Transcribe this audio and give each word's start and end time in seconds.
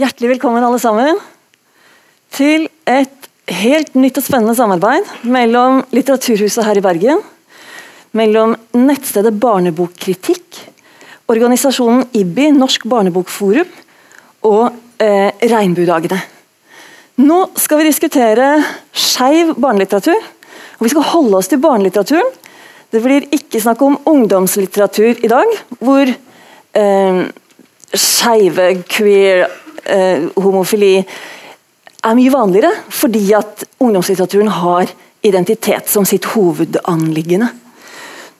Hjertelig 0.00 0.30
velkommen 0.30 0.64
alle 0.64 0.78
sammen 0.80 1.18
til 2.32 2.62
et 2.88 3.26
helt 3.52 3.96
nytt 3.98 4.16
og 4.16 4.24
spennende 4.24 4.54
samarbeid 4.56 5.04
mellom 5.28 5.82
Litteraturhuset 5.92 6.64
her 6.64 6.78
i 6.78 6.82
Bergen, 6.86 7.18
mellom 8.16 8.54
nettstedet 8.72 9.34
Barnebokkritikk, 9.42 10.56
organisasjonen 11.28 12.06
IBBI, 12.16 12.46
Norsk 12.56 12.86
barnebokforum, 12.88 13.74
og 14.48 14.78
eh, 15.04 15.36
Regnbuedagene. 15.52 16.22
Nå 17.20 17.40
skal 17.60 17.82
vi 17.82 17.90
diskutere 17.90 18.48
skeiv 18.96 19.52
barnelitteratur, 19.60 20.16
og 20.78 20.86
vi 20.86 20.94
skal 20.94 21.08
holde 21.10 21.42
oss 21.42 21.52
til 21.52 21.60
barnelitteraturen. 21.60 22.32
Det 22.88 23.04
blir 23.04 23.28
ikke 23.36 23.60
snakk 23.60 23.84
om 23.84 24.00
ungdomslitteratur 24.08 25.20
i 25.20 25.34
dag, 25.34 25.52
hvor 25.76 26.08
eh, 26.08 27.22
skeive, 27.90 28.70
queer, 28.88 29.48
homofili 30.36 30.94
er 31.00 32.16
mye 32.16 32.32
vanligere, 32.32 32.70
fordi 32.88 33.22
at 33.36 33.64
ungdomslitteraturen 33.80 34.48
har 34.60 34.92
identitet 35.26 35.88
som 35.88 36.06
sitt 36.08 36.24
hovedanliggende. 36.32 37.50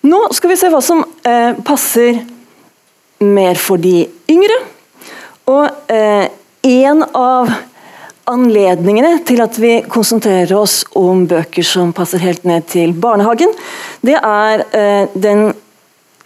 Nå 0.09 0.21
skal 0.33 0.53
vi 0.53 0.59
se 0.61 0.71
hva 0.73 0.81
som 0.85 1.03
eh, 1.29 1.57
passer 1.65 2.23
mer 3.21 3.59
for 3.61 3.81
de 3.81 4.07
yngre. 4.33 4.57
Og 5.51 5.93
eh, 5.93 6.31
en 6.71 7.03
av 7.05 7.51
anledningene 8.31 9.19
til 9.27 9.43
at 9.45 9.57
vi 9.61 9.81
konsentrerer 9.91 10.53
oss 10.57 10.83
om 10.97 11.27
bøker 11.29 11.67
som 11.67 11.93
passer 11.97 12.23
helt 12.23 12.47
ned 12.49 12.69
til 12.71 12.95
barnehagen, 12.97 13.53
det 14.07 14.17
er 14.17 14.65
eh, 14.77 15.13
den 15.13 15.51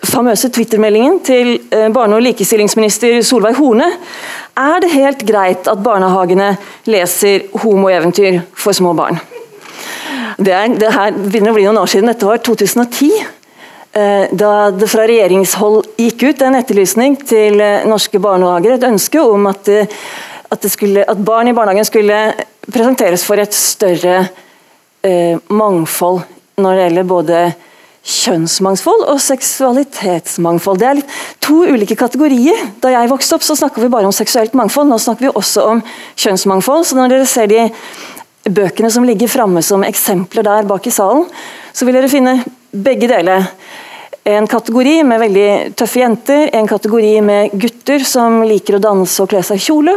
famøse 0.08 0.50
Twitter-meldingen 0.52 1.20
til 1.24 1.52
eh, 1.70 1.88
barne- 1.92 2.16
og 2.18 2.24
likestillingsminister 2.24 3.20
Solveig 3.26 3.56
Horne. 3.58 3.86
Er 4.56 4.82
det 4.82 4.92
helt 4.94 5.24
greit 5.27 5.70
at 5.70 5.82
barnehagene 5.84 6.54
leser 6.90 7.48
homoeventyr 7.62 8.40
for 8.54 8.77
små 8.77 8.94
barn? 8.96 9.20
Det, 10.38 10.52
er, 10.52 10.75
det 10.75 10.92
her 10.92 11.14
begynner 11.14 11.52
å 11.52 11.56
bli 11.56 11.66
noen 11.69 11.82
år 11.82 11.91
siden. 11.91 12.10
Dette 12.10 12.28
var 12.28 12.42
2010. 12.42 13.10
Eh, 13.94 14.28
da 14.34 14.52
det 14.75 14.91
fra 14.91 15.08
regjeringshold 15.10 15.97
gikk 16.02 16.28
ut 16.28 16.47
en 16.47 16.58
etterlysning 16.58 17.19
til 17.22 17.62
norske 17.86 18.19
barnehager, 18.22 18.77
et 18.77 18.88
ønske 18.92 19.22
om 19.22 19.50
at 19.52 19.70
at, 20.55 20.70
skulle, 20.70 21.05
at, 21.08 21.19
barn 21.19 21.48
i 21.48 21.55
barnehagen 21.55 21.86
skulle 21.86 22.19
presenteres 22.72 23.25
for 23.27 23.41
et 23.42 23.55
større 23.55 24.16
eh, 25.05 25.36
mangfold 25.50 26.22
når 26.60 26.77
det 26.77 26.84
gjelder 26.84 27.08
både 27.10 27.38
kjønnsmangfold 28.05 29.06
og 29.08 29.20
seksualitetsmangfold. 29.24 30.80
Det 30.80 30.88
er 30.91 31.02
to 31.44 31.62
ulike 31.64 31.97
kategorier. 31.97 32.66
Da 32.83 32.92
jeg 32.92 33.10
vokste 33.10 33.38
opp, 33.38 33.47
så 33.47 33.56
snakka 33.56 33.80
vi 33.80 33.92
bare 33.92 34.08
om 34.08 34.14
seksuelt 34.14 34.56
mangfold. 34.58 34.91
Nå 34.91 34.98
snakker 35.00 35.28
vi 35.28 35.33
også 35.33 35.64
om 35.72 35.80
kjønnsmangfold. 36.20 36.84
Så 36.84 36.98
når 36.98 37.14
dere 37.14 37.30
ser 37.30 37.48
de 37.48 37.64
bøkene 38.44 38.91
som 38.92 39.06
ligger 39.08 39.32
framme 39.32 39.62
som 39.64 39.86
eksempler 39.86 40.44
der 40.44 40.69
bak 40.69 40.86
i 40.86 40.92
salen, 40.92 41.25
så 41.72 41.88
vil 41.88 41.97
dere 41.97 42.12
finne 42.12 42.36
begge 42.70 43.08
deler. 43.08 43.48
En 44.25 44.47
kategori 44.48 44.98
med 45.05 45.20
veldig 45.20 45.48
tøffe 45.77 46.00
jenter, 46.00 46.48
en 46.56 46.69
kategori 46.69 47.19
med 47.25 47.56
gutter 47.60 48.05
som 48.08 48.42
liker 48.44 48.78
å 48.78 48.84
danse 48.84 49.20
og 49.20 49.32
kle 49.32 49.42
seg 49.44 49.60
i 49.60 49.64
kjole, 49.64 49.97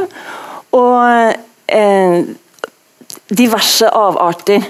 og 0.75 1.72
eh, 1.72 2.17
diverse 3.30 3.89
avarter 3.89 4.64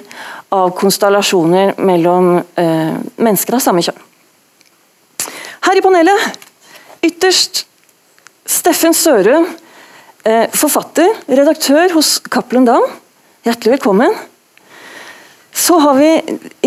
av 0.49 0.71
konstellasjoner 0.77 1.75
mellom 1.77 2.37
eh, 2.37 2.93
mennesker 3.15 3.57
av 3.57 3.63
samme 3.63 3.83
kjønn. 3.85 4.03
Her 5.67 5.79
i 5.79 5.83
panelet, 5.83 6.37
ytterst 7.03 7.65
Steffen 8.47 8.95
Sørum, 8.95 9.49
eh, 10.23 10.47
forfatter, 10.55 11.11
redaktør 11.27 11.97
hos 11.97 12.17
Cappelen 12.31 12.65
Dam. 12.67 12.85
Hjertelig 13.45 13.77
velkommen. 13.77 14.15
Så 15.57 15.79
har 15.81 15.97
vi 15.97 16.09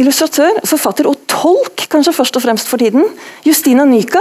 illustratør, 0.00 0.60
forfatter 0.66 1.08
og 1.08 1.22
tolk, 1.30 1.86
kanskje 1.92 2.14
først 2.16 2.36
og 2.36 2.44
fremst 2.44 2.68
for 2.68 2.82
tiden, 2.82 3.06
Justina 3.46 3.86
Nyka. 3.88 4.20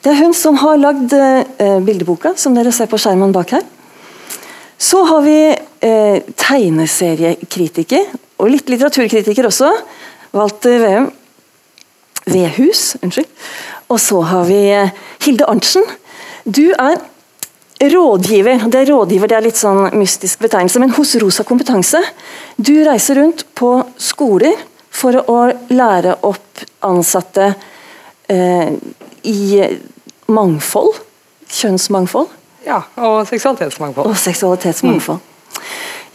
Det 0.00 0.14
er 0.14 0.22
hun 0.22 0.32
som 0.32 0.56
har 0.62 0.80
lagd 0.80 1.12
eh, 1.12 1.78
bildeboka, 1.84 2.32
som 2.40 2.56
dere 2.56 2.72
ser 2.72 2.88
på 2.88 3.00
skjermen 3.00 3.34
bak 3.36 3.52
her. 3.58 3.66
Så 4.80 5.02
har 5.04 5.22
vi 5.22 5.38
eh, 5.84 6.22
tegneseriekritiker, 6.40 8.06
og 8.40 8.48
litt 8.48 8.70
litteraturkritiker 8.72 9.48
også. 9.50 9.74
Walter 10.32 10.78
Veum. 10.80 11.10
Vehus, 12.30 12.94
unnskyld. 13.02 13.28
Og 13.90 14.00
så 14.00 14.22
har 14.30 14.46
vi 14.48 14.60
eh, 14.72 14.92
Hilde 15.26 15.48
Arntzen. 15.52 15.84
Du 16.44 16.70
er 16.72 16.96
rådgiver. 17.92 18.64
Det 18.72 18.80
er 18.80 18.90
rådgiver 18.92 19.28
det 19.28 19.36
er 19.36 19.46
litt 19.50 19.60
sånn 19.60 19.90
mystisk 20.00 20.40
betegnelse, 20.46 20.80
men 20.80 20.96
hos 20.96 21.14
Rosa 21.20 21.44
kompetanse. 21.48 22.00
Du 22.56 22.74
reiser 22.86 23.20
rundt 23.20 23.44
på 23.56 23.74
skoler 24.00 24.56
for 24.90 25.20
å 25.20 25.38
lære 25.72 26.16
opp 26.26 26.64
ansatte 26.88 27.52
eh, 28.32 28.76
i 29.28 29.40
mangfold. 30.32 31.00
Kjønnsmangfold. 31.50 32.39
Ja, 32.66 32.82
og 33.00 33.26
seksualitetsmangfold. 33.28 34.06
Og 34.06 34.16
seksualitetsmangfold. 34.20 35.18
Mm. 35.18 35.26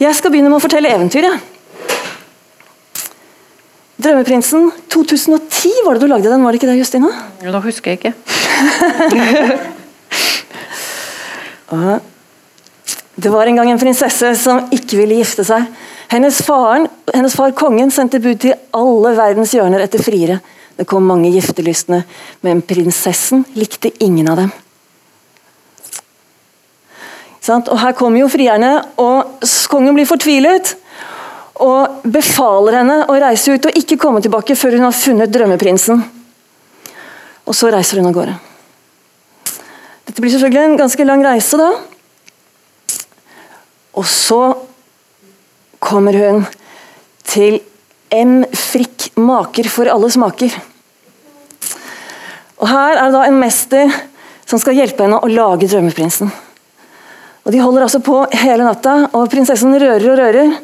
Jeg 0.00 0.14
skal 0.18 0.30
begynne 0.32 0.50
med 0.52 0.58
å 0.58 0.64
fortelle 0.64 0.92
eventyret. 0.92 1.40
Drømmeprinsen 3.96 4.68
2010 4.92 5.70
var 5.86 5.96
det 5.96 6.02
du 6.04 6.08
lagde 6.10 6.28
den, 6.28 6.44
var 6.44 6.52
det 6.52 6.60
ikke 6.60 6.68
det, 6.68 6.78
Justina? 6.82 7.08
Nå 7.42 7.60
husker 7.64 7.90
jeg 7.90 7.98
ikke. 7.98 8.12
det 13.24 13.30
var 13.32 13.46
en 13.48 13.56
gang 13.56 13.70
en 13.72 13.80
prinsesse 13.80 14.34
som 14.38 14.68
ikke 14.76 14.96
ville 15.00 15.18
gifte 15.22 15.44
seg. 15.48 15.62
Hennes, 16.12 16.42
faren, 16.44 16.86
hennes 17.10 17.34
far 17.34 17.50
kongen 17.56 17.90
sendte 17.90 18.20
bud 18.22 18.38
til 18.44 18.54
alle 18.76 19.16
verdens 19.16 19.54
hjørner 19.56 19.80
etter 19.88 20.04
friere. 20.04 20.38
Det 20.76 20.84
kom 20.86 21.08
mange 21.08 21.32
giftelystne, 21.32 22.04
men 22.44 22.60
prinsessen 22.68 23.46
likte 23.56 23.90
ingen 24.04 24.28
av 24.28 24.36
dem. 24.44 24.52
Og 27.54 27.78
Her 27.80 27.94
kommer 27.96 28.22
jo 28.22 28.30
frierne, 28.30 28.72
og 28.98 29.46
kongen 29.70 29.94
blir 29.96 30.08
fortvilet. 30.08 30.74
Og 31.62 32.02
befaler 32.12 32.80
henne 32.82 32.98
å 33.08 33.16
reise 33.20 33.54
ut 33.54 33.68
og 33.68 33.78
ikke 33.78 33.98
komme 34.00 34.20
tilbake 34.24 34.56
før 34.58 34.76
hun 34.76 34.88
har 34.88 34.96
funnet 34.96 35.32
drømmeprinsen. 35.32 36.02
Og 37.46 37.56
så 37.56 37.70
reiser 37.72 38.00
hun 38.00 38.10
av 38.10 38.16
gårde. 38.16 38.34
Dette 40.06 40.22
blir 40.22 40.32
selvfølgelig 40.34 40.64
en 40.64 40.80
ganske 40.80 41.06
lang 41.06 41.24
reise, 41.24 41.58
da. 41.60 41.70
Og 43.96 44.04
så 44.10 44.40
kommer 45.80 46.18
hun 46.18 46.44
til 47.26 47.60
M. 48.12 48.42
Frikk, 48.52 49.10
maker 49.16 49.68
for 49.72 49.90
alle 49.90 50.10
smaker. 50.12 50.52
Og 52.56 52.68
Her 52.70 52.96
er 52.96 53.06
det 53.06 53.16
da 53.16 53.24
en 53.26 53.40
mester 53.40 53.96
som 54.46 54.60
skal 54.62 54.76
hjelpe 54.78 55.04
henne 55.06 55.20
å 55.20 55.30
lage 55.30 55.68
drømmeprinsen. 55.68 56.30
Og 57.46 57.52
De 57.54 57.62
holder 57.62 57.84
altså 57.86 58.00
på 58.02 58.24
hele 58.34 58.64
natta, 58.66 59.04
og 59.14 59.30
prinsessen 59.30 59.76
rører 59.78 60.02
og 60.10 60.18
rører. 60.18 60.56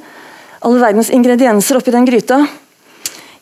Alle 0.66 0.82
verdens 0.82 1.12
ingredienser 1.14 1.78
oppi 1.78 1.94
den 1.94 2.08
gryta. 2.08 2.40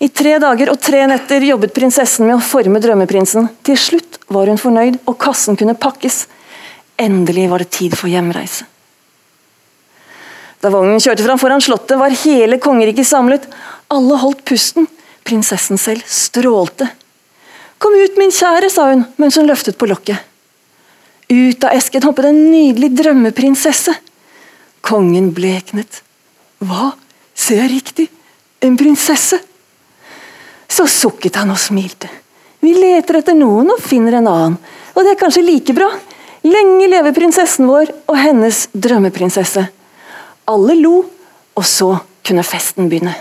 I 0.00 0.08
tre 0.12 0.34
dager 0.40 0.70
og 0.72 0.80
tre 0.80 1.00
netter 1.08 1.44
jobbet 1.48 1.72
prinsessen 1.76 2.28
med 2.28 2.36
å 2.36 2.44
forme 2.44 2.80
drømmeprinsen. 2.84 3.48
Til 3.64 3.80
slutt 3.80 4.20
var 4.32 4.48
hun 4.52 4.60
fornøyd, 4.60 5.00
og 5.08 5.16
kassen 5.20 5.56
kunne 5.56 5.76
pakkes. 5.76 6.26
Endelig 7.00 7.48
var 7.48 7.64
det 7.64 7.72
tid 7.72 7.96
for 7.96 8.12
hjemreise. 8.12 8.68
Da 10.60 10.68
vognen 10.68 11.00
kjørte 11.00 11.24
fram 11.24 11.40
foran 11.40 11.64
slottet, 11.64 11.96
var 11.96 12.12
hele 12.26 12.60
kongeriket 12.60 13.08
samlet. 13.08 13.46
Alle 13.88 14.20
holdt 14.20 14.44
pusten. 14.48 14.88
Prinsessen 15.24 15.80
selv 15.80 16.04
strålte. 16.08 16.88
Kom 17.80 17.96
ut, 17.96 18.20
min 18.20 18.32
kjære, 18.32 18.68
sa 18.68 18.90
hun 18.92 19.06
mens 19.20 19.40
hun 19.40 19.48
løftet 19.48 19.80
på 19.80 19.88
lokket. 19.88 20.29
Ut 21.30 21.64
av 21.64 21.76
esken 21.76 22.02
hoppet 22.08 22.26
en 22.26 22.38
nydelig 22.50 22.90
drømmeprinsesse. 22.98 23.94
Kongen 24.82 25.30
bleknet. 25.36 26.00
Hva, 26.58 26.90
ser 27.38 27.62
jeg 27.62 27.72
riktig? 27.76 28.06
En 28.64 28.76
prinsesse? 28.80 29.38
Så 30.70 30.86
sukket 30.90 31.38
han 31.38 31.52
og 31.54 31.60
smilte. 31.60 32.10
Vi 32.60 32.74
leter 32.76 33.20
etter 33.20 33.36
noen 33.38 33.70
og 33.72 33.82
finner 33.82 34.18
en 34.18 34.28
annen, 34.28 34.56
og 34.92 35.06
det 35.06 35.14
er 35.14 35.20
kanskje 35.20 35.46
like 35.46 35.74
bra. 35.76 35.88
Lenge 36.44 36.88
leve 36.88 37.12
prinsessen 37.16 37.68
vår 37.68 37.92
og 38.10 38.16
hennes 38.18 38.66
drømmeprinsesse. 38.72 39.64
Alle 40.50 40.76
lo, 40.80 41.02
og 41.56 41.66
så 41.68 41.92
kunne 42.26 42.44
festen 42.46 42.88
begynne. 42.90 43.14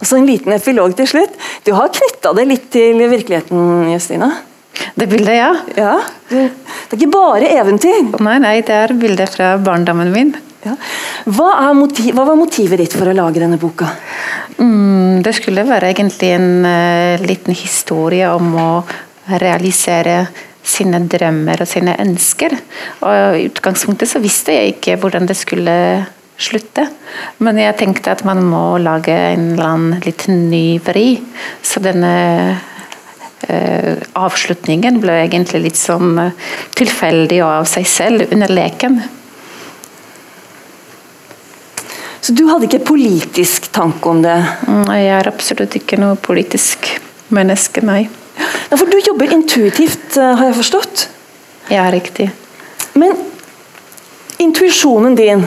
Og 0.00 0.06
så 0.08 0.16
En 0.16 0.26
liten 0.26 0.52
epilog 0.52 0.94
til 0.96 1.08
slutt. 1.10 1.34
Du 1.64 1.74
har 1.76 1.92
knytta 1.92 2.32
det 2.38 2.46
litt 2.48 2.70
til 2.72 3.02
virkeligheten, 3.10 3.90
Justina? 3.92 4.30
Det 4.94 5.06
bildet, 5.10 5.36
ja. 5.36 5.50
ja. 5.76 5.96
Det 6.30 6.44
er 6.94 6.98
ikke 6.98 7.12
bare 7.14 7.50
eventyr? 7.60 8.14
Nei, 8.22 8.38
nei, 8.42 8.56
det 8.66 8.76
er 8.76 8.94
bildet 8.98 9.34
fra 9.36 9.54
barndommen 9.62 10.12
min. 10.14 10.32
Ja. 10.64 10.74
Hva, 11.24 11.70
motiv, 11.76 12.12
hva, 12.16 12.26
var 12.28 12.36
motivet 12.36 12.82
ditt 12.82 12.94
for 12.96 13.08
å 13.08 13.16
lage 13.16 13.40
denne 13.40 13.56
boka? 13.60 13.88
Mm, 14.58 15.22
det 15.24 15.32
skulle 15.38 15.64
være 15.68 15.94
egentlig 15.94 16.34
en 16.36 16.50
uh, 16.66 17.22
liten 17.24 17.56
historie 17.56 18.28
om 18.28 18.52
å 18.60 18.70
realisere 19.40 20.24
sine 20.66 21.00
drømmer 21.08 21.62
og 21.62 21.68
sine 21.68 21.96
ønsker. 22.02 22.56
Og 23.00 23.38
I 23.40 23.46
utgangspunktet 23.48 24.10
så 24.10 24.20
visste 24.20 24.56
jeg 24.56 24.74
ikke 24.74 24.98
hvordan 25.00 25.28
det 25.30 25.38
skulle 25.38 25.76
slutte. 26.40 26.86
Men 27.44 27.60
jeg 27.60 27.78
tenkte 27.80 28.12
at 28.12 28.24
man 28.28 28.42
må 28.44 28.64
lage 28.80 29.14
en 29.14 29.52
eller 29.54 29.66
annen 29.66 30.04
litt 30.04 30.26
ny 30.28 30.80
vri. 30.84 31.14
Så 31.62 31.82
denne 31.84 32.12
avslutningen 33.48 35.00
ble 35.00 35.22
egentlig 35.24 35.62
litt 35.64 35.78
sånn 35.80 36.18
eh, 36.20 36.36
tilfeldig 36.78 37.40
og 37.44 37.52
av 37.60 37.68
seg 37.70 37.88
selv 37.88 38.34
under 38.34 38.52
leken. 38.52 39.00
Så 42.20 42.34
du 42.36 42.44
hadde 42.50 42.68
ikke 42.68 42.84
politisk 42.90 43.70
tanke 43.72 44.10
om 44.10 44.20
det? 44.22 44.36
Nei, 44.68 45.00
Jeg 45.06 45.14
er 45.16 45.30
absolutt 45.30 45.76
ikke 45.78 45.98
noe 46.00 46.18
politisk 46.20 46.90
menneske, 47.32 47.82
nei. 47.82 48.02
Ja, 48.70 48.76
for 48.76 48.86
du 48.86 48.98
jobber 49.00 49.32
intuitivt, 49.32 50.16
eh, 50.16 50.36
har 50.36 50.50
jeg 50.50 50.60
forstått? 50.60 51.08
Ja, 51.70 51.88
riktig. 51.90 52.30
Men 52.94 53.14
intuisjonen 54.38 55.14
din 55.16 55.46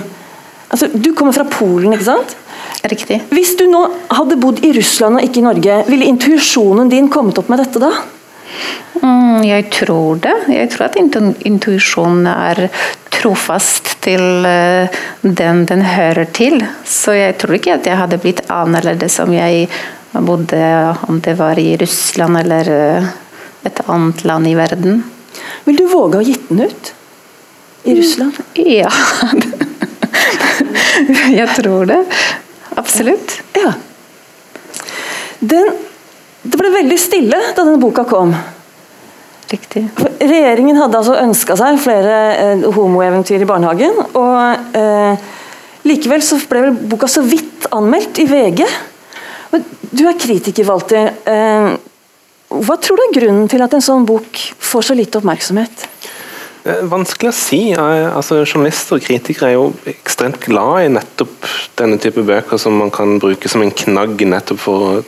altså, 0.69 0.88
Du 0.88 1.13
kommer 1.13 1.34
fra 1.34 1.46
Polen, 1.46 1.94
ikke 1.94 2.10
sant? 2.10 2.36
Riktig. 2.84 3.22
Hvis 3.32 3.54
du 3.56 3.64
nå 3.72 3.86
hadde 4.12 4.36
bodd 4.42 4.58
i 4.68 4.74
Russland 4.76 5.16
og 5.20 5.24
ikke 5.24 5.40
i 5.40 5.46
Norge, 5.46 5.76
ville 5.88 6.08
intuisjonen 6.10 6.90
din 6.92 7.06
kommet 7.12 7.38
opp 7.40 7.48
med 7.52 7.62
dette 7.64 7.80
da? 7.80 7.92
Mm, 9.00 9.40
jeg 9.48 9.70
tror 9.72 10.20
det. 10.24 10.34
Jeg 10.52 10.68
tror 10.74 10.86
at 10.90 10.98
intu- 11.00 11.38
intuisjonen 11.48 12.28
er 12.28 12.66
trofast 13.14 13.94
til 14.04 14.44
eh, 14.50 14.92
den 15.24 15.64
den 15.70 15.82
hører 15.88 16.28
til. 16.36 16.60
Så 16.84 17.16
jeg 17.16 17.38
tror 17.40 17.56
ikke 17.56 17.78
at 17.78 17.88
jeg 17.88 17.98
hadde 18.02 18.20
blitt 18.20 18.44
annerledes 18.52 19.16
om 19.24 19.32
jeg 19.34 19.70
bodde 20.14 20.60
om 21.08 21.22
det 21.24 21.38
var 21.40 21.60
i 21.60 21.78
Russland 21.80 22.38
eller 22.44 22.70
eh, 22.76 23.08
et 23.64 23.80
annet 23.88 24.26
land 24.28 24.48
i 24.52 24.58
verden. 24.60 25.00
Vil 25.64 25.80
du 25.80 25.88
våge 25.88 26.20
å 26.20 26.28
gitt 26.28 26.50
den 26.52 26.66
ut? 26.68 26.92
I 27.88 27.96
Russland? 28.02 28.36
Ja. 28.60 28.92
jeg 31.40 31.48
tror 31.58 31.88
det. 31.90 32.02
Absolutt. 32.80 33.38
Ja. 33.58 33.74
Den, 35.44 35.70
det 36.44 36.60
ble 36.60 36.72
veldig 36.74 36.98
stille 37.00 37.40
da 37.54 37.64
denne 37.64 37.80
boka 37.81 38.06
kom. 38.10 38.34
Riktig. 39.54 39.84
Regjeringen 40.24 40.80
hadde 40.80 40.98
altså 40.98 41.18
ønska 41.20 41.56
seg 41.60 41.78
flere 41.84 42.18
eh, 42.34 42.66
homoeventyr 42.74 43.44
i 43.44 43.50
barnehagen. 43.50 44.00
og 44.18 44.78
eh, 44.80 45.30
Likevel 45.84 46.24
så 46.25 46.40
ble 46.50 46.68
vel 46.70 46.78
boka 46.94 47.10
så 47.12 47.22
vidt 47.28 47.68
anmeldt 47.75 48.24
i 48.24 48.28
VG. 48.30 48.64
Men 49.54 49.66
Du 49.94 50.08
er 50.10 50.18
kritiker, 50.18 50.66
Walter. 50.66 51.12
Eh, 51.30 51.74
hva 52.54 52.78
tror 52.81 52.98
du 52.98 53.04
er 53.06 53.16
grunnen 53.20 53.50
til 53.52 53.62
at 53.66 53.74
en 53.74 53.84
sånn 53.84 54.08
bok 54.10 54.40
får 54.62 54.90
så 54.90 54.98
lite 54.98 55.20
oppmerksomhet? 55.20 55.86
Er 56.63 56.86
Vanskelig 56.88 57.31
å 57.31 57.36
si. 57.36 57.62
Eh, 57.75 58.10
Altså, 58.15 58.44
journalister 58.45 58.98
og 58.98 59.04
kritikere 59.04 59.50
er 59.50 59.57
jo 59.57 59.74
ekstremt 59.89 60.39
glad 60.45 60.86
i 60.86 60.94
nettopp 60.95 61.50
denne 61.80 62.00
type 62.00 62.24
bøker 62.24 62.57
som 62.62 62.77
man 62.80 62.92
kan 62.92 63.19
bruke 63.19 63.50
som 63.51 63.62
en 63.62 63.71
knagg 63.71 64.24
nettopp 64.27 64.60
for 64.60 65.04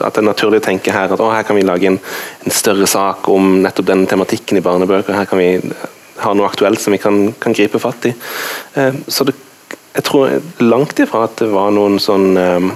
at 0.00 0.14
det 0.16 0.22
er 0.22 0.30
naturlig 0.30 0.60
å 0.62 0.64
tenke 0.64 0.92
her 0.94 1.12
at 1.12 1.20
å, 1.20 1.28
her 1.28 1.44
kan 1.44 1.58
vi 1.58 1.64
lage 1.66 1.90
en, 1.90 1.98
en 2.46 2.54
større 2.54 2.86
sak 2.88 3.28
om 3.28 3.58
nettopp 3.64 3.90
denne 3.90 4.08
tematikken 4.08 4.56
i 4.56 4.62
barnebøker. 4.64 5.12
Her 5.12 5.28
kan 5.28 5.40
vi 5.42 5.58
ha 6.20 6.32
noe 6.36 6.48
aktuelt 6.48 6.80
som 6.80 6.94
vi 6.94 7.00
kan, 7.02 7.32
kan 7.40 7.56
gripe 7.56 7.80
fatt 7.82 8.08
i. 8.08 8.14
Eh, 8.80 9.00
så 9.08 9.26
det, 9.28 9.34
jeg 9.96 10.06
tror 10.06 10.38
langt 10.62 11.02
ifra 11.02 11.26
at 11.26 11.36
det 11.42 11.50
var 11.52 11.74
noen 11.74 11.98
sånn 12.00 12.30
eh, 12.38 12.70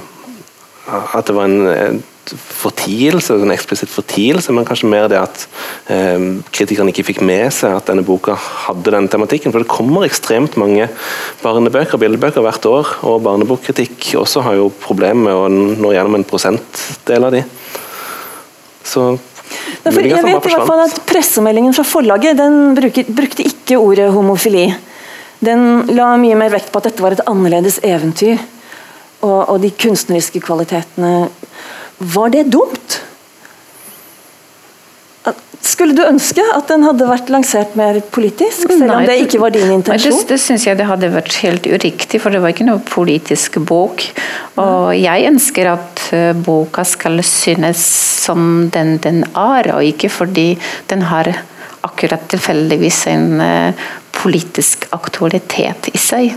At 0.84 1.31
det 1.31 1.36
var 1.36 1.46
en 1.48 1.69
eh, 1.70 2.00
fortielse, 2.32 3.37
en 3.37 3.53
eksplisitt 3.55 3.91
fortielse, 3.93 4.53
men 4.55 4.67
kanskje 4.67 4.91
mer 4.91 5.09
det 5.12 5.21
at 5.21 5.44
eh, 5.93 6.31
kritikerne 6.55 6.94
ikke 6.94 7.06
fikk 7.11 7.21
med 7.26 7.53
seg 7.55 7.76
at 7.76 7.91
denne 7.91 8.05
boka 8.06 8.37
hadde 8.37 8.94
den 8.94 9.11
tematikken. 9.12 9.53
For 9.53 9.65
det 9.65 9.73
kommer 9.73 10.06
ekstremt 10.06 10.56
mange 10.61 10.88
barnebøker 11.43 11.99
og 11.99 12.05
bildebøker 12.05 12.44
hvert 12.44 12.71
år, 12.71 12.94
og 13.09 13.23
barnebokkritikk 13.26 14.15
også 14.23 14.44
har 14.47 14.59
jo 14.61 14.73
problemer 14.85 15.29
med 15.29 15.37
å 15.37 15.76
nå 15.85 15.94
gjennom 15.94 16.19
en 16.19 16.26
prosentdel 16.29 17.29
av 17.29 17.37
de. 17.37 17.44
Så 18.85 19.15
Nei, 19.85 19.93
for 19.93 20.00
jeg 20.00 20.25
vet 20.25 20.47
i 20.49 20.50
hvert 20.55 20.67
fall 20.69 20.82
at 20.87 20.97
Pressemeldingen 21.09 21.75
fra 21.77 21.85
forlaget 21.87 22.38
den 22.41 22.75
bruker, 22.77 23.09
brukte 23.12 23.44
ikke 23.47 23.79
ordet 23.81 24.09
homofili. 24.15 24.67
Den 25.44 25.85
la 25.93 26.15
mye 26.20 26.38
mer 26.38 26.53
vekt 26.55 26.73
på 26.73 26.81
at 26.81 26.88
dette 26.88 27.05
var 27.05 27.17
et 27.17 27.25
annerledes 27.29 27.81
eventyr. 27.85 28.41
Og, 29.25 29.38
og 29.55 29.59
de 29.62 29.70
kunstneriske 29.73 30.41
kvalitetene 30.44 31.29
Var 31.99 32.31
det 32.35 32.44
dumt? 32.52 33.00
Skulle 35.64 35.94
du 35.96 36.02
ønske 36.05 36.43
at 36.52 36.69
den 36.69 36.82
hadde 36.85 37.06
vært 37.08 37.31
lansert 37.32 37.73
mer 37.79 37.96
politisk, 38.12 38.67
selv 38.69 38.85
om 38.85 38.99
Nei, 39.00 39.06
det 39.08 39.14
ikke 39.23 39.41
var 39.41 39.55
din 39.55 39.64
Nei, 39.70 39.79
intensjon? 39.79 40.12
Det, 40.20 40.26
det 40.35 40.38
syns 40.43 40.67
jeg 40.69 40.76
det 40.76 40.87
hadde 40.91 41.08
vært 41.14 41.38
helt 41.41 41.64
uriktig, 41.64 42.20
for 42.20 42.35
det 42.35 42.43
var 42.44 42.52
ikke 42.52 42.67
noe 42.69 42.82
politisk 42.85 43.56
bok. 43.64 44.05
Og 44.61 44.93
jeg 44.99 45.25
ønsker 45.31 45.70
at 45.73 46.05
eh, 46.12 46.31
boka 46.37 46.85
skal 46.85 47.23
synes 47.25 47.81
som 48.26 48.69
den 48.75 48.99
den 49.05 49.25
er, 49.32 49.73
og 49.73 49.88
ikke 49.88 50.12
fordi 50.12 50.50
den 50.93 51.08
har 51.08 51.32
akkurat 51.85 52.29
tilfeldigvis 52.29 53.00
en 53.14 53.41
eh, 53.41 53.87
politisk 54.20 54.85
aktualitet 54.93 55.91
i 55.94 56.00
seg. 56.00 56.37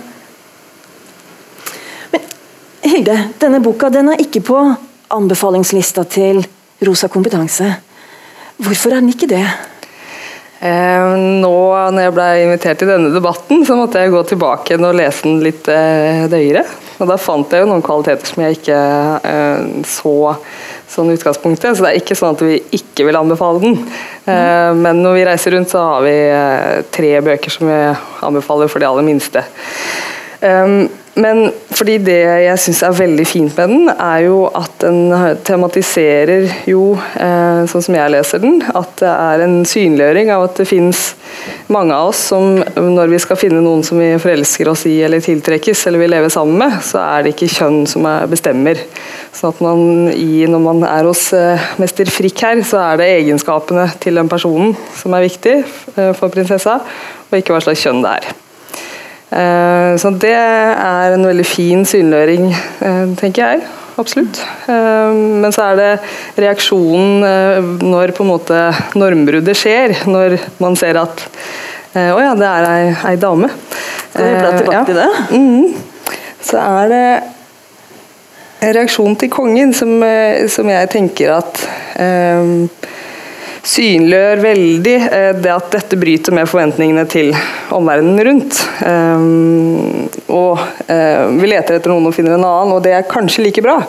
Hilde, 2.88 3.20
denne 3.42 3.60
boka 3.60 3.92
den 3.92 4.14
er 4.14 4.24
ikke 4.24 4.46
på 4.48 4.62
anbefalingslista 5.14 6.04
til 6.12 6.44
Rosa 6.86 7.10
kompetanse. 7.12 7.72
Hvorfor 8.58 8.94
er 8.94 9.02
den 9.02 9.14
ikke 9.14 9.30
det? 9.30 9.46
Eh, 10.58 11.12
nå 11.44 11.58
når 11.94 12.02
jeg 12.02 12.14
ble 12.16 12.26
invitert 12.42 12.80
til 12.82 12.90
denne 12.90 13.12
debatten, 13.14 13.62
så 13.66 13.76
måtte 13.78 14.02
jeg 14.02 14.14
gå 14.14 14.24
tilbake 14.26 14.74
igjen 14.74 14.88
og 14.90 14.98
lese 14.98 15.28
den 15.28 15.38
litt 15.46 15.70
eh, 15.70 16.26
nøyere. 16.32 16.64
Og 16.98 17.12
da 17.12 17.20
fant 17.22 17.54
jeg 17.54 17.62
jo 17.62 17.70
noen 17.70 17.86
kvaliteter 17.86 18.32
som 18.32 18.42
jeg 18.42 18.58
ikke 18.58 18.80
eh, 19.30 19.68
så 19.86 20.16
sånn 20.90 21.14
utgangspunktet. 21.14 21.78
Så 21.78 21.86
det 21.86 21.92
er 21.92 22.02
ikke 22.02 22.18
sånn 22.18 22.38
at 22.38 22.46
vi 22.48 22.58
ikke 22.80 23.06
vil 23.06 23.20
anbefale 23.20 23.62
den. 23.62 23.78
Eh, 24.26 24.72
men 24.80 25.04
når 25.06 25.20
vi 25.20 25.26
reiser 25.30 25.54
rundt, 25.54 25.70
så 25.74 25.84
har 25.92 26.06
vi 26.08 26.18
tre 26.98 27.14
bøker 27.30 27.54
som 27.54 27.70
vi 27.70 27.82
anbefaler 28.26 28.72
for 28.72 28.82
de 28.82 28.90
aller 28.90 29.06
minste. 29.06 29.46
Um, 30.42 30.88
men 31.18 31.48
fordi 31.74 31.98
det 32.06 32.18
jeg 32.46 32.62
syns 32.62 32.84
er 32.86 32.98
veldig 32.98 33.26
fint 33.26 33.56
med 33.58 33.72
den, 33.72 33.90
er 33.90 34.24
jo 34.28 34.44
at 34.58 34.74
den 34.84 35.14
tematiserer 35.48 36.46
jo, 36.70 36.92
eh, 37.18 37.64
sånn 37.70 37.86
som 37.88 37.98
jeg 37.98 38.14
leser 38.14 38.44
den, 38.44 38.60
at 38.78 38.94
det 39.02 39.10
er 39.10 39.44
en 39.46 39.58
synliggjøring 39.68 40.30
av 40.36 40.46
at 40.46 40.62
det 40.62 40.68
finnes 40.70 41.02
mange 41.74 41.96
av 41.96 42.12
oss 42.12 42.22
som 42.30 42.62
når 42.78 43.12
vi 43.12 43.22
skal 43.24 43.40
finne 43.40 43.64
noen 43.66 43.84
som 43.86 44.00
vi 44.02 44.14
forelsker 44.22 44.70
oss 44.70 44.86
i 44.90 44.96
eller 45.06 45.24
tiltrekkes 45.24 45.86
eller 45.90 46.04
vil 46.04 46.14
leve 46.14 46.32
sammen 46.34 46.62
med, 46.62 46.80
så 46.86 47.02
er 47.02 47.26
det 47.26 47.36
ikke 47.36 47.52
kjønn 47.58 47.84
som 47.90 48.06
er 48.10 48.30
bestemmer. 48.30 48.82
Sånn 49.34 49.56
at 49.56 49.62
man 49.66 50.12
i, 50.14 50.46
når 50.50 50.66
man 50.70 50.84
er 50.88 51.10
hos 51.10 51.28
eh, 51.38 51.70
mester 51.82 52.10
Frikk 52.14 52.46
her, 52.46 52.62
så 52.68 52.82
er 52.92 53.02
det 53.02 53.14
egenskapene 53.20 53.90
til 54.04 54.22
den 54.22 54.30
personen 54.32 54.78
som 54.98 55.18
er 55.18 55.26
viktig 55.28 55.60
eh, 55.64 56.12
for 56.18 56.30
prinsessa, 56.34 56.80
og 57.28 57.40
ikke 57.42 57.58
hva 57.58 57.66
slags 57.66 57.86
kjønn 57.86 58.06
det 58.06 58.20
er. 58.20 58.36
Eh, 59.32 59.96
Så 60.00 60.12
det 60.20 60.32
er 60.34 61.14
en 61.14 61.26
veldig 61.28 61.46
fin 61.46 61.84
synliggjøring, 61.86 62.46
eh, 62.82 63.06
tenker 63.20 63.44
jeg. 63.44 63.62
Absolutt. 63.98 64.40
Eh, 64.70 65.14
Men 65.42 65.52
så 65.52 65.72
er 65.72 65.76
det 65.76 66.00
reaksjonen 66.38 67.82
når 67.82 68.14
på 68.16 68.24
en 68.24 68.32
måte 68.32 68.60
normbruddet 68.96 69.58
skjer. 69.58 69.96
Når 70.08 70.38
man 70.60 70.76
ser 70.76 70.98
at 71.02 71.26
Å 71.98 72.20
ja, 72.22 72.36
det 72.38 72.46
er 72.46 72.66
ei, 72.70 72.96
ei 73.10 73.16
dame. 73.18 73.48
Skal 74.12 74.24
vi 74.24 74.34
Eh, 74.36 74.58
tilbake 74.60 74.74
ja. 74.76 74.84
til 74.86 74.96
det? 74.96 75.08
Mhm. 75.32 75.76
Så 76.44 76.58
er 76.62 76.90
det 76.92 77.24
en 78.62 78.74
reaksjon 78.76 79.16
til 79.18 79.30
kongen 79.30 79.74
som, 79.74 80.04
som 80.48 80.70
jeg 80.70 80.90
tenker 80.94 81.32
at 81.40 81.64
eh, 81.98 82.44
synliggjør 83.66 84.42
veldig 84.44 84.96
eh, 85.08 85.32
det 85.42 85.52
at 85.54 85.72
dette 85.74 86.00
bryter 86.00 86.36
med 86.36 86.50
forventningene 86.50 87.06
til 87.10 87.32
omverdenen 87.76 88.22
rundt. 88.28 88.60
Eh, 88.86 90.28
og 90.34 90.92
eh, 90.92 91.24
vi 91.38 91.50
leter 91.52 91.78
etter 91.78 91.94
noen 91.94 92.10
og 92.10 92.16
finner 92.16 92.38
en 92.38 92.46
annen, 92.46 92.76
og 92.76 92.84
det 92.86 92.96
er 92.98 93.10
kanskje 93.10 93.48
like 93.48 93.64
bra. 93.66 93.80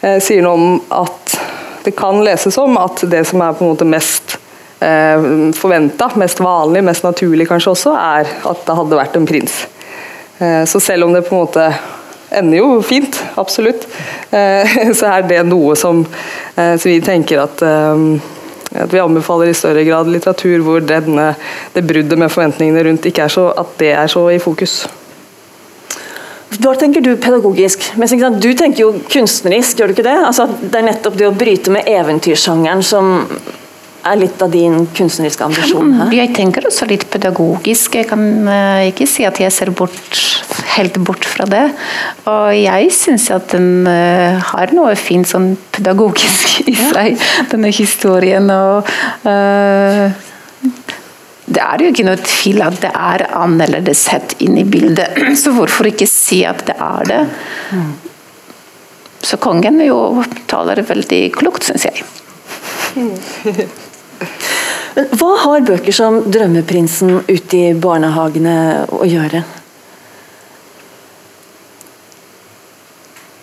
Eh, 0.00 0.18
sier 0.22 0.44
noe 0.44 0.58
om 0.58 0.78
at 1.02 1.36
det 1.82 1.96
kan 1.98 2.20
leses 2.22 2.58
om 2.62 2.78
at 2.78 3.04
det 3.10 3.24
som 3.28 3.42
er 3.42 3.56
på 3.56 3.64
en 3.64 3.74
måte 3.74 3.88
mest 3.88 4.38
forventa, 4.82 6.08
mest 6.18 6.40
vanlig, 6.42 6.80
mest 6.82 7.04
naturlig 7.06 7.44
kanskje 7.46 7.70
også, 7.70 7.92
er 7.94 8.26
at 8.50 8.64
det 8.66 8.74
hadde 8.74 8.96
vært 8.98 9.14
en 9.14 9.28
prins. 9.28 9.60
Så 10.66 10.80
selv 10.82 11.06
om 11.06 11.14
det 11.14 11.20
på 11.22 11.36
en 11.36 11.44
måte 11.44 11.68
ender 12.34 12.58
jo 12.58 12.80
fint, 12.82 13.20
absolutt, 13.38 13.86
så 14.98 15.12
er 15.12 15.28
det 15.30 15.38
noe 15.46 15.76
som, 15.78 16.02
vi 16.82 16.96
tenker 17.06 17.44
at 17.44 17.62
eh, 17.62 18.02
at 18.74 18.92
vi 18.92 19.02
anbefaler 19.02 19.50
i 19.50 19.56
større 19.56 19.84
grad 19.84 20.08
litteratur 20.10 20.64
hvor 20.64 20.82
denne, 20.84 21.32
det 21.74 21.84
bruddet 21.86 22.18
med 22.18 22.32
forventningene 22.32 22.84
rundt 22.88 23.06
ikke 23.08 23.26
er 23.26 23.32
så, 23.32 23.50
at 23.58 23.78
det 23.82 23.92
er 23.94 24.10
så 24.10 24.26
i 24.32 24.40
fokus. 24.42 24.82
Hva 26.52 26.74
tenker 26.76 27.00
du 27.00 27.14
pedagogisk? 27.16 27.84
Du 27.96 28.50
tenker 28.52 28.82
jo 28.82 28.92
kunstnerisk, 29.10 29.78
gjør 29.78 29.88
du 29.88 29.94
ikke 29.96 30.08
det? 30.08 30.18
Altså, 30.20 30.46
det 30.60 30.78
er 30.78 30.88
nettopp 30.90 31.16
det 31.16 31.28
å 31.30 31.34
bryte 31.36 31.72
med 31.72 31.88
eventyrsjangeren 31.88 32.84
som 32.84 33.14
er 34.02 34.18
litt 34.18 34.42
av 34.42 34.50
din 34.52 34.86
kunstneriske 34.96 35.44
ambisjon 35.46 35.92
her? 35.98 36.14
Jeg 36.16 36.32
tenker 36.36 36.66
også 36.66 36.88
litt 36.90 37.04
pedagogisk. 37.12 37.98
Jeg 38.00 38.08
kan 38.10 38.24
uh, 38.48 38.82
ikke 38.88 39.06
si 39.10 39.26
at 39.28 39.38
jeg 39.42 39.54
ser 39.54 39.70
bort, 39.76 40.18
helt 40.74 40.98
bort 41.06 41.26
fra 41.28 41.46
det. 41.48 41.64
Og 42.30 42.50
jeg 42.56 42.90
syns 42.96 43.28
at 43.34 43.52
den 43.54 43.86
uh, 43.86 44.40
har 44.52 44.74
noe 44.74 44.94
fint 44.98 45.28
sånn 45.28 45.52
pedagogisk 45.74 46.62
i 46.72 46.76
seg, 46.78 47.22
denne 47.52 47.72
historien. 47.74 48.50
og 48.50 48.90
uh, 49.26 50.10
det 51.52 51.60
er 51.60 51.82
jo 51.82 51.90
ikke 51.92 52.06
noe 52.06 52.20
tvil 52.22 52.62
at 52.64 52.78
det 52.80 52.92
er 52.94 53.26
annerledeshet 53.36 54.38
inn 54.44 54.56
i 54.62 54.64
bildet, 54.64 55.18
så 55.42 55.52
hvorfor 55.54 55.90
ikke 55.90 56.08
si 56.10 56.42
at 56.48 56.64
det 56.70 56.78
er 56.80 57.10
det? 57.10 57.22
Så 59.22 59.38
kongen 59.38 59.78
jo 59.84 60.24
taler 60.50 60.82
veldig 60.86 61.22
klokt, 61.36 61.68
syns 61.68 61.86
jeg. 61.86 62.02
Men 64.94 65.08
hva 65.16 65.30
har 65.40 65.64
bøker 65.68 65.94
som 65.96 66.18
'Drømmeprinsen' 66.26 67.22
ute 67.28 67.56
i 67.56 67.72
barnehagene 67.74 68.56
å 68.92 69.06
gjøre? 69.08 69.44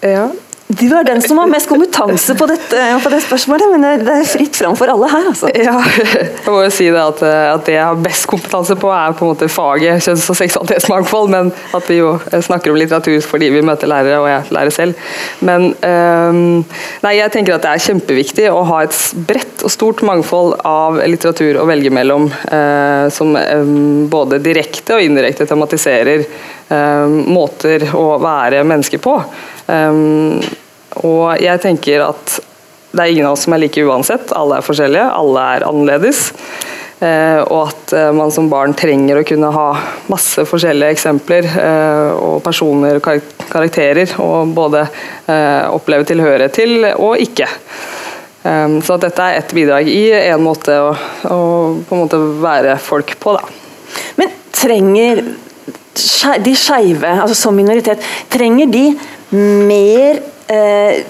Ja, 0.06 0.30
Du 0.70 0.86
er 0.94 1.02
den 1.02 1.18
som 1.26 1.40
har 1.42 1.48
mest 1.50 1.66
kompetanse 1.66 2.36
på, 2.38 2.46
dette, 2.46 2.82
på 3.02 3.10
det 3.10 3.24
spørsmålet, 3.26 3.72
men 3.74 4.04
det 4.06 4.14
er 4.20 4.28
fritt 4.30 4.54
fram 4.60 4.76
for 4.78 4.92
alle 4.94 5.08
her, 5.10 5.30
altså. 5.32 5.50
Ja, 5.58 5.80
jeg 6.14 6.46
må 6.46 6.60
jo 6.62 6.70
si 6.74 6.86
det 6.94 7.00
at, 7.02 7.24
at 7.26 7.64
det 7.66 7.74
jeg 7.74 7.88
har 7.88 7.98
best 8.04 8.28
kompetanse 8.30 8.78
på, 8.78 8.92
er 8.94 9.16
på 9.18 9.26
en 9.26 9.32
måte 9.32 9.50
faget 9.50 10.06
kjønns- 10.06 10.28
og 10.30 10.38
seksualitetsmangfold, 10.38 11.32
men 11.34 11.50
at 11.74 11.90
vi 11.90 11.98
jo 11.98 12.12
snakker 12.46 12.70
om 12.70 12.78
litteratur 12.78 13.18
fordi 13.26 13.50
vi 13.56 13.64
møter 13.66 13.90
lærere, 13.90 14.20
og 14.22 14.30
jeg 14.30 14.54
lærer 14.60 14.76
selv. 14.76 15.10
Men 15.50 15.72
øhm, 15.74 16.62
nei, 17.08 17.16
jeg 17.18 17.34
tenker 17.34 17.58
at 17.58 17.66
det 17.66 17.74
er 17.74 17.86
kjempeviktig 17.88 18.48
å 18.54 18.62
ha 18.70 18.84
et 18.86 19.02
bredt 19.26 19.66
og 19.66 19.74
stort 19.74 20.06
mangfold 20.06 20.54
av 20.70 21.02
litteratur 21.02 21.64
å 21.64 21.66
velge 21.72 21.90
mellom, 21.98 22.30
øh, 22.30 23.10
som 23.18 23.34
øhm, 23.42 24.06
både 24.14 24.38
direkte 24.46 25.00
og 25.00 25.10
indirekte 25.10 25.50
tematiserer 25.50 26.28
måter 26.70 27.88
å 27.98 28.20
være 28.22 28.64
menneske 28.68 29.00
på. 29.02 29.16
Um, 29.66 30.40
og 31.06 31.40
jeg 31.42 31.62
tenker 31.64 32.04
at 32.10 32.40
det 32.92 33.04
er 33.04 33.14
ingen 33.14 33.30
av 33.30 33.36
oss 33.38 33.46
som 33.46 33.54
er 33.54 33.64
like 33.64 33.82
uansett. 33.86 34.34
Alle 34.38 34.60
er 34.60 34.66
forskjellige, 34.66 35.08
alle 35.22 35.46
er 35.56 35.66
annerledes. 35.68 36.30
Uh, 37.00 37.42
og 37.46 37.70
at 37.70 37.94
man 38.14 38.34
som 38.34 38.50
barn 38.52 38.74
trenger 38.78 39.22
å 39.22 39.26
kunne 39.28 39.52
ha 39.56 39.68
masse 40.12 40.44
forskjellige 40.46 40.98
eksempler 40.98 41.48
og 42.20 42.42
personer 42.46 43.00
og 43.00 43.30
karakterer. 43.50 44.18
Og 44.22 44.54
både 44.58 44.86
oppleve 45.74 46.06
tilhørighet 46.10 46.58
til 46.60 46.90
og 46.92 47.22
ikke. 47.24 47.48
Så 48.40 48.96
dette 49.04 49.24
er 49.26 49.42
ett 49.42 49.52
bidrag 49.54 49.90
i 49.92 50.12
en 50.16 50.42
måte 50.42 50.74
å, 50.80 50.94
å 51.28 51.40
en 51.76 52.00
måte 52.00 52.20
være 52.40 52.78
folk 52.82 53.12
på, 53.20 53.34
da. 53.36 53.44
Men 54.16 54.32
trenger 54.56 55.22
de 56.46 56.56
skeive, 56.58 57.14
altså 57.22 57.38
som 57.38 57.56
minoritet, 57.58 58.04
trenger 58.32 58.70
de 58.72 58.86
mer 59.36 60.22
eh, 60.50 61.02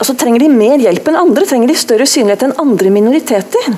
altså 0.00 0.16
Trenger 0.16 0.40
de 0.42 0.48
mer 0.52 0.80
hjelp 0.80 1.10
enn 1.10 1.18
andre? 1.20 1.46
Trenger 1.46 1.70
de 1.70 1.76
større 1.78 2.06
synlighet 2.08 2.46
enn 2.46 2.56
andre 2.62 2.92
minoriteter? 2.92 3.74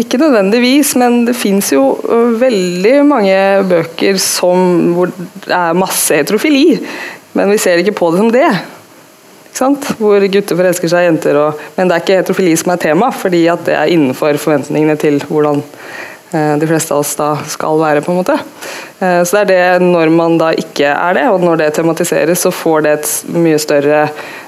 Ikke 0.00 0.18
nødvendigvis, 0.20 0.94
men 0.98 1.24
det 1.26 1.36
fins 1.38 1.70
jo 1.74 1.84
veldig 2.40 2.96
mange 3.06 3.38
bøker 3.70 4.18
som, 4.22 4.92
hvor 4.96 5.10
det 5.14 5.54
er 5.54 5.78
masse 5.78 6.14
heterofili. 6.14 6.78
Men 7.38 7.50
vi 7.52 7.58
ser 7.62 7.82
ikke 7.82 7.96
på 7.98 8.10
det 8.12 8.22
som 8.22 8.30
det. 8.34 8.50
Hvor 9.98 10.24
gutter 10.32 10.56
forelsker 10.56 10.90
seg 10.90 11.04
i 11.04 11.08
jenter. 11.08 11.36
Og, 11.36 11.64
men 11.76 11.90
det 11.90 11.96
er 11.96 12.04
ikke 12.04 12.20
heterofili 12.22 12.54
som 12.58 12.72
er 12.72 12.82
tema, 12.86 13.10
fordi 13.14 13.42
det 13.66 13.74
er 13.76 13.92
innenfor 13.92 14.38
forventningene 14.40 14.96
til 15.00 15.20
hvordan 15.28 15.60
de 16.30 16.66
fleste 16.70 16.94
av 16.94 17.00
oss 17.02 17.16
da 17.18 17.32
skal 17.50 17.80
være. 17.80 18.04
på 18.06 18.12
en 18.12 18.20
måte. 18.20 18.36
Eh, 19.00 19.22
så 19.24 19.40
det 19.48 19.56
er 19.56 19.78
det 19.80 19.88
når 19.88 20.12
man 20.12 20.36
da 20.40 20.50
ikke 20.52 20.92
er 20.92 21.16
det, 21.16 21.24
og 21.32 21.42
når 21.44 21.62
det 21.62 21.72
tematiseres, 21.78 22.44
så 22.44 22.52
får 22.52 22.84
det 22.84 22.92
et 22.98 23.10
mye 23.34 23.58
større 23.58 24.04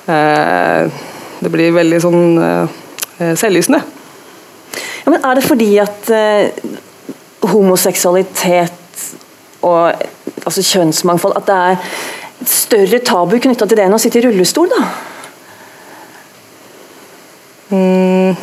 eh, 0.07 1.01
Det 1.43 1.51
blir 1.51 1.73
veldig 1.75 1.99
sånn 1.99 2.21
selvlysende. 3.19 3.81
Ja, 5.03 5.11
men 5.11 5.25
Er 5.25 5.35
det 5.35 5.45
fordi 5.45 5.71
at 5.83 6.11
eh, 6.15 6.53
homoseksualitet 7.51 9.07
og 9.63 9.93
altså 10.43 10.63
kjønnsmangfold 10.63 11.37
At 11.39 11.47
det 11.47 11.57
er 11.57 11.77
et 12.43 12.51
større 12.51 12.99
tabu 13.07 13.37
knytta 13.39 13.67
til 13.67 13.79
det 13.79 13.87
enn 13.87 13.95
å 13.95 14.01
sitte 14.03 14.21
i 14.21 14.25
rullestol, 14.27 14.71
da? 14.71 14.85
Mm, 17.73 18.37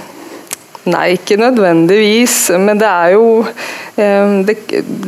nei, 0.87 1.17
ikke 1.17 1.39
nødvendigvis. 1.39 2.49
Men 2.59 2.79
det 2.79 2.87
er 2.87 3.13
jo 3.15 3.43
eh, 3.43 4.33
det, 4.47 4.57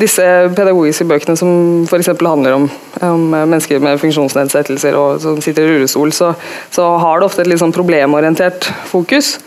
disse 0.01 0.25
pedagogiske 0.55 1.07
bøkene 1.09 1.37
som 1.39 1.83
f.eks. 1.87 2.11
handler 2.19 2.57
om, 2.57 2.69
om, 3.01 3.25
mennesker 3.31 3.79
med 3.83 3.99
funksjonsnedsettelser 4.01 4.97
og 4.99 5.21
som 5.23 5.41
sitter 5.43 5.67
i 5.67 5.75
rullestol, 5.75 6.13
så, 6.15 6.33
så 6.73 6.93
har 7.01 7.19
det 7.19 7.29
ofte 7.29 7.45
et 7.45 7.51
litt 7.51 7.61
sånn 7.63 7.75
problemorientert 7.75 8.71
fokus. 8.91 9.37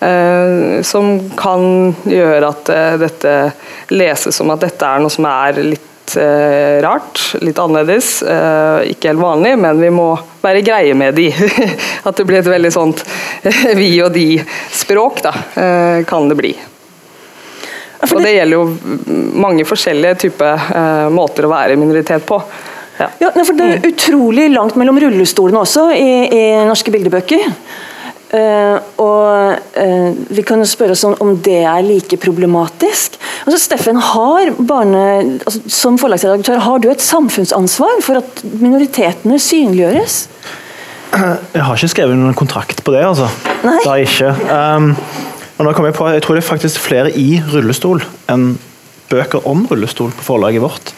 Eh, 0.00 0.80
som 0.86 1.18
kan 1.36 1.92
gjøre 2.08 2.48
at 2.48 2.70
eh, 2.72 2.94
dette 3.02 3.34
leses 3.92 4.36
som 4.36 4.48
at 4.54 4.62
dette 4.64 4.86
er 4.86 5.02
noe 5.02 5.12
som 5.12 5.26
er 5.28 5.60
litt 5.60 5.88
eh, 6.18 6.80
rart, 6.84 7.20
litt 7.44 7.58
annerledes. 7.60 8.22
ikke 8.90 9.10
helt 9.10 9.22
vanlig, 9.22 9.54
men 9.58 9.80
vi 9.80 9.90
må 9.94 10.08
være 10.42 10.64
greie 10.64 10.94
med 10.96 11.14
de. 11.18 11.28
at 12.08 12.16
det 12.16 12.26
blir 12.28 12.40
et 12.40 12.50
veldig 12.50 12.72
sånt 12.74 13.04
vi 13.80 13.92
og 14.02 14.12
de-språk, 14.14 15.22
da, 15.26 15.34
kan 16.08 16.28
det 16.30 16.38
bli. 16.38 16.54
Og 18.10 18.18
det 18.24 18.32
gjelder 18.32 18.56
jo 18.56 18.64
mange 19.44 19.66
forskjellige 19.68 20.22
typer 20.24 21.10
måter 21.12 21.46
å 21.46 21.52
være 21.52 21.76
minoritet 21.78 22.24
på. 22.26 22.40
Ja. 23.00 23.08
ja. 23.20 23.30
for 23.44 23.56
Det 23.56 23.66
er 23.66 23.86
utrolig 23.88 24.48
langt 24.52 24.76
mellom 24.80 24.98
rullestolene 25.00 25.62
også 25.62 25.86
i, 25.96 26.10
i 26.32 26.42
norske 26.68 26.92
bildebøker. 26.92 27.46
Uh, 28.30 28.76
og 29.02 29.58
uh, 29.74 30.10
Vi 30.30 30.44
kan 30.46 30.60
jo 30.62 30.66
spørre 30.70 30.94
oss 30.94 31.02
om, 31.08 31.16
om, 31.18 31.32
det 31.42 31.64
er 31.66 31.82
like 31.82 32.18
problematisk. 32.22 33.16
Altså, 33.42 33.58
Steffen, 33.58 33.98
har 33.98 34.52
barne, 34.68 35.02
altså, 35.40 35.62
Som 35.66 35.98
forlagsredaktør, 35.98 36.60
har 36.62 36.78
du 36.78 36.90
et 36.92 37.02
samfunnsansvar 37.02 37.98
for 38.06 38.22
at 38.22 38.44
minoritetene 38.60 39.38
synliggjøres? 39.42 40.22
Jeg 41.10 41.64
har 41.66 41.74
ikke 41.74 41.90
skrevet 41.90 42.14
noen 42.14 42.36
kontrakt 42.38 42.84
på 42.86 42.94
det, 42.94 43.02
altså. 43.02 43.26
Nei. 43.66 43.80
Det 43.82 43.88
har 43.90 43.98
jeg 43.98 44.10
ikke. 44.12 44.30
Um, 44.46 44.92
og 45.58 45.66
nå 45.66 45.72
kom 45.74 45.88
Jeg 45.88 45.96
på, 45.98 46.06
jeg 46.14 46.22
tror 46.22 46.38
det 46.38 46.44
er 46.44 46.48
faktisk 46.52 46.80
flere 46.80 47.10
i 47.18 47.42
rullestol 47.50 48.04
enn 48.30 48.52
bøker 49.10 49.42
om 49.50 49.66
rullestol 49.66 50.14
på 50.14 50.28
forlaget 50.28 50.62
vårt. 50.62 50.94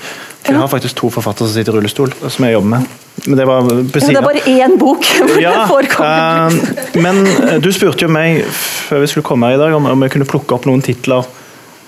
Vi 0.48 0.54
har 0.54 0.68
faktisk 0.68 0.96
to 0.98 1.10
forfattere 1.12 1.46
som 1.46 1.54
sitter 1.54 1.74
i 1.74 1.76
rullestol, 1.78 2.12
som 2.26 2.46
jeg 2.46 2.56
jobber 2.56 2.70
med. 2.74 2.86
Men 3.26 3.38
det 3.38 3.44
var 3.46 3.68
på 3.68 4.00
siden. 4.00 4.08
Det 4.08 4.18
er 4.18 4.26
bare 4.26 4.42
én 4.50 4.78
bok 4.80 5.06
hvor 5.20 5.36
ja, 5.40 5.52
det 5.54 5.68
forekommer. 5.70 6.56
Uh, 6.56 7.02
men 7.04 7.20
eh, 7.26 7.58
du 7.62 7.68
spurte 7.74 8.06
jo 8.06 8.10
meg 8.10 8.42
før 8.48 9.04
vi 9.04 9.12
skulle 9.12 9.26
komme 9.26 9.50
her 9.50 9.58
i 9.58 9.62
dag 9.62 9.76
om, 9.76 9.86
om 9.92 10.04
jeg 10.06 10.14
kunne 10.16 10.28
plukke 10.28 10.56
opp 10.56 10.66
noen 10.66 10.82
titler 10.84 11.28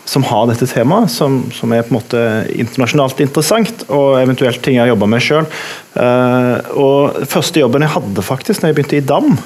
som 0.05 0.25
har 0.29 0.47
dette 0.51 0.69
temaet, 0.69 1.09
som, 1.11 1.39
som, 1.55 1.73
er 1.73 1.85
på 1.87 1.95
en 1.95 1.97
måte 1.97 2.23
internasjonalt 2.53 3.23
interessant, 3.25 3.87
og 3.89 4.19
eventuelt 4.21 4.61
ting 4.63 4.77
jeg 4.77 4.85
har 4.85 4.93
jobba 4.93 5.09
med 5.09 5.25
sjøl. 5.25 5.49
Uh, 5.97 6.05
eh, 6.05 6.73
og 6.77 7.25
første 7.31 7.65
jobben 7.65 7.87
jeg 7.87 7.95
hadde 7.97 8.27
faktisk 8.27 8.63
når 8.63 8.73
jeg 8.73 8.79
begynte 8.79 9.01
i 9.01 9.07
DAM, 9.09 9.39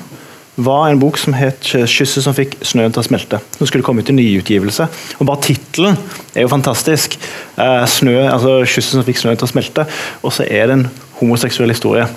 var 0.58 0.88
en 0.88 0.98
bok 0.98 1.18
som 1.18 1.32
het 1.38 1.62
'Kysset 1.62 2.22
som 2.22 2.34
fikk 2.34 2.56
snøen 2.62 2.92
til 2.92 3.02
å 3.02 3.06
smelte'. 3.06 3.40
Som 3.58 3.66
skulle 3.66 3.84
komme 3.84 4.02
ut 4.02 4.10
i 4.10 4.12
nyutgivelse. 4.12 4.88
Og 5.20 5.26
Bare 5.26 5.40
tittelen 5.40 5.98
er 6.34 6.42
jo 6.42 6.48
fantastisk. 6.48 7.18
Uh, 7.56 7.86
snø, 7.86 8.28
altså 8.28 8.64
'Kysset 8.64 8.98
som 8.98 9.04
fikk 9.04 9.18
snøen 9.18 9.36
til 9.36 9.46
å 9.46 9.52
smelte'. 9.52 9.86
Og 10.22 10.32
så 10.32 10.44
er 10.50 10.66
det 10.66 10.72
en 10.72 10.90
homoseksuell 11.20 11.70
historie. 11.70 12.08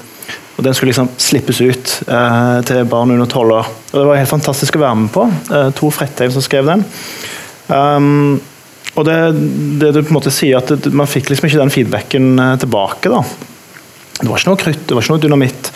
Og 0.58 0.64
Den 0.64 0.74
skulle 0.74 0.92
liksom 0.92 1.10
slippes 1.18 1.62
ut 1.62 2.04
eh, 2.08 2.62
til 2.68 2.86
barn 2.86 3.12
under 3.12 3.26
tolv 3.26 3.52
år. 3.52 3.70
Og 3.94 4.00
Det 4.00 4.08
var 4.08 4.20
helt 4.20 4.30
fantastisk 4.30 4.76
å 4.76 4.84
være 4.84 4.96
med 4.96 5.12
på. 5.12 5.24
Eh, 5.50 5.70
Tor 5.74 5.90
Frettheim 5.96 6.32
som 6.32 6.44
skrev 6.46 6.68
den. 6.70 6.84
Um, 7.68 8.42
og 8.96 9.06
det, 9.08 9.16
det, 9.80 9.94
du 9.96 10.02
på 10.04 10.12
en 10.12 10.18
måte 10.20 10.34
sier 10.34 10.60
at 10.60 10.68
det, 10.68 10.92
Man 10.94 11.08
fikk 11.08 11.30
liksom 11.32 11.48
ikke 11.48 11.62
den 11.62 11.74
feedbacken 11.74 12.60
tilbake. 12.60 13.10
da. 13.10 13.24
Det 14.20 14.30
var 14.30 14.38
ikke 14.38 14.52
noe 14.52 14.62
krutt, 14.62 14.84
det 14.86 14.94
var 14.94 15.02
ikke 15.02 15.16
noe 15.16 15.24
dynamitt. 15.24 15.72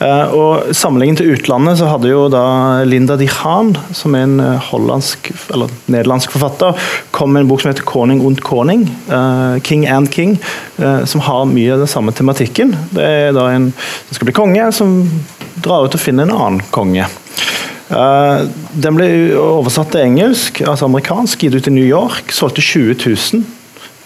Uh, 0.00 0.32
og 0.32 0.70
Sammenlignet 0.72 1.20
til 1.20 1.34
utlandet 1.34 1.76
så 1.76 1.90
hadde 1.90 2.08
jo 2.08 2.22
da 2.32 2.42
Linda 2.88 3.18
de 3.20 3.26
Haan, 3.28 3.74
som 3.92 4.14
er 4.16 4.24
en 4.24 4.38
uh, 4.40 4.68
hollandsk 4.70 5.28
eller 5.52 5.72
nederlandsk 5.92 6.32
forfatter, 6.32 6.78
kom 7.12 7.34
med 7.34 7.44
en 7.44 7.50
bok 7.50 7.60
som 7.60 7.68
heter 7.68 7.84
'Corning 7.84 8.22
und 8.24 8.40
Koning', 8.40 8.86
uh, 9.10 9.60
'King 9.60 9.84
and 9.86 10.08
King', 10.08 10.38
som 11.04 11.20
har 11.20 11.44
mye 11.44 11.72
av 11.72 11.78
den 11.78 11.86
samme 11.86 12.12
tematikken. 12.12 12.72
Det 12.90 13.04
er 13.04 13.32
da 13.36 13.50
en 13.52 13.72
som 14.08 14.14
skal 14.14 14.30
bli 14.30 14.32
konge, 14.32 14.72
som 14.72 15.10
drar 15.60 15.84
ut 15.84 15.94
og 15.94 16.00
finner 16.00 16.24
en 16.24 16.32
annen 16.32 16.62
konge. 16.72 17.06
den 17.90 18.94
ble 18.94 19.34
oversatt 19.36 19.90
til 19.90 20.00
engelsk, 20.00 20.62
altså 20.62 20.86
amerikansk, 20.86 21.42
gitt 21.42 21.54
ut 21.54 21.66
i 21.66 21.74
New 21.74 21.84
York. 21.84 22.30
Solgte 22.32 22.62
20 22.62 22.94
000 23.34 23.44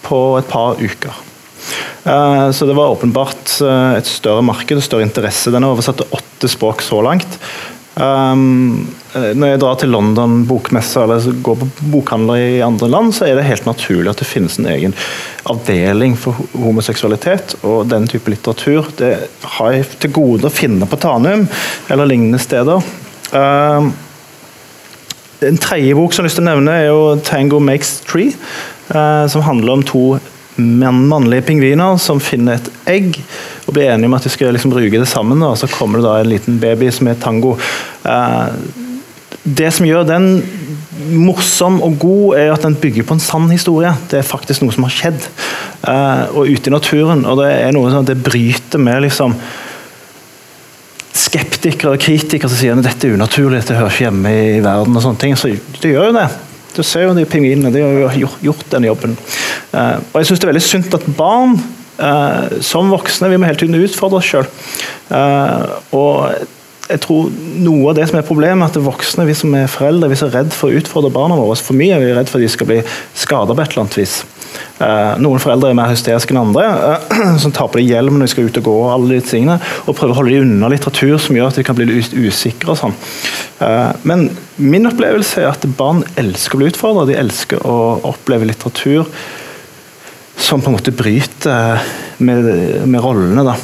på 0.01 0.37
et 0.39 0.47
par 0.49 0.75
uker. 0.81 1.13
Eh, 2.05 2.51
så 2.51 2.65
det 2.65 2.73
var 2.73 2.93
åpenbart 2.93 3.61
eh, 3.61 3.93
et 3.97 4.09
større 4.09 4.43
marked 4.45 4.77
og 4.77 4.85
større 4.85 5.05
interesse. 5.07 5.53
Den 5.53 5.65
er 5.65 5.73
oversatt 5.73 6.03
til 6.03 6.13
åtte 6.13 6.49
språk 6.51 6.85
så 6.85 7.01
langt. 7.05 7.39
Um, 7.95 8.91
eh, 9.15 9.31
når 9.39 9.53
jeg 9.53 9.59
drar 9.63 9.77
til 9.79 9.93
London 9.95 10.41
bokmesse 10.45 10.99
eller 10.99 11.37
går 11.45 11.61
på 11.61 11.67
bokhandler 11.93 12.41
i 12.43 12.63
andre 12.65 12.89
land, 12.91 13.13
så 13.15 13.29
er 13.29 13.39
det 13.39 13.47
helt 13.47 13.65
naturlig 13.65 14.11
at 14.11 14.19
det 14.19 14.27
finnes 14.27 14.59
en 14.59 14.67
egen 14.69 14.95
avdeling 15.47 16.17
for 16.19 16.43
homoseksualitet 16.53 17.55
og 17.63 17.87
den 17.89 18.05
type 18.11 18.29
litteratur. 18.33 18.91
Det 18.99 19.13
har 19.55 19.77
jeg 19.77 19.87
til 20.03 20.13
gode 20.19 20.49
å 20.49 20.53
finne 20.53 20.89
på 20.91 20.99
Tanum 20.99 21.47
eller 21.89 22.11
lignende 22.11 22.41
steder. 22.43 22.83
Um, 23.31 23.93
en 25.45 25.57
tredje 25.61 25.95
bok 25.97 26.13
som 26.13 26.21
jeg 26.21 26.27
har 26.27 26.29
lyst 26.29 26.41
til 26.41 26.45
å 26.45 26.51
nevne, 26.51 26.77
er 26.77 26.87
jo 26.89 27.01
'Tango 27.17 27.59
Makes 27.59 28.01
Tree', 28.07 28.35
som 29.27 29.41
handler 29.43 29.73
om 29.73 29.83
to 29.83 30.03
mannlige 30.57 31.45
pingviner 31.49 31.97
som 32.01 32.21
finner 32.23 32.59
et 32.59 32.69
egg 32.87 33.19
og 33.65 33.75
blir 33.75 33.89
enige 33.91 34.09
om 34.09 34.15
at 34.17 34.25
de 34.25 34.31
skal 34.31 34.55
liksom 34.55 34.71
bruke 34.73 35.01
det 35.01 35.09
sammen. 35.09 35.43
Og 35.43 35.57
så 35.59 35.69
kommer 35.71 35.99
det 35.99 36.07
da 36.07 36.17
en 36.21 36.31
liten 36.31 36.59
baby 36.61 36.91
som 36.93 37.09
er 37.11 37.19
tango. 37.19 37.55
Uh, 38.05 38.53
det 39.43 39.71
som 39.75 39.85
gjør 39.85 40.07
den 40.07 40.29
morsom 41.11 41.81
og 41.83 41.99
god, 42.01 42.37
er 42.39 42.53
at 42.53 42.63
den 42.65 42.77
bygger 42.79 43.05
på 43.05 43.17
en 43.17 43.23
sann 43.23 43.49
historie. 43.51 43.91
Det 44.09 44.21
er 44.21 44.27
faktisk 44.27 44.63
noe 44.63 44.73
som 44.73 44.87
har 44.87 44.95
skjedd. 44.95 45.29
Uh, 45.85 46.25
og 46.33 46.49
ute 46.49 46.71
i 46.71 46.73
naturen. 46.73 47.25
Og 47.27 47.41
det 47.43 47.51
er 47.59 47.75
noe 47.75 47.91
som 47.93 48.07
det 48.07 48.17
bryter 48.23 48.81
med 48.81 49.03
liksom 49.05 49.35
skeptikere 51.15 51.95
og 51.95 52.01
kritikere 52.03 52.51
som 52.51 52.59
sier 52.59 52.75
at 52.75 52.83
dette 52.83 53.07
er 53.07 53.15
unaturlig, 53.15 53.61
dette 53.61 53.77
hører 53.77 53.93
ikke 53.93 54.03
hjemme 54.09 54.33
i 54.35 54.59
verden. 54.63 54.95
og 54.95 55.03
sånne 55.03 55.21
ting, 55.21 55.37
så 55.39 55.51
Det 55.81 55.91
gjør 55.91 56.11
jo 56.11 56.17
det. 56.19 56.27
Du 56.75 56.83
ser 56.83 57.07
jo 57.07 57.15
de 57.15 57.25
pingvinene, 57.29 57.71
de 57.73 57.83
har 57.83 58.17
jo 58.19 58.29
gjort 58.43 58.67
den 58.73 58.89
jobben. 58.89 59.15
Uh, 59.71 59.97
og 60.11 60.19
jeg 60.19 60.29
syns 60.29 60.41
det 60.41 60.47
er 60.47 60.53
veldig 60.53 60.65
synd 60.65 60.97
at 60.97 61.07
barn 61.17 61.55
uh, 61.99 62.59
som 62.65 62.91
voksne 62.93 63.31
vi 63.31 63.39
må 63.39 63.47
hele 63.49 63.59
tiden 63.61 63.79
utfordre 63.79 64.21
oss 64.21 64.31
sjøl. 64.33 64.51
og 65.95 66.45
jeg 66.85 67.01
tror 67.01 67.31
Noe 67.65 67.89
av 67.89 67.97
det 67.97 68.05
som 68.09 68.19
er 68.19 68.27
problemet, 68.27 68.67
er 68.67 68.73
at 68.73 68.85
voksne, 68.85 69.25
vi 69.25 69.33
som 69.37 69.53
er 69.57 69.71
foreldre, 69.71 70.09
vi 70.11 70.17
er 70.17 70.21
så 70.21 70.29
redd 70.29 70.53
for 70.53 70.69
å 70.69 70.79
utfordre 70.79 71.13
barna 71.13 71.37
våre 71.39 71.57
for 71.57 71.77
mye. 71.77 71.97
Vi 72.01 72.11
er 72.11 72.17
redd 72.19 72.29
for 72.29 72.37
at 72.37 72.45
de 72.45 72.51
skal 72.51 72.69
bli 72.69 72.81
skada 73.17 73.55
på 73.55 73.63
et 73.63 73.73
eller 73.73 73.85
annet 73.85 73.97
vis. 73.97 74.19
Uh, 74.75 75.15
noen 75.23 75.41
foreldre 75.41 75.71
er 75.71 75.77
mer 75.77 75.89
hysteriske 75.91 76.31
enn 76.35 76.41
andre, 76.41 76.65
uh, 76.67 77.37
som 77.43 77.53
tar 77.55 77.71
på 77.71 77.79
deg 77.79 77.93
hjelm 77.95 78.19
når 78.19 78.27
de 78.27 78.33
skal 78.33 78.49
ut 78.49 78.59
og 78.61 78.67
gå. 78.67 78.75
Og 78.83 78.91
alle 78.93 79.15
de 79.15 79.25
tingene, 79.25 79.57
og 79.85 79.97
prøver 79.97 80.13
å 80.13 80.19
holde 80.19 80.35
dem 80.35 80.49
unna 80.49 80.69
litteratur 80.71 81.15
som 81.21 81.39
gjør 81.39 81.49
at 81.49 81.59
de 81.59 81.65
kan 81.67 81.79
bli 81.79 81.89
litt 81.89 82.13
usikre. 82.13 82.75
og 82.75 82.81
sånn. 82.83 82.97
Uh, 83.61 83.91
men 84.05 84.27
min 84.61 84.89
opplevelse 84.91 85.41
er 85.41 85.49
at 85.53 85.65
barn 85.79 86.03
elsker 86.21 86.59
å 86.59 86.61
bli 86.61 86.69
utfordra. 86.73 87.07
De 87.09 87.17
elsker 87.17 87.65
å 87.65 87.77
oppleve 88.11 88.51
litteratur 88.51 89.07
som 90.35 90.61
på 90.61 90.69
en 90.69 90.75
måte 90.75 90.93
bryter 90.93 91.81
med, 92.19 92.51
med 92.85 93.01
rollene. 93.01 93.47
da. 93.47 93.55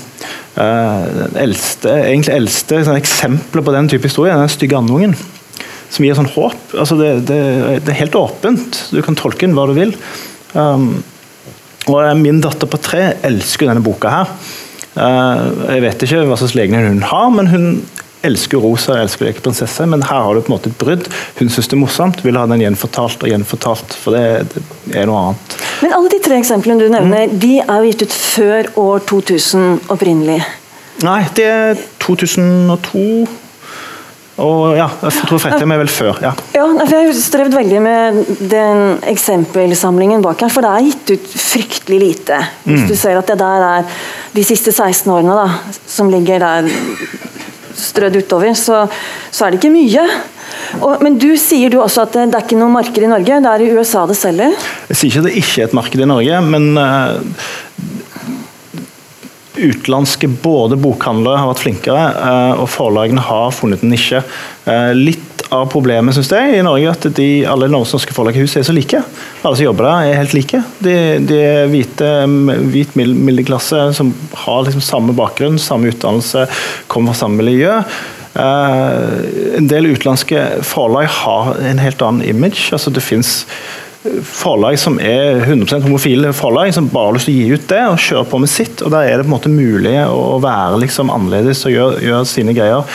Uh, 0.51 1.29
eldste, 1.39 1.93
egentlig 2.10 2.34
eldste 2.36 2.81
sånn, 2.84 3.00
eksempler 3.00 3.63
på 3.63 3.74
den 3.75 3.88
type 3.91 4.10
historie 4.10 4.34
er 4.34 4.41
den 4.41 4.51
stygge 4.51 4.79
andungen. 4.79 5.15
Som 5.91 6.05
gir 6.08 6.17
sånn 6.17 6.29
håp. 6.34 6.75
Altså 6.75 6.98
det, 7.00 7.13
det, 7.29 7.39
det, 7.84 7.93
er 7.93 8.01
helt 8.03 8.17
åpent. 8.20 8.84
Du 8.91 9.00
kan 9.03 9.17
tolke 9.20 9.46
den 9.46 9.55
hva 9.58 9.67
du 9.70 9.75
vil. 9.77 9.96
Um, 10.55 11.01
og 11.89 12.03
Min 12.20 12.43
datter 12.43 12.70
på 12.70 12.79
tre 12.84 13.13
elsker 13.27 13.72
denne 13.72 13.84
boka. 13.84 14.12
her. 14.12 14.36
Uh, 14.91 15.72
jeg 15.72 15.84
vet 15.86 16.05
ikke 16.05 16.24
hva 16.27 16.38
slags 16.39 16.55
legning 16.58 16.88
hun 16.88 17.03
har, 17.08 17.29
men 17.31 17.51
hun 17.51 17.67
elsker 18.28 18.62
rosa 18.62 18.98
jeg 18.98 19.08
elsker 19.08 19.28
lekeprinsesse. 19.30 19.88
Men 19.90 20.06
her 20.06 20.25
har 20.28 20.38
du 20.38 20.44
på 20.44 20.51
en 20.51 20.56
måte 20.58 20.72
et 20.72 20.80
brudd. 20.82 21.10
Hun 21.40 21.51
syns 21.51 21.70
det 21.72 21.78
er 21.78 21.84
morsomt, 21.84 22.24
vil 22.25 22.40
ha 22.40 22.46
den 22.50 22.63
gjenfortalt 22.63 23.25
og 23.25 23.34
gjenfortalt. 23.34 23.98
For 24.04 24.18
det, 24.18 24.63
det 24.88 24.98
er 25.01 25.10
noe 25.10 25.28
annet. 25.28 25.60
Men 25.82 25.98
alle 25.98 26.13
de 26.13 26.22
tre 26.24 26.40
eksemplene 26.42 26.82
du 26.82 26.90
nevner, 26.94 27.28
mm. 27.28 27.38
de 27.42 27.54
er 27.63 27.78
jo 27.78 27.92
gitt 27.92 28.08
ut 28.08 28.18
før 28.18 28.74
år 28.86 29.06
2000 29.12 29.94
opprinnelig? 29.94 30.42
Nei, 31.06 31.22
det 31.38 31.48
er 31.50 31.88
2002. 32.04 33.08
Og 34.42 34.74
ja, 34.74 34.88
jeg 35.04 35.25
tror 35.28 35.42
Fredheim 35.44 35.74
er 35.75 35.82
vel 35.82 35.92
før. 35.92 36.18
ja. 36.24 36.32
ja 36.56 36.63
for 36.63 36.96
Jeg 36.96 37.10
har 37.10 37.18
strevd 37.20 37.56
veldig 37.58 37.82
med 37.84 38.22
den 38.50 38.80
eksempelsamlingen 39.12 40.24
bak 40.24 40.42
her, 40.42 40.54
for 40.54 40.66
det 40.66 40.72
er 40.72 40.88
gitt 40.88 41.13
ut 41.13 41.36
fryktelig 41.36 42.00
lite. 42.01 42.40
Hvis 42.63 42.86
mm. 42.86 42.88
du 42.90 42.96
ser 42.98 43.20
at 43.20 43.30
det 43.30 43.38
der 43.42 43.68
er 43.68 44.00
de 44.34 44.46
siste 44.48 44.72
16 44.72 45.12
årene 45.12 45.36
da, 45.36 45.76
som 45.86 46.10
ligger 46.13 46.41
der 46.41 46.72
strødd 47.82 48.22
utover, 48.22 48.54
så, 48.58 48.86
så 49.32 49.46
er 49.46 49.54
det 49.54 49.62
ikke 49.62 49.74
mye. 49.74 50.06
Og, 50.80 51.02
men 51.04 51.17
du 51.20 51.30
sier 51.39 51.72
du 51.72 51.80
også 51.82 52.06
at 52.06 52.15
det, 52.15 52.30
det 52.32 52.39
er 52.39 52.46
ikke 52.46 52.60
noe 52.60 52.74
marked 52.74 53.04
i 53.04 53.10
Norge, 53.12 53.41
det 53.44 53.52
er 53.52 53.65
i 53.65 53.72
USA 53.76 54.06
det 54.10 54.17
selger? 54.20 54.56
Jeg 54.91 55.00
sier 55.00 55.10
ikke 55.10 55.24
at 55.24 55.28
det 55.30 55.36
ikke 55.41 55.58
er 55.63 55.70
et 55.70 55.78
marked 55.82 56.06
i 56.06 56.10
Norge, 56.12 56.41
men 56.48 56.72
uh, 56.80 57.20
utenlandske 59.58 60.30
både 60.44 60.78
bokhandlere 60.80 61.42
har 61.42 61.52
vært 61.52 61.64
flinkere, 61.66 62.06
uh, 62.16 62.62
og 62.62 62.70
forlagene 62.72 63.24
har 63.26 63.52
funnet 63.56 63.84
en 63.84 63.92
nisje. 63.94 64.24
Uh, 64.68 64.92
litt 64.96 65.28
av 65.52 65.66
problemet 65.72 66.16
synes 66.16 66.30
jeg, 66.32 66.56
i 66.56 66.64
Norge 66.64 66.94
at 66.94 67.06
de, 67.18 67.28
alle 67.50 67.68
norske 67.72 68.16
forlaghus 68.16 68.56
er 68.56 68.64
så 68.68 68.76
like. 68.76 69.02
Alle 69.42 69.58
som 69.60 69.66
jobber 69.66 69.90
der, 69.90 70.08
er 70.14 70.22
helt 70.22 70.36
like. 70.38 70.62
De, 70.80 70.96
de 71.28 71.42
er 71.44 71.68
hvite, 71.72 72.08
hvit 72.72 72.96
middelklasse 72.96 73.90
som 73.98 74.14
har 74.46 74.64
liksom 74.68 74.86
samme 74.86 75.16
bakgrunn, 75.18 75.60
samme 75.60 75.92
utdannelse, 75.92 76.48
kommer 76.92 77.12
fra 77.12 77.26
samme 77.26 77.44
miljø. 77.44 77.82
Uh, 78.32 79.20
en 79.60 79.68
del 79.68 79.90
utenlandske 79.92 80.64
forlag 80.64 81.10
har 81.20 81.58
en 81.68 81.84
helt 81.84 82.04
annen 82.08 82.24
image. 82.24 82.70
altså 82.72 82.94
Det 82.94 83.04
fins 83.04 83.42
forlag 84.26 84.80
som 84.82 84.98
er 84.98 85.44
100% 85.46 85.86
homofile 85.86 86.32
forlag, 86.34 86.74
som 86.74 86.90
bare 86.90 87.12
har 87.12 87.18
lyst 87.18 87.30
til 87.30 87.36
å 87.36 87.42
gi 87.42 87.58
ut 87.58 87.68
det 87.70 87.82
og 87.86 88.00
kjøre 88.02 88.30
på 88.32 88.40
med 88.42 88.50
sitt. 88.50 88.82
og 88.82 88.94
Der 88.94 89.08
er 89.08 89.18
det 89.20 89.26
på 89.28 89.30
en 89.30 89.36
måte 89.36 89.52
mulig 89.54 89.98
å 90.10 90.40
være 90.42 90.80
liksom 90.82 91.12
annerledes 91.14 91.66
og 91.70 91.76
gjøre, 91.76 92.00
gjøre 92.08 92.30
sine 92.30 92.56
greier. 92.58 92.88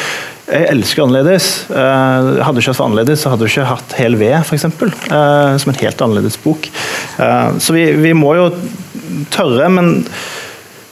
Jeg 0.46 0.68
elsker 0.70 1.02
annerledes. 1.02 1.46
Uh, 1.70 2.38
hadde 2.46 2.62
ikke 2.62 2.70
vært 2.70 2.78
for 2.78 2.86
annerledes, 2.86 3.22
så 3.22 3.32
hadde 3.32 3.46
du 3.46 3.50
ikke 3.50 3.68
hatt 3.70 3.94
Hel 3.98 4.18
ved, 4.18 4.36
f.eks. 4.44 4.66
Uh, 4.66 5.54
som 5.58 5.72
en 5.72 5.80
helt 5.80 6.04
annerledes 6.06 6.38
bok. 6.42 6.68
Uh, 7.18 7.54
så 7.62 7.74
vi, 7.74 7.88
vi, 7.98 8.14
må 8.14 8.36
jo 8.38 8.50
tørre, 9.34 9.70
men 9.72 10.04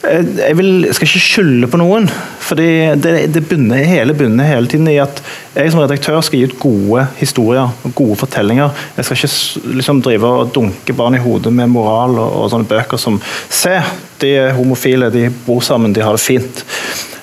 jeg, 0.04 0.56
vil, 0.58 0.70
skal 0.92 1.08
ikke 1.08 1.22
skylde 1.22 1.68
på 1.70 1.78
noen. 1.80 2.08
fordi 2.44 2.68
det, 3.00 3.12
det 3.32 3.44
bunner, 3.48 3.80
hele 3.88 4.14
bunner 4.16 4.48
hele 4.48 4.68
tiden 4.68 4.88
i 4.92 4.98
at 5.00 5.22
jeg 5.54 5.72
som 5.72 5.80
redaktør 5.80 6.20
skal 6.24 6.38
gi 6.38 6.48
ut 6.50 6.58
gode 6.60 7.06
historier 7.20 7.70
og 7.70 7.94
gode 7.96 8.18
fortellinger. 8.20 8.74
Jeg 8.98 9.06
skal 9.06 9.18
ikke 9.18 9.76
liksom 9.80 10.02
drive 10.04 10.28
og 10.28 10.52
dunke 10.54 10.96
barn 10.96 11.16
i 11.16 11.22
hodet 11.24 11.52
med 11.54 11.72
moral 11.72 12.18
og, 12.18 12.36
og 12.42 12.52
sånne 12.52 12.68
bøker 12.68 13.00
som 13.00 13.20
Se, 13.48 13.78
de 14.20 14.34
er 14.42 14.56
homofile, 14.56 15.12
de 15.14 15.28
bor 15.46 15.62
sammen, 15.64 15.94
de 15.94 16.04
har 16.04 16.16
det 16.16 16.24
fint. 16.24 16.64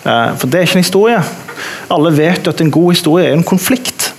Uh, 0.02 0.34
for 0.40 0.50
det 0.50 0.60
er 0.60 0.70
ikke 0.70 0.80
en 0.80 0.86
historie. 0.86 1.22
Alle 1.94 2.14
vet 2.18 2.50
at 2.50 2.62
en 2.64 2.74
god 2.74 2.96
historie 2.96 3.30
er 3.30 3.38
en 3.38 3.46
konflikt. 3.46 4.10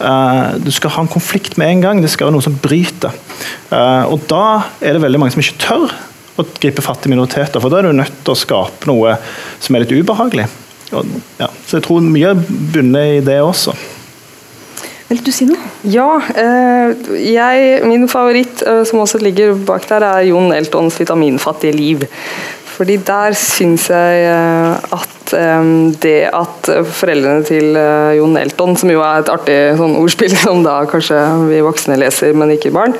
Uh, 0.00 0.56
du 0.62 0.70
skal 0.72 0.94
ha 0.94 1.04
en 1.04 1.12
konflikt 1.12 1.58
med 1.60 1.74
en 1.74 1.82
gang. 1.84 2.00
Det 2.00 2.12
skal 2.12 2.30
være 2.30 2.38
noe 2.38 2.46
som 2.46 2.56
bryter. 2.56 3.12
Uh, 3.68 4.08
og 4.08 4.22
da 4.30 4.44
er 4.80 4.96
det 4.96 5.04
veldig 5.04 5.20
mange 5.20 5.36
som 5.36 5.44
ikke 5.44 5.60
tør 5.66 5.98
å 6.42 6.48
gripe 6.60 6.84
fatt 6.84 7.06
i 7.06 7.12
minoriteter, 7.12 7.62
for 7.62 7.72
da 7.72 7.80
er 7.80 7.90
du 7.90 8.00
nødt 8.00 8.20
til 8.24 8.34
å 8.34 8.40
skape 8.40 8.90
noe 8.90 9.16
som 9.60 9.76
er 9.76 9.84
litt 9.84 9.94
ubehagelig. 9.94 10.48
Og, 10.96 11.16
ja, 11.38 11.48
så 11.66 11.78
jeg 11.78 11.86
tror 11.86 12.04
mye 12.04 12.34
er 12.34 12.44
bundet 12.74 13.20
i 13.20 13.24
det 13.24 13.38
også. 13.44 13.76
Vil 15.10 15.22
du 15.26 15.32
si 15.34 15.46
noe? 15.48 15.58
Ja. 15.90 16.20
Eh, 16.38 16.92
jeg, 17.32 17.70
min 17.90 18.06
favoritt, 18.10 18.62
eh, 18.62 18.84
som 18.86 19.02
også 19.02 19.18
ligger 19.22 19.56
bak 19.66 19.88
der, 19.90 20.06
er 20.06 20.28
Jon 20.28 20.52
Eltons 20.54 20.98
'Vitaminfattige 21.00 21.74
liv'. 21.74 22.06
Fordi 22.76 22.96
der 22.96 23.34
syns 23.34 23.88
jeg 23.90 24.22
eh, 24.30 24.76
eh, 25.36 25.70
det 26.02 26.30
at 26.36 26.70
foreldrene 26.94 27.44
til 27.46 27.76
eh, 27.78 28.16
Jon 28.18 28.38
Elton, 28.40 28.76
som 28.78 28.92
jo 28.92 29.02
er 29.04 29.22
et 29.22 29.32
artig 29.32 29.58
sånn 29.78 29.96
ordspill 30.00 30.34
som 30.44 30.64
da 30.66 30.80
kanskje 30.90 31.20
vi 31.50 31.62
voksne 31.66 31.98
leser, 32.00 32.34
men 32.36 32.54
ikke 32.56 32.74
barn, 32.74 32.96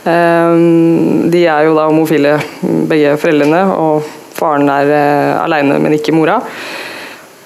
de 0.00 1.40
er 1.44 1.66
jo 1.66 1.74
da 1.76 1.82
homofile 1.90 2.38
begge 2.88 3.18
foreldrene, 3.20 3.66
og 3.74 4.06
faren 4.32 4.70
er 4.72 4.92
aleine, 5.42 5.76
men 5.82 5.98
ikke 5.98 6.14
mora. 6.16 6.38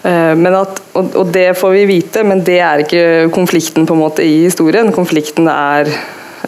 At, 0.04 0.78
og, 0.94 1.24
det 1.34 1.48
får 1.58 1.72
vi 1.74 1.86
vite, 1.88 2.22
men 2.22 2.44
det 2.46 2.60
er 2.62 2.84
ikke 2.84 3.32
konflikten 3.34 3.88
på 3.88 3.96
en 3.96 4.04
måte 4.04 4.22
i 4.22 4.44
historien. 4.44 4.92
Konflikten 4.94 5.50
er 5.50 5.90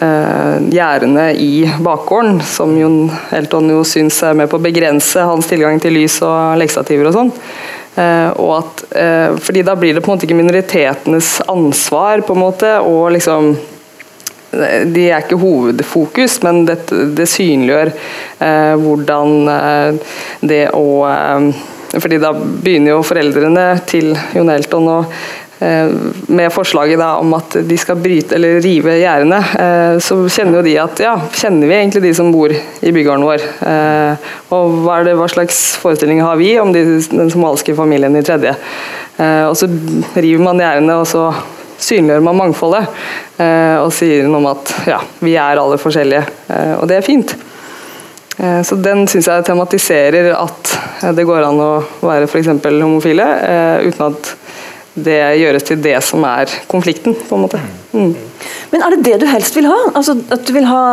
eh, 0.01 0.57
gjerdene 0.73 1.31
i 1.33 1.71
bakgården, 1.79 2.41
som 2.41 2.77
Jon 2.77 3.11
Elton 3.31 3.71
jo 3.73 3.83
syns 3.87 4.19
er 4.23 4.37
med 4.37 4.49
på 4.51 4.59
å 4.59 4.63
begrense 4.63 5.25
hans 5.29 5.49
tilgang 5.49 5.79
til 5.83 5.97
lys 5.97 6.19
og 6.25 6.57
leksativer 6.61 7.09
og 7.09 7.17
sånn. 7.17 7.31
Eh, 7.97 8.29
og 8.37 8.51
at, 8.59 8.83
eh, 8.91 9.37
fordi 9.41 9.63
da 9.65 9.75
blir 9.75 9.95
det 9.95 10.03
på 10.05 10.11
en 10.11 10.17
måte 10.17 10.27
ikke 10.27 10.37
minoritetenes 10.37 11.41
ansvar, 11.47 12.21
på 12.21 12.37
en 12.37 12.45
måte, 12.45 12.77
og 12.81 13.11
liksom 13.17 13.55
de 14.57 15.09
er 15.09 15.25
ikke 15.25 15.37
hovedfokus, 15.41 16.37
men 16.45 16.63
det, 16.65 16.77
det 17.17 17.25
synliggjør 17.27 17.91
eh, 17.91 18.75
hvordan 18.79 19.33
eh, 19.53 20.13
det 20.39 20.61
å 20.73 20.85
eh, 21.09 21.49
fordi 21.87 22.17
da 22.19 22.33
begynner 22.35 22.97
jo 22.97 23.03
foreldrene 23.07 23.67
til 23.87 24.11
Jon 24.35 24.49
Elton 24.51 24.89
å 24.91 24.97
Eh, 25.46 25.46
med 25.59 26.53
forslaget 26.53 26.99
da, 26.99 27.15
om 27.17 27.33
at 27.33 27.55
de 27.65 27.77
skal 27.81 27.97
bryte 27.97 28.35
eller 28.37 28.59
rive 28.61 28.93
gjerdene, 28.99 29.39
eh, 29.57 29.95
så 30.03 30.19
kjenner 30.29 30.59
jo 30.59 30.65
de 30.67 30.75
at 30.83 31.01
ja, 31.01 31.15
kjenner 31.33 31.69
vi 31.69 31.77
egentlig 31.79 32.03
de 32.05 32.13
som 32.17 32.29
bor 32.33 32.53
i 32.53 32.93
bygården 32.93 33.25
vår? 33.25 33.45
Eh, 33.65 34.29
og 34.53 34.77
hva, 34.83 34.99
det, 35.07 35.15
hva 35.17 35.25
slags 35.31 35.61
forestilling 35.81 36.21
har 36.21 36.37
vi 36.37 36.51
om 36.61 36.73
de, 36.75 36.85
den 37.09 37.33
somaliske 37.33 37.75
familien 37.77 38.15
i 38.17 38.25
tredje? 38.25 38.53
Og 39.17 39.55
så 39.57 39.65
river 40.13 40.43
man 40.45 40.59
gjerdene, 40.61 40.99
og 41.01 41.07
så 41.09 41.31
synliggjør 41.81 42.21
man 42.21 42.37
mangfoldet. 42.37 42.91
Og 43.81 43.89
sier 43.97 44.27
noe 44.29 44.37
om 44.37 44.49
at 44.51 44.73
ja, 44.85 44.99
vi 45.25 45.33
er 45.41 45.57
alle 45.57 45.79
forskjellige, 45.81 46.21
og 46.77 46.83
det 46.85 46.99
er 46.99 47.05
fint. 47.05 47.33
Så 48.37 48.77
den 48.77 49.07
syns 49.09 49.25
jeg 49.25 49.47
tematiserer 49.47 50.29
at 50.37 50.75
det 51.17 51.25
går 51.25 51.47
an 51.47 51.63
å 51.65 51.71
være 52.05 52.29
f.eks. 52.29 52.51
homofile 52.61 53.25
uten 53.89 54.05
at 54.11 54.35
det 55.05 55.19
gjøres 55.41 55.67
til 55.67 55.81
det 55.83 55.97
som 56.05 56.25
er 56.27 56.51
konflikten, 56.71 57.15
på 57.15 57.37
en 57.37 57.43
måte. 57.45 57.61
Mm. 57.93 58.15
Men 58.71 58.83
er 58.83 58.95
det 58.95 59.03
det 59.05 59.19
du 59.21 59.27
helst 59.29 59.55
vil 59.57 59.69
ha? 59.69 59.77
Altså, 59.95 60.17
at 60.33 60.47
du 60.47 60.53
vil 60.55 60.67
ha 60.69 60.83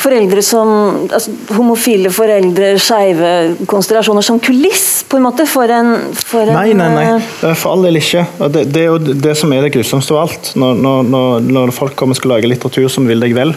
foreldre 0.00 0.42
som 0.44 0.68
altså, 1.06 1.32
Homofile 1.56 2.10
foreldre, 2.12 2.72
skeive 2.82 3.30
konstellasjoner 3.70 4.24
som 4.24 4.40
kuliss, 4.42 5.02
på 5.08 5.18
en 5.18 5.26
måte, 5.26 5.46
for 5.48 5.70
en, 5.70 5.94
for 6.16 6.48
en 6.48 6.56
Nei, 6.56 6.72
nei, 6.76 6.88
nei. 6.94 7.04
Eh, 7.18 7.54
for 7.58 7.74
all 7.74 7.86
del 7.86 8.00
ikke. 8.00 8.24
Det, 8.54 8.64
det, 8.72 8.84
er 8.84 8.90
jo 8.90 9.16
det 9.26 9.34
som 9.38 9.52
er 9.54 9.66
det 9.66 9.72
grusomste 9.74 10.16
av 10.16 10.24
alt. 10.24 10.52
Når, 10.58 10.80
når, 10.82 11.46
når, 11.48 11.74
folk 11.76 11.96
kommer 11.98 12.16
og 12.16 12.20
skal 12.20 12.34
lage 12.36 12.50
litteratur 12.50 12.88
som 12.92 13.08
vil 13.08 13.22
deg 13.22 13.36
vel, 13.36 13.54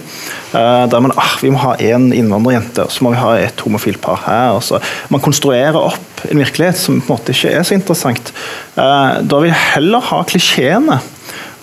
uh, 0.53 0.85
der 0.91 1.03
man 1.03 1.15
ah, 1.19 1.35
vi 1.41 1.51
må 1.53 1.61
ha 1.63 1.75
én 1.79 2.11
innvandrerjente, 2.15 2.87
så 2.91 3.05
må 3.05 3.15
vi 3.15 3.21
ha 3.21 3.35
et 3.41 3.65
homofilt 3.65 4.01
par 4.03 4.21
her. 4.27 4.55
Og 4.57 4.63
Så, 4.65 4.81
man 5.13 5.23
konstruerer 5.23 5.79
opp 5.79 6.25
en 6.29 6.41
virkelighet 6.41 6.79
som 6.79 6.99
på 6.99 7.09
en 7.09 7.17
måte 7.17 7.35
ikke 7.35 7.51
er 7.53 7.65
så 7.67 7.75
interessant. 7.77 8.31
Da 8.75 9.39
vil 9.39 9.51
jeg 9.51 9.61
heller 9.75 10.03
ha 10.11 10.23
klisjeene 10.27 10.99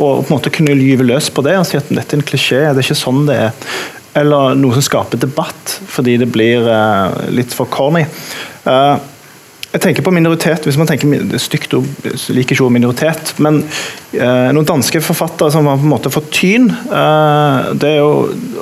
og 0.00 0.22
på 0.24 0.30
en 0.30 0.36
måte 0.36 0.52
kunne 0.54 0.76
lyve 0.76 1.04
løs 1.06 1.28
på 1.32 1.44
det 1.44 1.56
og 1.58 1.66
si 1.68 1.78
at 1.78 1.90
dette 1.92 2.16
er 2.16 2.20
en 2.20 2.26
klisjé, 2.26 2.62
det 2.70 2.80
er 2.80 2.86
ikke 2.86 2.98
sånn 2.98 3.26
det 3.28 3.38
er 3.48 3.74
eller 4.18 4.58
noe 4.58 4.76
som 4.76 4.84
skaper 4.84 5.20
debatt, 5.20 5.78
fordi 5.88 6.18
det 6.20 6.28
blir 6.32 6.66
uh, 6.68 7.14
litt 7.32 7.54
for 7.56 7.70
corny. 7.72 8.04
Uh, 8.66 8.98
jeg 9.72 9.80
tenker 9.86 10.04
på 10.04 10.12
minoritet, 10.12 10.66
hvis 10.68 10.76
man 10.76 10.88
tenker 10.90 11.38
stygt 11.40 11.72
ord, 11.78 11.86
liker 12.04 12.52
ikke 12.52 12.66
ord 12.66 12.74
minoritet. 12.74 13.30
Men 13.40 13.62
eh, 14.12 14.50
noen 14.52 14.66
danske 14.68 15.00
forfattere 15.00 15.48
som 15.54 15.64
har 15.64 15.78
på 15.80 15.86
en 15.86 15.92
måte 15.94 16.12
fått 16.12 16.28
tyn, 16.36 16.66
det 17.80 17.88
er 17.88 18.02
jo 18.02 18.10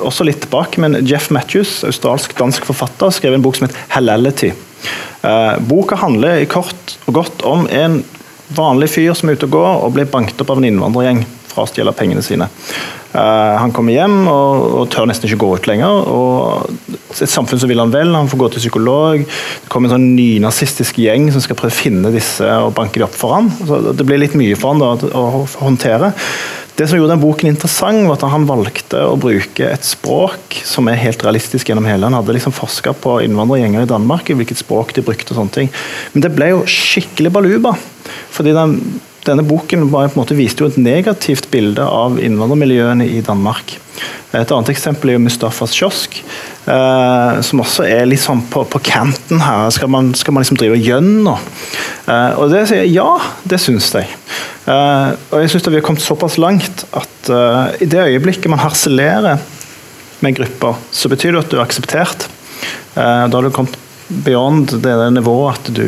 også 0.07 0.23
litt 0.23 0.39
tilbake, 0.45 0.79
men 0.79 1.01
Jeff 1.03 1.27
Matthews, 1.35 1.81
australsk-dansk 1.89 2.63
forfatter, 2.69 3.11
skrev 3.11 3.35
en 3.35 3.43
bok 3.43 3.59
som 3.59 3.67
heter 3.67 3.83
'Halality'. 3.91 4.53
boka 5.67 5.99
handler 5.99 6.39
i 6.39 6.47
kort 6.47 6.95
og 7.03 7.13
godt 7.19 7.43
om 7.43 7.67
en 7.67 7.99
vanlig 8.55 8.89
fyr 8.95 9.13
som 9.13 9.29
er 9.29 9.35
ute 9.35 9.51
og 9.51 9.55
går 9.57 9.83
og 9.83 9.93
blir 9.95 10.09
banket 10.11 10.41
opp 10.43 10.55
av 10.55 10.61
en 10.61 10.69
innvandrergjeng 10.71 11.25
fra 11.51 11.65
å 11.65 11.69
stjele 11.69 11.93
pengene 11.95 12.23
sine. 12.23 12.47
Uh, 13.11 13.57
han 13.59 13.73
kommer 13.75 13.91
hjem 13.91 14.21
og, 14.31 14.61
og, 14.71 14.85
tør 14.91 15.09
nesten 15.09 15.27
ikke 15.27 15.41
gå 15.43 15.49
ut 15.59 15.67
lenger. 15.67 16.05
og 16.07 16.71
Et 17.11 17.27
samfunn 17.27 17.59
som 17.59 17.67
vil 17.71 17.81
han 17.81 17.91
vel, 17.91 18.13
han 18.15 18.29
får 18.31 18.39
gå 18.39 18.49
til 18.53 18.63
psykolog. 18.63 19.25
Det 19.25 19.71
kommer 19.71 19.89
en 19.89 19.97
sånn 19.97 20.13
nynazistisk 20.15 21.01
gjeng 21.03 21.27
som 21.35 21.43
skal 21.43 21.59
prøve 21.59 21.75
å 21.75 21.81
finne 21.81 22.13
disse 22.15 22.47
og 22.63 22.71
banke 22.77 23.01
de 23.01 23.07
opp 23.07 23.17
for 23.17 23.35
han. 23.35 23.51
Så 23.67 23.81
det 23.91 24.07
blir 24.07 24.21
litt 24.21 24.37
mye 24.39 24.55
for 24.55 24.71
han 24.71 24.83
da, 24.83 25.11
å, 25.11 25.43
håndtere. 25.59 26.13
Det 26.79 26.87
som 26.87 26.97
gjorde 26.97 27.11
den 27.11 27.21
boken 27.21 27.51
interessant, 27.51 28.07
var 28.07 28.15
at 28.15 28.31
han 28.31 28.47
valgte 28.47 29.03
å 29.03 29.19
bruke 29.19 29.67
et 29.67 29.85
språk 29.85 30.61
som 30.65 30.87
er 30.87 31.01
helt 31.03 31.21
realistisk 31.27 31.67
gjennom 31.67 31.85
hele. 31.89 32.07
Han 32.07 32.15
hadde 32.15 32.37
liksom 32.37 32.55
forska 32.55 32.95
på 32.95 33.19
innvandrergjenger 33.27 33.83
i 33.83 33.91
Danmark, 33.91 34.31
i 34.31 34.39
hvilket 34.39 34.63
språk 34.63 34.95
de 34.95 35.03
brukte. 35.05 35.35
og 35.35 35.41
sånne 35.41 35.57
ting. 35.59 35.71
Men 36.15 36.23
det 36.23 36.31
ble 36.33 36.53
jo 36.53 36.63
skikkelig 36.63 37.35
baluba. 37.35 37.75
fordi 38.31 38.55
den 38.55 38.79
denne 39.27 39.43
boken 39.45 39.85
viste 40.33 40.63
jo 40.63 40.69
et 40.71 40.79
negativt 40.81 41.51
bilde 41.53 41.83
av 41.85 42.17
innvandrermiljøene 42.21 43.05
i 43.05 43.21
Danmark. 43.25 43.75
Et 44.33 44.49
annet 44.49 44.71
eksempel 44.71 45.11
er 45.11 45.17
jo 45.17 45.21
Mustafas 45.25 45.75
kiosk, 45.75 46.17
eh, 46.65 47.41
som 47.45 47.61
også 47.61 47.85
er 47.85 48.09
sånn 48.17 48.41
på, 48.49 48.63
på 48.65 48.81
kanten 48.87 49.43
her. 49.43 49.69
Skal 49.75 49.91
man, 49.91 50.13
skal 50.17 50.33
man 50.33 50.45
liksom 50.45 50.57
drive 50.57 50.79
gjønne? 50.81 51.35
Eh, 52.07 52.39
og 52.39 52.49
det 52.53 52.63
sier 52.69 52.85
jeg 52.85 52.95
ja, 52.95 53.11
det 53.45 53.61
syns 53.61 53.91
jeg. 53.93 54.09
Eh, 54.65 55.13
og 55.29 55.37
jeg 55.43 55.53
syns 55.53 55.69
vi 55.69 55.77
har 55.77 55.85
kommet 55.85 56.05
såpass 56.05 56.39
langt 56.41 56.85
at 56.97 57.29
eh, 57.29 57.85
i 57.85 57.91
det 57.91 58.07
øyeblikket 58.07 58.49
man 58.49 58.63
harselerer 58.63 59.41
med 60.21 60.37
grupper, 60.37 60.81
så 60.89 61.11
betyr 61.11 61.35
det 61.35 61.45
at 61.45 61.53
du 61.53 61.59
er 61.59 61.65
akseptert. 61.67 62.29
Eh, 62.95 63.25
da 63.27 63.29
har 63.29 63.45
du 63.45 63.53
kommet 63.53 63.77
beyond 64.25 64.73
det 64.81 64.97
nivået 65.13 65.59
at 65.59 65.73
du 65.75 65.85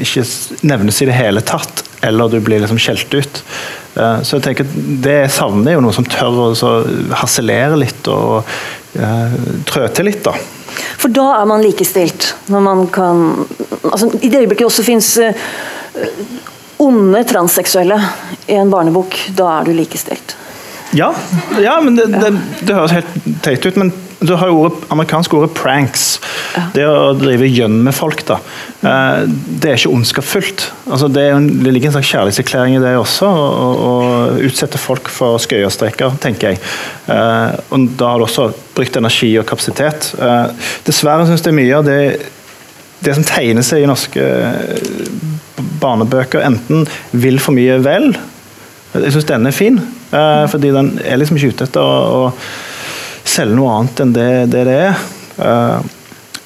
ikke 0.00 0.24
nevnes 0.62 1.02
i 1.02 1.10
det 1.10 1.18
hele 1.18 1.42
tatt 1.44 1.89
eller 2.00 2.28
du 2.28 2.40
blir 2.40 2.60
liksom 2.60 2.78
skjelt 2.80 3.14
ut. 3.14 3.42
Eh, 3.94 4.22
så 4.22 4.38
jeg 4.38 4.44
tenker 4.44 4.68
Det 5.04 5.18
savner 5.32 5.76
jo 5.76 5.82
noen 5.84 5.96
som 5.96 6.06
tør 6.06 6.38
å 6.44 6.72
harselere 7.20 7.78
litt 7.80 8.08
og 8.10 8.46
uh, 9.00 9.38
trø 9.68 9.86
til 9.94 10.10
litt. 10.10 10.22
da. 10.24 10.34
For 11.00 11.12
da 11.12 11.26
er 11.40 11.48
man 11.50 11.64
likestilt? 11.64 12.34
Når 12.52 12.64
man 12.64 12.84
kan 12.92 13.24
altså, 13.82 14.10
I 14.20 14.28
det 14.28 14.44
øyeblikket 14.44 14.68
også 14.68 14.86
fins 14.86 15.12
uh, 15.22 15.32
onde 16.80 17.24
transseksuelle 17.28 17.98
i 18.48 18.56
en 18.56 18.70
barnebok, 18.72 19.16
da 19.36 19.50
er 19.58 19.68
du 19.68 19.74
likestilt? 19.76 20.36
Ja, 20.96 21.12
ja 21.60 21.76
men 21.84 21.98
det, 21.98 22.08
det, 22.14 22.30
det 22.66 22.74
høres 22.74 22.96
helt 22.96 23.18
teit 23.44 23.66
ut. 23.66 23.76
men 23.76 23.92
du 24.20 24.34
har 24.36 24.50
jo 24.50 24.58
ordet, 24.66 24.84
amerikanske 24.92 25.36
ordet 25.36 25.54
'pranks'. 25.56 26.20
Ja. 26.56 26.62
Det 26.74 26.84
å 26.84 27.12
drive 27.16 27.48
gjønn 27.48 27.78
med 27.86 27.94
folk. 27.96 28.20
da. 28.28 28.36
Eh, 28.84 29.22
det 29.26 29.70
er 29.70 29.78
ikke 29.78 29.94
ondskapsfullt. 29.94 30.64
Altså, 30.90 31.08
det, 31.08 31.24
det, 31.64 31.72
ligger 31.72 31.88
en 31.88 31.96
slags 31.96 32.10
kjærlighetserklæring 32.12 32.76
i 32.76 32.82
det 32.82 32.92
også, 33.00 33.28
å 33.28 33.92
utsette 34.44 34.78
folk 34.78 35.08
for 35.08 35.40
skøyestreker, 35.40 36.18
tenker 36.20 36.52
jeg. 36.52 36.60
Eh, 37.08 37.56
og 37.70 37.88
Da 37.96 38.12
har 38.12 38.20
du 38.20 38.26
også 38.26 38.50
brukt 38.76 38.96
energi 39.00 39.32
og 39.40 39.46
kapasitet. 39.48 40.12
Eh, 40.20 40.52
dessverre 40.84 41.24
syns 41.28 41.46
jeg 41.46 41.56
mye 41.56 41.78
av 41.78 41.88
det, 41.88 42.00
det 43.00 43.14
som 43.16 43.24
tegner 43.24 43.64
seg 43.64 43.84
i 43.84 43.88
norske 43.88 44.26
barnebøker, 45.80 46.44
enten 46.44 46.84
vil 47.12 47.40
for 47.40 47.56
mye 47.56 47.80
vel. 47.80 48.12
Jeg 48.92 49.14
syns 49.14 49.28
denne 49.28 49.48
er 49.48 49.56
fin, 49.56 49.78
fordi 50.10 50.72
den 50.74 50.98
er 51.06 51.16
liksom 51.16 51.38
ikke 51.38 51.54
ute 51.54 51.68
etter 51.68 51.80
å 51.80 52.32
selge 53.30 53.56
noe 53.58 53.78
annet 53.78 54.04
enn 54.04 54.14
det 54.16 54.28
det, 54.52 54.66
det 54.68 54.76
er. 54.88 55.06
Uh, 55.40 55.78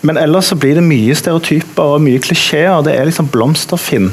men 0.05 0.21
ellers 0.21 0.51
så 0.53 0.59
blir 0.61 0.77
det 0.77 0.85
mye 0.85 1.17
stereotyper 1.17 1.97
og 1.97 2.05
mye 2.05 2.21
klisjeer. 2.23 2.85
Det 2.85 2.93
er 2.93 3.09
liksom 3.09 3.31
blomsterfinn. 3.33 4.11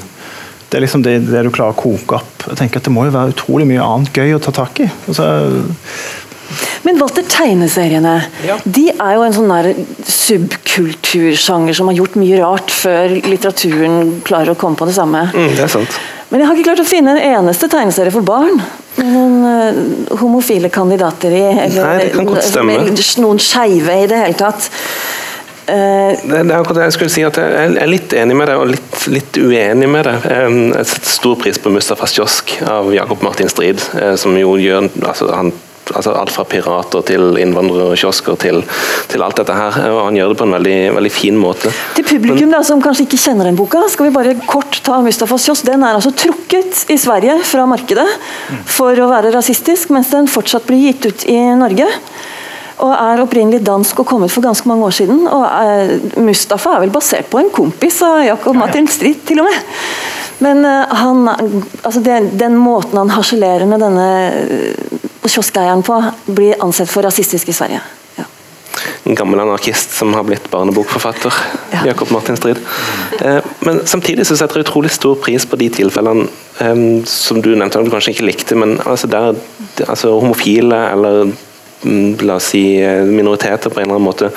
Det 0.71 0.79
er 0.79 0.85
liksom 0.85 1.03
det, 1.03 1.17
det, 1.27 1.43
du 1.43 1.51
klarer 1.51 1.75
å 1.75 1.81
koke 1.81 2.21
opp. 2.21 2.45
Jeg 2.47 2.61
tenker 2.61 2.79
at 2.79 2.87
Det 2.87 2.93
må 2.95 3.03
jo 3.03 3.11
være 3.11 3.33
utrolig 3.33 3.67
mye 3.67 3.83
annet 3.83 4.15
gøy 4.15 4.37
å 4.37 4.43
ta 4.43 4.53
tak 4.55 4.79
i. 4.85 4.87
Altså, 5.11 5.27
men 6.83 6.97
Walter, 6.99 7.23
tegneseriene 7.29 8.15
ja. 8.43 8.57
de 8.63 8.87
er 8.91 9.15
jo 9.15 9.25
en 9.25 9.35
sånn 9.35 9.51
der 9.51 9.69
subkultursjanger 10.09 11.77
som 11.77 11.91
har 11.91 11.99
gjort 11.99 12.17
mye 12.19 12.39
rart 12.41 12.73
før 12.73 13.13
litteraturen 13.27 14.17
klarer 14.27 14.53
å 14.53 14.59
komme 14.59 14.79
på 14.79 14.87
det 14.89 14.95
samme. 14.97 15.27
Mm, 15.31 15.53
det 15.57 15.67
er 15.67 15.71
sant. 15.71 15.99
Men 16.31 16.41
jeg 16.41 16.49
har 16.49 16.57
ikke 16.57 16.69
klart 16.71 16.83
å 16.83 16.87
finne 16.87 17.15
en 17.15 17.37
eneste 17.43 17.69
tegneserie 17.71 18.13
for 18.15 18.25
barn 18.25 18.59
noen 18.99 19.37
uh, 19.45 20.19
homofile 20.19 20.69
kandidater 20.73 21.33
i. 21.35 21.45
Eller 21.67 22.11
Nei, 22.11 22.91
noen 23.23 23.41
skeive 23.41 23.97
i 24.03 24.07
det 24.11 24.21
hele 24.25 24.37
tatt. 24.39 24.69
Uh, 25.69 26.11
det, 26.17 26.41
det, 26.41 26.51
er 26.51 26.57
akkurat 26.57 26.81
det 26.81 26.87
jeg 26.89 26.97
skulle 26.97 27.13
si 27.13 27.25
at 27.25 27.39
jeg 27.39 27.73
er 27.79 27.89
litt 27.89 28.13
enig 28.17 28.37
med 28.37 28.51
det, 28.51 28.59
og 28.59 28.71
litt, 28.73 29.01
litt 29.13 29.41
uenig 29.41 29.89
med 29.91 30.07
det. 30.09 30.15
Jeg 30.27 30.87
setter 30.93 31.15
stor 31.15 31.39
pris 31.41 31.61
på 31.61 31.73
Mustafas 31.73 32.15
kiosk 32.17 32.57
av 32.67 32.91
Jakob 32.95 33.23
Martin 33.25 33.51
Strid, 33.51 33.83
eh, 34.01 34.15
som 34.19 34.35
jo 34.39 34.57
gjør 34.59 34.89
altså 34.99 35.31
han 35.31 35.53
altså 35.95 36.15
alt 36.17 36.33
fra 36.33 36.47
pirater 36.47 37.05
til 37.11 37.39
innvandrerkiosker 37.41 38.01
kiosker 38.01 38.37
til, 38.39 38.61
til, 39.11 39.23
alt 39.23 39.39
dette 39.39 39.55
her. 39.55 39.77
og 39.91 40.05
Han 40.07 40.17
gjør 40.17 40.33
det 40.33 40.39
på 40.39 40.47
en 40.47 40.55
veldig, 40.57 40.77
veldig 40.97 41.13
fin 41.13 41.37
måte. 41.39 41.71
Til 41.97 42.07
publikum 42.07 42.47
Men, 42.47 42.55
da, 42.55 42.63
som 42.67 42.81
kanskje 42.83 43.07
ikke 43.07 43.21
kjenner 43.21 43.49
den 43.49 43.59
boka, 43.59 43.83
skal 43.91 44.09
vi 44.09 44.15
bare 44.15 44.35
kort 44.47 44.81
ta 44.85 45.01
Mustafas 45.03 45.47
kiosk. 45.47 45.67
Den 45.67 45.85
er 45.85 45.97
altså 45.97 46.13
trukket 46.15 46.85
i 46.91 46.99
Sverige 47.01 47.39
fra 47.47 47.67
markedet 47.69 48.07
for 48.69 48.97
å 48.97 49.09
være 49.11 49.33
rasistisk, 49.35 49.93
mens 49.95 50.11
den 50.13 50.29
fortsatt 50.31 50.67
blir 50.69 50.89
gitt 50.89 51.07
ut 51.07 51.27
i 51.31 51.39
Norge. 51.59 51.89
Og 52.81 52.91
er 52.95 53.21
opprinnelig 53.21 53.61
dansk 53.65 53.99
og 54.01 54.07
kommet 54.09 54.33
for 54.33 54.43
ganske 54.45 54.67
mange 54.69 54.87
år 54.87 54.95
siden. 54.95 55.27
og 55.27 55.45
er, 55.45 55.99
Mustafa 56.17 56.75
er 56.75 56.85
vel 56.85 56.93
basert 56.93 57.29
på 57.29 57.41
en 57.41 57.51
kompis 57.53 58.01
av 58.05 58.23
Jakob 58.25 58.57
Martin 58.57 58.89
Strid, 58.89 59.21
til 59.27 59.43
og 59.43 59.49
med. 59.49 59.69
Men 60.41 60.65
uh, 60.65 60.89
han, 60.97 61.27
altså 61.83 62.01
den, 62.01 62.31
den 62.37 62.57
måten 62.57 62.97
han 62.97 63.13
harselerer 63.13 63.67
med 63.69 63.83
denne 63.83 64.07
kioskeieren 65.29 65.83
på 65.85 65.99
blir 66.25 66.61
ansett 66.65 66.89
for 66.89 67.05
rasistisk 67.05 67.51
i 67.51 67.53
Sverige. 67.53 67.81
Ja. 68.17 68.25
En 69.03 69.15
gammel 69.15 69.39
anarkist 69.43 69.93
som 69.93 70.15
har 70.17 70.25
blitt 70.25 70.49
barnebokforfatter. 70.49 71.37
Ja. 71.75 71.85
Jakob 71.91 72.11
Martin 72.11 72.37
Strid. 72.37 72.57
Eh, 73.19 73.37
men 73.59 73.83
samtidig 73.85 74.25
så 74.27 74.37
setter 74.39 74.59
jeg 74.59 74.67
utrolig 74.67 74.91
stor 74.93 75.19
pris 75.21 75.45
på 75.45 75.59
de 75.61 75.69
tilfellene 75.77 76.25
eh, 76.59 76.83
som 77.05 77.41
du 77.41 77.53
nevnte, 77.53 77.83
du 77.85 77.93
kanskje 77.93 78.15
ikke 78.15 78.27
likte, 78.31 78.57
men 78.57 78.79
altså 78.85 79.11
der 79.11 79.37
altså 79.87 80.17
homofile 80.17 80.81
eller 80.89 81.33
la 81.83 82.35
oss 82.37 82.51
si, 82.53 82.63
minoriteter 83.07 83.69
på 83.73 83.79
en 83.79 83.87
eller 83.87 83.97
annen 83.97 84.05
måte 84.05 84.29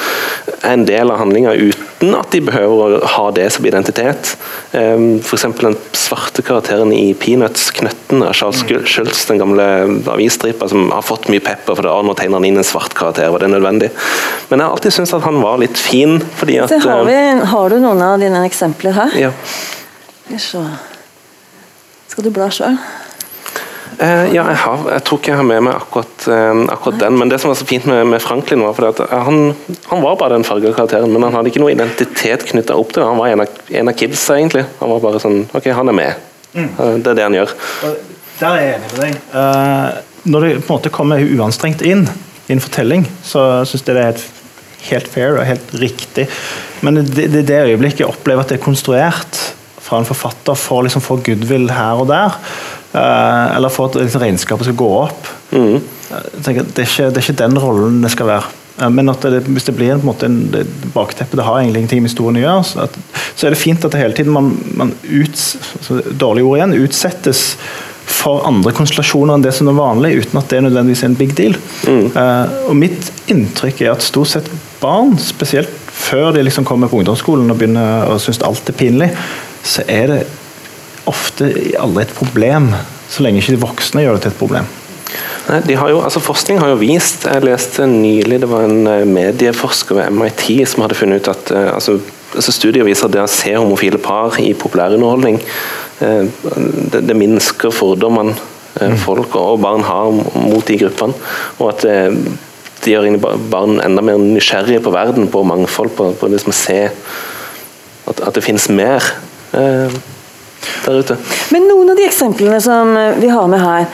er 0.65 0.73
en 0.73 0.87
del 0.89 1.11
av 1.13 1.21
handlinga 1.21 1.53
uten 1.53 2.15
at 2.17 2.33
de 2.33 2.41
behøver 2.45 2.97
å 2.99 3.11
ha 3.15 3.27
det 3.37 3.47
som 3.55 3.67
identitet. 3.69 4.35
Um, 4.73 5.21
F.eks. 5.21 5.45
den 5.61 5.77
svarte 5.97 6.45
karakteren 6.45 6.93
i 6.93 7.13
Peanuts, 7.19 7.71
Knøtten, 7.77 8.25
av 8.25 8.33
Charles 8.37 8.63
Mm. 8.65 8.87
Schultz, 8.87 9.25
den 9.29 9.39
gamle 9.39 9.65
avisstripa 10.11 10.69
som 10.69 10.91
har 10.91 11.03
fått 11.03 11.29
mye 11.29 11.43
pepper 11.45 11.77
for 11.77 11.85
det, 11.85 11.93
og 11.93 12.07
nå 12.09 12.15
tegner 12.17 12.41
han 12.41 12.49
inn 12.49 12.59
en 12.61 12.67
svart 12.67 12.95
karakter, 12.97 13.31
var 13.31 13.45
det 13.45 13.51
nødvendig? 13.53 13.91
Men 14.49 14.61
jeg 14.61 14.67
har 14.67 14.73
alltid 14.73 14.97
syntes 14.97 15.15
at 15.15 15.27
han 15.27 15.41
var 15.43 15.61
litt 15.61 15.79
fin, 15.79 16.19
fordi 16.41 16.59
at 16.65 16.73
har, 16.73 17.05
eh, 17.05 17.07
vi, 17.11 17.47
har 17.53 17.71
du 17.71 17.79
noen 17.83 18.03
av 18.03 18.19
dine 18.21 18.45
eksempler 18.49 18.97
her? 18.97 19.17
ja. 19.29 19.33
Skal 22.09 22.25
du 22.25 22.31
bla 22.31 22.49
sjøl? 22.51 22.79
Eh, 23.99 24.35
ja, 24.35 24.43
jeg, 24.49 24.59
har, 24.59 24.85
jeg 24.91 25.05
tror 25.07 25.21
ikke 25.21 25.31
jeg 25.31 25.39
har 25.39 25.47
med 25.47 25.63
meg 25.67 25.77
akkurat, 25.77 26.27
eh, 26.33 26.63
akkurat 26.75 26.99
den, 27.05 27.19
men 27.21 27.31
det 27.31 27.39
som 27.41 27.53
var 27.53 27.59
så 27.61 27.67
fint 27.69 27.87
med, 27.87 28.01
med 28.11 28.23
Franklin, 28.23 28.65
var 28.65 28.89
at 28.89 29.03
eh, 29.05 29.13
han, 29.29 29.53
han 29.91 30.03
var 30.03 30.19
bare 30.19 30.35
den 30.35 30.47
farga 30.47 30.73
karakteren, 30.75 31.13
men 31.13 31.27
han 31.27 31.37
hadde 31.37 31.53
ikke 31.53 31.63
noe 31.63 31.75
identitet 31.75 32.47
knytta 32.49 32.77
opp 32.81 32.91
til 32.95 33.03
det. 33.03 33.09
Han 33.13 33.21
var 33.21 33.31
en 33.31 33.45
av, 33.45 33.61
en 33.81 33.93
av 33.93 33.99
kidsa, 33.99 34.39
egentlig. 34.41 34.65
Han 34.81 34.93
var 34.97 35.05
bare 35.05 35.23
sånn 35.23 35.45
OK, 35.53 35.71
han 35.79 35.93
er 35.93 35.99
med. 36.01 36.27
Mm. 36.55 36.69
Eh, 36.69 36.95
Det 36.99 37.15
er 37.15 37.21
det 37.21 37.27
han 37.29 37.39
gjør. 37.39 37.57
Der 38.41 38.49
er 38.51 38.61
jeg 38.63 38.77
enig 38.77 38.93
med 38.93 39.03
deg. 39.05 39.19
Uh, 39.31 40.31
når 40.35 40.47
det 40.47 40.53
på 40.55 40.65
en 40.65 40.79
måte 40.79 40.95
kommer 40.95 41.23
uanstrengt 41.23 41.85
inn 41.87 42.07
i 42.49 42.55
en 42.57 42.63
fortelling, 42.65 43.05
så 43.23 43.63
syns 43.69 43.85
jeg 43.85 43.95
det 43.95 44.01
er 44.01 44.09
helt, 44.11 44.31
helt 44.91 45.11
fair 45.13 45.39
og 45.39 45.47
helt 45.47 45.75
riktig. 45.79 46.27
Men 46.85 47.05
det, 47.05 47.29
det, 47.31 47.45
det 47.47 47.61
øyeblikket 47.69 48.03
jeg 48.03 48.11
opplever 48.11 48.43
at 48.43 48.51
det 48.51 48.59
er 48.59 48.65
konstruert 48.65 49.39
fra 49.85 50.01
en 50.01 50.09
forfatter 50.09 50.57
for 50.59 50.81
å 50.81 50.87
liksom 50.87 51.05
få 51.05 51.21
goodwill 51.23 51.69
her 51.73 52.01
og 52.03 52.09
der, 52.11 52.39
eller 52.95 53.73
for 53.75 53.91
at 53.91 53.97
liksom, 54.03 54.23
regnskapet 54.23 54.69
skal 54.69 54.79
gå 54.79 54.91
opp 55.05 55.33
Mm. 55.55 55.81
tenker, 56.43 56.65
det, 56.67 56.83
er 56.83 56.89
ikke, 56.89 57.11
det 57.15 57.21
er 57.21 57.23
ikke 57.23 57.39
den 57.39 57.59
rollen 57.63 58.01
det 58.03 58.11
skal 58.11 58.27
være. 58.27 58.49
Eh, 58.81 58.91
Men 58.91 59.07
det, 59.07 59.45
hvis 59.47 59.65
det 59.69 59.77
blir 59.77 59.93
en, 59.95 60.03
måte 60.03 60.27
en 60.27 60.51
det 60.51 60.65
bakteppe, 60.95 61.37
det 61.39 61.45
har 61.47 61.61
egentlig 61.61 61.85
ingenting 61.85 62.03
med 62.03 62.11
historien 62.11 62.41
å 62.41 62.43
gjøre, 62.43 62.65
så, 62.67 62.87
at, 62.89 62.99
så 63.37 63.47
er 63.47 63.55
det 63.55 63.61
fint 63.61 63.85
at 63.85 63.95
det 63.95 64.01
hele 64.01 64.17
tiden 64.19 64.35
man, 64.35 64.53
man 64.75 64.93
uts, 65.05 65.57
altså, 65.79 66.01
dårlig 66.11 66.45
ord 66.45 66.59
igjen, 66.59 66.75
utsettes 66.83 67.45
for 68.05 68.43
andre 68.49 68.73
konstellasjoner 68.77 69.39
enn 69.39 69.45
det 69.47 69.55
som 69.57 69.71
er 69.71 69.79
vanlig, 69.79 70.11
uten 70.25 70.39
at 70.43 70.51
det 70.51 70.59
er 70.59 70.67
nødvendigvis 70.67 71.03
er 71.07 71.13
en 71.13 71.19
big 71.23 71.35
deal. 71.39 71.55
Eh, 71.89 72.55
og 72.69 72.77
Mitt 72.77 73.13
inntrykk 73.33 73.85
er 73.87 73.95
at 73.95 74.05
stort 74.05 74.35
sett 74.35 74.51
barn, 74.83 75.15
spesielt 75.23 75.71
før 75.95 76.35
de 76.35 76.43
liksom 76.45 76.67
kommer 76.69 76.91
på 76.91 76.99
ungdomsskolen 77.01 77.51
og 77.55 77.61
begynner 77.61 78.11
å 78.11 78.19
synes 78.21 78.43
alt 78.45 78.69
er 78.69 78.77
pinlig, 78.77 79.13
så 79.65 79.87
er 79.89 80.11
det 80.11 80.19
ofte 81.11 81.51
aldri 81.81 82.07
et 82.07 82.17
problem, 82.17 82.71
så 83.11 83.25
lenge 83.25 83.43
ikke 83.43 83.57
de 83.57 83.63
voksne 83.65 84.05
gjør 84.05 84.19
det 84.19 84.27
til 84.27 84.35
et 84.35 84.41
problem. 84.41 84.73
Nei, 85.45 85.61
de 85.67 85.77
har 85.77 85.91
jo, 85.93 86.01
altså 86.01 86.23
Forskning 86.25 86.57
har 86.63 86.71
jo 86.73 86.79
vist 86.81 87.27
Jeg 87.29 87.45
leste 87.45 87.85
nylig 87.89 88.41
det 88.43 88.49
var 88.49 88.65
en 88.65 88.87
eh, 88.89 89.05
medieforsker 89.05 89.99
ved 89.99 90.15
MIT 90.17 90.47
som 90.71 90.85
hadde 90.85 90.97
funnet 90.97 91.21
ut 91.21 91.29
at 91.35 91.53
eh, 91.53 91.69
altså, 91.75 91.99
altså 92.33 92.55
Studier 92.55 92.87
viser 92.87 93.07
at 93.07 93.15
det 93.15 93.21
å 93.23 93.29
se 93.31 93.53
homofile 93.53 94.01
par 94.03 94.39
i 94.41 94.55
populærunderholdning 94.57 95.37
eh, 96.01 96.25
det, 96.95 97.05
det 97.05 97.19
minsker 97.21 97.75
fordommene 97.75 98.33
eh, 98.81 98.97
folk 99.05 99.37
og 99.41 99.61
barn 99.67 99.85
har 99.85 100.17
mot 100.17 100.65
de 100.65 100.81
gruppene. 100.81 101.21
Og 101.61 101.71
at 101.75 101.85
det 101.85 102.93
gjør 102.93 103.21
barn 103.53 103.79
enda 103.85 104.03
mer 104.05 104.19
nysgjerrige 104.21 104.83
på 104.85 104.93
verden, 104.97 105.29
på 105.33 105.45
mangfold, 105.47 105.93
på, 105.97 106.11
på 106.19 106.33
liksom 106.33 106.53
å 106.53 106.57
se 106.57 106.81
at, 106.89 108.19
at 108.19 108.33
det 108.35 108.45
finnes 108.45 108.67
mer 108.73 109.13
der 110.85 111.01
ute. 111.01 111.19
Men 111.55 111.69
noen 111.71 111.93
av 111.93 111.99
de 111.99 112.07
eksemplene 112.09 112.61
som 112.65 112.95
eh, 112.99 113.19
vi 113.21 113.31
har 113.33 113.51
med 113.51 113.63
her, 113.63 113.87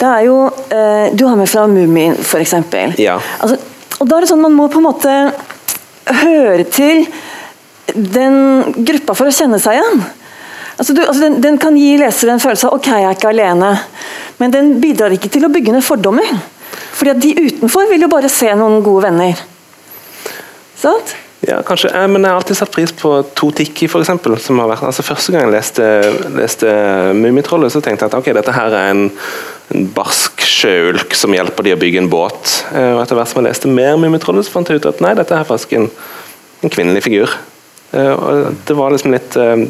det 0.00 0.10
er 0.10 0.24
jo 0.26 0.38
eh, 0.74 1.12
Du 1.14 1.26
har 1.28 1.36
med 1.38 1.48
fra 1.48 1.66
Mummien, 1.70 2.16
f.eks. 2.20 2.54
Ja. 3.00 3.18
Altså, 3.40 3.58
og 4.00 4.10
da 4.10 4.16
er 4.16 4.24
det 4.24 4.30
sånn 4.32 4.42
man 4.42 4.56
må 4.56 4.68
på 4.72 4.80
en 4.82 4.88
måte 4.88 5.14
høre 6.24 6.66
til 6.68 7.04
den 7.94 8.74
gruppa 8.84 9.14
for 9.16 9.30
å 9.30 9.34
kjenne 9.34 9.60
seg 9.62 9.78
igjen. 9.78 10.02
Altså, 10.74 10.94
du, 10.96 11.04
altså 11.04 11.22
den, 11.22 11.38
den 11.44 11.58
kan 11.62 11.76
gi 11.78 11.94
leseren 12.00 12.34
en 12.34 12.42
følelse 12.42 12.66
av 12.68 12.78
ok, 12.78 12.88
jeg 12.90 13.06
er 13.06 13.16
ikke 13.16 13.30
alene, 13.30 13.70
men 14.40 14.54
den 14.54 14.72
bidrar 14.82 15.14
ikke 15.14 15.30
til 15.32 15.46
å 15.46 15.52
bygge 15.52 15.76
ned 15.76 15.86
fordommer. 15.86 16.34
Fordi 16.94 17.12
at 17.12 17.22
de 17.22 17.34
utenfor 17.46 17.86
vil 17.90 18.06
jo 18.06 18.10
bare 18.10 18.30
se 18.32 18.50
noen 18.58 18.82
gode 18.84 19.06
venner. 19.06 19.38
Sant? 20.78 21.14
Ja, 21.40 21.62
kanskje. 21.62 21.90
Eh, 21.94 22.06
Men 22.08 22.22
jeg 22.22 22.30
har 22.30 22.36
alltid 22.40 22.56
satt 22.56 22.72
pris 22.72 22.92
på 22.92 23.22
som 24.40 24.58
har 24.62 24.68
vært, 24.70 24.84
altså 24.86 25.02
Første 25.04 25.32
gang 25.32 25.42
jeg 25.44 25.52
leste, 25.52 25.88
leste 26.36 26.66
Mummitrollet, 27.18 27.72
så 27.72 27.80
tenkte 27.84 28.06
jeg 28.06 28.12
at 28.12 28.18
ok, 28.18 28.30
dette 28.38 28.52
her 28.56 28.72
er 28.72 28.90
en, 28.94 29.10
en 29.74 29.88
barsk 29.96 30.40
sjøulk 30.40 31.14
som 31.18 31.34
hjelper 31.36 31.62
de 31.66 31.74
å 31.74 31.80
bygge 31.80 31.98
en 32.04 32.08
båt. 32.12 32.64
Eh, 32.72 32.92
Og 32.94 33.02
Etter 33.02 33.18
hvert 33.18 33.28
som 33.32 33.42
jeg 33.42 33.50
leste 33.50 33.68
mer 33.68 33.96
Mummitrollet, 34.00 34.48
fant 34.48 34.68
jeg 34.70 34.80
ut 34.80 34.86
at 34.92 35.02
nei, 35.04 35.14
dette 35.18 35.34
er 35.36 35.44
faktisk 35.48 35.72
en, 35.76 35.90
en 36.62 36.70
kvinnelig 36.72 37.04
figur. 37.04 37.34
Eh, 37.92 38.12
Og 38.14 38.54
det 38.66 38.76
var 38.78 38.94
liksom 38.94 39.12
litt 39.12 39.36
eh, 39.36 39.66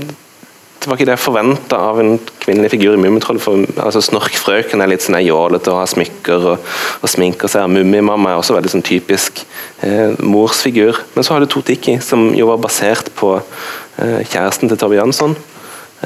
var 0.88 0.98
ikke 0.98 1.06
det 1.08 1.14
jeg 1.14 1.24
forventa 1.24 1.78
av 1.90 1.98
en 2.02 2.16
kvinnelig 2.42 2.72
figur 2.74 2.96
i 2.96 3.00
Mummitroll. 3.00 3.38
Altså, 3.82 4.02
Snorkfrøken 4.04 4.82
er 4.82 4.90
litt 4.90 5.04
sånn 5.04 5.18
jålete 5.22 5.72
og 5.72 5.80
har 5.80 5.90
smykker 5.90 6.46
og, 6.52 6.70
og 7.00 7.10
sminker 7.10 7.50
seg. 7.50 7.70
Mummimamma 7.72 8.32
er 8.32 8.40
også 8.40 8.56
veldig 8.56 8.72
sånn 8.74 8.84
typisk 8.86 9.44
eh, 9.86 10.12
morsfigur. 10.20 11.00
Men 11.14 11.26
så 11.26 11.34
har 11.34 11.44
du 11.44 11.48
Totiki, 11.50 11.96
som 12.04 12.30
jo 12.36 12.48
var 12.50 12.62
basert 12.62 13.12
på 13.18 13.36
eh, 13.38 14.20
kjæresten 14.28 14.72
til 14.72 14.80
Tove 14.80 14.98
Jansson. 14.98 15.36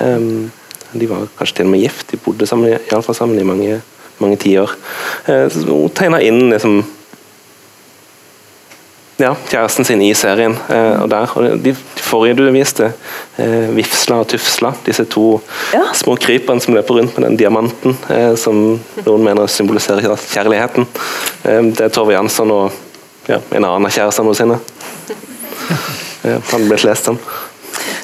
Em, 0.03 0.51
de 0.93 1.09
var 1.11 1.27
kanskje 1.39 1.61
til 1.61 1.69
og 1.69 1.75
med 1.75 1.85
gift, 1.85 2.11
de 2.13 2.21
bodde 2.25 2.47
sammen, 2.49 2.79
fall 2.89 3.17
sammen 3.17 3.41
i 3.41 3.49
mange, 3.49 3.81
mange 4.23 4.39
tiår. 4.45 4.77
Eh, 5.29 5.59
hun 5.69 5.91
tegna 5.97 6.23
inn 6.25 6.49
liksom 6.53 6.81
ja, 9.19 9.35
kjæresten 9.51 9.85
sin 9.85 10.03
i 10.03 10.13
serien. 10.15 10.55
Eh, 10.71 11.03
og 11.03 11.11
der, 11.11 11.33
og 11.35 11.63
de 11.65 11.75
forrige 12.09 12.39
du 12.39 12.45
viste, 12.55 12.91
eh, 13.39 13.69
Vifsla 13.77 14.21
og 14.23 14.29
Tufsla, 14.33 14.73
disse 14.87 15.05
to 15.11 15.41
Ja. 15.75 15.85
små 15.95 16.17
krypene 16.17 16.61
som 16.65 16.75
løper 16.75 16.99
rundt 16.99 17.19
med 17.19 17.29
den 17.29 17.37
diamanten, 17.37 17.97
eh, 18.11 18.35
som 18.35 18.81
noen 19.05 19.25
mener 19.25 19.47
symboliserer 19.47 20.17
kjærligheten. 20.17 20.87
Eh, 21.45 21.63
det 21.73 21.81
er 21.81 21.89
Tove 21.95 22.13
Jansson 22.17 22.51
og 22.51 22.73
ja, 23.29 23.39
en 23.53 23.65
annen 23.65 23.87
av 23.87 23.93
kjærestene 23.93 24.35
sine. 24.37 24.59
Eh, 26.25 26.39
han 26.51 26.69
ble 26.69 26.79
lest 26.85 27.09
om. 27.13 27.19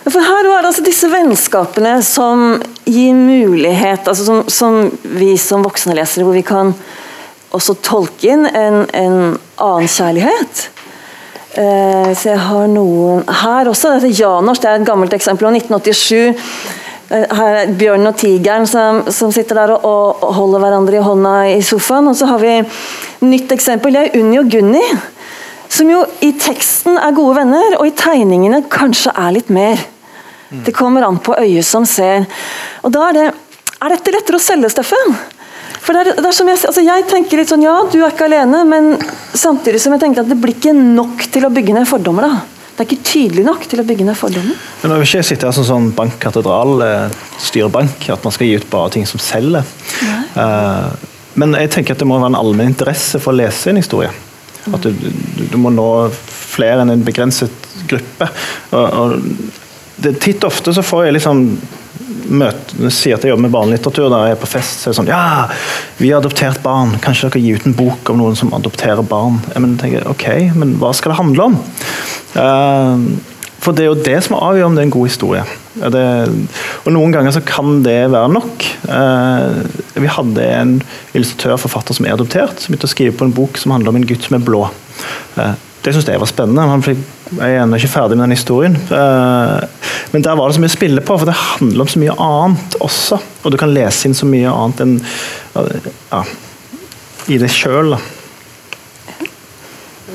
Ja, 0.05 0.11
For 0.11 0.21
her 0.21 0.49
var 0.51 0.63
det 0.63 0.69
altså 0.71 0.85
disse 0.85 1.09
vennskapene 1.09 1.97
som 2.05 2.63
gir 2.85 3.15
mulighet, 3.17 4.07
altså 4.07 4.25
som, 4.25 4.45
som 4.49 4.91
vi 5.03 5.37
som 5.41 5.65
voksne 5.65 5.97
lesere, 5.97 6.25
hvor 6.27 6.37
vi 6.37 6.45
kan 6.47 6.75
også 7.55 7.77
tolke 7.83 8.29
inn 8.35 8.47
en, 8.47 8.85
en 8.93 9.19
annen 9.63 9.89
kjærlighet. 9.89 10.69
Eh, 11.55 12.11
så 12.19 12.33
jeg 12.33 12.41
har 12.49 12.67
noen 12.71 13.23
her 13.43 13.71
også. 13.71 13.95
Dette 13.95 14.11
Janors 14.19 14.63
det 14.63 14.71
er 14.71 14.81
et 14.81 14.89
gammelt 14.89 15.15
eksempel. 15.15 15.47
Og 15.49 15.55
1987. 15.55 16.35
eh, 17.15 17.27
Her 17.39 17.59
er 17.63 17.75
bjørnen 17.79 18.11
og 18.11 18.17
tigeren 18.19 18.67
som, 18.67 19.05
som 19.15 19.33
sitter 19.35 19.61
der 19.61 19.75
og, 19.77 20.23
og 20.25 20.35
holder 20.41 20.65
hverandre 20.65 20.99
i 20.99 21.05
hånda 21.05 21.35
i 21.55 21.61
sofaen. 21.63 22.11
Og 22.11 22.19
så 22.19 22.27
har 22.33 22.43
vi 22.43 22.57
nytt 23.29 23.55
eksempel. 23.55 23.95
Det 23.95 24.09
er 24.09 24.21
Unni 24.21 24.41
og 24.43 24.51
Gunni. 24.51 24.83
Som 25.75 25.91
jo 25.91 26.05
i 26.23 26.31
teksten 26.39 26.99
er 27.01 27.15
gode 27.17 27.39
venner, 27.41 27.79
og 27.81 27.89
i 27.89 27.95
tegningene 27.99 28.61
kanskje 28.71 29.11
er 29.19 29.33
litt 29.35 29.49
mer. 29.51 29.81
Det 30.65 30.75
kommer 30.77 31.03
an 31.03 31.17
på 31.19 31.35
øyet 31.41 31.67
som 31.67 31.87
ser. 31.89 32.29
Og 32.85 32.93
da 32.95 33.09
er 33.09 33.17
det 33.17 33.31
Er 33.83 33.91
dette 33.91 34.13
lettere 34.15 34.39
å 34.39 34.41
selge, 34.41 34.69
Steffen? 34.71 35.11
For 35.85 35.93
det 35.93 36.01
er, 36.01 36.17
det 36.17 36.29
er 36.31 36.37
som 36.37 36.49
jeg, 36.49 36.61
altså 36.71 36.85
jeg 36.85 37.05
tenker 37.11 37.41
litt 37.41 37.53
sånn, 37.53 37.65
Ja, 37.65 37.77
du 37.91 37.99
er 38.01 38.09
ikke 38.09 38.29
alene, 38.29 38.63
men 38.69 38.95
samtidig 39.37 39.83
som 39.85 39.93
jeg 39.95 40.05
tenker 40.07 40.25
at 40.25 40.31
det 40.31 40.39
blir 40.41 40.57
ikke 40.57 40.73
nok 40.75 41.27
til 41.33 41.45
å 41.45 41.53
bygge 41.53 41.77
ned 41.77 41.89
fordommer. 41.89 42.29
da. 42.29 42.55
Det 42.75 42.83
er 42.83 42.89
ikke 42.89 43.07
tydelig 43.07 43.45
nok 43.47 43.67
til 43.71 43.83
å 43.83 43.87
bygge 43.87 44.07
ned 44.09 44.17
fordommer. 44.19 44.57
Men 44.81 44.91
nå 44.91 44.97
vil 44.99 45.07
ikke 45.07 45.21
jeg 45.21 45.29
sitte 45.29 45.47
her 45.47 45.55
som 45.55 45.67
sånn 45.69 45.91
bankkatedral, 45.95 46.73
eh, 46.83 47.19
styrebank, 47.39 48.09
at 48.11 48.25
man 48.25 48.35
skal 48.35 48.49
gi 48.49 48.57
ut 48.59 48.71
bare 48.73 48.95
ting 48.97 49.05
som 49.07 49.23
selger. 49.23 49.69
Uh, 50.35 50.91
men 51.39 51.55
jeg 51.61 51.71
tenker 51.77 51.95
at 51.95 52.03
det 52.03 52.09
må 52.09 52.19
være 52.19 52.33
en 52.33 52.41
allmenn 52.41 52.73
interesse 52.73 53.21
for 53.23 53.31
å 53.31 53.39
lese 53.39 53.71
en 53.71 53.79
historie. 53.79 54.11
At 54.73 54.83
du, 54.83 54.91
du, 54.91 55.45
du 55.53 55.57
må 55.61 55.71
nå 55.71 55.87
flere 56.17 56.83
enn 56.83 56.95
en 56.97 57.07
begrenset 57.07 57.71
gruppe. 57.91 58.29
Og, 58.73 58.85
og 58.85 59.15
det, 60.03 60.17
titt 60.25 60.45
ofte 60.47 60.75
så 60.75 60.83
får 60.83 61.07
jeg 61.07 61.19
liksom 61.19 61.45
møte, 62.31 62.91
sier 62.95 63.19
at 63.19 63.25
jeg 63.25 63.33
jobber 63.33 63.47
med 63.47 63.55
barnelitteratur, 63.55 64.09
da 64.13 64.23
jeg 64.29 64.37
er 64.37 64.41
på 64.41 64.51
fest, 64.51 64.81
så 64.81 64.89
er 64.89 64.95
det 64.95 64.99
sånn 65.01 65.13
Ja, 65.13 65.27
vi 66.01 66.11
har 66.13 66.23
adoptert 66.23 66.63
barn. 66.65 66.97
Kanskje 67.05 67.31
dere 67.31 67.45
gir 67.45 67.61
ut 67.61 67.69
en 67.69 67.77
bok 67.79 68.11
om 68.13 68.21
noen 68.23 68.39
som 68.39 68.55
adopterer 68.57 69.05
barn? 69.07 69.43
Jeg 69.53 69.65
men, 69.65 69.77
tenker, 69.81 70.09
ok, 70.11 70.27
men 70.59 70.77
hva 70.83 70.95
skal 70.97 71.15
det 71.15 71.21
handle 71.21 71.51
om? 71.51 71.61
Uh, 72.35 73.33
for 73.65 73.73
det 73.73 73.87
er 73.87 73.93
jo 73.93 74.05
det 74.05 74.19
som 74.27 74.37
avgjør 74.37 74.69
om 74.69 74.75
det 74.77 74.83
er 74.83 74.89
en 74.91 74.93
god 74.93 75.09
historie. 75.09 75.45
Det, 75.75 76.05
og 76.85 76.93
Noen 76.93 77.15
ganger 77.15 77.33
så 77.33 77.41
kan 77.49 77.79
det 77.87 77.97
være 78.13 78.33
nok. 78.35 78.67
Eh, 78.93 79.63
vi 80.05 80.11
hadde 80.13 80.49
en 80.59 80.75
illustratør-forfatter 81.17 81.97
som 81.97 82.07
er 82.07 82.13
adoptert, 82.15 82.61
som 82.61 82.75
begynte 82.75 82.91
å 82.91 82.93
skrive 82.93 83.17
på 83.17 83.25
en 83.27 83.33
bok 83.35 83.57
som 83.61 83.73
handler 83.73 83.95
om 83.95 84.03
en 84.03 84.07
gutt 84.11 84.29
som 84.29 84.37
er 84.37 84.45
blå. 84.45 84.67
Eh, 85.41 85.57
det 85.81 85.95
syntes 85.95 86.13
jeg 86.13 86.21
var 86.21 86.31
spennende. 86.31 86.69
Han 86.69 86.85
fikk, 86.85 87.01
jeg 87.33 87.55
er 87.55 87.63
ennå 87.63 87.79
ikke 87.81 87.93
ferdig 87.95 88.19
med 88.19 88.27
den 88.27 88.37
historien. 88.37 88.75
Eh, 88.77 89.87
men 90.13 90.25
der 90.25 90.37
var 90.37 90.49
det 90.49 90.57
så 90.57 90.63
mye 90.63 90.73
å 90.73 90.75
spille 90.75 91.05
på, 91.05 91.17
for 91.17 91.29
det 91.29 91.37
handler 91.39 91.87
om 91.87 91.91
så 91.91 92.03
mye 92.03 92.17
annet 92.21 92.77
også. 92.85 93.21
Og 93.43 93.55
du 93.55 93.59
kan 93.61 93.73
lese 93.73 94.09
inn 94.09 94.17
så 94.17 94.29
mye 94.29 94.53
annet 94.53 94.83
enn 94.85 94.99
ja, 95.55 96.21
i 97.33 97.41
det 97.41 97.51
sjøl. 97.53 97.97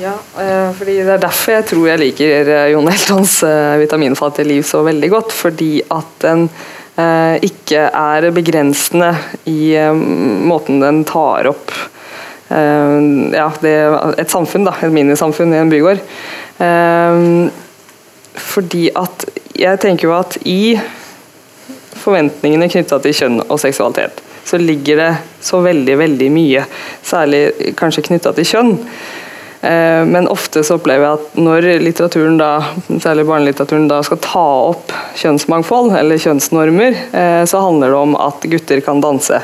Ja, 0.00 0.14
eh, 0.40 0.70
fordi 0.78 1.00
det 1.02 1.16
er 1.16 1.24
derfor 1.26 1.58
jeg 1.58 1.68
tror 1.72 1.88
jeg 1.90 2.02
liker 2.06 2.52
eh, 2.54 2.68
Jon 2.72 2.88
Heltons 2.88 3.40
'Vitaminfattige 3.44 4.48
liv' 4.48 4.68
så 4.68 4.84
veldig 4.86 5.10
godt. 5.12 5.34
Fordi 5.36 5.72
at 5.90 6.20
den 6.26 6.50
ikke 7.40 7.86
er 7.96 8.26
begrensende 8.34 9.14
i 9.48 9.72
måten 9.80 10.82
den 10.82 10.98
tar 11.08 11.46
opp 11.48 11.72
ja, 12.50 13.48
det, 13.62 13.74
et 14.18 14.32
samfunn, 14.32 14.66
da, 14.66 14.74
et 14.82 14.94
minisamfunn 14.94 15.54
i 15.54 15.60
en 15.60 15.70
bygård. 15.70 16.00
Eh, 16.60 17.20
fordi 18.40 18.88
at 18.96 19.26
jeg 19.58 19.80
tenker 19.82 20.08
jo 20.08 20.16
at 20.16 20.36
i 20.48 20.74
forventningene 22.00 22.70
knytta 22.72 23.00
til 23.04 23.16
kjønn 23.16 23.40
og 23.46 23.58
seksualitet, 23.60 24.22
så 24.44 24.58
ligger 24.58 25.02
det 25.02 25.10
så 25.44 25.60
veldig, 25.62 25.96
veldig 26.00 26.30
mye, 26.32 26.64
særlig 27.06 27.74
kanskje 27.78 28.06
knytta 28.08 28.32
til 28.36 28.48
kjønn. 28.48 28.72
Eh, 29.60 30.04
Men 30.04 30.28
ofte 30.28 30.62
så 30.64 30.78
opplever 30.78 31.04
jeg 31.04 31.18
at 31.18 31.40
når 31.40 31.66
litteraturen 31.84 32.38
da, 32.40 32.52
særlig 33.02 33.26
barnelitteraturen 33.28 33.90
da 33.90 34.00
skal 34.06 34.20
ta 34.24 34.46
opp 34.70 34.94
kjønnsmangfold 35.20 35.92
eller 35.98 36.20
kjønnsnormer, 36.20 36.96
eh, 37.12 37.42
så 37.44 37.60
handler 37.60 37.92
det 37.92 37.98
om 38.00 38.16
at 38.16 38.46
gutter 38.52 38.80
kan 38.84 39.02
danse, 39.04 39.42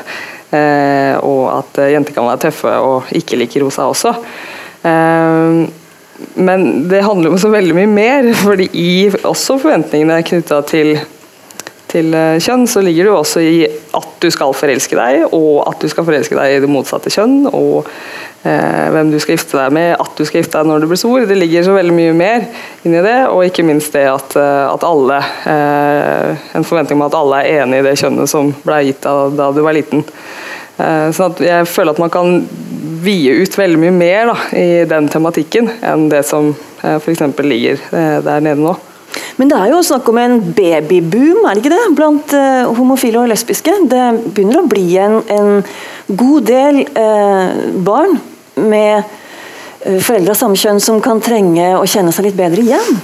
eh, 0.49 1.13
og 1.21 1.43
at 1.59 1.83
jenter 1.93 2.17
kan 2.17 2.29
være 2.29 2.47
tøffe 2.47 2.73
og 2.81 3.11
ikke 3.17 3.37
like 3.37 3.61
rosa 3.61 3.89
også. 3.91 4.15
Men 6.37 6.61
det 6.89 7.01
handler 7.03 7.33
om 7.33 7.39
så 7.41 7.49
veldig 7.51 7.75
mye 7.75 7.89
mer, 7.91 8.29
fordi 8.45 8.69
også 9.21 9.59
forventningene 9.61 10.23
knytta 10.25 10.61
til 10.69 10.95
til 11.91 12.13
eh, 12.15 12.37
kjønn, 12.43 12.65
så 12.69 12.83
ligger 12.83 13.07
det 13.07 13.11
jo 13.11 13.17
også 13.21 13.43
i 13.43 13.57
at 13.67 14.15
du 14.21 14.29
skal 14.33 14.55
forelske 14.57 14.97
deg, 14.97 15.27
og 15.35 15.67
at 15.69 15.83
du 15.83 15.91
skal 15.91 16.07
forelske 16.07 16.37
deg 16.37 16.55
i 16.55 16.63
det 16.63 16.69
motsatte 16.71 17.11
kjønn, 17.13 17.47
og 17.51 17.87
eh, 18.47 18.87
hvem 18.93 19.13
du 19.13 19.19
skal 19.23 19.37
gifte 19.37 19.59
deg 19.59 19.75
med, 19.77 19.93
at 19.95 20.19
du 20.19 20.25
skal 20.27 20.41
gifte 20.41 20.59
deg 20.59 20.71
når 20.71 20.83
du 20.83 20.89
blir 20.91 21.01
stor. 21.01 21.27
Det 21.29 21.39
ligger 21.39 21.67
så 21.67 21.77
veldig 21.77 21.95
mye 21.95 22.17
mer 22.17 22.47
inni 22.83 23.03
det, 23.05 23.17
og 23.31 23.45
ikke 23.47 23.65
minst 23.67 23.95
det 23.95 24.05
at, 24.11 24.35
eh, 24.39 24.65
at 24.67 24.87
alle 24.87 25.21
eh, 25.53 26.45
En 26.57 26.65
forventning 26.67 26.99
om 26.99 27.07
at 27.07 27.15
alle 27.17 27.41
er 27.45 27.63
enig 27.63 27.81
i 27.81 27.87
det 27.87 27.97
kjønnet 28.01 28.29
som 28.29 28.51
ble 28.65 28.81
gitt 28.89 29.03
da, 29.05 29.27
da 29.33 29.51
du 29.55 29.63
var 29.65 29.77
liten. 29.77 30.03
Eh, 30.77 31.09
sånn 31.15 31.39
jeg 31.41 31.65
føler 31.69 31.95
at 31.95 32.01
man 32.01 32.11
kan 32.13 32.43
vie 33.01 33.33
ut 33.41 33.57
veldig 33.57 33.79
mye 33.81 33.93
mer 33.95 34.29
da, 34.29 34.35
i 34.57 34.83
den 34.89 35.07
tematikken 35.09 35.71
enn 35.81 36.05
det 36.11 36.21
som 36.27 36.51
eh, 36.83 36.99
f.eks. 36.99 37.23
ligger 37.41 37.81
eh, 37.89 38.17
der 38.25 38.43
nede 38.45 38.61
nå. 38.61 38.75
Men 39.37 39.51
det 39.51 39.57
er 39.59 39.71
jo 39.71 39.83
snakk 39.85 40.07
om 40.11 40.19
en 40.21 40.39
babyboom, 40.57 41.43
er 41.45 41.57
det 41.57 41.63
ikke 41.63 41.73
det? 41.73 41.83
Blant 41.97 42.33
eh, 42.37 42.69
homofile 42.77 43.21
og 43.21 43.29
lesbiske. 43.31 43.73
Det 43.91 44.03
begynner 44.33 44.61
å 44.61 44.69
bli 44.69 44.85
en, 45.01 45.19
en 45.33 45.51
god 46.07 46.47
del 46.49 46.81
eh, 46.87 47.53
barn 47.85 48.17
med 48.57 48.95
eh, 48.99 49.99
foreldre 50.01 50.33
av 50.33 50.39
samme 50.39 50.59
kjønn 50.59 50.81
som 50.83 51.01
kan 51.03 51.21
trenge 51.23 51.73
å 51.77 51.85
kjenne 51.89 52.13
seg 52.15 52.29
litt 52.29 52.39
bedre 52.39 52.65
igjen. 52.65 53.01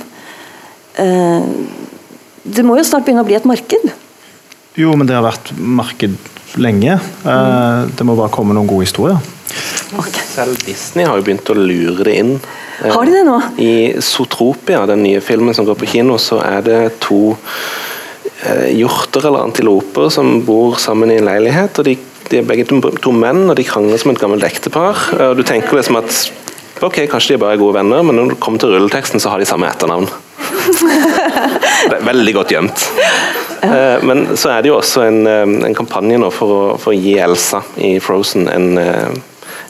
Det 2.44 2.62
må 2.62 2.76
jo 2.78 2.84
snart 2.86 3.08
begynne 3.08 3.24
å 3.24 3.26
bli 3.26 3.34
et 3.40 3.48
marked. 3.50 3.88
Jo, 4.78 4.92
men 4.94 5.10
det 5.10 5.16
har 5.18 5.26
vært 5.26 5.50
marked 5.58 6.14
lenge. 6.62 7.00
Eh, 7.26 7.86
Det 7.96 8.06
må 8.06 8.16
bare 8.18 8.32
komme 8.34 8.54
noen 8.56 8.68
gode 8.70 8.86
historier. 8.88 9.18
Selv 10.34 10.58
Disney 10.66 11.06
har 11.06 11.20
jo 11.20 11.26
begynt 11.26 11.50
å 11.54 11.58
lure 11.58 12.04
det 12.08 12.16
inn. 12.18 12.40
Eh, 12.84 12.92
Har 12.92 13.06
de 13.06 13.12
det 13.12 13.26
nå? 13.28 13.38
I 13.62 13.94
Zootropia, 14.02 14.86
den 14.90 15.04
nye 15.04 15.22
filmen 15.22 15.54
som 15.54 15.66
går 15.66 15.78
på 15.78 15.88
kino, 15.92 16.18
så 16.18 16.40
er 16.42 16.62
det 16.66 17.00
to 17.06 17.36
eh, 18.46 18.72
hjorter 18.74 19.28
eller 19.28 19.46
antiloper 19.46 20.10
som 20.12 20.42
bor 20.46 20.76
sammen 20.82 21.12
i 21.12 21.18
en 21.22 21.30
leilighet. 21.30 21.78
og 21.80 21.86
de, 21.86 21.98
de 22.30 22.40
er 22.40 22.48
begge 22.50 22.66
to, 22.70 22.82
to 23.04 23.12
menn, 23.12 23.46
og 23.50 23.56
de 23.56 23.64
krangler 23.68 24.02
som 24.02 24.12
et 24.12 24.20
gammelt 24.22 24.44
ektepar. 24.48 24.98
Og 25.30 25.38
Du 25.38 25.44
tenker 25.44 25.78
liksom 25.78 25.98
at 26.02 26.32
ok, 26.84 27.06
kanskje 27.08 27.36
de 27.36 27.42
bare 27.44 27.54
er 27.56 27.62
gode 27.62 27.78
venner, 27.78 28.04
men 28.04 28.18
når 28.18 28.34
du 28.34 28.36
kommer 28.42 28.60
til 28.60 28.74
rulleteksten, 28.74 29.22
så 29.22 29.30
har 29.30 29.40
de 29.40 29.46
samme 29.48 29.70
etternavn. 29.70 30.10
Det 31.90 32.00
veldig 32.06 32.34
godt 32.36 32.54
gjemt. 32.54 32.88
Eh, 33.64 34.04
Men 34.04 34.26
så 34.38 34.50
er 34.54 34.64
det 34.64 34.72
jo 34.72 34.80
også 34.80 35.06
en, 35.08 35.22
eh, 35.28 35.68
en 35.68 35.76
kampanje 35.78 36.20
nå 36.20 36.32
for 36.34 36.56
å, 36.56 36.64
for 36.80 36.94
å 36.94 36.98
gi 36.98 37.16
Elsa 37.24 37.64
i 37.78 37.96
Frozen 38.04 38.50
en, 38.52 38.78
eh, 38.78 39.14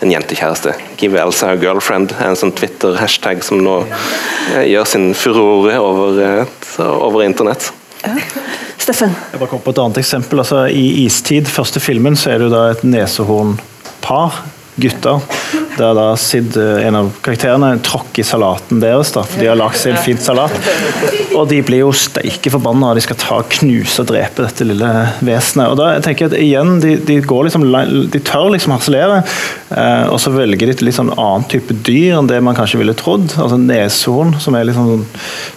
en 0.01 0.11
jentekjæreste. 0.11 0.73
'Give 0.97 1.19
Elsa 1.19 1.51
a 1.51 1.55
girlfriend' 1.55 2.15
er 2.19 2.31
en 2.31 2.39
sånn 2.39 2.55
Twitter-hashtag 2.55 3.43
som 3.43 3.61
nå 3.63 3.85
gjør 4.65 4.87
sin 4.87 5.13
furore 5.13 5.77
over, 5.79 6.47
over 6.79 7.23
internett. 7.23 7.71
Steffen? 8.77 9.13
Jeg 9.31 9.39
bare 9.39 9.49
kom 9.49 9.61
på 9.63 9.71
et 9.71 9.79
annet 9.79 10.01
eksempel. 10.01 10.41
Altså, 10.43 10.65
I 10.67 11.05
'Istid', 11.05 11.47
første 11.47 11.79
filmen, 11.79 12.17
så 12.19 12.33
er 12.33 12.39
det 12.39 12.49
jo 12.49 12.55
da 12.55 12.71
et 12.71 12.83
nesehornpar, 12.83 14.41
gutter, 14.79 15.21
der 15.77 15.93
da 15.97 16.05
Sid, 16.19 16.55
en 16.57 16.97
av 16.97 17.09
karakterene, 17.25 17.71
tråkker 17.85 18.23
i 18.23 18.27
salaten 18.27 18.81
deres, 18.83 19.13
da, 19.15 19.23
for 19.27 19.41
de 19.41 19.49
har 19.49 19.59
lagd 19.59 19.79
seg 19.79 19.93
en 19.93 20.03
fin 20.05 20.19
salat. 20.21 20.53
Og 21.33 21.47
de 21.49 21.59
blir 21.65 21.83
jo 21.83 21.91
steike 21.97 22.51
forbanna, 22.53 22.91
og 22.91 22.99
de 22.99 23.03
skal 23.05 23.19
ta, 23.21 23.39
knuse 23.57 24.03
og 24.03 24.09
drepe 24.11 24.45
dette 24.45 24.67
lille 24.67 24.91
vesenet. 25.25 25.71
Og 25.71 25.79
da 25.79 25.89
tenker 26.03 26.27
jeg 26.27 26.33
at 26.33 26.39
igjen, 26.41 26.75
de, 26.83 26.95
de, 27.07 27.19
går 27.25 27.49
liksom, 27.49 27.65
de 28.13 28.23
tør 28.25 28.51
liksom 28.53 28.75
harselere, 28.75 29.21
eh, 29.73 30.05
og 30.13 30.19
så 30.21 30.33
velger 30.35 30.69
de 30.69 30.77
et 30.77 30.85
litt 30.85 30.97
sånn 30.99 31.13
annen 31.15 31.47
type 31.51 31.75
dyr 31.85 32.19
enn 32.19 32.29
det 32.29 32.41
man 32.45 32.57
kanskje 32.57 32.81
ville 32.81 32.97
trodd. 32.97 33.33
Altså 33.37 33.59
neshorn, 33.61 34.37
som 34.43 34.57
er 34.57 34.69
litt 34.69 34.77
sånn 34.77 35.05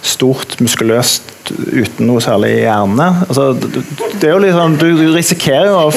stort, 0.05 0.57
muskuløst, 0.63 1.33
uten 1.47 2.09
noe 2.09 2.21
særlig 2.23 2.57
hjerne. 2.65 3.07
Altså, 3.27 3.51
det 3.55 4.27
er 4.27 4.33
jo 4.33 4.41
litt 4.43 4.57
sånn, 4.57 4.77
du 4.81 5.13
risikerer 5.15 5.69
jo 5.69 5.77
å 5.85 5.93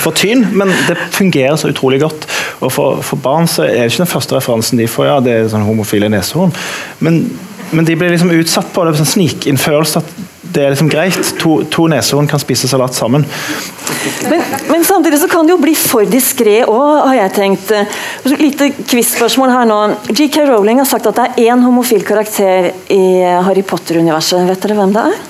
få 0.00 0.12
tyn, 0.16 0.46
men 0.56 0.72
det 0.88 0.96
fungerer 1.12 1.58
så 1.60 1.70
utrolig 1.72 2.00
godt. 2.02 2.26
Og 2.60 2.72
for, 2.72 3.04
for 3.04 3.20
barn 3.20 3.48
så 3.48 3.64
er 3.66 3.84
det 3.84 3.92
ikke 3.92 4.04
den 4.04 4.14
første 4.14 4.36
referansen 4.36 4.80
de 4.80 4.88
får, 4.90 5.06
ja, 5.08 5.20
det 5.24 5.36
er 5.36 5.52
sånn 5.52 5.64
homofile 5.64 6.10
neshorn. 6.12 6.52
Men, 7.00 7.22
men 7.72 7.88
de 7.88 7.96
blir 7.96 8.12
liksom 8.12 8.32
utsatt 8.36 8.68
på 8.74 8.84
det, 8.84 8.98
sånn 8.98 9.14
snikinnførelse 9.14 10.02
at 10.02 10.18
det 10.50 10.64
er 10.64 10.72
liksom 10.72 10.90
greit. 10.90 11.18
To, 11.40 11.60
to 11.70 11.86
neshorn 11.90 12.28
kan 12.30 12.42
spise 12.42 12.68
salat 12.68 12.96
sammen. 12.96 13.24
Men, 14.30 14.42
men 14.70 14.84
samtidig 14.84 15.20
så 15.22 15.28
kan 15.30 15.46
det 15.46 15.54
jo 15.54 15.60
bli 15.62 15.74
for 15.78 16.08
diskré 16.10 16.60
òg, 16.64 17.06
har 17.06 17.16
jeg 17.18 17.34
tenkt. 17.36 17.72
Et 17.72 18.40
lite 18.40 18.70
quiz-spørsmål 18.80 19.54
her 19.54 19.68
nå. 19.70 19.80
GK 20.10 20.42
Rowling 20.48 20.82
har 20.82 20.88
sagt 20.90 21.08
at 21.10 21.18
det 21.18 21.28
er 21.28 21.52
én 21.54 21.64
homofil 21.64 22.04
karakter 22.06 22.72
i 22.92 23.02
Harry 23.46 23.64
Potter-universet. 23.66 24.48
Vet 24.50 24.66
dere 24.66 24.78
hvem 24.80 24.96
det 24.96 25.06
er? 25.12 25.20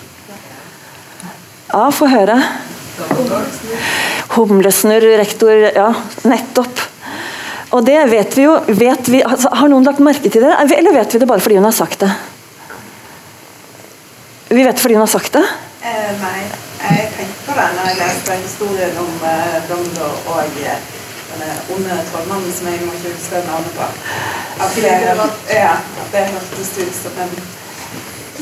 Ja, 1.70 1.84
få 1.94 2.08
høre. 2.10 2.40
Humlesnurr, 4.34 5.06
rektor 5.20 5.68
Ja, 5.74 5.90
nettopp. 6.26 6.89
Og 7.70 7.84
det 7.86 7.98
vet 8.10 8.36
vi 8.36 8.46
jo 8.48 8.56
vet 8.66 9.08
vi, 9.08 9.22
altså, 9.22 9.52
Har 9.54 9.70
noen 9.70 9.86
lagt 9.86 10.02
merke 10.02 10.30
til 10.30 10.42
det, 10.42 10.54
eller 10.76 10.96
vet 10.96 11.14
vi 11.14 11.20
det 11.22 11.28
bare 11.30 11.42
fordi 11.42 11.58
hun 11.60 11.68
har 11.68 11.76
sagt 11.76 12.02
det? 12.02 12.10
Vi 14.50 14.62
vet 14.64 14.74
det 14.74 14.82
fordi 14.82 14.96
hun 14.98 15.04
har 15.04 15.12
sagt 15.12 15.36
det? 15.36 15.44
Eh, 15.86 16.08
nei, 16.20 16.40
jeg 16.82 17.12
tenkte 17.14 17.44
på 17.46 17.54
det 17.56 17.68
når 17.76 17.86
jeg 17.92 18.00
leste 18.00 18.38
historien 18.42 18.98
om 19.00 19.12
eh, 19.30 19.60
Dumbledore 19.68 20.34
og 20.34 20.58
eh, 20.64 20.88
denne 21.30 21.52
onde 21.72 21.98
trollmannen 22.10 22.52
som 22.54 22.68
jeg 22.68 22.82
må 22.82 22.96
ikke 22.98 23.14
huske 23.14 23.42
navnet 23.46 23.76
på. 23.76 23.86
At 24.60 24.76
det, 24.76 24.96
ja, 25.54 25.76
det 26.12 26.24
hørtes 26.34 26.72
ut 26.80 26.98
som 26.98 27.22
en 27.22 27.38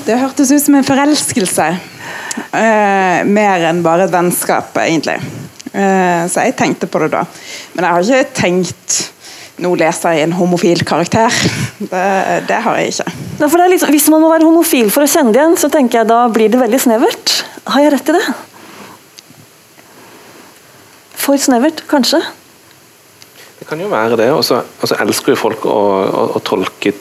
Det 0.07 0.17
hørtes 0.19 0.53
ut 0.55 0.65
som 0.65 0.79
en 0.79 0.89
forelskelse. 0.89 1.69
Eh, 2.49 3.21
mer 3.29 3.69
enn 3.69 3.85
bare 3.85 4.09
et 4.09 4.15
vennskap, 4.15 4.73
egentlig. 4.81 5.19
Eh, 5.73 6.25
så 6.31 6.47
jeg 6.47 6.57
tenkte 6.57 6.89
på 6.89 7.05
det 7.05 7.13
da. 7.13 7.25
Men 7.75 7.85
jeg 7.85 7.93
har 7.93 8.09
ikke 8.09 8.41
tenkt 8.41 8.99
nå 9.63 9.73
leser 9.79 10.15
jeg 10.15 10.29
en 10.29 10.37
homofil 10.39 10.85
karakter. 10.87 11.35
Det, 11.79 12.03
det 12.49 12.59
har 12.65 12.79
jeg 12.79 12.93
ikke. 12.93 13.13
Ja, 13.39 13.47
for 13.47 13.59
det 13.59 13.65
er 13.65 13.73
liksom, 13.75 13.93
hvis 13.95 14.09
man 14.13 14.23
må 14.23 14.31
være 14.33 14.47
homofil 14.47 14.91
for 14.95 15.05
å 15.05 15.11
kjenne 15.11 15.35
det 15.35 15.43
igjen, 15.43 15.59
så 15.61 15.71
tenker 15.73 16.01
jeg 16.01 16.11
da 16.11 16.21
blir 16.33 16.53
det 16.53 16.61
veldig 16.61 16.81
snevert. 16.83 17.35
Har 17.71 17.85
jeg 17.85 17.95
rett 17.95 18.13
i 18.13 18.17
det? 18.17 18.25
For 21.19 21.41
snevert, 21.43 21.83
kanskje? 21.91 22.23
Det 23.59 23.67
kan 23.69 23.83
jo 23.83 23.91
være 23.91 24.19
det. 24.21 24.31
Og 24.35 24.45
så 24.47 24.63
og 24.63 24.87
så 24.91 24.99
elsker 25.03 25.35
jo 25.35 25.43
folk 25.43 25.67
å, 25.69 25.79
å, 26.07 26.25
å 26.39 26.43
tolke, 26.47 26.95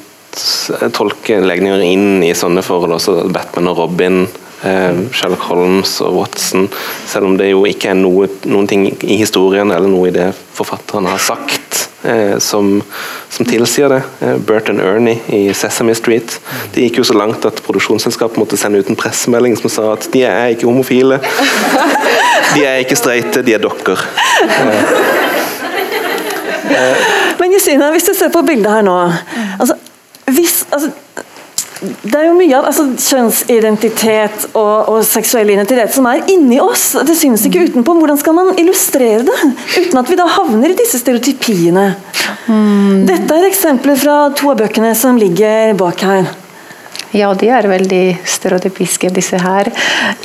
tolke 0.97 1.39
legninger 1.45 1.85
inn 1.85 2.25
i 2.25 2.33
sånne 2.37 2.65
forhold. 2.65 2.97
Også 2.97 3.19
Batman 3.33 3.69
og 3.71 3.83
Robin, 3.83 4.23
eh, 4.65 5.03
Sherlock 5.13 5.45
Holmes 5.51 5.99
og 6.05 6.17
Watson. 6.17 6.65
Selv 7.05 7.29
om 7.29 7.37
det 7.39 7.51
jo 7.53 7.61
ikke 7.69 7.93
er 7.93 8.01
noe, 8.01 8.31
noen 8.49 8.69
ting 8.69 8.89
i 8.89 9.21
historien 9.21 9.69
eller 9.69 9.89
noe 9.89 10.09
i 10.09 10.15
det 10.17 10.31
forfatteren 10.57 11.07
har 11.09 11.21
sagt 11.21 11.86
eh, 12.03 12.37
som, 12.43 12.83
som 13.29 13.45
tilsier 13.45 13.89
det. 13.89 14.01
Bert 14.19 14.45
Burton 14.45 14.79
Ernie 14.79 15.21
i 15.27 15.53
Sesame 15.53 15.95
Street. 15.95 16.39
Det 16.73 16.87
gikk 16.87 17.01
jo 17.01 17.07
så 17.07 17.17
langt 17.17 17.45
at 17.45 17.61
produksjonsselskapet 17.65 18.39
måtte 18.41 18.59
sende 18.59 18.81
ut 18.81 18.89
en 18.91 18.99
pressemelding 18.99 19.57
som 19.59 19.71
sa 19.71 19.91
at 19.95 20.09
de 20.13 20.23
er 20.27 20.55
ikke 20.55 20.69
homofile. 20.69 21.21
De 22.55 22.63
er 22.63 22.81
ikke 22.81 22.95
streite, 22.95 23.41
de 23.43 23.53
er 23.53 23.61
dokker. 23.61 23.99
Men 27.39 27.53
Justina, 27.53 27.91
hvis 27.91 28.07
du 28.07 28.13
ser 28.17 28.31
på 28.33 28.41
bildet 28.47 28.71
her 28.71 28.85
nå 28.85 28.95
altså, 29.59 29.75
hvis, 30.35 30.65
altså, 30.71 30.89
det 31.81 32.15
er 32.15 32.25
jo 32.29 32.37
mye 32.37 32.55
av 32.57 32.67
altså, 32.71 32.87
kjønnsidentitet 32.97 34.47
og, 34.53 34.89
og, 34.89 35.01
seksuell 35.05 35.51
identitet 35.53 35.93
som 35.93 36.07
er 36.09 36.23
inni 36.31 36.59
oss. 36.63 36.89
Det 37.05 37.17
synes 37.17 37.45
ikke 37.47 37.67
utenpå. 37.67 37.95
Hvordan 37.99 38.19
skal 38.21 38.37
man 38.37 38.53
illustrere 38.57 39.25
det 39.27 39.37
uten 39.77 40.01
at 40.01 40.09
vi 40.09 40.17
da 40.17 40.25
havner 40.37 40.73
i 40.73 40.79
disse 40.79 41.01
stereotypiene? 41.03 41.91
Mm. 42.47 43.05
Dette 43.09 43.37
er 43.37 43.47
eksempler 43.49 43.99
fra 43.99 44.17
to 44.37 44.51
av 44.53 44.61
bøkene 44.63 44.93
som 44.97 45.19
ligger 45.21 45.75
bak 45.77 46.05
her. 46.07 46.27
Ja, 47.15 47.29
de 47.39 47.47
er 47.53 47.69
veldig 47.71 48.17
stereotypiske, 48.27 49.11
disse 49.15 49.39
her. 49.39 49.69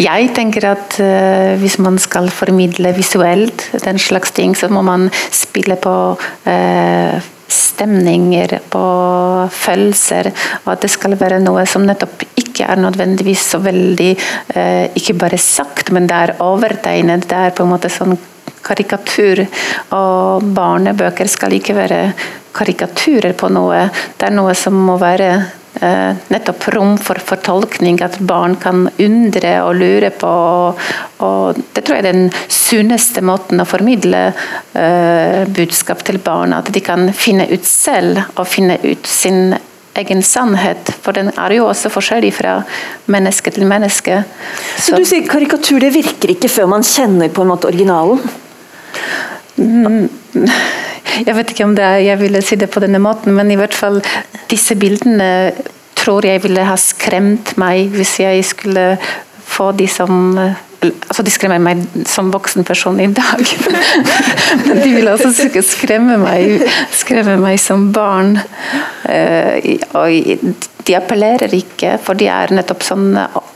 Jeg 0.03 0.33
tenker 0.35 0.67
at 0.73 0.97
uh, 0.99 1.53
hvis 1.61 1.79
man 1.83 1.99
skal 2.03 2.27
formidle 2.35 2.91
visuelt 2.97 3.69
den 3.85 4.01
slags 4.03 4.35
ting, 4.35 4.57
så 4.59 4.71
må 4.73 4.83
man 4.87 5.07
spille 5.31 5.79
på 5.79 5.95
uh, 6.19 7.31
stemninger, 7.53 8.59
på 8.73 8.85
følelser. 9.53 10.31
Og 10.65 10.75
at 10.75 10.85
det 10.85 10.93
skal 10.93 11.17
være 11.21 11.41
noe 11.43 11.65
som 11.69 11.87
nettopp 11.87 12.27
ikke 12.41 12.67
er 12.69 12.81
nødvendigvis 12.81 13.47
så 13.55 13.63
veldig 13.63 14.11
uh, 14.57 14.85
Ikke 14.99 15.17
bare 15.19 15.39
sagt, 15.41 15.91
men 15.95 16.09
det 16.11 16.19
er 16.19 16.37
overtegnet. 16.45 17.29
Det 17.29 17.39
er 17.39 17.57
på 17.57 17.65
en 17.67 17.73
måte 17.73 17.93
sånn 17.93 18.17
karikatur. 18.63 19.45
Og 19.97 20.53
barnebøker 20.55 21.31
skal 21.31 21.57
ikke 21.57 21.77
være 21.77 22.05
karikaturer 22.57 23.35
på 23.39 23.49
noe. 23.53 23.87
Det 24.19 24.29
er 24.29 24.37
noe 24.37 24.55
som 24.59 24.77
må 24.87 24.99
være 25.01 25.29
eh, 25.33 25.51
nettopp 25.81 26.69
rom 26.75 26.99
for 27.01 27.19
fortolkning, 27.19 27.97
at 28.05 28.19
barn 28.21 28.55
kan 28.61 28.85
undre 29.01 29.55
og 29.65 29.79
lure 29.81 30.11
på. 30.15 30.33
Og, 31.25 31.61
det 31.75 31.85
tror 31.85 31.99
jeg 31.99 32.05
er 32.05 32.13
den 32.13 32.31
sunneste 32.53 33.25
måten 33.25 33.63
å 33.63 33.69
formidle 33.69 34.29
eh, 34.79 35.43
budskap 35.49 36.05
til 36.07 36.21
barn, 36.23 36.55
at 36.57 36.71
de 36.75 36.85
kan 36.85 37.09
finne 37.17 37.49
ut 37.51 37.67
selv 37.67 38.23
og 38.37 38.49
finne 38.51 38.79
ut 38.85 39.09
sin 39.09 39.55
egen 39.95 40.23
sannhet, 40.25 40.89
for 41.05 41.13
den 41.13 41.29
er 41.37 41.53
jo 41.53 41.67
også 41.69 41.91
forskjellig 41.93 42.33
fra 42.37 42.61
menneske 43.13 43.53
til 43.53 43.67
menneske. 43.69 44.23
Så, 44.79 44.93
Så 44.93 45.01
du 45.03 45.09
sier 45.09 45.29
karikatur 45.29 45.83
det 45.83 45.93
virker 45.93 46.33
ikke 46.33 46.49
før 46.53 46.71
man 46.73 46.87
kjenner 46.87 47.33
på 47.33 47.45
en 47.45 47.53
måte 47.53 47.69
originalen? 47.69 48.23
Mm, 49.57 50.09
jeg 51.27 51.37
vet 51.37 51.53
ikke 51.53 51.67
om 51.69 51.77
er, 51.77 52.01
jeg 52.03 52.21
ville 52.21 52.43
si 52.45 52.57
det 52.57 52.71
på 52.73 52.81
denne 52.81 53.01
måten, 53.03 53.35
men 53.37 53.51
i 53.53 53.59
hvert 53.61 53.77
fall 53.77 54.01
disse 54.51 54.77
bildene 54.81 55.53
tror 55.99 56.27
jeg 56.27 56.43
ville 56.43 56.65
ha 56.67 56.77
skremt 56.81 57.55
meg 57.61 57.93
hvis 57.95 58.19
jeg 58.23 58.45
skulle 58.49 58.87
få 59.53 59.71
de 59.77 59.87
som 59.91 60.39
altså 60.83 61.23
De 61.23 61.33
skremmer 61.33 61.63
meg 61.63 61.83
som 62.09 62.33
voksen 62.35 62.67
person 62.67 62.99
i 63.01 63.09
dag. 63.15 63.43
Men 64.67 64.83
de 64.83 64.91
vil 64.97 65.09
ikke 65.47 65.65
skremme 65.67 66.19
meg, 66.23 66.67
skremme 66.95 67.39
meg 67.43 67.61
som 67.63 67.91
barn. 67.95 68.37
Eh, 69.09 69.79
og 69.99 70.63
de 70.83 70.97
appellerer 70.99 71.53
ikke, 71.55 71.95
for 72.03 72.19
de 72.19 72.27
er 72.33 72.55
nettopp 72.55 72.83
sånn. 72.87 73.13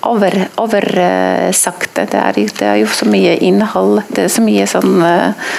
Over, 0.07 0.37
det, 1.99 2.07
det, 2.13 2.67
er 2.69 2.79
jo 2.83 2.91
så 2.95 3.09
mye 3.11 3.35
innhold. 3.43 4.05
Det 4.15 4.29
er 4.29 4.33
så 4.33 4.45
mye 4.47 4.69
sånn 4.71 5.01
eh, 5.03 5.55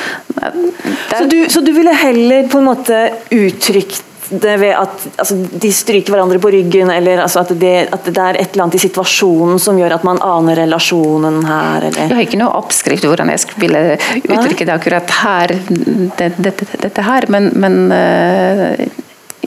så 1.18 1.24
du, 1.26 1.49
så 1.49 1.61
du 1.65 1.72
ville 1.74 1.93
heller 1.93 2.47
på 2.51 2.59
en 2.59 2.68
måte 2.70 2.97
uttrykt 3.34 4.07
ved 4.32 4.73
at 4.75 5.05
altså, 5.17 5.36
de 5.36 5.71
stryker 5.73 6.13
hverandre 6.13 6.39
på 6.41 6.51
ryggen, 6.53 6.89
eller 6.91 7.21
altså, 7.23 7.43
at, 7.45 7.53
det, 7.59 7.73
at, 7.93 8.05
det, 8.05 8.17
er 8.17 8.39
et 8.39 8.51
eller 8.51 8.65
annet 8.65 8.78
i 8.80 8.84
situasjonen 8.84 9.59
som 9.61 9.80
gjør 9.80 9.97
at 9.97 10.05
man 10.07 10.19
aner 10.23 10.59
relasjonen 10.61 11.39
her? 11.47 11.88
Eller? 11.89 12.03
Jeg 12.07 12.15
har 12.15 12.25
ikke 12.25 12.41
noe 12.41 12.59
oppskrift 12.59 13.07
hvordan 13.07 13.32
jeg 13.34 13.57
ville 13.61 13.84
uttrykke 14.23 14.67
det 14.67 14.75
akkurat 14.75 15.15
her, 15.21 15.55
det, 16.19 16.32
dette, 16.38 16.69
dette 16.84 17.07
her, 17.07 17.28
men, 17.34 17.51
men 17.55 17.80
uh, 17.93 18.88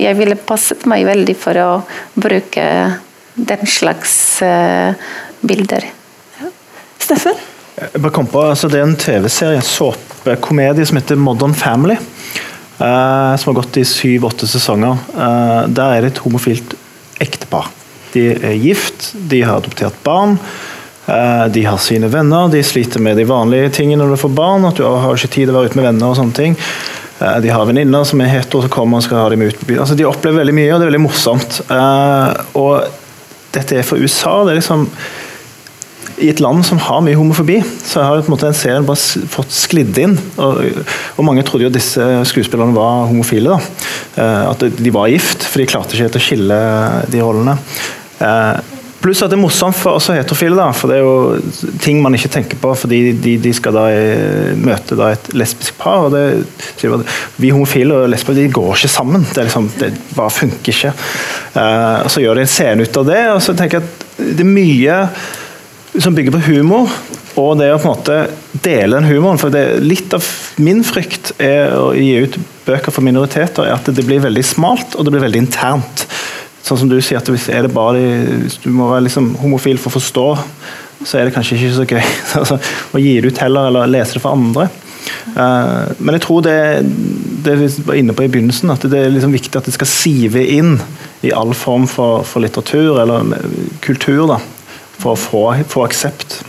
jeg 0.01 0.19
ville 0.19 0.39
passet 0.49 0.87
meg 0.91 1.05
veldig 1.09 1.37
for 1.39 1.61
å 1.61 1.71
bruke 2.17 2.67
den 3.35 3.71
slags 3.71 4.15
uh, 4.45 4.93
bilder. 5.41 5.89
Ja. 6.41 6.53
Steffen? 7.01 7.47
Jeg 7.81 8.03
bare 8.03 8.13
kom 8.13 8.27
på, 8.29 8.43
altså 8.45 8.69
Det 8.69 8.81
er 8.81 8.85
en 8.85 8.97
TV-serie, 8.99 9.61
såpekomedie, 9.65 10.85
som 10.87 10.99
heter 11.01 11.17
Modern 11.21 11.55
Family. 11.57 11.97
Uh, 12.81 13.37
som 13.37 13.51
har 13.51 13.63
gått 13.63 13.77
i 13.77 13.85
syv-åtte 13.85 14.47
sesonger. 14.49 14.97
Uh, 15.13 15.69
der 15.69 15.97
er 15.97 16.05
det 16.05 16.15
et 16.15 16.21
homofilt 16.25 16.73
ektepar. 17.21 17.69
De 18.15 18.31
er 18.33 18.57
gift, 18.57 19.11
de 19.29 19.43
har 19.45 19.61
adoptert 19.61 19.99
barn. 20.07 20.39
Uh, 21.05 21.45
de 21.53 21.67
har 21.69 21.77
sine 21.83 22.09
venner, 22.09 22.49
de 22.49 22.63
sliter 22.65 23.05
med 23.05 23.21
de 23.21 23.27
vanlige 23.29 23.75
tingene 23.83 24.01
når 24.01 24.17
du 24.17 24.23
får 24.23 24.33
barn. 24.39 24.65
at 24.65 24.81
du 24.81 24.87
har 24.89 25.13
ikke 25.13 25.29
tid 25.29 25.45
til 25.45 25.53
å 25.53 25.59
være 25.59 25.73
ute 25.73 25.81
med 25.81 25.91
venner 25.91 26.09
og 26.09 26.17
sånne 26.23 26.37
ting. 26.39 26.57
De 27.21 27.51
har 27.53 27.67
venninner 27.69 28.05
som 28.09 28.21
er 28.25 28.31
hetero 28.33 28.63
som 28.65 28.73
kommer 28.73 28.97
og 28.97 29.05
skal 29.05 29.19
ha 29.21 29.29
dem 29.29 29.43
ut. 29.45 29.59
Altså, 29.75 29.93
de 29.93 30.07
opplever 30.09 30.41
veldig 30.41 30.55
mye, 30.57 30.71
og 30.73 30.81
det 30.81 30.87
er 30.87 30.89
veldig 30.89 31.03
morsomt. 31.05 31.59
og 32.57 32.87
dette 33.53 33.77
er 33.77 33.85
for 33.85 34.01
USA. 34.01 34.39
det 34.47 34.55
er 34.55 34.61
liksom 34.63 34.87
i 36.21 36.29
et 36.31 36.41
land 36.43 36.65
som 36.67 36.81
har 36.83 37.01
mye 37.05 37.19
homofobi, 37.19 37.61
så 37.85 38.05
har 38.05 38.21
på 38.21 38.29
en 38.29 38.35
måte 38.35 38.49
den 38.49 38.57
serien 38.59 38.87
bare 38.87 39.25
fått 39.33 39.55
sklidd 39.55 39.97
inn. 40.03 40.17
Og, 40.41 40.61
og 41.17 41.25
Mange 41.27 41.45
trodde 41.47 41.67
jo 41.67 41.73
disse 41.73 42.05
skuespillerne 42.29 42.77
var 42.77 43.09
homofile. 43.11 43.57
da. 43.57 43.87
Eh, 44.21 44.51
at 44.51 44.67
de 44.77 44.93
var 44.95 45.11
gift, 45.13 45.47
for 45.47 45.63
de 45.63 45.71
klarte 45.71 45.97
ikke 45.97 46.09
helt 46.09 46.21
å 46.21 46.23
skille 46.25 46.61
de 47.13 47.23
rollene. 47.25 47.57
Eh, 48.21 48.77
pluss 49.01 49.23
at 49.25 49.33
det 49.33 49.39
er 49.39 49.41
morsomt 49.41 49.79
for 49.79 49.97
oss 49.97 50.11
heterofile, 50.13 50.59
da, 50.59 50.67
for 50.77 50.93
det 50.93 50.99
er 50.99 51.07
jo 51.07 51.77
ting 51.81 52.03
man 52.05 52.17
ikke 52.19 52.33
tenker 52.35 52.61
på. 52.61 52.75
fordi 52.83 53.15
de, 53.17 53.37
de 53.41 53.55
skal 53.57 53.77
da 53.79 53.87
eh, 53.95 54.53
møte 54.61 54.99
da 54.99 55.13
et 55.15 55.33
lesbisk 55.33 55.79
par. 55.81 56.09
og 56.09 56.17
det, 56.17 57.01
Vi 57.41 57.55
homofile 57.55 58.03
og 58.03 58.13
lesber 58.13 58.37
de 58.37 58.49
går 58.53 58.75
ikke 58.77 58.93
sammen. 58.93 59.25
Det, 59.33 59.49
liksom, 59.49 59.73
det 59.81 59.95
bare 60.17 60.37
funker 60.43 60.75
ikke. 60.75 60.95
og 61.57 62.11
Så 62.13 62.21
gjør 62.25 62.37
de 62.37 62.47
en 62.47 62.55
scene 62.59 62.85
ut 62.85 63.03
av 63.03 63.09
det. 63.09 63.23
og 63.33 63.43
så 63.45 63.57
tenker 63.57 63.81
jeg 63.81 63.89
at 63.89 64.07
det 64.21 64.45
er 64.45 64.51
mye 64.53 64.97
som 65.99 66.15
bygger 66.15 66.35
på 66.35 66.43
humor. 66.51 66.91
Og 67.39 67.55
det 67.59 67.71
å 67.73 67.79
på 67.79 67.89
en 67.89 67.95
måte 67.95 68.17
dele 68.65 68.99
den 68.99 69.09
humoren. 69.11 69.39
for 69.39 69.53
det, 69.55 69.81
Litt 69.83 70.15
av 70.15 70.27
min 70.63 70.83
frykt 70.87 71.33
er 71.39 71.75
å 71.79 71.93
gi 71.95 72.27
ut 72.27 72.37
bøker 72.67 72.95
for 72.95 73.07
minoriteter, 73.07 73.67
er 73.67 73.79
at 73.79 73.91
det 73.95 74.07
blir 74.07 74.23
veldig 74.23 74.45
smalt 74.45 74.97
og 74.97 75.07
det 75.07 75.15
blir 75.15 75.25
veldig 75.25 75.45
internt. 75.47 76.07
Sånn 76.63 76.83
som 76.83 76.91
du 76.91 76.99
sier, 77.01 77.19
at 77.19 77.31
hvis, 77.31 77.49
de, 77.49 78.05
hvis 78.45 78.61
du 78.63 78.69
må 78.75 78.91
være 78.91 79.07
liksom 79.09 79.33
homofil 79.41 79.81
for 79.81 79.91
å 79.91 79.97
forstå, 79.97 80.27
så 81.01 81.17
er 81.17 81.27
det 81.27 81.35
kanskje 81.35 81.57
ikke 81.57 81.73
så 81.79 81.89
gøy 81.89 82.03
altså, 82.43 82.61
å 82.93 83.01
gi 83.01 83.17
det 83.21 83.33
ut 83.33 83.43
heller, 83.43 83.71
eller 83.71 83.91
lese 83.91 84.19
det 84.19 84.25
for 84.25 84.37
andre. 84.37 84.69
Uh, 85.33 85.89
men 85.99 86.19
jeg 86.19 86.27
tror 86.27 86.45
det, 86.45 86.59
det 87.47 87.57
vi 87.57 87.71
var 87.87 87.97
inne 87.97 88.15
på 88.15 88.27
i 88.27 88.31
begynnelsen, 88.31 88.71
at 88.75 88.85
det 88.91 89.07
er 89.07 89.15
liksom 89.15 89.33
viktig 89.33 89.57
at 89.57 89.71
det 89.71 89.75
skal 89.79 89.89
sive 89.89 90.45
inn 90.45 90.77
i 91.25 91.33
all 91.37 91.55
form 91.57 91.87
for, 91.89 92.27
for 92.29 92.45
litteratur 92.45 93.01
eller 93.01 93.33
kultur. 93.85 94.27
da 94.35 94.41
for 95.01 95.17
å 95.17 95.21
få, 95.21 95.45
få 95.69 95.85
aksept. 95.89 96.41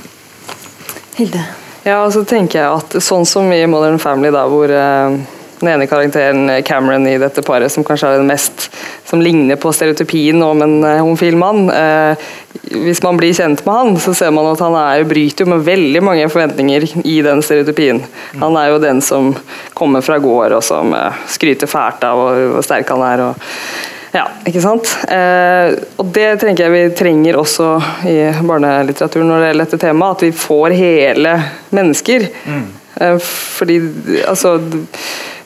Hilde? 1.18 1.44
Ja, 1.84 2.04
og 2.06 2.12
så 2.14 2.22
tenker 2.28 2.62
jeg 2.62 2.72
at 2.78 2.98
sånn 3.02 3.26
som 3.26 3.50
i 3.54 3.64
Modern 3.70 3.98
Family, 4.02 4.30
da, 4.34 4.44
hvor 4.50 4.70
eh, 4.70 5.16
den 5.62 5.70
ene 5.70 5.88
karakteren 5.90 6.50
Cameron 6.66 7.08
i 7.10 7.18
dette 7.22 7.42
paret, 7.46 7.74
som 7.74 7.86
kanskje 7.86 8.10
er 8.10 8.22
den 8.22 8.30
mest 8.30 8.68
som 9.10 9.22
ligner 9.22 9.58
på 9.62 9.72
stereotypien 9.74 10.42
om 10.46 10.62
en 10.62 10.76
uh, 10.86 11.00
homofil 11.02 11.36
mann 11.38 11.68
eh, 11.74 12.30
Hvis 12.72 13.02
man 13.06 13.18
blir 13.20 13.34
kjent 13.36 13.62
med 13.66 13.76
han, 13.76 14.00
så 14.02 14.14
ser 14.18 14.34
man 14.34 14.50
at 14.52 14.62
han 14.64 14.78
er, 14.78 15.06
bryter 15.10 15.50
med 15.50 15.66
veldig 15.66 16.04
mange 16.06 16.28
forventninger 16.32 16.86
i 17.02 17.18
den 17.26 17.42
stereotypien. 17.46 18.04
Han 18.42 18.58
er 18.58 18.72
jo 18.72 18.82
den 18.82 19.02
som 19.06 19.32
kommer 19.78 20.06
fra 20.06 20.20
gård 20.22 20.58
og 20.58 20.64
som 20.66 20.94
skryter 21.30 21.70
fælt 21.70 22.06
av 22.08 22.22
hvor 22.22 22.62
sterk 22.66 22.94
han 22.94 23.06
er. 23.06 23.26
og 23.30 24.01
ja, 24.12 24.26
ikke 24.48 24.64
sant. 24.64 24.92
Eh, 25.08 25.72
og 26.02 26.12
det 26.16 26.28
tenker 26.42 26.68
jeg 26.68 26.74
vi 26.74 26.96
trenger 27.00 27.40
også 27.40 27.74
i 28.12 28.18
barnelitteraturen 28.44 29.30
når 29.32 29.40
det 29.40 29.50
gjelder 29.52 29.70
dette 29.70 29.82
temaet. 29.86 30.18
At 30.18 30.26
vi 30.28 30.32
får 30.36 30.76
hele 30.76 31.36
mennesker. 31.72 32.28
Mm. 32.44 32.66
Eh, 33.02 33.18
fordi 33.22 33.80
altså 34.28 34.58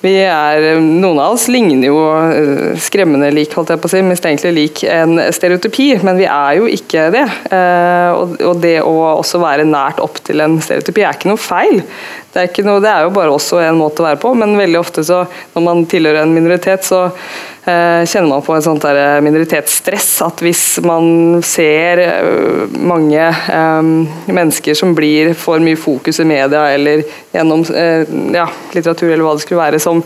vi 0.06 0.12
er, 0.22 0.66
Noen 0.84 1.20
av 1.22 1.34
oss 1.34 1.48
ligner 1.50 1.88
jo 1.88 1.98
eh, 2.12 2.76
skremmende 2.82 3.32
lik, 3.34 3.54
holdt 3.58 3.72
jeg 3.74 3.82
på 3.82 3.90
å 3.90 3.94
si, 3.94 4.02
mistenkelig 4.06 4.54
lik 4.54 4.84
en 4.90 5.18
stereotypi, 5.34 5.88
men 6.06 6.20
vi 6.20 6.28
er 6.30 6.60
jo 6.60 6.70
ikke 6.70 7.08
det. 7.16 7.24
Eh, 7.50 8.12
og, 8.14 8.36
og 8.52 8.62
det 8.62 8.76
å 8.86 8.94
også 9.16 9.42
være 9.42 9.66
nært 9.70 10.02
opp 10.04 10.22
til 10.26 10.44
en 10.46 10.60
stereotypi 10.62 11.06
er 11.06 11.18
ikke 11.18 11.32
noe 11.32 11.42
feil. 11.42 11.82
Det 12.36 12.44
er, 12.44 12.68
noe, 12.68 12.84
det 12.84 12.92
er, 12.92 13.08
jo 13.08 13.16
bare 13.16 13.34
også 13.34 13.62
en 13.64 13.80
måte 13.80 14.04
å 14.04 14.10
være 14.10 14.22
på, 14.22 14.34
men 14.38 14.58
veldig 14.60 14.82
ofte 14.82 15.06
så, 15.08 15.24
når 15.56 15.68
man 15.70 15.86
tilhører 15.90 16.26
en 16.26 16.36
minoritet, 16.36 16.86
så 16.86 17.08
kjenner 17.66 18.30
man 18.30 18.44
på 18.46 18.54
en 18.54 18.62
sånn 18.62 18.82
minoritetsstress. 19.26 20.10
At 20.26 20.44
hvis 20.46 20.64
man 20.86 21.42
ser 21.46 22.02
uh, 22.06 22.78
mange 22.78 23.28
mennesker 24.30 24.78
som 24.78 24.94
blir 24.98 25.34
for 25.40 25.64
mye 25.64 25.80
fokus 25.80 26.22
i 26.22 26.28
media 26.30 26.68
eller 26.76 27.02
gjennom 27.34 27.66
ja, 28.36 28.46
litteratur 28.76 29.10
eller 29.10 29.26
hva 29.26 29.34
det 29.36 29.46
skulle 29.46 29.64
være, 29.64 29.82
som 29.82 30.04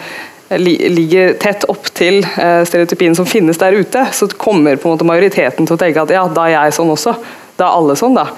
ligger 0.50 1.36
tett 1.38 1.68
opp 1.70 1.92
til 1.94 2.24
stereotypien 2.26 3.14
som 3.14 3.28
finnes 3.30 3.60
der 3.62 3.76
ute, 3.78 4.08
så 4.16 4.26
kommer 4.34 4.80
på 4.80 4.90
en 4.90 4.96
måte 4.96 5.06
majoriteten 5.06 5.68
til 5.68 5.76
å 5.76 5.82
tenke 5.82 6.02
at 6.02 6.16
ja, 6.16 6.24
da 6.26 6.48
er 6.48 6.56
jeg 6.56 6.80
sånn 6.80 6.96
også. 6.96 7.14
Da 7.60 7.68
er 7.68 7.76
alle 7.76 7.96
sånn, 8.00 8.16
da. 8.16 8.30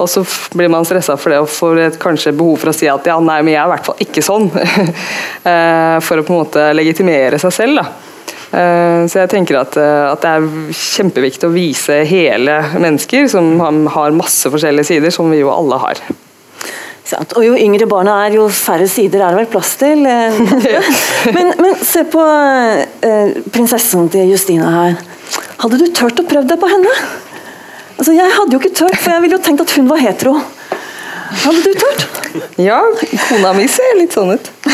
Og 0.00 0.08
så 0.08 0.22
blir 0.56 0.70
man 0.72 0.86
stressa 0.88 1.18
for 1.20 1.34
det 1.34 1.42
og 1.42 1.50
får 1.52 1.80
et, 1.84 1.98
kanskje 2.00 2.32
behov 2.36 2.62
for 2.62 2.72
å 2.72 2.76
si 2.76 2.88
at 2.88 3.04
ja, 3.10 3.18
nei, 3.20 3.42
men 3.44 3.52
jeg 3.52 3.60
er 3.60 3.68
i 3.68 3.72
hvert 3.74 3.90
fall 3.90 4.06
ikke 4.06 4.24
sånn. 4.24 4.50
Eh, 5.40 5.94
for 6.04 6.20
å 6.20 6.22
på 6.26 6.34
en 6.34 6.40
måte 6.42 6.62
legitimere 6.76 7.38
seg 7.40 7.52
selv. 7.56 7.78
da. 7.80 8.09
Eh, 8.50 9.06
Så 9.06 9.20
jeg 9.20 9.30
tenker 9.30 9.60
at, 9.60 9.76
eh, 9.78 10.10
at 10.10 10.20
det 10.24 10.30
er 10.30 10.48
kjempeviktig 10.74 11.46
å 11.46 11.52
vise 11.54 12.00
hele 12.04 12.56
mennesker 12.78 13.28
som 13.30 13.58
har- 13.60 14.10
masse 14.10 14.50
forskjellige 14.50 14.86
sider, 14.86 15.10
som 15.10 15.30
vi 15.30 15.38
jo 15.38 15.50
alle 15.50 15.78
har. 15.78 15.94
Sant. 17.04 17.32
Og 17.36 17.44
jo 17.44 17.54
yngre 17.54 17.86
barna 17.88 18.26
er, 18.26 18.34
jo 18.34 18.48
færre 18.48 18.86
sider 18.88 19.22
er 19.22 19.30
det 19.34 19.38
vel 19.40 19.46
plass 19.54 19.76
til. 19.76 20.04
eh. 20.06 20.30
men, 21.36 21.54
men 21.58 21.74
se 21.82 22.04
på 22.04 22.22
prinsessen 23.50 24.10
til 24.10 24.30
Justina 24.30 24.70
her. 24.70 24.96
Hadde 25.60 25.78
du 25.78 25.86
turt 25.92 26.18
å 26.20 26.26
prøve 26.26 26.46
deg 26.48 26.58
på 26.60 26.68
henne? 26.70 26.94
Altså, 27.98 28.14
Jeg 28.16 28.32
hadde 28.32 28.54
jo 28.54 28.58
ikke 28.62 28.74
turt, 28.74 28.96
for 28.96 29.10
jeg 29.12 29.22
ville 29.22 29.36
jo 29.36 29.42
tenkt 29.44 29.60
at 29.60 29.70
hun 29.76 29.88
var 29.90 29.98
hetero. 30.00 30.38
Hadde 31.30 31.62
du 31.62 31.72
turt? 31.78 32.06
Ja, 32.58 32.80
kona 33.28 33.52
mi 33.54 33.68
ser 33.70 33.96
litt 33.98 34.12
sånn 34.14 34.30
ut. 34.34 34.50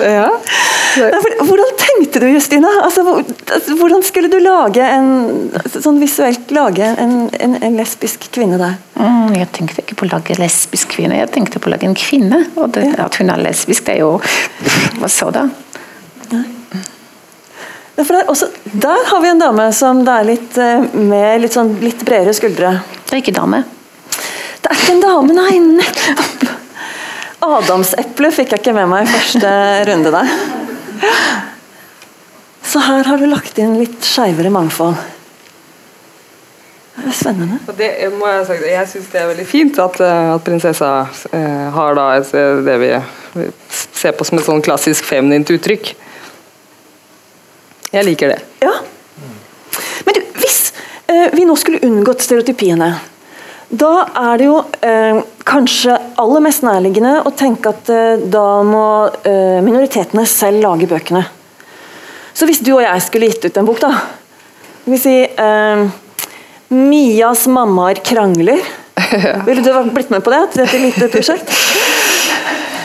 ja. 0.00 0.28
Nei, 1.00 1.20
hvordan 1.46 1.72
tenkte 1.78 2.22
du, 2.22 2.26
Justina? 2.30 2.70
Altså, 2.84 3.02
altså, 3.20 3.76
hvordan 3.78 4.02
skulle 4.06 4.28
du 4.32 4.38
lage 4.42 4.82
en 4.82 5.08
sånn 5.70 6.00
visuelt 6.02 6.50
lage 6.54 6.86
en, 6.86 7.28
en, 7.38 7.56
en 7.62 7.78
lesbisk 7.78 8.30
kvinne 8.34 8.58
der? 8.60 8.74
Mm, 8.98 9.34
jeg 9.38 9.48
tenkte 9.56 9.82
ikke 9.84 9.98
på 10.00 10.06
å 10.08 10.12
lage 10.14 10.38
lesbisk 10.40 10.94
kvinne, 10.96 11.18
jeg 11.20 11.32
tenkte 11.34 11.62
på 11.62 11.70
å 11.70 11.74
lage 11.74 11.86
en 11.90 11.98
kvinne. 11.98 12.38
Og 12.56 12.66
det, 12.76 12.86
at 13.02 13.14
hun 13.20 13.28
er 13.34 13.44
lesbisk, 13.50 13.86
det 13.86 13.98
er 13.98 14.02
jo 14.04 14.12
Hva 15.00 15.08
så 15.10 15.30
da? 15.34 15.44
Ja, 18.00 18.04
for 18.04 18.16
der, 18.16 18.28
også, 18.32 18.46
der 18.72 19.02
har 19.10 19.20
vi 19.20 19.28
en 19.28 19.40
dame 19.42 19.66
som 19.76 19.98
det 20.06 20.12
er 20.14 20.24
litt 20.24 20.54
eh, 20.56 20.86
med 20.96 21.42
litt, 21.42 21.52
sånn, 21.52 21.74
litt 21.84 22.00
bredere 22.08 22.32
skuldre. 22.32 22.70
Det 23.04 23.12
er 23.12 23.20
ikke 23.20 23.34
dame. 23.36 23.58
Det 24.08 24.70
er 24.70 24.78
ikke 24.78 24.94
en 24.94 25.02
dame, 25.04 25.36
nei! 25.36 25.58
Nettopp! 25.60 26.46
Adamseplet 27.44 28.38
fikk 28.38 28.54
jeg 28.54 28.62
ikke 28.62 28.74
med 28.78 28.88
meg 28.88 29.04
i 29.04 29.12
første 29.12 29.52
runde 29.90 30.14
der. 30.16 30.32
Så 32.72 32.80
her 32.88 33.04
har 33.04 33.20
du 33.20 33.28
lagt 33.28 33.60
inn 33.60 33.76
litt 33.82 34.00
skeivere 34.00 34.48
mangfold. 34.56 34.96
Det 36.96 37.04
er 37.04 37.20
spennende. 37.20 37.60
Det 37.76 37.94
må 38.16 38.32
Jeg 38.32 38.48
sagt, 38.48 38.68
jeg 38.72 38.92
syns 38.94 39.12
det 39.12 39.20
er 39.26 39.32
veldig 39.34 39.50
fint 39.52 39.84
at, 39.84 40.00
eh, 40.08 40.34
at 40.38 40.48
prinsessa 40.48 40.94
eh, 41.36 41.66
har 41.76 42.00
da 42.00 42.12
det 42.64 42.80
vi 42.80 42.94
vi 43.36 43.50
ser 43.70 44.16
på 44.16 44.24
som 44.24 44.40
et 44.40 44.48
sånn 44.48 44.64
klassisk 44.64 45.04
feminint 45.04 45.52
uttrykk. 45.52 45.92
Jeg 47.90 48.04
liker 48.06 48.28
det. 48.34 48.40
Ja. 48.62 48.72
Men 50.06 50.14
du, 50.16 50.20
hvis 50.38 50.58
eh, 51.10 51.28
vi 51.34 51.44
nå 51.48 51.56
skulle 51.58 51.82
unngått 51.86 52.22
stereotypiene, 52.22 52.92
da 53.70 53.90
er 54.18 54.38
det 54.40 54.46
jo 54.48 54.56
eh, 54.86 55.20
kanskje 55.46 55.94
aller 56.18 56.42
mest 56.42 56.62
nærliggende 56.66 57.20
å 57.26 57.30
tenke 57.38 57.70
at 57.74 57.90
eh, 57.94 58.22
da 58.30 58.46
må 58.66 58.84
eh, 59.26 59.58
minoritetene 59.62 60.24
selv 60.26 60.62
lage 60.64 60.88
bøkene. 60.90 61.22
Så 62.34 62.46
hvis 62.48 62.62
du 62.66 62.72
og 62.76 62.82
jeg 62.84 63.02
skulle 63.06 63.28
gitt 63.30 63.44
ut 63.46 63.58
en 63.60 63.66
bok, 63.68 63.80
da 63.82 63.92
Skal 64.80 64.92
vi 64.94 64.98
si 64.98 65.16
eh, 65.28 65.82
'Mias 66.70 67.46
mammaer 67.50 67.98
krangler'. 68.06 68.62
Ville 69.46 69.62
du 69.62 69.70
vært- 69.74 69.92
blitt 69.94 70.10
med 70.10 70.22
på 70.24 70.30
det? 70.30 70.42
Til 70.52 70.62
dette 70.64 70.78
lite 70.78 71.08
prosjekt? 71.10 71.50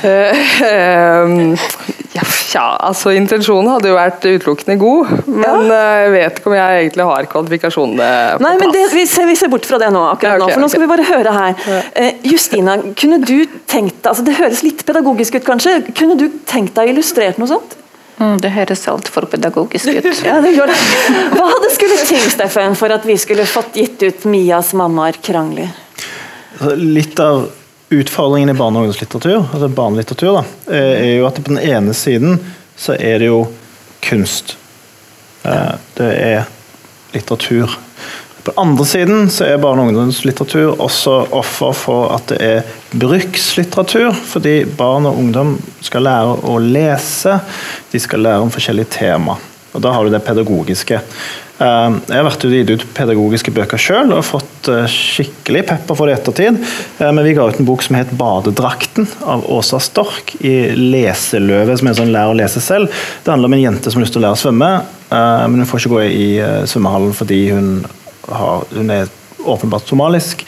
Ehm, 2.16 2.34
ja, 2.53 2.66
altså 2.88 3.11
Intensjonen 3.16 3.70
hadde 3.74 3.89
jo 3.91 3.95
vært 3.97 4.24
utelukkende 4.24 4.78
god, 4.80 5.13
men 5.28 5.68
ja. 5.68 5.80
jeg 5.99 6.11
vet 6.13 6.39
ikke 6.39 6.51
om 6.51 6.55
jeg 6.55 6.82
egentlig 6.82 7.07
har 7.09 7.30
kvalifikasjonene 7.32 8.09
på 8.38 8.45
Nei, 8.45 8.53
men 8.61 8.76
det, 8.76 8.84
vi, 8.93 9.05
ser, 9.09 9.28
vi 9.28 9.36
ser 9.39 9.51
bort 9.51 9.68
fra 9.68 9.80
det 9.82 9.89
nå. 9.91 10.03
akkurat 10.13 10.38
Ja, 10.38 10.38
okay, 10.39 10.45
nå, 10.45 10.51
for 10.53 10.63
nå 10.63 10.70
skal 10.72 10.84
okay. 10.84 10.86
vi 10.86 10.93
bare 10.93 11.07
høre 11.09 11.34
her. 11.36 11.66
Uh, 11.95 12.28
Justina, 12.32 12.78
kunne 12.95 13.20
du 13.24 13.36
tenkt 13.68 13.99
deg 13.99 14.11
altså 14.13 14.26
Det 14.28 14.38
høres 14.38 14.61
litt 14.63 14.86
pedagogisk 14.88 15.39
ut, 15.39 15.47
kanskje. 15.47 15.80
Kunne 15.97 16.16
du 16.20 16.30
tenkt 16.47 16.78
deg 16.78 16.93
illustrert 16.93 17.41
noe 17.41 17.51
sånt? 17.51 17.76
Mm, 18.16 18.38
det 18.39 18.53
høres 18.55 18.86
altfor 18.88 19.28
pedagogisk 19.32 19.91
ut. 19.91 20.07
Ja, 20.30 20.39
det 20.43 20.55
gjør 20.55 20.72
det. 20.72 20.80
Hva 21.36 21.49
hadde 21.51 21.74
skulle 21.76 21.99
til, 22.07 22.24
Steffen, 22.32 22.80
for 22.80 22.95
at 22.95 23.03
vi 23.07 23.18
skulle 23.20 23.47
fått 23.49 23.76
gitt 23.82 24.07
ut 24.07 24.26
Mias 24.32 24.72
mammaer 24.78 25.20
krangler? 25.26 25.76
Altså, 26.55 26.76
Litt 26.80 27.20
av 27.20 27.49
utfordringen 28.02 28.50
i 28.52 28.58
barne- 28.58 28.80
og 28.80 28.88
ungdomslitteratur, 28.88 29.46
altså 29.54 29.70
barnelitteratur, 29.70 30.39
da, 30.39 30.74
eh, 30.74 30.91
er 31.06 31.14
jo 31.20 31.28
at 31.28 31.39
på 31.41 31.54
den 31.54 31.60
ene 31.60 31.93
siden 31.93 32.39
så 32.78 32.96
er 33.00 33.20
det 33.20 33.32
jo 33.32 33.48
kunst. 34.02 34.58
Eh, 35.43 35.76
Det 35.96 36.12
er 36.20 36.46
litteratur. 37.14 37.78
På 38.43 38.52
den 38.52 38.60
andre 38.62 38.86
siden 38.86 39.30
så 39.30 39.46
er 39.46 39.58
barne- 39.58 39.82
og 39.82 39.88
ungdomslitteratur 39.88 40.76
også 40.80 41.32
offer 41.32 41.74
for 41.74 42.14
at 42.14 42.28
det 42.28 42.41
er 42.41 42.64
brukslitteratur, 42.91 44.12
fordi 44.14 44.66
barn 44.66 45.06
og 45.06 45.18
ungdom 45.18 45.56
skal 45.82 46.06
lære 46.06 46.36
å 46.43 46.60
lese, 46.60 47.39
de 47.91 48.00
skal 48.00 48.20
lære 48.20 48.41
om 48.41 48.52
forskjellige 48.52 48.91
tema. 49.00 49.38
Og 49.74 49.82
Da 49.82 49.91
har 49.91 50.04
du 50.04 50.10
det 50.10 50.24
pedagogiske. 50.26 51.02
Eh, 51.56 51.89
Jeg 52.10 52.18
har 52.20 52.26
vært 52.28 52.41
ute 52.43 52.49
og 52.49 52.56
gitt 52.58 52.72
ut 52.74 52.86
pedagogiske 52.97 53.53
bøker 53.56 53.80
sjøl 53.80 54.12
og 54.12 54.26
fått 54.28 54.68
eh, 54.72 54.88
skikkelig 54.91 55.62
pepper 55.70 55.95
for 55.97 56.10
det 56.10 56.16
i 56.16 56.20
ettertid. 56.20 56.60
Eh, 56.99 57.12
Men 57.12 57.24
vi 57.24 57.36
ga 57.38 57.47
ut 57.47 57.60
en 57.62 57.68
bok 57.68 57.86
som 57.86 57.95
het 57.95 58.12
'Badedrakten' 58.12 59.08
av 59.24 59.45
Åsa 59.51 59.80
Stork 59.80 60.36
i 60.41 60.76
Leseløvet, 60.76 61.80
som 61.80 61.88
er 61.88 61.91
en 61.95 62.01
sånn 62.01 62.12
lær 62.12 62.34
å 62.34 62.38
lese 62.38 62.60
selv. 62.60 62.91
Det 63.24 63.32
handler 63.32 63.47
om 63.51 63.53
en 63.53 63.66
jente 63.72 63.91
som 63.91 64.01
har 64.01 64.06
lyst 64.06 64.14
til 64.18 64.24
å 64.24 64.26
lære 64.28 64.36
å 64.39 64.43
svømme, 64.43 64.72
men 65.47 65.60
hun 65.62 65.66
får 65.70 65.80
ikke 65.80 65.95
gå 65.95 66.01
i 66.10 66.30
eh, 66.39 66.66
svømmehallen 66.68 67.14
fordi 67.16 67.51
hun, 67.51 67.86
har, 68.28 68.66
hun 68.76 68.89
er 68.91 69.08
åpenbart 69.45 69.88
somalisk. 69.88 70.43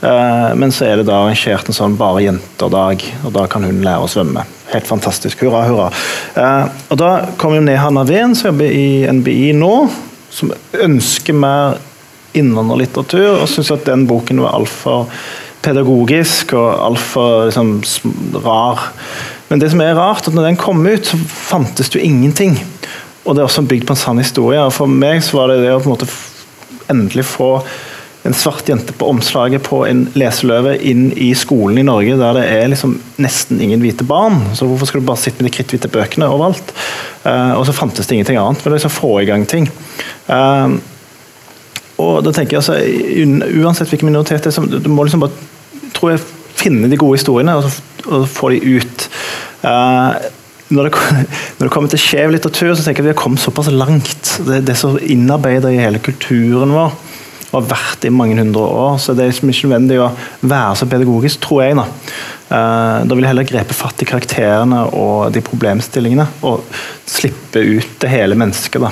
Men 0.00 0.70
så 0.70 0.86
er 0.86 0.96
det 0.96 1.06
da 1.06 1.18
arrangert 1.24 1.66
en 1.68 1.74
sånn 1.74 1.96
bare 1.98 2.22
jenter-dag, 2.22 3.02
og 3.26 3.32
da 3.34 3.46
kan 3.46 3.64
hun 3.66 3.82
lære 3.82 4.06
å 4.06 4.08
svømme. 4.08 4.44
Helt 4.72 4.86
fantastisk. 4.86 5.42
Hurra, 5.42 5.64
hurra. 5.66 6.68
Og 6.88 6.96
da 6.96 7.26
kom 7.36 7.54
jo 7.54 7.60
ned 7.60 7.76
Hanna 7.76 8.04
Ven, 8.04 8.34
som 8.34 8.52
jobber 8.52 8.70
i 8.70 9.04
NBI 9.10 9.52
nå, 9.58 9.90
som 10.30 10.52
ønsker 10.76 11.36
mer 11.36 11.78
innvandrerlitteratur, 12.36 13.40
og 13.40 13.48
syns 13.50 13.72
at 13.74 13.86
den 13.88 14.06
boken 14.08 14.42
var 14.44 14.56
altfor 14.58 15.08
pedagogisk 15.64 16.54
og 16.56 16.68
altfor 16.86 17.48
liksom, 17.48 17.74
rar. 18.44 18.90
Men 19.48 19.62
det 19.62 19.72
som 19.72 19.82
er 19.82 19.96
rart, 19.98 20.28
at 20.28 20.36
når 20.36 20.50
den 20.50 20.60
kom 20.60 20.84
ut, 20.86 21.08
så 21.08 21.18
fantes 21.18 21.90
det 21.90 22.00
jo 22.00 22.06
ingenting. 22.06 22.58
Og 23.24 23.34
det 23.34 23.42
er 23.42 23.48
også 23.48 23.66
bygd 23.68 23.88
på 23.88 23.96
en 23.96 24.00
sann 24.00 24.20
historie. 24.22 24.60
For 24.72 24.90
meg 24.90 25.22
så 25.24 25.40
var 25.40 25.52
det 25.52 25.62
det 25.64 25.72
å 25.74 25.80
på 25.82 25.90
en 25.90 25.96
måte 25.96 26.10
endelig 26.92 27.26
få 27.28 27.56
en 28.26 28.34
svart 28.34 28.68
jente 28.68 28.92
på 28.92 29.06
omslaget 29.08 29.62
på 29.62 29.84
en 29.86 30.02
leseløve 30.18 30.74
inn 30.84 31.10
i 31.16 31.30
skolen 31.38 31.78
i 31.78 31.86
Norge, 31.86 32.16
der 32.18 32.36
det 32.36 32.44
er 32.50 32.70
liksom 32.72 32.96
nesten 33.22 33.60
ingen 33.62 33.82
hvite 33.82 34.06
barn. 34.06 34.40
Så 34.58 34.66
hvorfor 34.66 34.90
skal 34.90 35.02
du 35.02 35.08
bare 35.08 35.22
sitte 35.22 35.40
med 35.40 35.50
de 35.50 35.54
kritthvite 35.54 35.90
bøkene 35.92 36.28
overalt? 36.28 36.72
Uh, 37.22 37.54
og 37.54 37.64
så 37.68 37.76
fantes 37.76 38.08
det 38.08 38.18
ingenting 38.18 38.40
annet. 38.40 38.60
Men 38.60 38.72
det 38.72 38.74
er 38.74 38.80
liksom 38.80 38.96
få 38.96 39.12
i 39.22 39.28
gang 39.28 39.46
ting. 39.48 39.70
Uh, 40.26 40.76
og 42.02 42.20
da 42.26 42.34
tenker 42.34 42.58
jeg 42.58 42.62
altså, 42.62 42.76
Uansett 43.62 43.90
hvilken 43.90 44.10
minoritet 44.10 44.44
det 44.44 44.52
er, 44.52 44.58
så 44.58 44.66
du 44.66 44.90
må 44.90 45.06
liksom 45.06 45.22
bare 45.22 45.34
tror 45.96 46.14
jeg, 46.14 46.26
finne 46.58 46.90
de 46.90 46.98
gode 46.98 47.18
historiene 47.18 47.54
og, 47.58 47.70
og 48.06 48.28
få 48.30 48.52
de 48.54 48.76
ut. 48.78 49.08
Uh, 49.62 50.18
når 50.74 50.90
det, 50.90 50.92
når 51.58 51.68
det 51.68 51.72
kommer 51.74 51.90
til 51.94 52.02
skjev 52.02 52.34
litteratur, 52.34 52.74
så 52.74 52.82
tenker 52.82 53.00
jeg 53.00 53.06
at 53.06 53.12
vi 53.12 53.14
har 53.14 53.22
kommet 53.22 53.42
såpass 53.46 53.70
langt. 53.70 54.38
Det, 54.42 54.64
det 54.66 54.74
er 54.74 54.82
så 54.82 54.96
innarbeida 55.06 55.70
i 55.70 55.78
hele 55.80 56.02
kulturen 56.02 56.74
vår 56.74 56.98
og 57.52 57.62
har 57.62 57.68
vært 57.76 58.04
i 58.04 58.10
mange 58.12 58.36
hundre 58.36 58.60
år. 58.60 58.98
Så 59.00 59.14
det 59.16 59.24
er 59.24 59.30
liksom 59.32 59.48
ikke 59.52 59.68
nødvendig 59.68 59.98
å 60.04 60.10
være 60.42 60.76
så 60.76 60.86
pedagogisk, 60.90 61.40
tror 61.40 61.62
jeg. 61.66 61.76
Da 61.76 61.84
Eh, 62.48 63.04
Da 63.04 63.14
vil 63.14 63.24
jeg 63.24 63.28
heller 63.28 63.44
grepe 63.44 63.74
fatt 63.76 64.00
i 64.00 64.06
karakterene 64.08 64.78
og 64.96 65.32
de 65.34 65.40
problemstillingene, 65.44 66.24
og 66.48 66.62
slippe 67.04 67.60
ut 67.60 67.98
det 68.00 68.08
hele 68.08 68.34
mennesket. 68.34 68.80
da. 68.80 68.88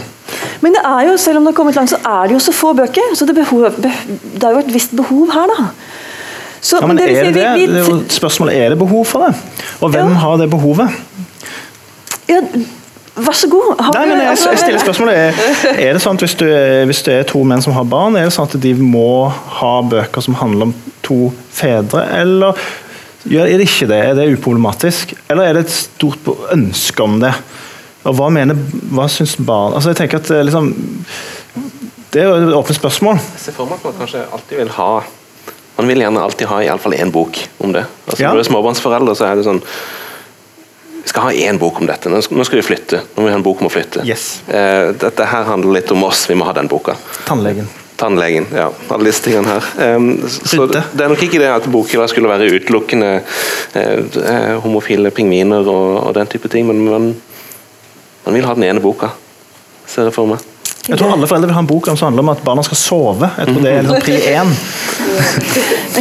Men 0.61 0.73
det 0.77 0.83
er 0.85 1.07
jo, 1.09 1.17
selv 1.17 1.39
om 1.39 1.45
det 1.45 1.55
har 1.55 1.57
kommet 1.57 1.75
langt, 1.79 1.89
så 1.89 1.97
er 2.05 2.29
det 2.29 2.35
jo 2.35 2.39
så 2.39 2.53
få 2.53 2.75
bøker. 2.77 3.15
Så 3.17 3.25
det, 3.27 3.35
behov, 3.35 3.71
det 3.81 4.45
er 4.45 4.51
jo 4.53 4.59
et 4.59 4.73
visst 4.75 4.93
behov 4.95 5.33
her, 5.33 5.47
da. 5.57 5.71
Så, 6.61 6.81
Ja, 6.83 6.87
men 6.87 6.97
det 6.99 7.09
er 7.17 7.25
det 7.25 7.35
det? 7.35 7.55
vi- 7.55 7.67
vi- 7.67 7.73
det 7.73 7.87
er 7.87 7.91
jo 7.91 8.03
spørsmålet 8.09 8.55
er 8.61 8.69
det 8.69 8.79
behov 8.79 9.07
for 9.07 9.25
det. 9.27 9.35
Og 9.81 9.91
hvem 9.91 10.09
Ja. 10.13 10.15
har 10.21 10.37
det 10.37 10.51
behovet? 10.51 10.91
ja, 12.29 12.41
vær 13.17 13.37
så 13.37 13.49
god. 13.51 13.81
Har 13.81 13.95
Nei, 13.97 14.07
nei, 14.07 14.15
men 14.15 14.25
jeg, 14.25 14.33
altså, 14.35 14.51
jeg 14.53 14.63
stiller 14.65 14.83
spørsmålet 14.85 15.21
er, 15.21 15.45
er 15.89 15.97
det 15.97 16.03
sånn 16.05 16.19
at 16.19 16.25
hvis, 16.27 16.37
du, 16.41 16.47
hvis 16.91 17.05
det 17.07 17.15
er 17.21 17.29
to 17.31 17.43
menn 17.49 17.65
som 17.65 17.77
har 17.77 17.87
barn, 17.89 18.17
er 18.19 18.29
det 18.29 18.35
sånn 18.37 18.49
at 18.51 18.59
de 18.63 18.75
må 18.81 19.29
ha 19.61 19.75
bøker 19.87 20.25
som 20.25 20.37
handler 20.41 20.71
om 20.71 20.75
to 21.07 21.31
fedre, 21.55 22.05
eller 22.21 22.59
er 23.27 23.59
det 23.59 23.67
ikke 23.67 23.89
det? 23.91 23.99
Er 24.11 24.15
det 24.19 24.29
uproblematisk? 24.37 25.17
Eller 25.33 25.49
er 25.49 25.57
det 25.57 25.65
et 25.67 25.75
stort 25.75 26.29
ønske 26.55 27.03
om 27.03 27.19
det? 27.23 27.33
Og 28.07 28.15
hva 28.15 28.29
mener, 28.31 28.59
hva 28.95 29.09
syns 29.11 29.35
barn 29.43 29.75
Altså 29.75 29.91
jeg 29.91 29.99
tenker 29.99 30.21
at 30.21 30.29
eh, 30.31 30.45
liksom, 30.47 30.69
Det 32.15 32.23
er 32.23 32.29
jo 32.29 32.37
et 32.39 32.55
åpent 32.55 32.79
spørsmål. 32.79 33.19
Jeg 33.35 33.43
ser 33.49 33.57
for 33.57 33.67
meg 33.67 33.81
at 33.81 33.89
man 33.89 33.97
kanskje 33.99 34.23
alltid 34.31 34.61
vil 34.61 34.71
ha 34.77 34.91
Man 35.81 35.91
vil 35.91 36.05
gjerne 36.05 36.23
alltid 36.23 36.51
ha 36.53 36.61
iallfall 36.65 36.95
én 36.97 37.11
bok 37.13 37.41
om 37.59 37.75
det. 37.75 37.83
Altså, 38.07 38.23
Ja. 38.23 38.31
Når 38.31 38.39
du 38.39 38.45
er 38.45 38.51
småbarnsforelder, 38.53 39.19
så 39.19 39.27
er 39.27 39.41
det 39.41 39.49
sånn 39.49 39.61
Vi 41.07 41.11
skal 41.11 41.23
ha 41.23 41.33
én 41.33 41.59
bok 41.59 41.77
om 41.79 41.87
dette. 41.87 42.11
Nå 42.11 42.19
skal, 42.19 42.35
nå 42.41 42.45
skal 42.49 42.59
vi 42.59 42.63
flytte. 42.67 42.99
Nå 43.15 43.23
må 43.23 43.29
vi 43.29 43.31
ha 43.31 43.39
en 43.39 43.43
bok 43.47 43.61
om 43.63 43.69
å 43.69 43.71
flytte. 43.71 44.03
Yes. 44.03 44.41
Eh, 44.51 44.89
dette 44.99 45.29
her 45.31 45.45
handler 45.47 45.77
litt 45.77 45.93
om 45.95 46.03
oss, 46.03 46.25
vi 46.27 46.35
må 46.35 46.49
ha 46.49 46.55
den 46.57 46.67
boka. 46.67 46.97
Tannlegen. 47.29 47.69
Tannlegen, 47.97 48.49
ja. 48.51 48.65
Alle 48.91 49.07
disse 49.13 49.23
tingene 49.23 49.55
her. 49.55 49.69
Um, 49.95 50.09
så 50.27 50.67
det 50.67 50.83
er 50.83 51.15
nok 51.15 51.23
ikke 51.23 51.39
det 51.39 51.53
at 51.53 51.71
bokhylla 51.71 52.09
skulle 52.11 52.33
være 52.33 52.51
utelukkende 52.59 53.13
eh, 53.23 54.03
eh, 54.03 54.53
homofile 54.67 55.15
pingviner 55.15 55.63
og, 55.63 55.95
og 56.09 56.13
den 56.19 56.35
type 56.35 56.51
ting, 56.51 56.67
men 56.67 56.83
man, 56.91 57.09
man 58.27 58.41
vil 58.41 58.51
ha 58.51 58.59
den 58.59 58.67
ene 58.67 58.83
boka, 58.83 59.15
ser 59.87 60.11
jeg 60.11 60.19
for 60.19 60.35
meg. 60.35 60.43
Jeg 60.89 60.99
tror 60.99 61.15
alle 61.15 61.31
foreldre 61.31 61.53
vil 61.53 61.61
ha 61.61 61.63
en 61.69 61.71
bok 61.71 61.87
som 61.95 62.03
handler 62.11 62.27
om 62.27 62.35
at 62.35 62.43
barna 62.51 62.67
skal 62.67 62.83
sove. 62.83 63.31
Jeg 63.39 63.55
tror 63.55 63.63
det 63.63 63.77
er 63.79 63.87
liksom 63.87 64.03
pri 64.11 64.19
én. 64.35 64.57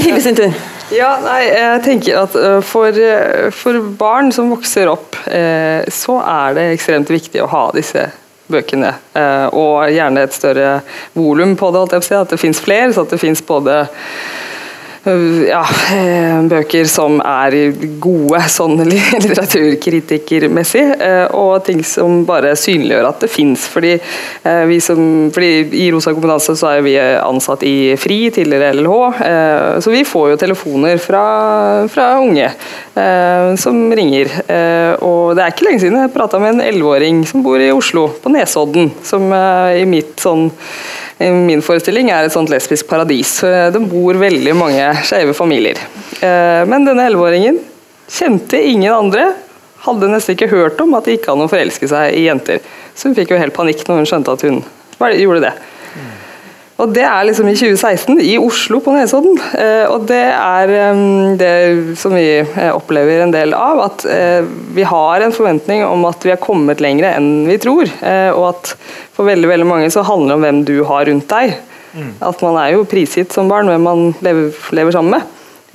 Hilde 0.02 0.26
sin 0.26 0.42
tur. 0.42 0.64
Ja, 0.94 1.16
nei, 1.24 1.48
jeg 1.50 1.82
tenker 1.86 2.20
at 2.22 2.36
øh, 2.38 2.60
for, 2.66 2.94
øh, 2.94 3.48
for 3.56 3.80
barn 3.98 4.30
som 4.36 4.52
vokser 4.54 4.92
opp, 4.92 5.18
eh, 5.26 5.82
så 5.90 6.20
er 6.22 6.54
det 6.58 6.66
ekstremt 6.76 7.10
viktig 7.10 7.42
å 7.42 7.50
ha 7.50 7.64
disse 7.74 8.04
bøkene. 8.52 8.92
Eh, 9.18 9.48
og 9.58 9.90
gjerne 9.90 10.26
et 10.28 10.36
større 10.36 10.76
volum 11.18 11.56
på 11.58 11.72
det, 11.74 12.04
at 12.14 12.30
det 12.30 12.42
fins 12.42 12.62
flere, 12.62 12.92
så 12.94 13.06
at 13.06 13.16
det 13.16 13.22
fins 13.22 13.42
både 13.46 13.80
ja, 15.06 15.62
eh, 15.94 16.40
bøker 16.50 16.88
som 16.90 17.20
er 17.22 17.54
gode 18.02 18.40
sånn 18.50 18.80
litteraturkritikermessig, 18.92 20.84
eh, 20.98 21.26
og 21.36 21.62
ting 21.68 21.84
som 21.86 22.24
bare 22.26 22.56
synliggjør 22.58 23.10
at 23.12 23.22
det 23.22 23.30
fins. 23.30 23.68
Fordi, 23.70 23.94
eh, 24.50 24.74
fordi 25.36 25.52
I 25.86 25.92
Rosa 25.94 26.16
kompetanse 26.16 26.58
så 26.58 26.72
er 26.74 26.82
vi 26.86 26.96
ansatt 26.98 27.66
i 27.68 27.94
FRI, 28.00 28.20
tidligere 28.40 28.74
LLH, 28.80 29.22
eh, 29.30 29.80
så 29.86 29.94
vi 29.94 30.04
får 30.08 30.32
jo 30.34 30.42
telefoner 30.42 30.98
fra, 31.02 31.26
fra 31.92 32.10
unge 32.24 32.50
eh, 32.50 33.56
som 33.62 33.86
ringer. 33.94 34.34
Eh, 34.50 34.94
og 35.06 35.36
Det 35.36 35.44
er 35.44 35.54
ikke 35.54 35.70
lenge 35.70 35.86
siden 35.86 36.02
jeg 36.02 36.16
prata 36.16 36.42
med 36.42 36.56
en 36.56 36.66
elleveåring 36.66 37.26
som 37.30 37.46
bor 37.46 37.62
i 37.62 37.74
Oslo, 37.76 38.10
på 38.24 38.34
Nesodden, 38.34 38.92
som 39.06 39.30
eh, 39.30 39.84
i 39.84 39.90
mitt 39.90 40.18
sånn 40.22 40.50
min 41.20 41.62
forestilling 41.64 42.10
er 42.12 42.26
et 42.28 42.34
sånt 42.34 42.50
lesbisk 42.52 42.88
paradis. 42.90 43.38
Eh, 43.44 43.70
Det 43.72 43.82
bor 43.90 44.14
veldig 44.20 44.56
mange 44.56 44.90
skeive 45.08 45.34
familier. 45.34 45.78
Eh, 46.22 46.66
Men 46.68 46.86
denne 46.86 47.06
elleveåringen 47.08 47.60
kjente 48.10 48.60
ingen 48.60 48.92
andre. 48.94 49.34
Hadde 49.86 50.10
nesten 50.10 50.36
ikke 50.36 50.50
hørt 50.50 50.80
om 50.82 50.94
at 50.98 51.06
det 51.06 51.20
gikk 51.20 51.30
an 51.32 51.46
å 51.46 51.50
forelske 51.50 51.88
seg 51.88 52.14
i 52.18 52.26
jenter. 52.26 52.60
Så 52.96 53.08
hun 53.08 53.16
fikk 53.16 53.32
jo 53.32 53.38
helt 53.38 53.54
panikk 53.54 53.84
når 53.88 54.02
hun 54.02 54.06
skjønte 54.10 54.34
at 54.34 54.42
hun 54.42 54.64
gjorde 55.00 55.42
det. 55.42 55.54
Og 56.76 56.92
det 56.92 57.06
er 57.08 57.24
liksom 57.24 57.48
i 57.48 57.56
2016, 57.56 58.18
i 58.20 58.34
Oslo 58.42 58.82
på 58.84 58.92
Nesodden. 58.92 59.38
Eh, 59.56 59.86
og 59.88 60.10
det 60.10 60.26
er 60.28 60.74
det 61.40 61.52
som 62.00 62.12
vi 62.18 62.26
eh, 62.42 62.72
opplever 62.74 63.24
en 63.24 63.32
del 63.32 63.56
av, 63.56 63.80
at 63.86 64.04
eh, 64.12 64.44
vi 64.76 64.84
har 64.84 65.24
en 65.24 65.36
forventning 65.36 65.86
om 65.88 66.04
at 66.10 66.26
vi 66.28 66.34
har 66.34 66.42
kommet 66.44 66.84
lenger 66.84 67.14
enn 67.14 67.48
vi 67.48 67.56
tror. 67.64 67.88
Eh, 67.88 68.28
og 68.34 68.50
at 68.50 68.74
for 69.16 69.30
veldig, 69.30 69.48
veldig 69.54 69.70
mange 69.70 69.88
så 69.94 70.04
handler 70.04 70.34
det 70.34 70.36
om 70.36 70.46
hvem 70.48 70.62
du 70.68 70.76
har 70.90 71.08
rundt 71.08 71.32
deg. 71.32 71.56
At 72.20 72.42
man 72.44 72.58
er 72.60 72.74
jo 72.74 72.88
prisgitt 72.92 73.32
som 73.32 73.48
barn 73.48 73.70
hvem 73.72 73.86
man 73.88 74.10
lever, 74.26 74.52
lever 74.76 74.98
sammen 74.98 75.16
med. 75.16 75.30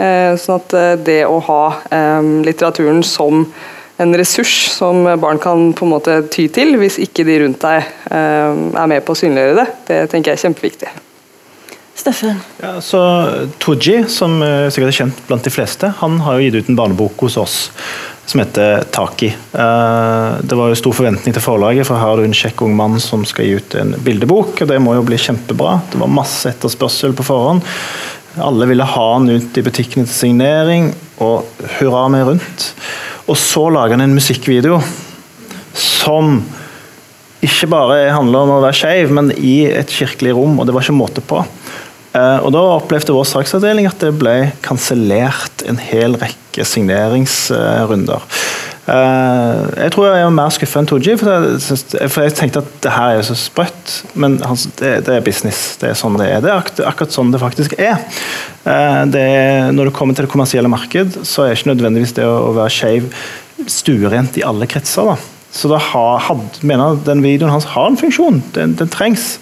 Eh, 0.05 0.35
sånn 0.37 0.61
at 0.61 1.05
det 1.07 1.23
å 1.25 1.39
ha 1.47 1.63
litteraturen 2.45 3.01
som 3.07 3.47
en 4.01 4.17
ressurs 4.17 4.55
som 4.73 5.05
barn 5.21 5.39
kan 5.43 5.71
på 5.77 5.87
en 5.87 5.93
måte 5.93 6.17
ty 6.33 6.47
til, 6.53 6.75
hvis 6.81 6.99
ikke 7.03 7.27
de 7.29 7.39
rundt 7.45 7.61
deg 7.63 7.85
eh, 8.11 8.51
er 8.81 8.91
med 8.91 9.05
på 9.05 9.15
å 9.15 9.21
synliggjøre 9.21 9.59
det, 9.61 9.69
det 9.91 10.03
tenker 10.13 10.33
jeg 10.33 10.41
er 10.41 10.45
kjempeviktig. 10.49 10.93
Steffen. 12.01 12.39
Ja, 12.63 12.79
så 12.81 13.01
Tooji, 13.61 14.07
som 14.09 14.39
eh, 14.45 14.71
sikkert 14.73 14.93
er 14.93 14.99
kjent 15.03 15.27
blant 15.29 15.45
de 15.45 15.53
fleste, 15.53 15.91
han 16.01 16.21
har 16.25 16.39
jo 16.39 16.47
gitt 16.47 16.57
ut 16.57 16.71
en 16.73 16.79
barnebok 16.79 17.27
hos 17.27 17.37
oss 17.41 17.59
som 18.31 18.41
heter 18.41 18.87
Taki. 18.95 19.29
Eh, 19.35 20.31
Det 20.41 20.57
var 20.57 20.71
jo 20.71 20.79
stor 20.79 20.97
forventning 20.97 21.35
til 21.37 21.45
forlaget, 21.45 21.85
for 21.89 21.99
her 21.99 22.13
har 22.13 22.21
du 22.21 22.25
en 22.25 22.37
kjekk 22.37 22.63
ung 22.65 22.77
mann 22.79 22.97
som 23.03 23.27
skal 23.29 23.49
gi 23.49 23.59
ut 23.59 23.77
en 23.81 23.93
bildebok, 24.07 24.63
og 24.63 24.71
det 24.71 24.81
må 24.81 24.95
jo 24.97 25.05
bli 25.05 25.19
kjempebra. 25.21 25.81
Det 25.93 26.01
var 26.01 26.15
masse 26.15 26.49
etterspørsel 26.49 27.17
på 27.19 27.27
forhånd. 27.27 27.67
Alle 28.41 28.69
ville 28.71 28.87
ha 28.87 29.07
den 29.19 29.43
ut 29.43 29.59
i 29.59 29.65
butikkene 29.67 30.07
til 30.07 30.15
signering, 30.15 30.93
og 31.21 31.67
hurra 31.81 32.07
meg 32.13 32.29
rundt. 32.31 32.71
Og 33.31 33.39
så 33.39 33.69
lager 33.71 33.95
han 33.95 34.09
en 34.09 34.17
musikkvideo 34.17 34.81
som 35.79 36.41
ikke 37.41 37.69
bare 37.71 38.11
handler 38.13 38.45
om 38.45 38.57
å 38.57 38.63
være 38.65 38.77
skeiv, 38.77 39.13
men 39.17 39.31
i 39.39 39.63
et 39.71 39.93
kirkelig 39.95 40.35
rom, 40.37 40.59
og 40.59 40.67
det 40.67 40.75
var 40.77 40.85
ikke 40.85 40.99
måte 40.99 41.23
på. 41.25 41.39
Eh, 42.11 42.39
og 42.43 42.51
Da 42.53 42.65
opplevde 42.75 43.15
vår 43.15 43.29
saksavdeling 43.31 43.87
at 43.89 44.03
det 44.03 44.11
ble 44.19 44.51
kansellert 44.67 45.65
en 45.71 45.79
hel 45.81 46.19
rekke 46.21 46.67
signeringsrunder. 46.67 48.27
Eh, 48.89 49.59
jeg 49.85 49.93
tror 49.95 50.07
jeg 50.09 50.25
er 50.25 50.33
mer 50.35 50.53
skuffa 50.55 50.81
enn 50.81 50.89
Tooji, 50.89 51.17
for, 51.21 51.49
for 52.09 52.25
jeg 52.25 52.35
tenkte 52.39 52.63
at 52.63 52.71
det 52.85 52.93
her 52.95 53.19
er 53.19 53.27
så 53.27 53.37
sprøtt. 53.39 53.97
Men 54.15 54.39
det, 54.81 54.93
det 55.07 55.17
er 55.17 55.27
business. 55.27 55.77
Det 55.81 55.91
er 55.91 55.99
sånn 55.99 56.17
det 56.21 56.31
er. 56.31 56.41
Det 56.45 56.53
er 56.53 56.89
akkurat 56.89 57.15
sånn 57.15 57.33
det 57.35 57.43
faktisk 57.43 57.77
er. 57.79 58.01
Eh, 58.65 59.03
det 59.13 59.27
er. 59.27 59.75
Når 59.77 59.91
det 59.91 59.97
kommer 59.99 60.17
til 60.17 60.27
det 60.27 60.33
kommersielle 60.33 60.73
marked, 60.73 61.21
så 61.29 61.47
er 61.47 61.59
ikke 61.59 61.73
nødvendigvis 61.75 62.17
det 62.19 62.27
å, 62.27 62.55
være 62.57 62.73
skeiv 62.75 63.11
stuerent 63.69 64.41
i 64.41 64.47
alle 64.47 64.69
kretser. 64.71 65.13
da. 65.13 65.19
Så 65.51 65.69
da 65.71 65.81
had, 65.83 66.63
mener 66.63 66.99
den 67.05 67.23
videoen 67.25 67.53
hans 67.53 67.69
har 67.75 67.91
en 67.91 68.01
funksjon. 68.01 68.43
Den, 68.57 68.75
den 68.79 68.91
trengs. 68.91 69.37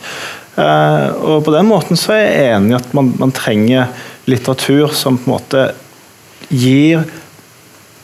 Eh, 0.58 1.08
og 1.22 1.44
på 1.46 1.54
den 1.54 1.68
måten 1.70 1.98
så 2.00 2.16
er 2.16 2.24
jeg 2.24 2.54
enig 2.56 2.74
i 2.74 2.78
at 2.80 2.94
man, 2.96 3.12
man 3.20 3.34
trenger 3.34 3.92
litteratur 4.28 4.92
som 4.96 5.16
på 5.16 5.30
en 5.30 5.36
måte 5.36 5.68
gir 6.48 7.04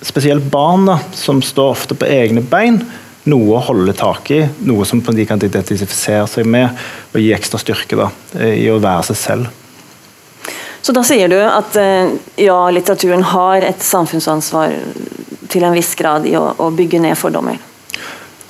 spesielt 0.05 0.45
barn, 0.53 0.87
da, 0.87 0.99
som 1.17 1.43
står 1.43 1.71
ofte 1.73 1.97
på 1.99 2.09
egne 2.09 2.45
bein, 2.45 2.79
noe 3.25 3.57
å 3.57 3.65
holde 3.65 3.95
tak 3.97 4.31
i. 4.35 4.43
Noe 4.69 4.85
som 4.89 5.01
de 5.01 5.27
kan 5.27 5.41
identifisere 5.41 6.27
seg 6.31 6.49
med, 6.49 6.73
og 7.13 7.21
gi 7.23 7.33
ekstra 7.33 7.61
styrke 7.61 7.99
da, 7.99 8.11
i 8.45 8.69
å 8.71 8.81
være 8.83 9.09
seg 9.11 9.21
selv. 9.21 9.61
Så 10.85 10.93
da 10.93 11.01
sier 11.07 11.31
du 11.33 11.39
at 11.41 11.77
eh, 11.81 12.13
ja, 12.45 12.59
litteraturen 12.69 13.23
har 13.25 13.65
et 13.65 13.81
samfunnsansvar 13.81 14.75
til 15.49 15.65
en 15.65 15.73
viss 15.73 15.95
grad 15.97 16.27
i 16.29 16.35
å, 16.37 16.51
å 16.61 16.69
bygge 16.77 17.01
ned 17.01 17.17
fordommer. 17.17 17.57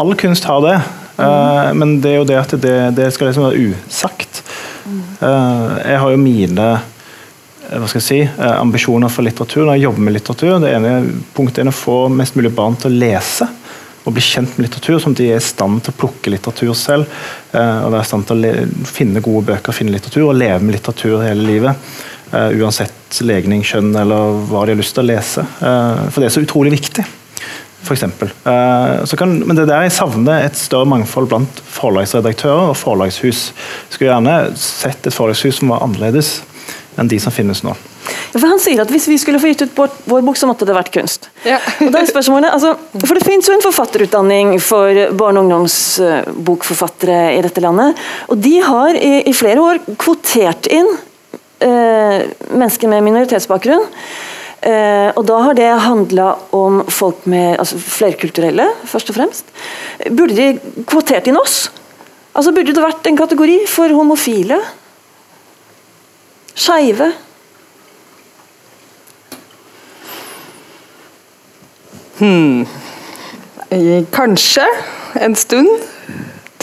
All 0.02 0.16
kunst 0.18 0.48
har 0.50 0.58
det, 0.64 0.74
eh, 1.22 1.68
men 1.78 2.00
det 2.02 2.10
er 2.10 2.18
jo 2.18 2.26
det 2.26 2.40
at 2.40 2.56
det, 2.58 2.78
det 2.98 3.12
skal 3.14 3.30
liksom 3.30 3.46
være 3.46 3.70
usagt. 3.70 4.42
Eh, 5.22 5.76
jeg 5.92 6.00
har 6.02 6.10
jo 6.10 6.18
mine 6.20 6.66
eh, 6.74 6.90
hva 7.70 7.88
skal 7.88 8.00
jeg 8.00 8.06
si, 8.06 8.20
eh, 8.24 8.54
ambisjoner 8.60 9.12
for 9.12 9.26
litteratur 9.26 9.64
når 9.64 9.78
jeg 9.78 9.86
jobber 9.86 10.06
med 10.06 10.16
litteratur. 10.16 10.56
Det 10.62 10.72
ene 10.74 10.94
punktet 11.36 11.64
er 11.64 11.70
å 11.70 11.76
få 11.76 11.98
mest 12.12 12.36
mulig 12.38 12.52
barn 12.54 12.76
til 12.80 12.92
å 12.92 12.98
lese 13.04 13.48
og 14.04 14.12
bli 14.12 14.20
kjent 14.24 14.58
med 14.58 14.66
litteratur, 14.66 14.98
sånn 15.00 15.14
at 15.16 15.20
de 15.22 15.30
er 15.32 15.40
i 15.40 15.44
stand 15.44 15.80
til 15.84 15.94
å 15.94 15.98
plukke 16.02 16.32
litteratur 16.32 16.74
selv. 16.76 17.06
eh, 17.54 17.80
og 17.84 17.92
være 17.94 18.04
i 18.04 18.10
stand 18.10 18.26
til 18.28 18.44
å 18.44 18.86
finne 18.86 19.24
gode 19.24 19.46
bøker, 19.48 19.72
finne 19.72 19.94
litteratur 19.94 20.28
og 20.28 20.36
leve 20.36 20.60
med 20.60 20.76
litteratur 20.76 21.22
hele 21.24 21.46
livet. 21.46 21.76
eh, 22.34 22.50
uansett 22.58 23.20
legning, 23.22 23.62
kjønn 23.62 23.94
eller 23.94 24.40
hva 24.48 24.64
de 24.66 24.72
har 24.72 24.80
lyst 24.80 24.94
til 24.96 25.04
å 25.04 25.06
lese. 25.06 25.40
Eh, 25.40 26.10
for 26.10 26.20
det 26.20 26.26
er 26.26 26.34
så 26.34 26.42
utrolig 26.42 26.72
viktig 26.72 27.04
for 27.84 27.94
eksempel. 27.94 28.30
Eh, 28.44 29.04
så 29.04 29.16
kan, 29.16 29.38
men 29.46 29.56
det 29.56 29.68
der 29.68 29.84
jeg 29.86 29.92
savner 29.92 30.42
et 30.42 30.56
større 30.56 30.88
mangfold 30.88 31.28
blant 31.28 31.60
forlagsredaktører 31.68 32.72
og 32.72 32.78
forlagshus. 32.80 33.52
Skulle 33.92 34.10
gjerne 34.10 34.56
sett 34.58 35.06
et 35.06 35.14
forlagshus 35.14 35.60
som 35.60 35.72
var 35.72 35.84
annerledes 35.84 36.40
enn 36.98 37.10
de 37.10 37.18
som 37.22 37.34
finnes 37.34 37.62
nå. 37.64 37.74
Ja, 38.32 38.38
for 38.38 38.48
Han 38.50 38.60
sier 38.62 38.82
at 38.82 38.90
hvis 38.92 39.08
vi 39.10 39.16
skulle 39.20 39.40
få 39.42 39.50
gitt 39.50 39.64
ut 39.64 39.76
vår, 39.76 39.94
vår 40.10 40.26
bok, 40.26 40.38
så 40.38 40.48
måtte 40.50 40.66
det 40.68 40.76
vært 40.76 40.92
kunst. 40.94 41.28
Ja. 41.46 41.60
Og 41.84 41.90
da 41.94 42.02
er 42.02 42.10
spørsmålet, 42.10 42.50
altså, 42.52 42.74
for 43.04 43.14
Det 43.14 43.26
finnes 43.26 43.48
jo 43.48 43.56
en 43.56 43.64
forfatterutdanning 43.64 44.54
for 44.62 45.00
barne- 45.16 45.40
og 45.40 45.48
ungdomsbokforfattere 45.48 47.18
i 47.38 47.42
dette 47.46 47.64
landet. 47.64 47.98
Og 48.28 48.38
de 48.38 48.54
har 48.60 48.98
i, 48.98 49.14
i 49.30 49.34
flere 49.36 49.62
år 49.62 49.82
kvotert 49.96 50.68
inn 50.72 50.90
eh, 51.64 52.24
mennesker 52.50 52.90
med 52.90 53.04
minoritetsbakgrunn. 53.06 53.86
Eh, 54.64 55.10
og 55.12 55.24
da 55.28 55.40
har 55.44 55.56
det 55.58 55.70
handla 55.84 56.30
om 56.56 56.82
folk 56.88 57.26
med 57.28 57.58
altså 57.60 57.76
flerkulturelle, 57.80 58.70
først 58.88 59.12
og 59.12 59.18
fremst. 59.18 59.50
Burde 60.08 60.36
de 60.38 60.84
kvotert 60.88 61.28
inn 61.28 61.40
oss? 61.40 61.66
Altså 62.34 62.54
Burde 62.54 62.72
det 62.74 62.82
vært 62.82 63.06
en 63.06 63.18
kategori 63.18 63.58
for 63.70 63.92
homofile? 63.94 64.58
Skeive? 66.54 67.12
Eh, 73.70 74.04
Kanskje 74.12 74.62
en 75.14 75.34
stund, 75.36 75.68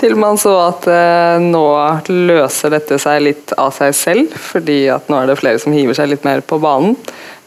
til 0.02 0.16
man 0.20 0.39
så 0.41 0.52
at 0.66 0.88
eh, 0.91 1.41
nå 1.43 1.66
løser 2.10 2.74
dette 2.74 2.97
seg 3.02 3.22
litt 3.30 3.54
av 3.62 3.72
seg 3.76 3.93
selv, 3.95 4.34
fordi 4.52 4.84
at 4.93 5.08
nå 5.12 5.22
er 5.22 5.32
det 5.32 5.38
flere 5.39 5.62
som 5.62 5.76
hiver 5.76 5.97
seg 5.97 6.10
litt 6.12 6.26
mer 6.28 6.41
på 6.45 6.60
banen. 6.62 6.97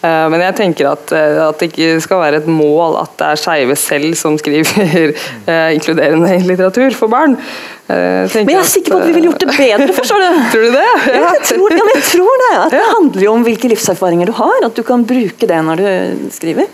Eh, 0.04 0.24
men 0.32 0.42
jeg 0.42 0.56
tenker 0.58 0.88
at, 0.92 1.12
eh, 1.16 1.38
at 1.44 1.60
det 1.60 1.70
ikke 1.72 2.00
skal 2.04 2.22
være 2.22 2.42
et 2.42 2.48
mål 2.50 2.98
at 3.02 3.14
det 3.20 3.28
er 3.32 3.40
skeive 3.40 3.76
selv 3.80 4.16
som 4.20 4.38
skriver 4.40 5.12
eh, 5.50 5.70
inkluderende 5.76 6.38
litteratur 6.46 6.96
for 6.96 7.12
barn. 7.12 7.36
Eh, 7.84 8.24
Men 8.38 8.54
jeg 8.54 8.60
er 8.62 8.70
sikker 8.70 8.94
på 8.94 9.00
at 9.02 9.08
vi 9.08 9.14
ville 9.18 9.30
gjort 9.32 9.44
det 9.44 9.50
bedre, 9.52 9.90
forstår 10.00 10.24
du? 10.24 10.42
Tror 10.54 10.66
du 10.68 10.78
det? 10.78 10.88
Ja, 11.10 11.26
jeg 11.36 11.44
tror, 11.50 11.76
ja, 11.76 11.86
jeg 11.94 12.06
tror 12.10 12.42
det. 12.46 12.52
At 12.62 12.78
det 12.78 12.84
handler 12.94 13.28
jo 13.28 13.36
om 13.36 13.46
hvilke 13.50 13.70
livserfaringer 13.74 14.30
du 14.30 14.36
har. 14.40 14.58
At 14.70 14.76
du 14.78 14.84
kan 14.86 15.06
bruke 15.08 15.50
det 15.50 15.62
når 15.68 15.82
du 15.84 16.28
skriver. 16.38 16.68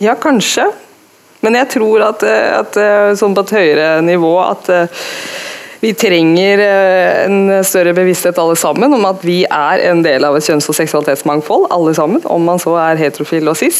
Ja, 0.00 0.14
kanskje. 0.16 0.70
Men 1.44 1.56
jeg 1.60 1.70
tror 1.76 2.02
at, 2.04 2.24
eh, 2.26 2.50
at 2.58 2.76
eh, 2.80 3.12
sånn 3.18 3.36
på 3.36 3.46
et 3.46 3.54
høyere 3.56 3.88
nivå 4.04 4.34
at 4.44 4.68
eh, 4.72 5.06
vi 5.80 5.94
trenger 5.96 6.60
en 6.60 7.62
større 7.64 7.94
bevissthet 7.96 8.36
alle 8.36 8.52
sammen 8.60 8.92
om 8.92 9.06
at 9.08 9.22
vi 9.24 9.38
er 9.48 9.80
en 9.88 10.02
del 10.04 10.26
av 10.28 10.34
et 10.36 10.44
kjønns- 10.44 10.68
og 10.68 10.76
seksualitetsmangfold, 10.76 11.70
alle 11.72 11.94
sammen. 11.96 12.20
Om 12.28 12.44
man 12.44 12.60
så 12.60 12.74
er 12.82 13.00
heterofil 13.00 13.48
og 13.48 13.56
cis. 13.56 13.78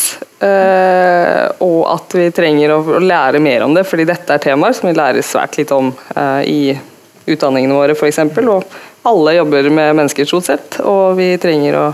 Og 1.60 1.82
at 1.92 2.16
vi 2.16 2.30
trenger 2.32 2.72
å 2.72 3.02
lære 3.04 3.44
mer 3.44 3.66
om 3.66 3.76
det, 3.76 3.84
fordi 3.84 4.08
dette 4.08 4.32
er 4.32 4.40
temaer 4.40 4.72
som 4.78 4.88
vi 4.88 4.96
lærer 4.96 5.20
svært 5.20 5.60
lite 5.60 5.76
om 5.76 5.92
i 6.48 6.72
utdanningene 7.28 7.76
våre, 7.76 7.92
f.eks. 7.92 8.22
Og 8.48 8.80
alle 9.12 9.36
jobber 9.36 9.68
med 9.68 10.00
mennesker 10.00 10.32
stort 10.32 10.48
sett, 10.48 10.80
og 10.80 11.20
vi 11.20 11.34
trenger 11.42 11.82
å 11.82 11.86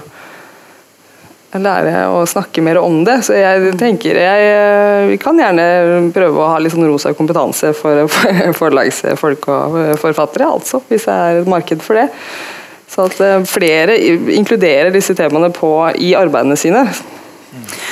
lære 1.63 2.07
å 2.13 2.25
snakke 2.29 2.63
mer 2.65 2.81
om 2.81 3.01
det. 3.07 3.21
Så 3.27 3.37
jeg 3.37 3.73
tenker 3.81 4.19
jeg, 4.21 5.09
Vi 5.11 5.19
kan 5.23 5.39
gjerne 5.39 6.11
prøve 6.15 6.43
å 6.43 6.51
ha 6.53 6.61
litt 6.63 6.75
sånn 6.75 6.89
rosa 6.89 7.15
kompetanse 7.17 7.73
for, 7.77 8.07
for 8.17 8.53
forlagsfolk 8.61 9.49
og 9.53 9.81
forfattere, 10.03 10.51
altså, 10.59 10.83
hvis 10.91 11.09
det 11.09 11.17
er 11.17 11.41
et 11.43 11.51
marked 11.51 11.85
for 11.85 12.01
det. 12.01 12.09
Så 12.91 13.07
at 13.09 13.21
eh, 13.21 13.43
flere 13.49 13.97
inkluderer 14.37 14.93
disse 14.95 15.15
temaene 15.19 15.51
på, 15.55 15.71
i 15.99 16.15
arbeidene 16.19 16.57
sine. 16.59 16.87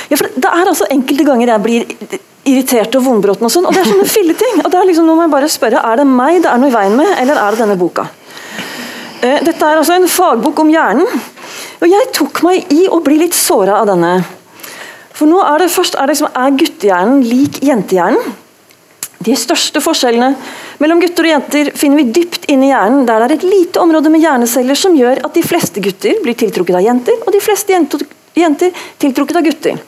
Ja, 0.09 0.17
for 0.17 0.29
Det 0.29 0.51
er 0.51 0.69
altså 0.71 0.87
enkelte 0.93 1.25
ganger 1.27 1.51
jeg 1.51 1.63
blir 1.65 1.85
irritert 2.45 2.93
og 2.97 3.07
vondbråten, 3.07 3.47
og 3.47 3.51
sånn, 3.51 3.65
og 3.65 3.73
det 3.73 3.81
er 3.81 3.89
sånne 3.89 4.09
filleting. 4.09 4.59
og 4.63 4.69
det 4.71 4.79
er 4.79 4.89
liksom, 4.91 5.07
Nå 5.09 5.17
må 5.17 5.25
jeg 5.25 5.33
bare 5.33 5.49
spørre, 5.49 5.81
Er 5.81 6.01
det 6.01 6.05
meg 6.09 6.43
det 6.43 6.51
er 6.51 6.61
noe 6.61 6.69
i 6.71 6.75
veien 6.75 6.95
med, 6.97 7.11
eller 7.21 7.41
er 7.41 7.55
det 7.55 7.63
denne 7.63 7.79
boka? 7.79 8.05
Eh, 9.21 9.43
dette 9.45 9.61
er 9.65 9.79
altså 9.79 9.95
en 9.95 10.09
fagbok 10.11 10.59
om 10.63 10.71
hjernen. 10.73 11.07
Og 11.81 11.91
jeg 11.91 12.09
tok 12.15 12.41
meg 12.45 12.73
i 12.73 12.87
å 12.91 13.01
bli 13.03 13.19
litt 13.21 13.37
såra 13.37 13.79
av 13.81 13.89
denne. 13.91 14.17
For 15.15 15.29
nå 15.29 15.39
er 15.45 15.63
det 15.63 15.71
først 15.71 15.95
er, 15.95 16.07
det 16.07 16.15
liksom, 16.15 16.33
er 16.35 16.57
guttehjernen 16.59 17.21
lik 17.23 17.61
jentehjernen? 17.63 18.35
De 19.25 19.33
største 19.39 19.81
forskjellene 19.81 20.35
mellom 20.81 20.99
gutter 21.01 21.25
og 21.25 21.31
jenter 21.31 21.71
finner 21.79 22.01
vi 22.01 22.11
dypt 22.13 22.49
inne 22.51 22.67
i 22.67 22.71
hjernen, 22.73 23.07
der 23.07 23.23
det 23.23 23.29
er 23.29 23.35
et 23.39 23.45
lite 23.47 23.81
område 23.81 24.11
med 24.13 24.21
hjerneceller 24.21 24.77
som 24.77 24.97
gjør 24.97 25.23
at 25.25 25.33
de 25.33 25.43
fleste 25.45 25.81
gutter 25.81 26.19
blir 26.21 26.35
tiltrukket 26.37 26.77
av 26.77 26.83
jenter, 26.85 27.17
og 27.23 27.33
de 27.33 27.41
fleste 27.41 27.73
jenter, 27.73 28.03
jenter 28.37 28.83
tiltrukket 29.01 29.39
av 29.39 29.47
gutter. 29.47 29.79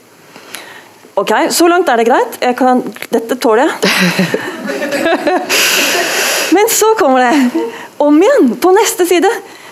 Ok, 1.18 1.34
Så 1.50 1.68
langt 1.68 1.90
er 1.90 1.98
det 1.98 2.06
greit. 2.06 2.36
Kan, 2.58 2.84
dette 3.10 3.36
tåler 3.42 3.66
jeg. 3.66 3.74
Men 6.56 6.70
så 6.70 6.94
kommer 7.00 7.26
det 7.26 7.87
om 8.04 8.20
igjen, 8.22 8.52
på 8.62 8.74
neste 8.76 9.08
side. 9.10 9.32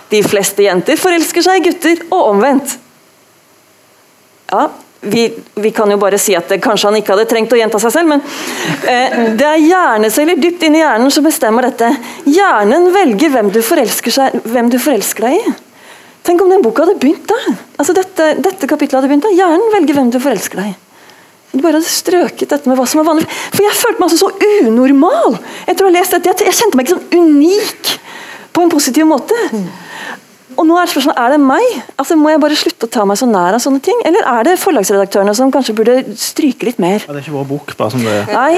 De 0.09 0.21
fleste 0.25 0.65
jenter 0.65 0.99
forelsker 0.99 1.45
seg 1.45 1.59
i 1.59 1.69
gutter, 1.69 2.01
og 2.11 2.31
omvendt. 2.33 2.77
Ja, 4.51 4.67
vi, 5.05 5.25
vi, 5.53 5.71
kan 5.71 5.91
jo 5.91 5.97
bare 6.01 6.17
si 6.21 6.33
at 6.37 6.49
det, 6.49 6.59
kanskje 6.63 6.89
han 6.89 6.97
ikke 6.99 7.13
hadde 7.13 7.27
trengt 7.29 7.53
å 7.53 7.59
gjenta 7.59 7.81
seg 7.81 7.93
selv, 7.93 8.09
men 8.13 8.23
eh, 8.89 9.33
det 9.37 9.47
er 9.49 9.61
hjerneceller 9.61 10.39
dypt 10.41 10.65
inni 10.65 10.81
hjernen 10.81 11.13
som 11.13 11.25
bestemmer 11.25 11.67
dette. 11.69 11.91
Hjernen 12.29 12.89
velger 12.93 13.33
hvem 13.35 13.51
du 13.53 13.61
forelsker, 13.65 14.13
seg, 14.13 14.39
hvem 14.45 14.71
du 14.73 14.79
forelsker 14.81 15.27
deg 15.27 15.37
i. 15.41 15.55
Tenk 16.25 16.41
om 16.41 16.49
den 16.49 16.63
boka 16.65 16.85
hadde 16.85 16.97
begynt 17.01 17.27
der. 17.29 17.51
Altså 17.77 17.93
dette, 17.93 18.31
dette 18.41 18.69
kapitlet 18.69 18.97
hadde 18.97 19.11
begynt 19.11 19.27
der. 19.27 19.37
Hjernen 19.37 19.69
velger 19.75 19.99
hvem 19.99 20.09
du 20.13 20.17
forelsker 20.23 20.61
deg 20.63 20.73
i. 20.73 20.77
Du 21.55 21.63
bare 21.63 21.79
hadde 21.79 21.87
strøket 21.87 22.51
dette 22.51 22.67
med 22.67 22.75
hva 22.75 22.85
som 22.89 22.99
er 22.99 23.07
vanlig. 23.07 23.27
For 23.53 23.63
jeg 23.63 23.79
følte 23.79 24.01
meg 24.01 24.09
altså 24.09 24.21
så 24.25 24.67
unormal 24.67 25.37
etter 25.65 25.85
å 25.85 25.89
ha 25.89 25.95
lest 25.95 26.15
dette. 26.17 26.43
Jeg 26.43 26.57
kjente 26.59 26.75
meg 26.75 26.87
ikke 26.89 26.97
sånn 26.97 27.23
unik 27.23 27.91
på 28.55 28.65
en 28.65 28.71
positiv 28.73 29.07
måte. 29.07 29.39
Og 30.55 30.67
nå 30.67 30.77
er 30.79 30.89
spørsmålet, 30.89 31.19
er 31.19 31.33
det 31.35 31.39
meg? 31.43 31.65
Altså, 31.99 32.15
Må 32.19 32.31
jeg 32.31 32.41
bare 32.43 32.57
slutte 32.59 32.87
å 32.87 32.91
ta 32.91 33.03
meg 33.07 33.19
så 33.19 33.27
nær 33.29 33.57
av 33.57 33.61
sånne 33.63 33.81
ting? 33.83 33.99
Eller 34.07 34.25
er 34.31 34.47
det 34.47 34.55
forlagsredaktørene 34.61 35.33
som 35.37 35.51
kanskje 35.53 35.75
burde 35.77 35.95
stryke 36.19 36.67
litt 36.69 36.79
mer? 36.81 37.03
Ja, 37.03 37.13
det 37.13 37.21
er 37.21 37.25
ikke 37.25 37.35
vår 37.35 37.47
bok, 37.49 37.75
bare 37.79 37.93
som 37.93 38.05
det. 38.05 38.15
Nei. 38.31 38.51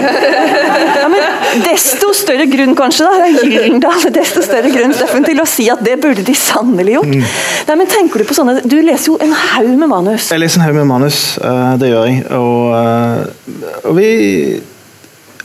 Ja, 0.97 1.07
men 1.11 1.63
desto 1.65 2.11
større 2.17 2.47
grunn, 2.49 2.75
kanskje, 2.77 3.07
da. 3.07 3.27
Gyldendal. 3.37 4.07
Desto 4.13 4.43
større 4.45 4.71
grunn 4.73 4.95
Steffen, 4.97 5.25
til 5.27 5.41
å 5.41 5.47
si 5.49 5.67
at 5.73 5.83
det 5.85 5.97
burde 6.03 6.25
de 6.25 6.35
sannelig 6.37 6.97
gjort. 6.97 7.11
Mm. 7.11 7.25
Nei, 7.69 7.77
men 7.81 7.91
tenker 7.91 8.23
Du 8.23 8.25
på 8.27 8.37
sånne, 8.37 8.59
du 8.65 8.77
leser 8.81 9.11
jo 9.11 9.17
en 9.21 9.33
haug 9.37 9.73
med 9.77 9.91
manus. 9.91 10.31
Jeg 10.33 10.41
leser 10.41 10.61
en 10.61 10.65
haug 10.67 10.77
med 10.79 10.87
manus, 10.89 11.19
eh, 11.37 11.75
det 11.81 11.91
gjør 11.91 12.09
jeg. 12.09 12.23
Og, 12.37 12.63
eh, 12.77 13.83
og 13.83 13.97
vi 13.97 14.09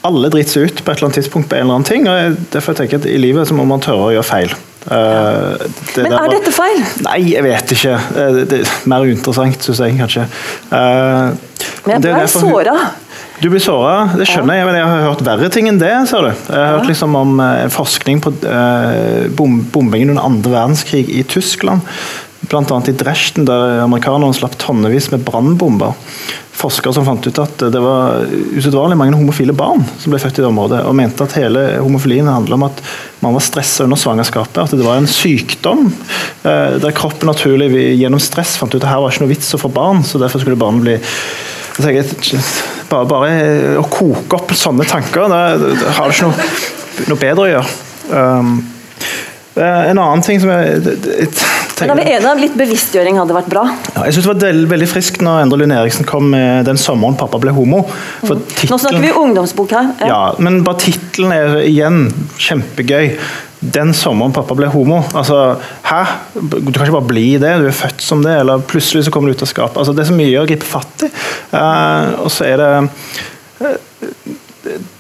alle 0.08 0.30
driter 0.32 0.56
seg 0.56 0.66
ut 0.66 0.82
på 0.82 0.90
et 0.90 0.98
eller 0.98 1.10
annet 1.10 1.20
tidspunkt 1.20 1.50
på 1.50 1.58
en 1.58 1.66
eller 1.66 1.78
annen 1.78 1.88
ting. 1.88 2.08
og 2.10 2.36
derfor 2.54 2.74
tenker 2.78 2.98
jeg 2.98 3.04
at 3.04 3.10
I 3.12 3.20
livet 3.22 3.48
så 3.48 3.54
må 3.54 3.66
man 3.68 3.82
tørre 3.82 4.08
å 4.08 4.14
gjøre 4.16 4.26
feil. 4.26 4.54
Uh, 4.82 5.54
det 5.94 6.02
Men 6.02 6.10
er 6.10 6.16
var, 6.16 6.32
dette 6.32 6.52
feil? 6.54 6.80
Nei, 7.06 7.18
jeg 7.30 7.44
vet 7.46 7.74
ikke. 7.76 7.94
Uh, 8.16 8.40
det 8.48 8.62
er 8.62 8.72
mer 8.90 9.06
uinteressant, 9.06 9.62
syns 9.62 9.82
jeg 9.84 9.98
kanskje. 10.00 10.26
Uh, 10.72 11.30
men 11.86 12.02
jeg 12.02 12.16
ble 12.16 12.26
såra. 12.30 12.76
Du 13.42 13.48
blir 13.50 13.62
såra, 13.62 14.12
det 14.14 14.26
skjønner 14.30 14.60
jeg, 14.60 14.66
men 14.68 14.76
jeg 14.78 14.86
har 14.86 15.06
hørt 15.08 15.22
verre 15.26 15.48
ting 15.50 15.66
enn 15.70 15.80
det. 15.80 15.90
ser 16.10 16.28
du. 16.28 16.30
Jeg 16.30 16.58
har 16.58 16.76
hørt 16.76 16.90
liksom 16.90 17.16
om 17.18 17.40
forskning 17.74 18.20
på 18.22 18.30
bom, 19.38 19.56
bombingen 19.74 20.12
under 20.14 20.28
andre 20.28 20.52
verdenskrig 20.52 21.08
i 21.10 21.24
Tyskland. 21.26 21.82
Bl.a. 22.46 22.78
i 22.86 22.94
Dresden, 22.98 23.46
der 23.48 23.82
amerikanerne 23.82 24.34
slapp 24.36 24.54
tonnevis 24.62 25.10
med 25.10 25.24
brannbomber 25.26 25.98
forskere 26.52 26.92
som 26.94 27.06
fant 27.06 27.26
ut 27.26 27.38
at 27.42 27.64
det 27.72 27.80
var 27.80 28.26
usedvanlig 28.52 28.98
mange 29.00 29.16
homofile 29.16 29.54
barn 29.56 29.82
som 29.98 30.12
ble 30.12 30.20
født 30.22 30.38
i 30.38 30.44
det 30.44 30.50
området, 30.50 30.82
og 30.86 30.96
mente 30.98 31.24
at 31.24 31.36
hele 31.38 31.64
homofilien 31.80 32.28
handla 32.28 32.58
om 32.58 32.66
at 32.68 32.82
man 33.24 33.36
var 33.36 33.44
stressa 33.44 33.86
under 33.86 34.00
svangerskapet. 34.00 34.60
At 34.66 34.76
det 34.76 34.84
var 34.86 35.00
en 35.00 35.08
sykdom 35.10 35.88
eh, 35.88 36.76
der 36.82 36.96
kroppen 36.96 37.30
naturlig 37.30 37.70
gjennom 37.96 38.22
stress 38.22 38.58
fant 38.60 38.74
ut 38.74 38.82
at 38.82 38.90
her 38.90 39.00
var 39.02 39.14
ikke 39.14 39.24
noe 39.24 39.32
vits 39.32 39.54
å 39.56 39.62
få 39.62 39.72
barn, 39.72 40.04
så 40.06 40.20
derfor 40.22 40.44
skulle 40.44 40.60
barnet 40.60 40.84
bli 40.84 40.98
bare, 42.90 43.06
bare, 43.08 43.30
å 43.80 43.86
koke 43.88 44.36
opp 44.36 44.52
sånne 44.58 44.84
tanker, 44.84 45.24
da, 45.32 45.40
har 45.96 46.10
det 46.10 46.18
ikke 46.18 46.28
noe, 46.28 46.50
noe 47.08 47.22
bedre 47.22 47.46
å 47.46 47.50
gjøre. 47.54 47.76
Um, 48.12 48.52
en 49.56 49.98
annen 50.00 50.22
ting 50.24 50.40
som 50.40 50.52
jeg, 50.52 50.96
Men 51.82 51.90
da 51.90 51.94
er 51.96 52.00
vi 52.00 52.16
enige 52.16 52.32
om 52.32 52.42
litt 52.42 52.56
bevisstgjøring 52.58 53.20
hadde 53.20 53.36
vært 53.36 53.50
bra? 53.52 53.64
Ja, 53.96 54.06
jeg 54.06 54.16
synes 54.16 54.26
det 54.26 54.32
var 54.32 54.42
veldig, 54.46 54.66
veldig 54.72 54.88
friskt 54.90 55.22
når 55.24 55.44
Endre 55.44 55.60
Lund 55.62 55.76
Eriksen 55.76 56.08
kom 56.08 56.28
med 56.32 56.66
'Den 56.66 56.80
sommeren 56.80 57.18
pappa 57.18 57.40
ble 57.42 57.54
homo'. 57.54 57.84
Mm. 58.22 58.42
Nå 58.70 58.78
snakker 58.78 59.00
vi 59.02 59.14
ungdomsbok 59.22 59.74
her. 59.74 59.94
Ja, 60.00 60.06
ja 60.12 60.20
Men 60.38 60.62
bare 60.64 60.78
tittelen 60.86 61.32
er 61.34 61.56
igjen 61.66 62.12
kjempegøy. 62.38 63.16
'Den 63.62 63.92
sommeren 63.94 64.34
pappa 64.34 64.54
ble 64.58 64.70
homo'. 64.70 65.02
Altså, 65.14 65.58
hæ? 65.86 66.02
Du 66.34 66.72
kan 66.72 66.86
ikke 66.86 66.98
bare 66.98 67.10
bli 67.10 67.26
det, 67.38 67.58
du 67.62 67.66
er 67.66 67.80
født 67.82 68.02
som 68.02 68.22
det, 68.22 68.40
eller 68.40 68.58
plutselig 68.58 69.04
så 69.06 69.10
kommer 69.10 69.30
du 69.30 69.36
ut 69.36 69.42
av 69.42 69.50
skapet. 69.50 69.78
Altså, 69.78 69.92
det 69.92 70.02
er 70.02 70.10
så 70.10 70.18
mye 70.18 70.42
å 70.42 70.46
gripe 70.46 70.66
fatt 70.66 71.06
i. 71.06 71.10
Uh, 71.52 72.24
og 72.24 72.30
så 72.30 72.48
er 72.48 72.56
det 72.62 72.70
uh, 73.62 73.76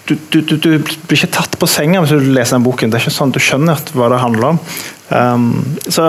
du, 0.04 0.16
du, 0.30 0.40
du, 0.40 0.56
du, 0.56 0.70
blir 0.78 1.18
ikke 1.18 1.34
tatt 1.34 1.58
på 1.58 1.68
senga 1.70 2.02
hvis 2.02 2.14
du 2.14 2.32
leser 2.34 2.58
den 2.58 2.66
boken. 2.66 2.90
Det 2.90 2.98
er 2.98 3.04
ikke 3.06 3.14
sånn 3.14 3.32
at 3.32 3.38
Du 3.38 3.42
skjønner 3.42 3.82
hva 3.96 4.10
det 4.12 4.22
handler 4.22 4.48
om. 4.52 4.62
Um, 5.12 5.50
så 5.86 6.08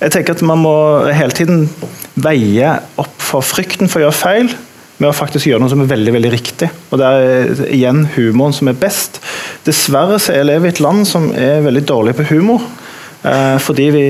jeg 0.00 0.14
tenker 0.14 0.36
at 0.36 0.44
man 0.46 0.62
må 0.62 0.76
hele 1.14 1.36
tiden 1.36 1.66
veie 2.14 2.78
opp 3.00 3.20
for 3.22 3.44
frykten 3.44 3.90
for 3.90 4.00
å 4.00 4.06
gjøre 4.06 4.20
feil, 4.20 4.54
med 4.96 5.10
å 5.10 5.16
faktisk 5.16 5.50
gjøre 5.50 5.60
noe 5.60 5.72
som 5.72 5.82
er 5.84 5.90
veldig 5.90 6.14
veldig 6.14 6.32
riktig. 6.32 6.70
Og 6.88 7.00
Det 7.00 7.08
er 7.12 7.62
igjen 7.68 8.06
humoren 8.14 8.54
som 8.56 8.70
er 8.70 8.78
best. 8.80 9.20
Dessverre 9.66 10.16
så 10.22 10.32
er 10.32 10.48
vi 10.48 10.70
i 10.70 10.72
et 10.72 10.80
land 10.80 11.04
som 11.08 11.28
er 11.36 11.64
veldig 11.66 11.84
dårlig 11.84 12.16
på 12.16 12.30
humor. 12.30 12.64
Eh, 13.26 13.58
fordi 13.58 13.90
vi 13.90 14.06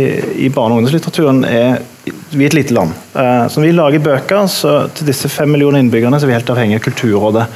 i 0.47 0.49
barne- 0.53 0.77
og 0.77 0.83
ungdomslitteraturen 0.83 1.45
er 1.49 1.83
vi 2.31 2.45
er 2.45 2.51
et 2.51 2.55
lite 2.55 2.75
land. 2.75 2.93
Eh, 3.15 3.47
så 3.49 3.59
når 3.59 3.67
vi 3.67 3.73
lager 3.73 4.05
bøker, 4.05 4.47
så 4.51 4.77
til 4.95 5.09
disse 5.09 5.29
fem 5.29 5.51
millioner 5.51 5.81
innbyggerne 5.81 6.21
så 6.21 6.27
er 6.27 6.31
vi 6.31 6.39
helt 6.39 6.53
avhengig 6.53 6.79
av 6.79 6.85
Kulturrådet. 6.85 7.47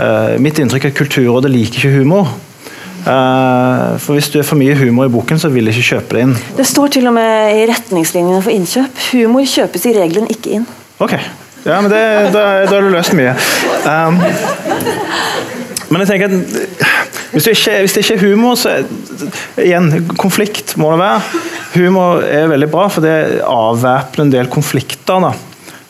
Eh, 0.00 0.38
mitt 0.42 0.58
inntrykk 0.58 0.88
er 0.88 0.94
at 0.94 0.98
Kulturrådet 0.98 1.50
liker 1.52 1.78
ikke 1.78 1.98
humor. 2.00 2.32
Uh, 3.04 3.98
for 4.00 4.16
Hvis 4.16 4.30
du 4.32 4.38
er 4.40 4.46
for 4.48 4.56
mye 4.56 4.74
humor 4.78 5.10
i 5.10 5.12
boken, 5.12 5.38
så 5.40 5.50
vil 5.52 5.68
de 5.68 5.74
ikke 5.74 5.94
kjøpe 5.94 6.16
det 6.16 6.22
inn. 6.24 6.34
Det 6.56 6.64
står 6.68 6.94
til 6.96 7.08
og 7.10 7.16
med 7.16 7.58
i 7.58 7.66
retningslinjene 7.68 8.40
for 8.44 8.54
innkjøp. 8.54 9.02
Humor 9.12 9.44
kjøpes 9.48 9.84
i 9.90 9.94
regelen 9.98 10.30
ikke 10.32 10.54
inn. 10.56 10.66
Ok, 11.04 11.12
ja, 11.66 11.80
men 11.84 11.90
det, 11.92 12.00
da, 12.32 12.44
da 12.64 12.78
har 12.78 12.86
du 12.86 12.92
løst 12.94 13.12
mye. 13.18 13.34
Um, 13.84 14.20
men 15.90 16.00
jeg 16.00 16.14
tenker 16.14 16.32
at 16.32 16.92
hvis 17.34 17.44
det, 17.44 17.56
ikke, 17.58 17.78
hvis 17.82 17.92
det 17.92 18.04
ikke 18.04 18.14
er 18.14 18.22
humor, 18.30 18.54
så 18.56 18.76
igjen, 19.60 19.90
konflikt 20.16 20.76
må 20.80 20.92
det 20.94 21.00
være. 21.02 21.42
Humor 21.74 22.22
er 22.24 22.46
veldig 22.52 22.68
bra, 22.70 22.86
for 22.94 23.04
det 23.04 23.42
avvæpner 23.44 24.24
en 24.24 24.32
del 24.38 24.52
konflikter. 24.52 25.28
da 25.28 25.34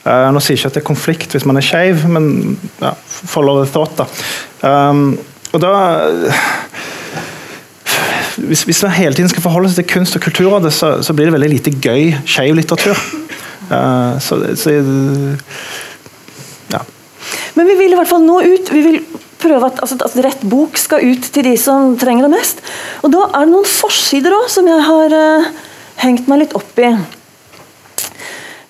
Uh, 0.04 0.28
nå 0.36 0.40
sier 0.44 0.58
jeg 0.58 0.60
ikke 0.60 0.68
at 0.68 0.74
det 0.76 0.80
er 0.82 0.84
konflikt 0.84 1.32
hvis 1.32 1.46
man 1.48 1.56
er 1.56 1.64
skeiv, 1.64 2.02
men 2.12 2.58
ja, 2.76 2.90
follow 3.08 3.62
the 3.62 3.70
thought, 3.72 3.96
da. 3.96 4.04
Um, 4.60 5.14
og 5.56 5.62
da 5.62 5.70
hvis, 8.36 8.64
hvis, 8.66 8.82
man 8.82 8.94
hele 8.96 9.14
tiden 9.16 9.30
skal 9.30 9.44
forholde 9.44 9.70
seg 9.70 9.82
til 9.82 9.90
kunst 9.94 10.16
og 10.18 10.24
kulturrådet, 10.24 10.72
så, 10.74 10.96
så 11.04 11.14
blir 11.16 11.28
det 11.28 11.36
veldig 11.36 11.50
lite 11.52 11.74
gøy 11.82 12.14
skeiv 12.26 12.56
litteratur. 12.58 12.98
Uh, 13.70 14.16
så, 14.20 14.40
så 14.60 14.74
ja. 16.72 16.80
Men 17.54 17.70
vi 17.70 17.78
vil 17.78 17.94
i 17.94 17.98
hvert 17.98 18.10
fall 18.10 18.24
nå 18.26 18.40
ut. 18.44 18.72
Vi 18.74 18.82
vil 18.84 19.00
prøve 19.44 19.68
at, 19.68 19.82
altså, 19.84 19.98
at 20.04 20.16
rett 20.24 20.46
bok 20.48 20.78
skal 20.80 21.04
ut 21.04 21.28
til 21.34 21.46
de 21.46 21.54
som 21.60 21.94
trenger 22.00 22.26
det 22.26 22.34
mest. 22.36 22.64
Og 23.04 23.12
da 23.14 23.26
er 23.30 23.44
det 23.44 23.52
noen 23.52 23.68
forsider 23.68 24.34
òg 24.36 24.48
som 24.52 24.68
jeg 24.70 24.88
har 24.88 25.18
uh, 25.18 25.52
hengt 26.04 26.30
meg 26.30 26.44
litt 26.44 26.56
opp 26.58 26.80
i. 26.80 26.90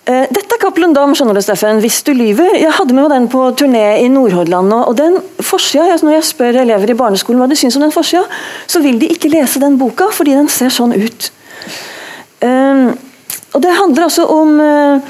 Eh, 0.05 0.27
dette 0.29 0.53
er 0.53 0.61
Cappelen 0.61 0.93
Dam, 0.93 1.15
skjønner 1.17 1.39
du, 1.39 1.41
Steffen. 1.41 1.79
Hvis 1.81 2.03
du 2.05 2.11
lyver. 2.13 2.59
Jeg 2.61 2.73
hadde 2.77 2.93
med 2.93 3.07
meg 3.07 3.13
den 3.15 3.29
på 3.33 3.47
turné 3.57 4.03
i 4.03 4.11
Nordhordland. 4.13 4.73
og 4.75 4.97
den 4.99 5.17
forsida. 5.41 5.97
Når 6.03 6.19
jeg 6.19 6.25
spør 6.29 6.61
elever 6.61 6.91
i 6.91 6.99
barneskolen 6.99 7.41
hva 7.41 7.49
de 7.49 7.57
syns 7.57 7.77
om 7.77 7.87
den 7.87 7.95
forsida, 7.95 8.25
så 8.67 8.83
vil 8.85 8.99
de 9.01 9.09
ikke 9.09 9.33
lese 9.33 9.61
den 9.61 9.79
boka 9.81 10.11
fordi 10.13 10.37
den 10.37 10.49
ser 10.53 10.69
sånn 10.69 10.93
ut. 10.93 11.31
Um, 12.45 12.93
og 13.55 13.63
det 13.65 13.73
handler 13.73 14.05
altså 14.05 14.27
om 14.29 14.61
eh, 14.61 15.01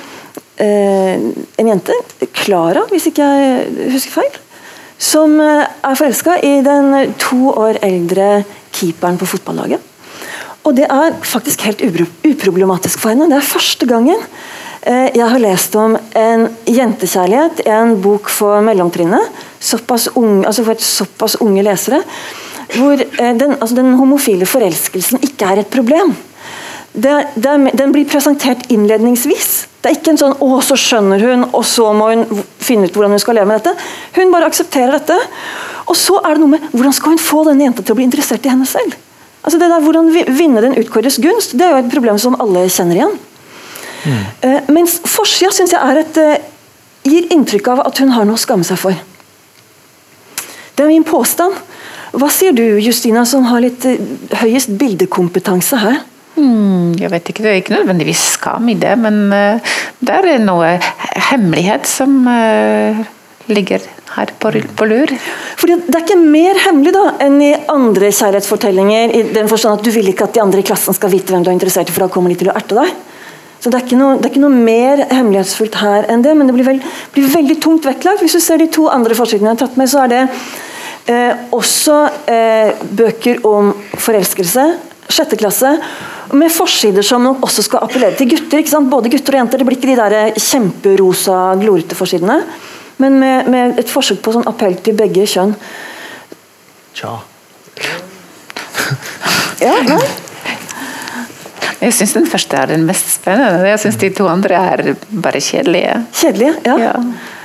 eh, 0.63 1.19
en 1.59 1.71
jente, 1.73 1.97
Klara, 2.31 2.85
hvis 2.93 3.09
ikke 3.11 3.25
jeg 3.25 3.91
husker 3.97 4.21
feil, 4.21 4.37
som 5.01 5.41
er 5.41 5.97
forelska 5.99 6.37
i 6.45 6.61
den 6.63 7.15
to 7.19 7.51
år 7.51 7.81
eldre 7.83 8.45
keeperen 8.71 9.19
på 9.19 9.27
fotballaget. 9.27 9.81
Og 10.65 10.77
det 10.77 10.87
er 10.87 11.17
faktisk 11.27 11.65
helt 11.67 11.83
uproblematisk 11.83 13.01
for 13.01 13.11
henne. 13.11 13.27
Det 13.33 13.41
er 13.41 13.49
første 13.49 13.89
gangen 13.89 14.21
jeg 14.85 15.29
har 15.31 15.41
lest 15.41 15.75
om 15.81 15.97
en 15.97 16.49
jentekjærlighet, 16.69 17.63
i 17.65 17.71
en 17.73 17.95
bok 18.05 18.29
for 18.29 18.61
mellomtrinnet, 18.67 19.31
såpass 19.65 20.11
unge, 20.15 20.45
altså 20.47 20.65
for 20.67 20.83
såpass 20.85 21.39
unge 21.41 21.65
lesere, 21.65 22.03
hvor 22.77 23.01
eh, 23.01 23.35
den, 23.39 23.57
altså 23.61 23.77
den 23.79 23.95
homofile 23.99 24.47
forelskelsen 24.49 25.23
ikke 25.25 25.51
er 25.51 25.63
et 25.63 25.73
problem. 25.73 26.15
Det, 26.95 27.15
det 27.35 27.55
den 27.75 27.93
blir 27.95 28.07
presentert 28.07 28.69
innledningsvis. 28.71 29.67
Det 29.83 29.91
er 29.91 29.97
ikke 29.99 30.13
en 30.15 30.21
sånn 30.21 30.37
'å, 30.39 30.61
så 30.63 30.77
skjønner 30.79 31.21
hun', 31.21 31.49
og 31.53 31.65
så 31.67 31.91
må 31.93 32.13
hun 32.13 32.45
finne 32.63 32.87
ut 32.87 32.95
hvordan 32.95 33.17
hun 33.17 33.23
skal 33.23 33.35
leve 33.41 33.51
med 33.51 33.61
dette. 33.61 33.75
Hun 34.15 34.31
bare 34.33 34.47
aksepterer 34.47 34.95
dette. 34.95 35.17
Og 35.91 35.97
så 35.99 36.21
er 36.23 36.35
det 36.35 36.45
noe 36.45 36.55
med 36.55 36.71
hvordan 36.73 36.95
skal 36.95 37.17
hun 37.17 37.21
få 37.21 37.43
denne 37.49 37.67
jenta 37.67 37.83
til 37.83 37.93
å 37.93 37.99
bli 37.99 38.07
interessert 38.07 38.47
i 38.47 38.53
henne 38.53 38.67
selv? 38.69 38.95
Altså 39.45 39.59
det 39.61 39.69
der 39.69 39.83
Hvordan 39.85 40.13
vi- 40.13 40.25
vinne 40.25 40.63
den 40.63 40.79
utkåres 40.81 41.19
gunst, 41.21 41.53
det 41.59 41.67
er 41.67 41.71
jo 41.73 41.83
et 41.85 41.93
problem 41.93 42.19
som 42.19 42.37
alle 42.41 42.65
kjenner 42.71 42.97
igjen. 42.97 43.19
Eh, 44.05 44.71
mens 44.73 44.99
forsida 45.09 45.53
syns 45.55 45.73
jeg 45.73 45.81
er 45.81 46.01
et, 46.03 46.19
eh, 46.19 46.39
gir 47.09 47.29
inntrykk 47.33 47.69
av 47.73 47.85
at 47.87 47.99
hun 47.99 48.13
har 48.15 48.25
noe 48.25 48.37
å 48.37 48.45
skamme 48.45 48.65
seg 48.65 48.79
for. 48.81 48.97
Det 50.75 50.85
er 50.85 50.91
min 50.91 51.07
påstand. 51.07 51.55
Hva 52.15 52.31
sier 52.31 52.55
du, 52.55 52.63
Justina, 52.79 53.25
som 53.27 53.47
har 53.51 53.63
litt 53.65 53.85
eh, 53.89 53.99
høyest 54.43 54.75
bildekompetanse 54.79 55.81
her? 55.83 56.03
Mm, 56.35 56.95
jeg 56.99 57.11
vet 57.13 57.31
ikke, 57.31 57.43
Det 57.43 57.51
er 57.51 57.61
ikke 57.63 57.77
nødvendigvis 57.77 58.23
skam 58.35 58.69
i 58.69 58.75
det, 58.75 58.97
men 58.99 59.31
uh, 59.31 59.75
det 60.03 60.15
er 60.19 60.41
noe 60.43 60.73
hemmelighet 61.31 61.87
som 61.87 62.27
uh, 62.27 63.05
ligger 63.47 63.85
her 64.17 64.33
på, 64.43 64.51
på 64.51 64.89
lur. 64.91 65.15
Fordi 65.61 65.79
Det 65.87 65.95
er 65.95 66.03
ikke 66.03 66.19
mer 66.19 66.59
hemmelig 66.67 66.95
da 66.97 67.05
enn 67.23 67.39
i 67.39 67.53
andre 67.71 68.11
kjærlighetsfortellinger. 68.11 69.15
i 69.15 69.23
den 69.35 69.51
forstand 69.51 69.79
at 69.79 69.87
Du 69.87 69.95
vil 69.95 70.11
ikke 70.11 70.27
at 70.27 70.35
de 70.35 70.43
andre 70.43 70.63
i 70.63 70.67
klassen 70.67 70.97
skal 70.97 71.15
vite 71.15 71.31
hvem 71.31 71.47
du 71.47 71.51
er 71.53 71.57
interessert 71.57 71.91
i, 71.91 71.95
for 71.95 72.07
da 72.07 72.13
kommer 72.13 72.35
de 72.35 72.43
til 72.43 72.51
å 72.51 72.57
erte 72.59 72.83
deg. 72.83 73.14
Så 73.65 73.71
Det 73.73 73.79
er 73.81 73.97
noe, 73.97 74.19
det 74.21 74.27
er 74.27 74.35
ikke 74.35 74.43
noe 74.43 74.53
mer 74.61 75.01
hemmelighetsfullt 75.09 75.79
her 75.81 76.05
enn 76.13 76.21
det, 76.21 76.35
men 76.37 76.51
det 76.51 76.53
blir, 76.53 76.67
veld, 76.67 76.83
blir 77.15 77.31
veldig 77.33 77.55
tungt 77.65 77.87
vektlagt. 77.89 78.21
Hvis 78.21 78.35
du 78.37 78.43
ser 78.45 78.61
de 78.61 78.67
to 78.69 78.91
andre 78.93 79.17
forsidene 79.17 79.49
jeg 79.49 79.57
har 79.57 79.61
tatt 79.63 79.79
med, 79.81 79.89
så 79.89 80.03
er 80.03 80.11
det 80.13 80.19
eh, 81.15 81.47
også 81.57 81.95
eh, 82.29 82.83
bøker 82.99 83.41
om 83.49 83.71
forelskelse. 83.95 84.67
Sjette 85.09 85.39
klasse. 85.41 85.71
Med 86.37 86.53
forsider 86.53 87.07
som 87.09 87.25
nok 87.25 87.47
også 87.49 87.65
skal 87.65 87.87
appellere 87.87 88.19
til 88.19 88.35
gutter. 88.35 88.61
ikke 88.61 88.75
sant? 88.75 88.91
Både 88.93 89.09
gutter 89.15 89.39
og 89.39 89.41
jenter. 89.41 89.63
Det 89.63 89.69
blir 89.71 89.81
ikke 89.81 89.95
de 89.95 89.97
der 90.03 90.37
kjemperosa, 90.45 91.39
glorete 91.63 91.97
forsidene. 91.97 92.37
Men 93.01 93.17
med, 93.23 93.49
med 93.49 93.81
et 93.81 93.89
forsøk 93.89 94.21
på 94.21 94.37
sånn 94.37 94.45
appell 94.51 94.77
til 94.85 95.01
begge 95.01 95.25
kjønn. 95.25 95.57
Tja. 97.01 97.17
Ja, 99.65 99.79
nei? 99.89 100.03
Jeg 101.81 101.95
syns 101.97 102.13
den 102.17 102.27
første 102.31 102.57
er 102.57 102.71
den 102.71 102.85
mest 102.89 103.15
spennende. 103.17 103.65
Jeg 103.69 103.81
syns 103.83 103.97
de 104.01 104.11
to 104.15 104.29
andre 104.31 104.55
er 104.55 104.95
bare 105.23 105.41
kjedelige. 105.41 105.97
Kjedelige, 106.15 106.55
ja. 106.67 106.77
Ja. 106.79 106.93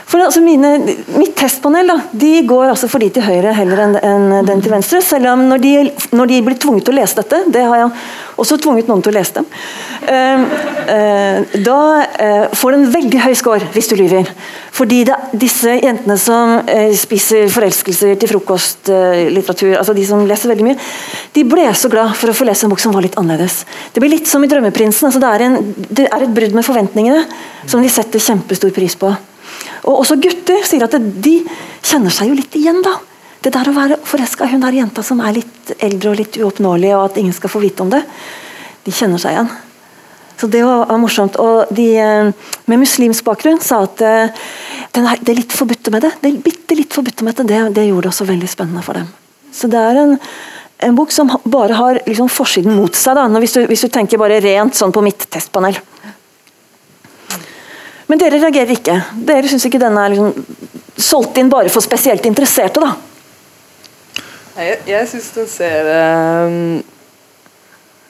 For 0.10 0.24
altså 0.26 0.41
mine, 0.41 0.72
mitt 1.20 1.36
testpanel 1.38 1.91
da, 1.91 1.95
de 2.18 2.32
går 2.49 2.72
altså 2.72 2.88
for 2.89 3.03
de 3.03 3.12
til 3.14 3.26
høyre 3.26 3.53
heller 3.53 3.84
enn 3.84 3.97
en 4.01 4.32
den 4.47 4.64
til 4.64 4.74
venstre. 4.74 5.03
Selv 5.05 5.30
om 5.30 5.43
når 5.51 5.62
de, 5.62 5.74
når 6.18 6.32
de 6.32 6.39
blir 6.47 6.57
tvunget 6.57 6.88
til 6.88 6.95
å 6.95 6.97
lese 6.97 7.20
dette, 7.20 7.43
det 7.53 7.62
har 7.68 7.84
jeg 7.84 7.91
også 8.41 8.57
tvunget 8.64 8.89
noen 8.89 9.03
til 9.05 9.14
å 9.14 9.18
lese 9.20 9.36
dem, 9.38 9.45
eh, 10.10 10.47
eh, 10.95 11.53
da 11.62 11.78
eh, 12.26 12.57
får 12.57 12.78
en 12.78 12.88
veldig 12.95 13.22
høy 13.22 13.38
score 13.38 13.70
hvis 13.76 13.91
du 13.91 13.95
lyver. 13.99 14.34
Fordi 14.74 15.03
det, 15.12 15.20
disse 15.45 15.78
jentene 15.78 16.18
som 16.18 16.57
eh, 16.64 16.89
spiser 16.97 17.45
forelskelser 17.53 18.18
til 18.18 18.34
frokostlitteratur, 18.34 19.78
altså 19.78 19.93
de 19.93 20.10
som 20.10 20.26
leser 20.26 20.49
veldig 20.49 20.70
mye, 20.72 20.82
de 21.38 21.45
ble 21.53 21.70
så 21.78 21.91
glad 21.91 22.18
for 22.18 22.34
å 22.34 22.38
få 22.38 22.49
lese 22.49 22.66
en 22.66 22.74
bok 22.74 22.82
som 22.82 22.95
var 22.95 23.05
litt 23.05 23.18
annerledes. 23.20 23.62
Det 23.93 24.01
blir 24.01 24.16
litt 24.18 24.30
som 24.30 24.41
i 24.41 24.49
'Drømmeprinsen'. 24.49 25.12
altså 25.12 25.22
det, 25.22 25.34
er 25.36 25.45
en, 25.45 25.74
det 25.89 26.10
er 26.10 26.24
et 26.24 26.34
brudd 26.34 26.57
med 26.57 26.66
forventningene 26.66 27.28
som 27.68 27.84
de 27.84 27.91
setter 27.93 28.24
kjempestor 28.24 28.74
pris 28.74 28.97
på. 28.97 29.14
Og 29.86 30.01
også 30.01 30.20
gutter 30.22 30.66
sier 30.68 30.86
at 30.86 30.97
de 30.99 31.36
kjenner 31.86 32.14
seg 32.14 32.32
jo 32.32 32.38
litt 32.39 32.55
igjen, 32.60 32.82
da. 32.86 32.97
Det 33.39 33.53
der 33.55 33.70
å 33.72 33.76
være 33.76 34.01
forelska 34.03 34.45
i 34.45 34.51
hun 34.51 34.64
der 34.64 34.76
jenta 34.76 35.03
som 35.05 35.22
er 35.24 35.38
litt 35.38 35.72
eldre 35.80 36.12
og 36.12 36.20
litt 36.20 36.38
uoppnåelig, 36.41 36.91
og 36.97 37.05
at 37.07 37.20
ingen 37.22 37.36
skal 37.36 37.51
få 37.51 37.62
vite 37.64 37.86
om 37.86 37.91
det. 37.93 38.01
De 38.84 38.91
kjenner 38.95 39.22
seg 39.22 39.38
igjen. 39.38 39.51
Så 40.39 40.47
det 40.47 40.62
var, 40.64 40.91
morsomt. 40.99 41.36
Og 41.39 41.72
de 41.76 41.88
eh, 41.99 42.30
med 42.72 42.80
muslimsk 42.80 43.26
bakgrunn 43.28 43.60
sa 43.64 43.82
at 43.88 44.03
eh, 44.05 44.45
den 44.95 45.07
er, 45.07 45.20
det 45.24 45.36
litt 45.36 45.55
forbudte 45.55 45.91
med 45.91 46.05
det, 46.05 46.14
det 46.24 46.32
bitte 46.43 46.78
litt 46.80 46.95
forbudte 46.95 47.28
med 47.28 47.36
det, 47.39 47.47
det, 47.49 47.60
det 47.76 47.89
gjorde 47.89 48.07
det 48.07 48.14
også 48.14 48.28
veldig 48.30 48.51
spennende 48.51 48.84
for 48.86 48.99
dem. 48.99 49.10
Så 49.55 49.68
det 49.72 49.82
er 49.82 49.99
en, 49.99 50.16
en 50.88 50.95
bok 50.95 51.12
som 51.12 51.32
bare 51.43 51.76
har 51.76 51.99
liksom 52.07 52.32
forsiden 52.32 52.76
mot 52.78 52.95
seg, 52.95 53.20
da, 53.20 53.28
hvis, 53.43 53.57
du, 53.57 53.66
hvis 53.68 53.84
du 53.84 53.91
tenker 53.91 54.22
bare 54.22 54.39
rent 54.43 54.80
sånn 54.80 54.95
på 54.95 55.03
mitt 55.03 55.28
testpanel. 55.32 55.80
Men 58.10 58.18
dere 58.22 58.39
reagerer 58.41 58.74
ikke. 58.74 58.95
Dere 59.28 59.49
syns 59.51 59.68
ikke 59.70 59.82
denne 59.82 60.01
er 60.07 60.16
liksom 60.16 60.34
solgt 60.99 61.38
inn 61.39 61.49
bare 61.51 61.70
for 61.72 61.86
spesielt 61.86 62.26
interesserte, 62.28 62.82
da? 62.82 62.95
Jeg, 64.60 64.80
jeg 64.89 65.07
syns 65.07 65.28
den 65.38 65.45
ser 65.47 65.88
eh, 65.93 66.55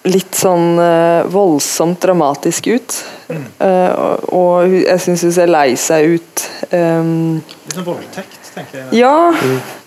litt 0.10 0.34
sånn 0.40 0.80
eh, 0.82 1.28
voldsomt 1.30 2.00
dramatisk 2.02 2.72
ut. 2.72 2.96
Eh, 3.30 3.92
og, 3.94 4.24
og 4.34 4.74
jeg 4.80 5.04
syns 5.04 5.28
hun 5.28 5.36
ser 5.36 5.52
lei 5.52 5.76
seg 5.78 6.16
ut. 6.16 6.46
eh, 6.74 7.12
Litt 7.44 7.76
sånn 7.78 7.86
voldtekt, 7.92 8.40
tenker 8.56 8.80
jeg. 8.80 9.04
ja, 9.04 9.14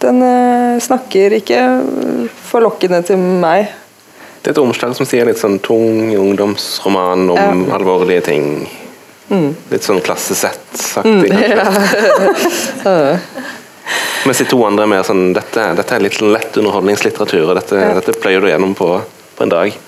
den 0.05 0.23
eh, 0.29 0.77
snakker 0.87 1.39
ikke 1.41 1.65
forlokkende 2.53 3.01
til 3.09 3.19
meg. 3.43 3.73
Det 4.43 4.53
er 4.53 4.55
et 4.57 4.63
omslag 4.63 4.95
som 4.99 5.07
sier 5.09 5.27
litt 5.27 5.41
sånn 5.41 5.59
tung 5.63 6.13
ungdomsroman 6.19 7.27
om 7.33 7.67
alvorlige 7.75 8.25
ting. 8.29 8.47
Litt 9.73 9.87
sånn 9.87 10.01
klassesett-aktig. 10.05 11.31
kanskje. 11.33 13.17
Mens 14.27 14.39
de 14.39 14.47
to 14.47 14.59
andre 14.65 14.85
er 14.85 14.91
mer 14.93 15.07
sånn 15.07 15.33
Dette, 15.35 15.65
dette 15.77 15.97
er 15.97 16.05
litt 16.05 16.21
lett 16.23 16.57
underholdningslitteratur, 16.61 17.49
og 17.49 17.57
dette, 17.59 17.81
dette 17.99 18.15
pløyer 18.23 18.45
du 18.45 18.49
gjennom 18.51 18.75
på, 18.79 18.89
på 19.37 19.47
en 19.47 19.53
dag. 19.53 19.79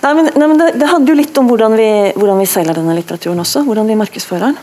Nei, 0.00 0.12
men, 0.16 0.30
nei, 0.32 0.46
men 0.46 0.56
det, 0.56 0.68
det 0.80 0.88
handler 0.88 1.12
jo 1.12 1.18
litt 1.18 1.38
om 1.40 1.48
hvordan 1.50 1.74
vi, 1.76 1.88
hvordan 2.16 2.38
vi 2.40 2.46
selger 2.48 2.78
denne 2.78 2.94
litteraturen 2.96 3.42
også. 3.42 3.66
Hvordan 3.66 3.90
vi 3.90 3.98
markedsfører 4.00 4.46
den. 4.46 4.56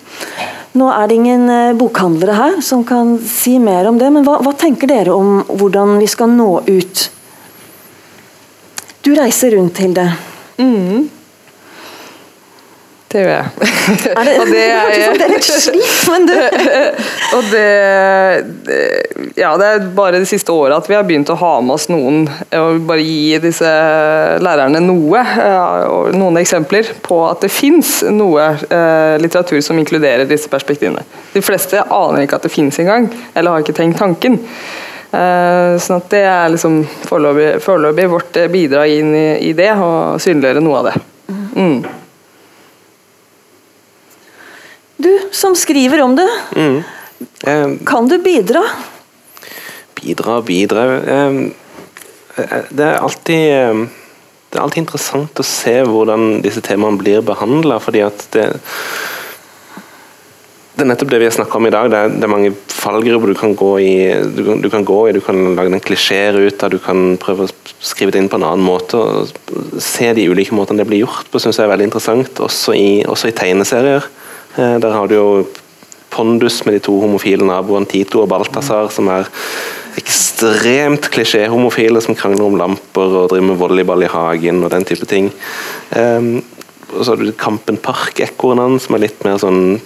Nå 0.78 0.88
er 0.94 1.10
det 1.10 1.18
ingen 1.18 1.46
eh, 1.50 1.76
bokhandlere 1.78 2.38
her 2.38 2.58
som 2.66 2.84
kan 2.86 3.16
si 3.22 3.58
mer 3.62 3.88
om 3.90 4.00
det, 4.02 4.10
men 4.14 4.26
hva, 4.26 4.40
hva 4.46 4.54
tenker 4.58 4.90
dere 4.90 5.14
om 5.14 5.44
hvordan 5.48 5.98
vi 6.02 6.10
skal 6.10 6.34
nå 6.34 6.50
ut? 6.68 7.06
Du 9.06 9.14
reiser 9.16 9.54
rundt, 9.56 9.78
Hilde. 9.82 10.08
Det 13.08 13.22
gjør 13.24 13.30
jeg. 13.32 13.68
Er 14.12 14.26
det, 14.28 14.32
Og 14.42 14.50
det 14.52 14.64
er- 14.68 15.14
det 15.16 15.24
er 15.24 15.30
litt 15.32 15.46
slitt, 15.48 16.10
men 16.12 16.26
du 16.28 16.34
Og 17.38 17.46
det, 17.54 17.68
Ja, 19.40 19.54
det 19.60 19.68
er 19.70 19.86
bare 19.96 20.20
det 20.20 20.28
siste 20.28 20.52
året 20.52 20.76
at 20.76 20.90
vi 20.90 20.96
har 20.98 21.06
begynt 21.08 21.30
å 21.32 21.38
ha 21.40 21.54
med 21.64 21.76
oss 21.78 21.88
noen 21.92 22.26
og 22.58 22.82
bare 22.90 23.04
gi 23.06 23.38
disse 23.44 23.70
lærerne 24.44 24.82
noe, 24.84 25.22
eh, 25.24 26.12
noen 26.18 26.40
eksempler 26.42 26.90
på 27.06 27.20
at 27.30 27.46
det 27.46 27.52
fins 27.54 28.02
noe 28.12 28.50
eh, 28.68 29.16
litteratur 29.24 29.62
som 29.64 29.80
inkluderer 29.80 30.28
disse 30.28 30.50
perspektivene. 30.52 31.04
De 31.34 31.44
fleste 31.46 31.80
aner 31.88 32.26
ikke 32.26 32.40
at 32.42 32.48
det 32.50 32.52
fins 32.54 32.80
engang, 32.84 33.08
eller 33.36 33.56
har 33.56 33.64
ikke 33.64 33.78
tenkt 33.78 34.02
tanken. 34.02 34.40
Eh, 35.16 35.78
sånn 35.80 36.02
at 36.02 36.10
det 36.12 36.24
er 36.28 36.52
liksom 36.52 36.82
foreløpig 37.08 38.10
vårt 38.12 38.42
eh, 38.42 38.50
bidrag 38.52 38.98
inn 39.00 39.14
i, 39.16 39.28
i 39.48 39.54
det, 39.58 39.72
og 39.80 40.20
synliggjøre 40.24 40.64
noe 40.66 40.82
av 40.82 40.90
det. 40.92 40.98
Mm. 41.56 41.80
Du 44.98 45.12
som 45.32 45.56
skriver 45.56 46.02
om 46.02 46.16
det, 46.18 46.28
Eh, 47.44 47.70
kan 47.86 48.08
du 48.08 48.18
bidra? 48.22 48.64
Bidra, 49.98 50.42
bidra 50.46 50.84
eh, 51.02 51.40
Det 52.70 52.84
er 52.86 53.00
alltid 53.02 53.88
det 54.48 54.56
er 54.56 54.64
alltid 54.64 54.84
interessant 54.86 55.40
å 55.42 55.46
se 55.46 55.74
hvordan 55.84 56.40
disse 56.42 56.62
temaene 56.64 57.02
blir 57.02 57.26
behandla, 57.26 57.82
fordi 57.84 58.04
at 58.06 58.22
det 58.34 58.46
det 60.78 60.84
er 60.86 60.92
nettopp 60.92 61.10
det 61.10 61.18
vi 61.24 61.26
har 61.26 61.34
snakka 61.34 61.58
om 61.58 61.66
i 61.66 61.72
dag. 61.74 61.88
Det 61.90 61.98
er, 61.98 62.12
det 62.14 62.26
er 62.28 62.30
mange 62.30 62.52
fallgrupper 62.70 63.32
du 63.32 63.38
kan 63.38 63.56
gå 63.58 63.70
i. 63.82 63.94
Du 64.36 64.44
kan, 64.46 64.60
du 64.62 64.68
kan 64.70 64.84
gå 64.86 64.98
i, 65.10 65.14
du 65.16 65.20
kan 65.26 65.40
lage 65.58 65.72
en 65.74 65.82
klisjé 65.82 66.20
ut 66.36 66.62
av, 66.62 66.70
du 66.70 66.78
kan 66.78 67.16
prøve 67.18 67.48
å 67.48 67.54
skrive 67.82 68.14
det 68.14 68.22
inn 68.22 68.30
på 68.30 68.38
en 68.38 68.46
annen 68.46 68.62
måte. 68.62 69.00
og 69.02 69.82
Se 69.82 70.12
de 70.14 70.28
ulike 70.30 70.54
måtene 70.54 70.84
det 70.84 70.86
blir 70.92 71.02
gjort 71.02 71.32
på, 71.34 71.42
syns 71.42 71.58
jeg 71.58 71.66
er 71.66 71.72
veldig 71.74 71.88
interessant. 71.90 72.44
Også 72.46 72.78
i, 72.78 73.02
også 73.10 73.32
i 73.32 73.34
tegneserier. 73.40 74.06
Eh, 74.58 74.78
der 74.82 74.94
har 74.94 75.08
du 75.08 75.16
jo 75.16 75.30
Pondus 76.10 76.64
med 76.66 76.78
de 76.78 76.82
to 76.82 76.96
homofile 77.02 77.46
naboene 77.46 77.86
Tito 77.90 78.24
og 78.24 78.30
Balthazar, 78.32 78.90
som 78.94 79.10
er 79.14 79.28
ekstremt 80.00 81.10
klisjé-homofile 81.14 82.02
som 82.02 82.16
krangler 82.18 82.48
om 82.48 82.58
lamper 82.58 83.18
og 83.22 83.30
driver 83.32 83.50
med 83.50 83.60
volleyball 83.60 84.06
i 84.06 84.10
hagen 84.12 84.64
og 84.64 84.72
den 84.74 84.86
type 84.88 85.06
ting. 85.10 85.30
Um, 85.92 86.40
og 86.94 87.04
så 87.04 87.12
har 87.12 87.22
du 87.22 87.34
Kampen 87.38 87.78
Park-ekkoen 87.82 88.62
hans, 88.62 88.88
som 88.88 88.96
er 88.96 89.04
litt 89.04 89.26
mer 89.28 89.38
sånn 89.42 89.78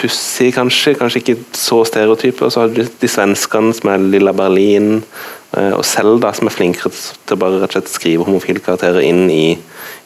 pussig, 0.00 0.52
kanskje. 0.56 0.94
Kanskje 0.96 1.20
ikke 1.20 1.36
så 1.56 1.82
stereotype. 1.88 2.46
Og 2.46 2.54
så 2.54 2.64
har 2.64 2.72
du 2.72 2.84
de 2.84 3.10
svenskene 3.10 3.74
som 3.76 3.92
er 3.92 4.04
Lilla 4.04 4.32
Berlin 4.36 5.00
og 5.50 5.80
Selda, 5.82 6.28
som 6.36 6.46
er 6.46 6.54
flinkere 6.54 6.92
til 6.94 7.34
å 7.34 7.40
bare 7.40 7.56
rett 7.58 7.72
og 7.72 7.74
slett 7.74 7.90
skrive 7.90 8.26
homofile 8.28 8.62
karakterer 8.62 9.02
inn, 9.02 9.24
i, 9.34 9.56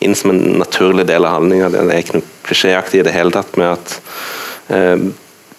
inn 0.00 0.16
som 0.16 0.32
en 0.32 0.40
naturlig 0.62 1.04
del 1.10 1.26
av 1.28 1.34
handlinga. 1.36 1.68
Det 1.74 1.82
er 1.84 2.00
ikke 2.00 2.16
noe 2.16 2.30
klisjéaktig 2.46 3.02
i 3.02 3.04
det 3.04 3.12
hele 3.12 3.34
tatt 3.34 3.58
med 3.60 3.74
at 3.74 3.92
eh, 4.72 5.04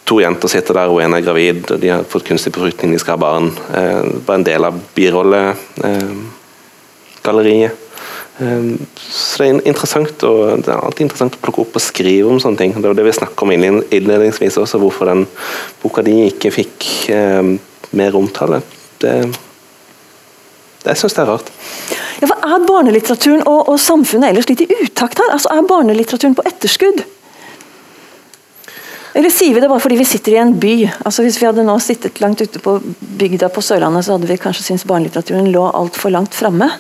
to 0.06 0.20
jenter 0.22 0.46
sitter 0.52 0.74
der, 0.78 0.92
og 0.94 1.00
en 1.02 1.16
er 1.18 1.24
gravid, 1.26 1.72
og 1.74 1.80
de 1.82 1.90
har 1.94 2.04
fått 2.10 2.28
kunstig 2.28 2.52
befruktning, 2.56 2.90
de 2.94 3.00
skal 3.02 3.16
ha 3.18 3.26
barn. 3.26 3.48
Eh, 3.78 4.04
bare 4.26 4.38
en 4.40 4.50
del 4.50 4.62
av 4.68 4.74
birollegalleriet. 4.98 7.74
Eh, 8.36 8.66
så 9.00 9.34
det 9.40 9.46
er 9.48 9.70
interessant 9.72 10.18
og 10.28 10.38
det 10.66 10.72
er 10.74 10.82
alltid 10.82 11.06
interessant 11.08 11.38
å 11.38 11.44
plukke 11.46 11.64
opp 11.64 11.74
og 11.80 11.84
skrive 11.84 12.28
om 12.30 12.40
sånne 12.44 12.60
ting. 12.60 12.72
Det 12.76 12.90
var 12.90 12.98
det 12.98 13.08
vi 13.08 13.20
snakka 13.22 13.40
om 13.46 13.52
innledningsvis 13.56 14.60
også, 14.62 14.78
hvorfor 14.82 15.04
den 15.10 15.22
boka 15.82 16.00
di 16.06 16.16
ikke 16.28 16.50
fikk 16.54 16.78
uh, 17.16 17.46
mer 17.96 18.12
omtale. 18.20 18.58
Det 19.02 19.14
jeg 20.92 21.02
syns 21.02 21.18
det 21.18 21.24
er 21.24 21.32
rart. 21.32 21.52
Ja, 22.22 22.30
for 22.30 22.46
Er 22.46 22.64
barnelitteraturen 22.68 23.44
og, 23.44 23.68
og, 23.70 23.80
samfunnet 23.82 24.32
ellers 24.32 24.48
litt 24.50 24.64
i 24.64 24.70
utakt 24.86 25.20
her? 25.20 25.34
Altså, 25.34 25.52
Er 25.54 25.68
barnelitteraturen 25.68 26.38
på 26.38 26.46
etterskudd? 26.48 27.04
Eller 29.16 29.32
sier 29.32 29.56
vi 29.56 29.62
det 29.64 29.70
bare 29.72 29.80
fordi 29.80 29.98
vi 29.98 30.08
sitter 30.08 30.36
i 30.36 30.40
en 30.42 30.54
by? 30.60 30.74
Altså 31.08 31.24
Hvis 31.24 31.40
vi 31.40 31.48
hadde 31.48 31.64
nå 31.64 31.76
sittet 31.80 32.20
langt 32.24 32.42
ute 32.44 32.60
på 32.60 32.78
bygda 33.20 33.50
på 33.54 33.64
Sørlandet, 33.64 34.06
så 34.06 34.18
hadde 34.18 34.28
vi 34.28 34.40
kanskje 34.42 34.66
syntes 34.68 34.88
barnelitteraturen 34.90 35.52
lå 35.54 35.64
altfor 35.72 36.12
langt 36.12 36.36
framme? 36.36 36.68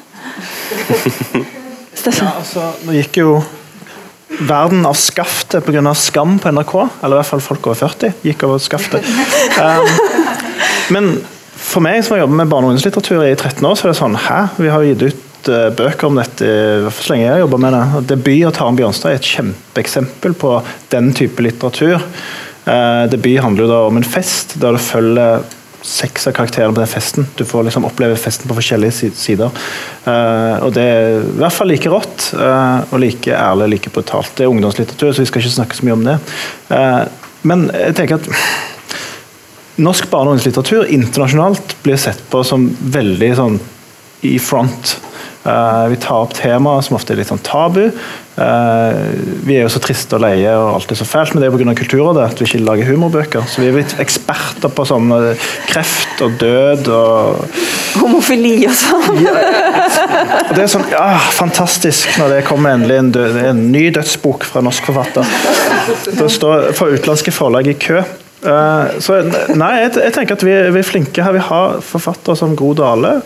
ja, 2.05 2.31
altså, 2.35 2.73
nå 2.83 2.97
gikk 2.97 3.21
jo 3.21 3.37
verden 4.39 4.85
av 4.85 4.97
skaftet 4.99 5.63
pga. 5.65 5.93
Skam 5.95 6.39
på 6.39 6.51
NRK. 6.51 6.75
Eller 7.01 7.15
i 7.15 7.19
hvert 7.21 7.29
fall 7.29 7.43
folk 7.45 7.69
over 7.71 7.79
40 7.87 8.27
gikk 8.27 8.47
over 8.47 8.61
skaftet. 8.63 9.07
Um, 9.55 9.87
men 10.91 11.05
for 11.65 11.83
meg 11.85 12.01
som 12.05 12.15
har 12.15 12.23
jobbet 12.23 12.39
med 12.41 12.51
barne- 12.51 12.69
og 12.69 12.75
ungdomslitteratur 12.75 13.25
i 13.25 13.35
13 13.35 13.65
år, 13.65 13.75
så 13.75 13.87
er 13.87 13.91
det 13.91 13.99
sånn 13.99 14.17
Hæ? 14.27 14.39
Vi 14.61 14.71
har 14.71 14.85
gitt 14.85 15.05
ut 15.09 15.51
uh, 15.51 15.69
bøker 15.75 16.09
om 16.09 16.19
dette 16.21 16.47
så 16.93 17.11
lenge 17.11 17.25
jeg 17.25 17.33
har 17.33 17.43
jobba 17.43 17.61
med 17.65 17.75
det. 17.75 17.83
Debut 18.13 18.47
av 18.47 18.55
Taren 18.57 18.79
Bjørnstad 18.79 19.11
er 19.11 19.19
et 19.19 19.33
kjempeeksempel 19.33 20.37
på 20.39 20.55
den 20.93 21.11
type 21.17 21.45
litteratur. 21.45 22.01
Uh, 22.65 23.05
debut 23.11 23.41
handler 23.43 23.65
jo 23.65 23.73
da 23.73 23.83
om 23.89 23.99
en 23.99 24.07
fest 24.07 24.57
der 24.61 24.77
du 24.77 24.81
følger 24.81 25.45
seks 25.85 26.25
av 26.27 26.33
karakterene 26.33 26.73
på 26.73 26.81
den 26.81 26.89
festen. 26.89 27.27
Du 27.37 27.45
får 27.45 27.67
liksom 27.67 27.85
oppleve 27.85 28.17
festen 28.17 28.49
på 28.49 28.57
forskjellige 28.57 29.11
sider. 29.13 29.53
Uh, 30.05 30.65
og 30.65 30.71
det 30.77 30.85
er 30.85 31.19
i 31.19 31.35
hvert 31.41 31.53
fall 31.53 31.69
like 31.69 31.91
rått 31.93 32.31
uh, 32.39 32.81
og 32.89 33.01
like 33.03 33.33
ærlig 33.37 33.75
like 33.75 33.93
brutalt. 33.93 34.33
Det 34.37 34.47
er 34.47 34.53
ungdomslitteratur, 34.53 35.13
så 35.13 35.21
vi 35.21 35.29
skal 35.29 35.43
ikke 35.43 35.57
snakke 35.59 35.77
så 35.77 35.85
mye 35.85 35.97
om 35.99 36.07
det. 36.07 36.17
Uh, 36.71 37.03
men 37.45 37.67
jeg 37.73 37.99
tenker 37.99 38.17
at 38.17 38.31
norsk 39.75 40.09
barne- 40.11 40.31
og 40.31 40.37
ungdomslitteratur 40.37 40.91
internasjonalt 40.93 41.75
blir 41.83 41.99
sett 41.99 42.21
på 42.31 42.43
som 42.47 42.69
veldig 42.79 43.31
sånn 43.39 43.59
i 44.25 44.37
front. 44.39 44.97
Uh, 45.45 45.85
vi 45.91 45.97
tar 46.01 46.23
opp 46.23 46.31
temaer 46.33 46.81
som 46.81 46.95
ofte 46.97 47.13
er 47.13 47.19
litt 47.19 47.29
sånn 47.29 47.43
tabu. 47.45 47.83
Uh, 48.35 48.95
vi 49.45 49.53
er 49.53 49.61
jo 49.61 49.69
så 49.69 49.79
triste 49.83 50.17
og 50.17 50.23
leie 50.23 50.49
og 50.57 50.71
alt 50.79 50.89
er 50.91 50.97
så 50.97 51.05
fælt, 51.05 51.35
men 51.35 51.43
det 51.43 51.51
er 51.51 51.53
pga. 51.53 51.75
kulturåret 51.77 52.23
at 52.23 52.41
vi 52.41 52.47
ikke 52.49 52.63
lager 52.65 52.89
humorbøker. 52.89 53.45
Så 53.45 53.61
vi 53.61 53.69
er 53.69 53.77
blitt 53.77 53.93
eksperter 54.01 54.73
på 54.73 54.87
sånn 54.89 55.13
uh, 55.13 55.45
kreft 55.69 56.25
og 56.25 56.39
død 56.41 56.89
og 56.95 57.45
Homofili 57.95 58.57
og 58.65 58.73
sånn. 58.75 59.21
ja, 59.21 59.37
det 60.49 60.65
er 60.65 60.71
sånn 60.71 60.89
ja, 60.91 61.05
fantastisk 61.37 62.17
når 62.19 62.33
det 62.33 62.43
kommer 62.49 62.73
endelig 62.75 62.97
en, 63.03 63.13
død, 63.15 63.41
en 63.53 63.63
ny 63.71 63.85
dødsbok 63.95 64.49
fra 64.49 64.65
norsk 64.65 64.89
forfatter. 64.89 65.29
Det 66.09 66.27
står 66.33 66.71
for 66.75 66.97
utenlandske 66.97 67.31
forlag 67.35 67.69
i 67.69 67.77
kø. 67.77 68.01
Så 68.43 69.15
nei, 69.57 69.71
jeg, 69.79 69.91
jeg, 69.97 70.13
tenker 70.13 70.35
at 70.35 70.43
vi, 70.45 70.53
vi 70.75 70.81
er 70.81 70.85
flinke 70.85 71.23
her. 71.23 71.33
Vi 71.33 71.43
har 71.47 71.79
forfattere 71.85 72.37
som 72.37 72.55
Gro 72.57 72.73
Dale 72.77 73.19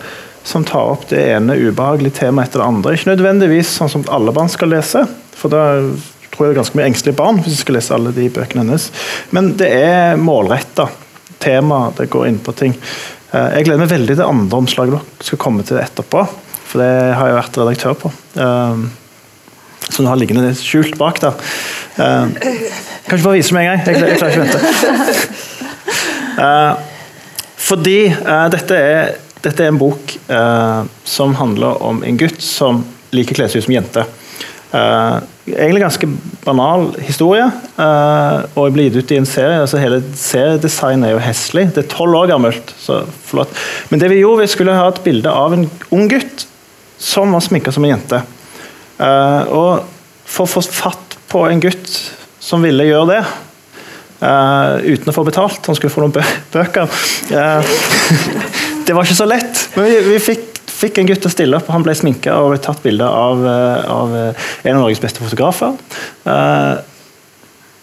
som 0.44 0.64
tar 0.66 0.94
opp 0.94 1.10
det 1.10 1.20
ene 1.34 1.58
ubehagelige 1.60 2.22
temaet 2.22 2.50
etter 2.50 2.62
det 2.62 2.70
andre. 2.70 2.94
Ikke 2.96 3.12
nødvendigvis 3.12 3.74
sånn 3.80 3.92
som 3.92 4.06
alle 4.14 4.34
barn 4.36 4.50
skal 4.52 4.72
lese, 4.74 5.04
for 5.36 5.52
da 5.54 5.64
tror 6.32 6.46
jeg 6.46 6.54
det 6.54 6.56
er 6.56 6.60
ganske 6.62 6.80
mye 6.80 6.88
engstelige 6.90 7.20
barn 7.20 7.42
hvis 7.44 7.58
de 7.58 7.62
skal 7.62 7.78
lese 7.78 7.96
alle 7.96 8.14
de 8.16 8.30
bøkene 8.34 8.64
hennes. 8.64 8.90
Men 9.36 9.54
det 9.60 9.70
er 9.76 10.20
målretta 10.20 10.88
tema, 11.40 11.88
det 11.98 12.10
går 12.12 12.30
inn 12.30 12.40
på 12.44 12.56
ting. 12.58 12.76
Eh, 13.32 13.50
jeg 13.58 13.68
gleder 13.68 13.84
meg 13.84 13.92
veldig 13.92 14.16
til 14.16 14.26
andre 14.26 14.62
omslag 14.64 14.94
dere 14.94 15.28
skal 15.28 15.42
komme 15.42 15.66
til 15.68 15.82
etterpå, 15.82 16.24
for 16.70 16.82
det 16.82 16.94
har 17.18 17.30
jeg 17.30 17.40
vært 17.40 17.62
redaktør 17.62 18.00
på. 18.06 18.14
Eh, 18.40 18.88
så 19.90 20.04
du 20.04 20.08
har 20.10 20.20
liggende 20.22 20.54
skjult 20.58 20.98
bak 21.00 21.22
der. 21.24 21.34
Uh, 22.00 22.30
kanskje 23.10 23.26
bare 23.26 23.38
vise 23.40 23.56
meg 23.56 23.66
en 23.66 23.70
gang, 23.74 23.82
jeg, 23.86 23.94
jeg 24.00 24.20
klarer 24.22 24.34
ikke 24.34 24.42
å 24.42 24.46
vente. 24.46 24.60
Fordi 27.70 28.00
dette 28.54 28.76
er 28.80 29.18
dette 29.44 29.64
er 29.64 29.72
en 29.72 29.80
bok 29.80 30.16
eh, 30.28 30.80
som 31.08 31.36
handler 31.40 31.84
om 31.86 32.02
en 32.04 32.18
gutt 32.20 32.42
som 32.44 32.82
liker 33.16 33.38
å 33.38 33.40
kle 33.40 33.48
seg 33.52 33.62
ut 33.62 33.68
som 33.70 33.76
jente. 33.76 34.04
Eh, 34.76 35.16
egentlig 35.48 35.84
ganske 35.86 36.10
banal 36.44 36.90
historie, 37.02 37.46
og 37.80 38.60
og 38.60 38.76
blir 38.76 38.90
gitt 38.90 39.00
ut 39.00 39.14
i 39.16 39.20
en 39.22 39.30
serie. 39.30 39.62
altså 39.64 39.80
Hele 39.80 40.02
seriedesignet 40.20 41.08
er 41.08 41.16
jo 41.16 41.24
heslig. 41.24 41.70
Det 41.76 41.86
er 41.86 41.94
tolv 41.94 42.20
år 42.20 42.34
gammelt, 42.34 42.76
så 42.82 43.02
flott. 43.30 43.56
Men 43.90 44.04
det 44.04 44.12
vi 44.12 44.20
gjorde, 44.22 44.44
vi 44.44 44.52
skulle 44.52 44.76
ha 44.76 44.90
et 44.92 45.04
bilde 45.06 45.32
av 45.32 45.56
en 45.56 45.66
ung 45.96 46.12
gutt 46.12 46.46
som 47.00 47.32
var 47.32 47.46
sminka 47.46 47.72
som 47.72 47.88
en 47.88 47.96
jente. 47.96 48.22
Eh, 49.00 49.54
og 49.56 49.86
for 50.30 50.46
å 50.46 50.54
få 50.58 50.64
fatt 50.64 51.16
på 51.30 51.46
en 51.48 51.62
gutt 51.64 51.94
som 52.44 52.64
ville 52.66 52.88
gjøre 52.90 53.14
det, 53.14 53.22
Uh, 54.20 54.84
uten 54.84 55.08
å 55.08 55.14
få 55.16 55.24
betalt. 55.24 55.64
Han 55.70 55.78
skulle 55.78 55.94
få 55.94 56.02
noen 56.04 56.12
bø 56.12 56.24
bøker. 56.52 56.92
Uh, 57.32 57.64
det 58.86 58.96
var 58.96 59.08
ikke 59.08 59.16
så 59.16 59.28
lett, 59.30 59.62
men 59.78 59.88
vi, 59.88 59.94
vi 60.10 60.18
fikk, 60.20 60.60
fikk, 60.68 61.00
en 61.00 61.08
gutt 61.08 61.22
til 61.24 61.30
å 61.30 61.32
stille 61.32 61.60
opp. 61.60 61.70
Han 61.72 61.86
ble 61.86 61.96
sminka 61.96 62.36
og 62.42 62.52
ble 62.52 62.60
tatt 62.66 62.82
bilde 62.84 63.08
av, 63.08 63.46
uh, 63.48 63.94
av, 63.94 64.18
en 64.20 64.74
av 64.74 64.82
Norges 64.82 65.00
beste 65.00 65.24
fotografer. 65.24 65.78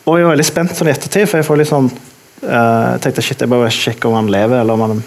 og 0.04 0.12
vi 0.12 0.26
var 0.26 0.34
veldig 0.34 0.46
spent 0.46 0.76
sånn 0.76 0.92
i 0.92 0.92
ettertid, 0.92 1.24
for 1.24 1.40
jeg 1.40 1.48
får 1.48 1.62
litt 1.62 1.72
sånn 1.72 1.88
tenkte 2.36 3.24
shit, 3.24 3.40
jeg 3.40 3.48
bare 3.48 3.72
sjekke 3.72 4.10
om 4.10 4.18
han 4.18 4.28
lever, 4.30 4.60
eller 4.60 4.76
om 4.76 4.84
han 4.84 5.00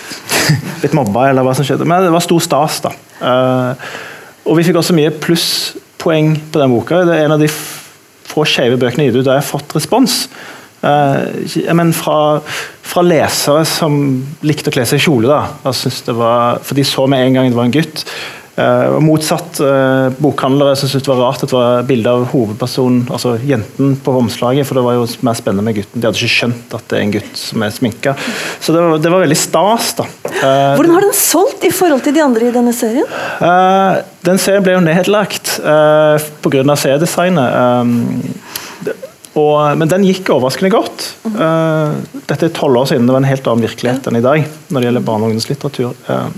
blitt 0.82 0.96
mobba, 0.98 1.28
eller 1.30 1.46
hva 1.46 1.54
som 1.54 1.64
skjedde. 1.64 1.86
Men 1.86 2.02
det 2.04 2.10
var 2.12 2.26
stor 2.26 2.42
stas, 2.42 2.82
da. 2.82 2.90
Og 4.46 4.58
vi 4.58 4.66
fikk 4.66 4.78
også 4.80 4.94
mye 4.96 5.12
plusspoeng 5.22 6.36
på 6.52 6.62
den 6.62 6.74
boka. 6.74 7.02
Det 7.06 7.16
er 7.16 7.26
en 7.26 7.36
av 7.36 7.42
de 7.42 7.50
få 7.50 8.46
skeive 8.48 8.78
bøkene 8.80 9.08
gitt 9.08 9.18
ut 9.18 9.24
der 9.24 9.38
jeg 9.38 9.44
har 9.44 9.48
fått 9.48 9.74
respons. 9.76 10.24
Men 11.74 11.92
fra, 11.96 12.18
fra, 12.86 13.02
lesere 13.02 13.64
som 13.66 13.96
likte 14.46 14.70
å 14.70 14.76
kle 14.76 14.84
seg 14.86 15.00
i 15.00 15.06
kjole. 15.06 15.30
Da. 15.30 15.72
Det 16.06 16.14
var, 16.14 16.60
for 16.62 16.78
de 16.78 16.84
så 16.86 17.06
med 17.10 17.24
en 17.24 17.38
gang 17.38 17.50
det 17.50 17.58
var 17.58 17.68
en 17.68 17.74
gutt. 17.74 18.04
Uh, 18.56 18.96
motsatt 19.04 19.58
uh, 19.60 20.08
bokhandlere 20.16 20.76
syntes 20.80 21.04
det 21.04 21.10
var 21.10 21.18
rart 21.20 21.42
at 21.44 21.50
det 21.52 21.56
var 21.58 21.82
bilde 21.88 22.12
av 22.12 22.24
hovedpersonen, 22.30 23.02
altså 23.12 23.34
jenten, 23.44 23.94
på 24.00 24.14
omslaget. 24.16 24.68
For 24.68 24.78
det 24.78 24.86
var 24.86 24.96
jo 24.96 25.04
mer 25.26 25.36
spennende 25.36 25.66
med 25.66 25.76
gutten. 25.76 26.00
De 26.00 26.08
hadde 26.08 26.20
ikke 26.20 26.38
skjønt 26.38 26.76
at 26.78 26.86
det 26.88 26.98
er 26.98 27.04
en 27.04 27.14
gutt 27.18 27.40
som 27.40 27.66
er 27.66 27.74
sminka. 27.76 28.16
Så 28.60 28.72
det 28.72 28.80
var, 28.80 28.96
det 29.02 29.12
var, 29.12 29.24
veldig 29.26 29.38
stas. 29.40 29.92
da. 30.00 30.08
Hvordan 30.40 30.96
har 30.96 31.06
den 31.06 31.16
solgt 31.16 31.68
i 31.68 31.72
forhold 31.74 32.04
til 32.06 32.16
de 32.16 32.24
andre 32.24 32.48
i 32.48 32.54
denne 32.54 32.74
serien? 32.76 33.08
den 34.26 34.40
serien 34.42 34.64
ble 34.64 34.74
jo 34.74 34.82
nedlagt 34.82 35.58
uh, 35.62 36.16
pga. 36.42 36.64
seriedesignet. 36.80 37.52
Um, 37.52 38.45
og, 39.36 39.56
men 39.76 39.90
den 39.90 40.04
gikk 40.06 40.30
overraskende 40.32 40.70
godt. 40.72 41.10
Uh, 41.26 41.92
dette 42.24 42.48
er 42.48 42.54
tolv 42.56 42.80
år 42.80 42.88
siden, 42.88 43.04
det 43.04 43.12
var 43.12 43.20
en 43.20 43.28
helt 43.28 43.48
annen 43.50 43.66
virkelighet 43.66 44.08
enn 44.08 44.16
i 44.16 44.24
dag. 44.24 44.46
når 44.68 44.80
det 44.80 44.88
gjelder 44.88 45.04
barne- 45.04 45.26
og 45.26 45.34
ungdomslitteratur. 45.34 45.92
Uh, 46.08 46.30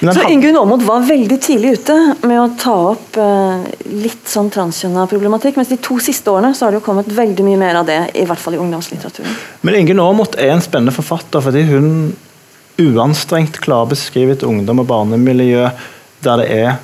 så 0.00 0.24
Ingunn 0.32 0.56
Aamodt 0.56 0.86
var 0.88 1.04
veldig 1.04 1.36
tidlig 1.44 1.74
ute 1.78 1.96
med 2.24 2.40
å 2.40 2.48
ta 2.58 2.76
opp 2.94 3.18
uh, 3.20 3.60
litt 3.92 4.24
sånn 4.32 4.48
transkjønna 4.52 5.04
problematikk, 5.10 5.60
mens 5.60 5.68
de 5.68 5.76
to 5.84 5.98
siste 6.00 6.32
årene 6.32 6.54
så 6.56 6.66
har 6.66 6.72
det 6.72 6.80
jo 6.80 6.86
kommet 6.88 7.12
veldig 7.12 7.44
mye 7.44 7.60
mer 7.60 7.82
av 7.82 7.88
det, 7.90 8.00
i 8.16 8.24
hvert 8.28 8.40
fall 8.40 8.56
i 8.56 8.62
ungdomslitteraturen. 8.62 9.36
Men 9.60 9.82
Ingunn 9.82 10.00
Aamodt 10.00 10.40
er 10.40 10.54
en 10.54 10.64
spennende 10.64 10.96
forfatter 10.96 11.44
fordi 11.44 11.66
hun 11.68 11.90
uanstrengt 12.80 13.60
klarer 13.60 13.90
å 13.90 13.92
beskrive 13.92 14.38
et 14.38 14.46
ungdom- 14.46 14.80
og 14.80 14.88
barnemiljø 14.88 15.68
der 16.24 16.40
det 16.40 16.48
er 16.54 16.78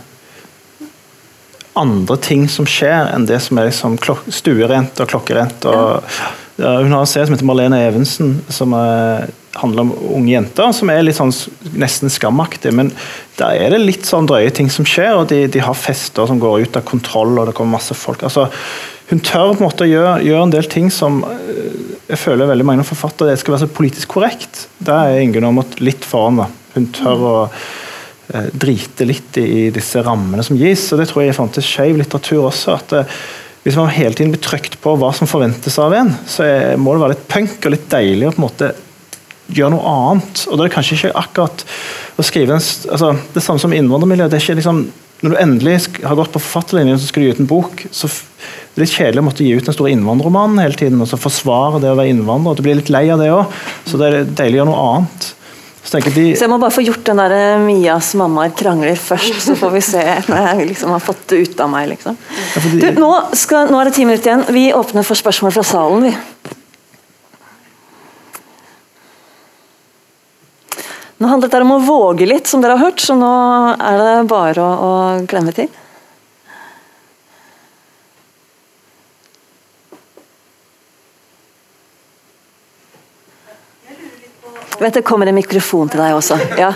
andre 1.77 2.17
ting 2.23 2.47
som 2.51 2.67
skjer 2.69 3.13
enn 3.13 3.27
det 3.29 3.39
som 3.45 3.59
er 3.59 3.69
liksom 3.71 3.99
stuerent 4.33 5.03
og 5.03 5.11
klokkerent. 5.13 5.67
Og, 5.69 6.19
ja, 6.57 6.77
hun 6.81 6.95
har 6.95 7.03
en 7.03 7.11
serie 7.11 7.29
som 7.29 7.37
heter 7.37 7.49
Marlene 7.49 7.83
Evensen, 7.85 8.39
som 8.49 8.73
er, 8.79 9.29
handler 9.61 9.87
om 9.87 9.93
unge 10.17 10.33
jenter. 10.33 10.73
Som 10.77 10.93
er 10.93 11.05
litt 11.05 11.19
sånn 11.19 11.35
nesten 11.77 12.13
skamaktig, 12.13 12.73
men 12.77 12.93
der 13.37 13.61
er 13.61 13.77
det 13.77 13.83
litt 13.85 14.09
sånn 14.09 14.29
drøye 14.29 14.53
ting 14.57 14.73
som 14.73 14.89
skjer. 14.89 15.15
og 15.21 15.31
De, 15.33 15.45
de 15.53 15.65
har 15.65 15.77
fester 15.79 16.29
som 16.29 16.41
går 16.43 16.67
ut 16.67 16.81
av 16.81 16.87
kontroll, 16.89 17.37
og 17.37 17.51
det 17.51 17.57
kommer 17.57 17.79
masse 17.79 17.97
folk. 17.97 18.25
altså 18.27 18.51
hun 19.07 19.21
tør 19.23 19.53
på 19.53 19.61
en 19.61 19.67
måte 19.69 19.85
å 19.85 19.87
gjøre, 19.87 20.15
gjøre 20.27 20.47
en 20.49 20.53
del 20.57 20.67
ting 20.67 20.89
som 20.91 21.21
eh, 21.29 21.75
jeg 22.09 22.19
føler 22.19 22.49
veldig 22.51 22.65
mange 22.67 22.87
forfattere 22.87 23.37
skal 23.39 23.55
være 23.55 23.67
så 23.67 23.75
politisk 23.77 24.17
korrekt. 24.17 24.65
Der 24.83 25.13
er 25.13 25.23
Ingunn 25.23 25.47
Aamodt 25.47 25.79
litt 25.79 26.03
foran. 26.07 26.43
Hun 26.75 26.89
tør 26.95 27.23
å 27.23 27.35
drite 28.27 29.07
litt 29.07 29.39
i, 29.39 29.69
disse 29.75 30.03
rammene 30.03 30.45
som 30.47 30.59
gis. 30.59 30.89
og 30.93 31.01
Det 31.01 31.09
tror 31.11 31.23
jeg 31.23 31.35
er 31.35 31.53
til 31.55 31.67
skeiv 31.67 32.01
litteratur 32.01 32.49
også. 32.49 32.75
at 32.75 32.97
eh, 32.99 33.15
Hvis 33.63 33.79
man 33.79 33.93
hele 33.95 34.15
tiden 34.15 34.35
blir 34.35 34.43
trykt 34.43 34.81
på 34.83 34.97
hva 34.99 35.13
som 35.15 35.31
forventes 35.31 35.79
av 35.83 35.95
en, 35.95 36.13
så 36.27 36.47
må 36.79 36.95
det 36.95 37.05
være 37.05 37.15
litt 37.15 37.29
punk 37.31 37.57
og 37.65 37.75
litt 37.75 37.89
deilig 37.91 38.29
å 38.29 38.35
på 38.35 38.43
en 38.43 38.47
måte 38.49 38.75
gjøre 39.55 39.75
noe 39.77 39.95
annet. 39.95 40.45
Og 40.47 40.57
da 40.57 40.65
er 40.65 40.69
det 40.69 40.75
kanskje 40.75 40.99
ikke 40.99 41.17
akkurat 41.23 41.67
å 42.19 42.27
skrive 42.27 42.57
en, 42.57 42.69
altså, 42.95 43.17
Det 43.35 43.43
samme 43.43 43.63
som 43.63 43.75
innvandrermiljø. 43.75 44.29
det 44.29 44.39
er 44.39 44.47
ikke 44.47 44.61
liksom 44.61 44.87
når 45.25 45.33
du 45.33 45.39
endelig 45.41 45.77
har 46.05 46.19
gått 46.19 46.35
på 46.35 46.43
forfatterlinjen 46.43 46.99
så 47.01 47.09
skal 47.09 47.23
du 47.23 47.27
gi 47.27 47.35
ut 47.37 47.41
en 47.41 47.49
bok, 47.49 47.87
så 47.89 48.09
det 48.11 48.77
er 48.77 48.83
litt 48.83 48.93
kjedelig 48.93 49.23
å 49.23 49.25
måtte 49.31 49.47
gi 49.47 49.55
ut 49.57 49.65
den 49.65 49.77
store 49.77 49.95
innvandrerromanen 49.95 50.61
hele 50.61 50.77
tiden 50.77 51.01
og 51.01 51.09
så 51.09 51.17
forsvare 51.21 51.81
det 51.81 51.89
å 51.89 51.97
være 51.97 52.13
innvandrer. 52.13 52.53
og 52.53 52.59
Du 52.59 52.67
blir 52.67 52.77
litt 52.77 52.93
lei 52.93 53.07
av 53.09 53.23
det 53.23 53.31
òg, 53.33 53.55
så 53.89 54.01
det 54.01 54.11
er 54.11 54.29
deilig 54.29 54.59
å 54.59 54.61
gjøre 54.61 54.71
noe 54.75 54.85
annet. 54.91 55.31
Så, 55.87 56.01
de... 56.03 56.25
så, 56.35 56.45
jeg 56.45 56.51
må 56.51 56.59
bare 56.59 56.75
få 56.75 56.83
gjort 56.83 57.05
den 57.07 57.21
der 57.21 57.33
eh, 57.37 57.61
Mias 57.63 58.11
mammaer 58.19 58.51
krangler 58.59 58.99
først, 58.99 59.39
så 59.45 59.55
får 59.55 59.75
vi 59.77 59.83
se 59.87 60.03
når 60.31 60.49
jeg 60.49 60.69
liksom 60.73 60.91
har 60.97 61.03
fått 61.05 61.23
det 61.31 61.45
ut 61.45 61.63
av 61.63 61.71
meg. 61.71 61.93
Liksom. 61.93 62.19
Du, 62.75 62.89
nå, 62.99 63.11
skal, 63.39 63.71
nå 63.71 63.79
er 63.79 63.91
det 63.91 63.95
ti 63.95 64.07
minutter 64.09 64.33
igjen. 64.33 64.45
Vi 64.57 64.65
åpner 64.75 65.07
for 65.07 65.19
spørsmål 65.19 65.55
fra 65.55 65.67
salen. 65.71 66.09
vi. 66.09 66.15
Nå 71.17 71.31
handlet 71.31 71.55
det 71.55 71.63
om 71.65 71.77
å 71.79 71.81
våge 71.87 72.27
litt, 72.29 72.51
som 72.51 72.61
dere 72.61 72.75
har 72.77 72.91
hørt, 72.91 73.01
så 73.01 73.15
nå 73.17 73.33
er 73.79 74.03
det 74.03 74.17
bare 74.29 74.67
å, 74.67 74.73
å 74.91 75.27
klemme 75.31 75.55
til. 75.57 75.71
Vet 84.79 84.95
det 84.95 85.03
kommer 85.07 85.27
en 85.27 85.37
mikrofon 85.37 85.89
til 85.89 86.03
deg 86.03 86.17
også. 86.17 86.37
Ja. 86.61 86.73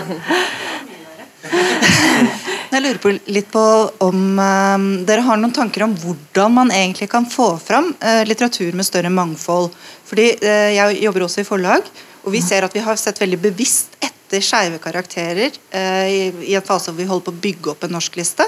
Jeg 2.71 2.85
lurer 2.85 2.99
på 3.03 3.11
litt 3.35 3.49
på 3.51 3.61
om 4.05 4.39
um, 4.39 4.85
dere 5.03 5.25
har 5.25 5.37
noen 5.37 5.51
tanker 5.51 5.83
om 5.83 5.91
hvordan 5.99 6.53
man 6.55 6.71
egentlig 6.71 7.09
kan 7.11 7.27
få 7.27 7.49
fram 7.59 7.89
uh, 7.99 8.21
litteratur 8.23 8.71
med 8.79 8.87
større 8.87 9.11
mangfold. 9.11 9.69
Fordi 10.07 10.29
uh, 10.39 10.69
Jeg 10.71 11.01
jobber 11.03 11.27
også 11.27 11.43
i 11.43 11.47
forlag, 11.47 11.91
og 12.23 12.31
vi 12.31 12.41
ser 12.41 12.63
at 12.63 12.73
vi 12.73 12.83
har 12.85 12.97
sett 12.97 13.19
veldig 13.19 13.41
bevisst 13.43 13.99
etter 13.99 14.41
skeive 14.45 14.79
karakterer 14.79 15.51
uh, 15.51 16.07
i, 16.07 16.31
i 16.47 16.55
en 16.55 16.65
fase 16.65 16.89
hvor 16.89 17.01
vi 17.03 17.09
holder 17.11 17.27
på 17.27 17.35
å 17.35 17.41
bygge 17.43 17.73
opp 17.75 17.83
en 17.85 17.95
norskliste. 17.97 18.47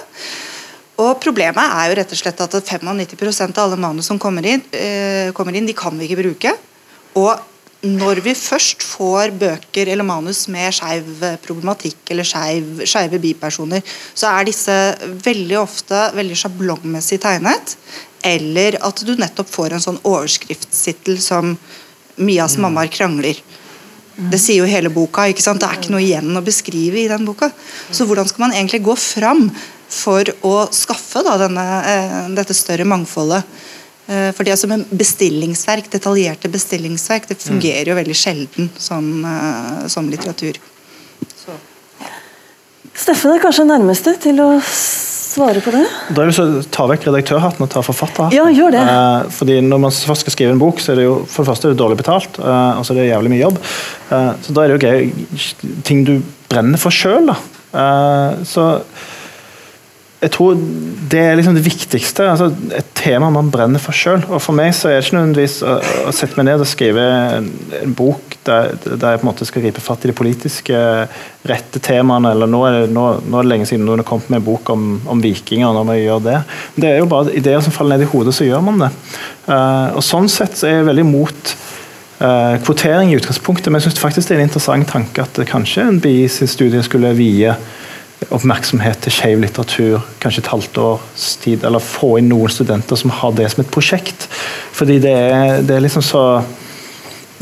Og 1.03 1.13
Problemet 1.19 1.75
er 1.75 1.91
jo 1.91 1.99
rett 1.99 2.15
og 2.15 2.23
slett 2.23 2.45
at 2.47 2.59
95% 2.73 3.59
av 3.59 3.65
alle 3.67 3.81
manus 3.81 4.07
som 4.07 4.21
kommer 4.21 4.45
inn, 4.45 4.61
kommer 5.33 5.57
inn, 5.57 5.65
de 5.65 5.73
kan 5.75 5.97
vi 5.97 6.05
ikke 6.05 6.19
bruke. 6.21 6.51
Og 7.17 7.31
når 7.83 8.21
vi 8.23 8.31
først 8.37 8.83
får 8.85 9.33
bøker 9.35 9.89
eller 9.91 10.07
manus 10.07 10.45
med 10.51 10.71
skeiv 10.75 11.25
problematikk 11.43 12.13
eller 12.13 12.27
skeive 12.27 13.19
bipersoner, 13.19 13.83
så 14.15 14.29
er 14.31 14.47
disse 14.47 14.77
veldig 15.25 15.57
ofte 15.59 16.05
veldig 16.15 16.37
sjablongmessig 16.39 17.19
tegnet. 17.23 17.75
Eller 18.23 18.77
at 18.79 19.03
du 19.03 19.17
nettopp 19.19 19.51
får 19.51 19.75
en 19.75 19.83
sånn 19.83 19.99
overskriftstittel 19.99 21.19
som 21.19 21.57
'Mias 22.15 22.55
mm. 22.55 22.61
mammaer 22.63 22.87
krangler'. 22.87 23.41
Det 24.13 24.39
sier 24.39 24.61
jo 24.61 24.69
hele 24.69 24.91
boka. 24.93 25.25
ikke 25.27 25.41
sant? 25.41 25.59
Det 25.59 25.67
er 25.67 25.79
ikke 25.81 25.91
noe 25.91 26.05
igjen 26.05 26.37
å 26.37 26.45
beskrive 26.45 27.01
i 27.01 27.09
den 27.09 27.25
boka. 27.25 27.49
Så 27.91 28.05
hvordan 28.05 28.27
skal 28.29 28.45
man 28.45 28.53
egentlig 28.53 28.83
gå 28.85 28.95
fram 28.95 29.47
for 29.89 30.23
å 30.45 30.67
skaffe 30.71 31.23
da, 31.25 31.35
denne, 31.41 31.65
eh, 31.89 32.19
dette 32.37 32.53
større 32.53 32.85
mangfoldet? 32.85 33.43
Eh, 34.13 34.29
for 34.37 34.47
det 34.47 34.57
som 34.61 34.71
en 34.75 34.85
bestillingsverk, 34.89 35.89
detaljerte 35.93 36.51
bestillingsverk, 36.53 37.27
det 37.31 37.39
fungerer 37.41 37.89
jo 37.89 37.97
veldig 37.97 38.17
sjelden 38.17 38.69
som, 38.77 39.09
eh, 39.25 39.87
som 39.87 40.09
litteratur. 40.09 40.59
Så. 41.33 41.57
Steffen 42.93 43.33
er 43.33 43.41
kanskje 43.41 43.65
nærmeste 43.65 44.19
til 44.21 44.39
å 44.43 44.51
svare 45.33 45.61
på 45.63 45.73
det? 45.73 45.83
Da 46.13 46.23
er 46.23 46.29
det 46.29 46.35
så 46.37 46.45
Ta 46.73 46.85
vekk 46.89 47.07
redaktørhatten 47.09 47.65
og 47.65 47.71
ta 47.73 47.81
forfatterhatten. 47.85 48.35
Ja, 48.35 48.45
gjør 48.53 48.75
det. 48.75 48.83
Eh, 48.83 49.31
fordi 49.33 49.59
Når 49.61 49.81
man 49.85 49.91
først 49.91 50.25
skal 50.25 50.35
skrive 50.35 50.51
en 50.51 50.61
bok, 50.61 50.81
så 50.83 50.93
er 50.93 51.01
det 51.01 51.07
jo 51.07 51.15
for 51.25 51.43
det 51.43 51.51
første 51.51 51.69
er 51.69 51.73
det 51.73 51.81
dårlig 51.81 51.97
betalt, 52.01 52.39
eh, 52.39 52.77
og 52.77 52.85
så 52.85 52.93
er 52.93 53.01
det 53.01 53.09
jævlig 53.09 53.33
mye 53.33 53.43
jobb. 53.43 53.57
Eh, 54.11 54.31
så 54.43 54.53
da 54.53 54.63
er 54.63 54.67
det 54.67 54.77
jo 54.77 54.87
gøy 54.87 55.83
ting 55.83 56.05
du 56.05 56.21
brenner 56.49 56.77
for 56.77 56.91
sjøl. 56.91 57.25
da. 57.27 57.39
så 58.45 58.83
jeg 60.23 60.31
tror 60.31 60.59
det 61.11 61.19
er 61.19 61.35
liksom 61.35 61.57
det 61.57 61.65
viktigste. 61.65 62.25
altså 62.31 62.47
Et 62.77 62.91
tema 62.95 63.29
man 63.33 63.51
brenner 63.51 63.81
for 63.81 63.95
sjøl. 63.95 64.23
For 64.39 64.55
meg 64.55 64.71
så 64.75 64.89
er 64.89 64.97
det 64.97 65.07
ikke 65.07 65.17
nødvendigvis 65.17 65.57
å, 65.67 65.73
å 66.07 66.13
sette 66.15 66.39
meg 66.39 66.47
ned 66.47 66.63
og 66.63 66.69
skrive 66.69 67.03
en, 67.37 67.49
en 67.81 67.95
bok 67.97 68.37
der, 68.47 68.71
der, 68.85 69.13
jeg 69.13 69.21
på 69.21 69.25
en 69.25 69.29
måte 69.29 69.47
skal 69.47 69.65
gripe 69.65 69.83
fatt 69.83 70.05
i 70.05 70.11
de 70.11 70.15
politiske 70.15 70.79
rette 71.49 71.81
temaene. 71.83 72.31
eller 72.31 72.49
Nå 72.49 72.63
er 72.69 72.77
det, 72.77 72.87
nå, 72.95 73.05
nå 73.19 73.39
er 73.39 73.45
det 73.45 73.51
lenge 73.51 73.67
siden 73.69 73.85
noen 73.87 74.03
har 74.03 74.07
kommet 74.07 74.31
med 74.31 74.41
en 74.41 74.47
bok 74.47 74.73
om, 74.73 74.87
om 75.11 75.23
vikinger. 75.23 75.75
når 75.75 75.87
man 75.91 75.99
gjør 75.99 76.23
Det 76.23 76.39
Men 76.39 76.85
det 76.85 76.89
er 76.89 76.97
jo 77.03 77.11
bare 77.11 77.35
ideer 77.35 77.61
som 77.61 77.75
faller 77.75 77.97
ned 77.97 78.07
i 78.07 78.11
hodet, 78.13 78.35
så 78.35 78.47
gjør 78.47 78.63
man 78.63 78.81
det. 78.85 78.91
Uh, 79.49 79.99
og 79.99 80.03
Sånn 80.07 80.31
sett 80.31 80.55
så 80.55 80.69
er 80.69 80.79
jeg 80.79 80.89
veldig 80.89 81.07
imot 81.09 81.55
uh, 82.23 82.55
kvotering 82.63 83.11
i 83.11 83.19
utgangspunktet, 83.19 83.67
men 83.69 83.81
jeg 83.81 83.91
syns 83.91 84.05
faktisk 84.07 84.31
det 84.31 84.39
er 84.39 84.45
en 84.45 84.51
interessant 84.51 84.87
tanke 84.87 85.27
at 85.27 85.43
kanskje 85.51 85.83
en 85.83 86.03
BI 86.03 86.29
sin 86.31 86.51
studie 86.51 86.83
skulle 86.85 87.11
vie 87.19 87.57
oppmerksomhet 88.29 89.01
til 89.03 89.15
skeiv 89.15 89.41
litteratur 89.43 90.03
kanskje 90.23 90.43
et 90.43 90.51
halvt 90.51 90.79
års 90.83 91.27
tid, 91.43 91.65
eller 91.67 91.83
få 91.83 92.17
inn 92.19 92.29
noen 92.31 92.51
studenter 92.51 92.99
som 92.99 93.13
har 93.21 93.33
det 93.37 93.49
som 93.53 93.63
et 93.63 93.73
prosjekt. 93.73 94.27
Fordi 94.75 94.99
det 95.03 95.13
er, 95.13 95.63
det 95.65 95.77
er 95.77 95.85
liksom 95.85 96.05
så 96.05 96.25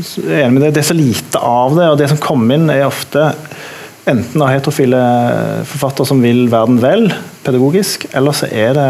det, 0.01 0.71
det 0.71 0.82
er 0.82 0.88
så 0.88 0.97
lite 0.97 1.41
av 1.41 1.75
det, 1.77 1.89
og 1.91 1.99
det 1.99 2.09
som 2.09 2.21
kommer 2.21 2.57
inn, 2.57 2.71
er 2.73 2.88
ofte 2.88 3.32
enten 4.09 4.41
av 4.41 4.49
heterofile 4.49 5.01
forfattere 5.69 6.09
som 6.09 6.23
vil 6.23 6.47
verden 6.51 6.79
vel, 6.82 7.11
pedagogisk, 7.45 8.07
eller 8.17 8.36
så 8.36 8.49
er 8.49 8.73
det 8.77 8.89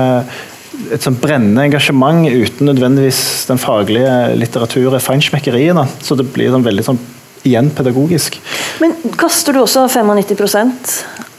et 0.96 1.04
sånn 1.04 1.18
brennende 1.20 1.66
engasjement 1.68 2.26
uten 2.32 2.70
nødvendigvis 2.70 3.20
den 3.50 3.60
faglige 3.62 4.14
litteraturen, 4.39 5.04
feinschmeckeriet. 5.04 6.00
Så 6.04 6.16
det 6.20 6.30
blir 6.34 6.54
sånn 6.54 6.66
veldig 6.66 6.86
sånn 6.88 7.02
igjen 7.48 7.72
pedagogisk. 7.76 8.38
Men 8.82 8.96
kaster 9.20 9.56
du 9.56 9.64
også 9.64 9.88
95 9.92 11.31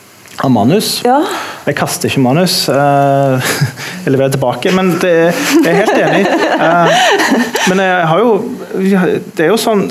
av 0.42 0.50
manus. 0.50 0.96
Ja. 1.06 1.20
Jeg 1.66 1.76
kaster 1.78 2.10
ikke 2.10 2.22
manus. 2.24 2.64
Uh, 2.70 3.38
jeg 4.04 4.14
leverer 4.14 4.34
tilbake, 4.34 4.72
men 4.74 4.96
det, 5.02 5.12
jeg 5.62 5.70
er 5.70 5.78
helt 5.78 6.00
enig. 6.02 6.24
Uh, 6.58 7.70
men 7.70 7.84
jeg 7.84 8.08
har 8.10 8.24
jo 8.24 8.34
Det 9.32 9.46
er 9.46 9.52
jo 9.52 9.60
sånn 9.60 9.86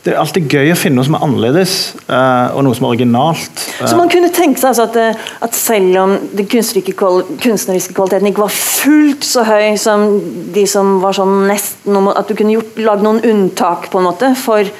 det 0.00 0.14
er 0.14 0.16
alltid 0.16 0.46
gøy 0.48 0.70
å 0.72 0.76
finne 0.80 0.96
noe 0.96 1.04
som 1.04 1.16
er 1.18 1.24
annerledes, 1.26 1.72
uh, 2.06 2.54
og 2.56 2.62
noe 2.64 2.76
som 2.76 2.86
er 2.86 2.94
originalt. 2.94 3.64
Så 3.82 3.98
man 3.98 4.08
kunne 4.08 4.30
tenke 4.32 4.56
seg 4.56 4.70
altså 4.70 4.86
at, 4.86 5.18
at, 5.44 5.58
selv 5.58 5.98
om 6.00 6.14
den 6.38 6.48
kunstneriske 6.48 7.92
kvaliteten 7.92 8.30
ikke 8.30 8.46
var 8.46 8.54
fullt 8.54 9.26
så 9.28 9.44
høy 9.44 9.76
som 9.82 10.06
de 10.54 10.64
som 10.70 11.02
var 11.02 11.18
sånn 11.18 11.44
nesten 11.50 12.08
At 12.14 12.30
du 12.30 12.32
kunne 12.38 12.54
gjort, 12.56 12.80
lagd 12.80 13.04
noen 13.04 13.20
unntak 13.28 13.90
på 13.92 14.00
en 14.00 14.08
måte 14.08 14.32
for, 14.40 14.72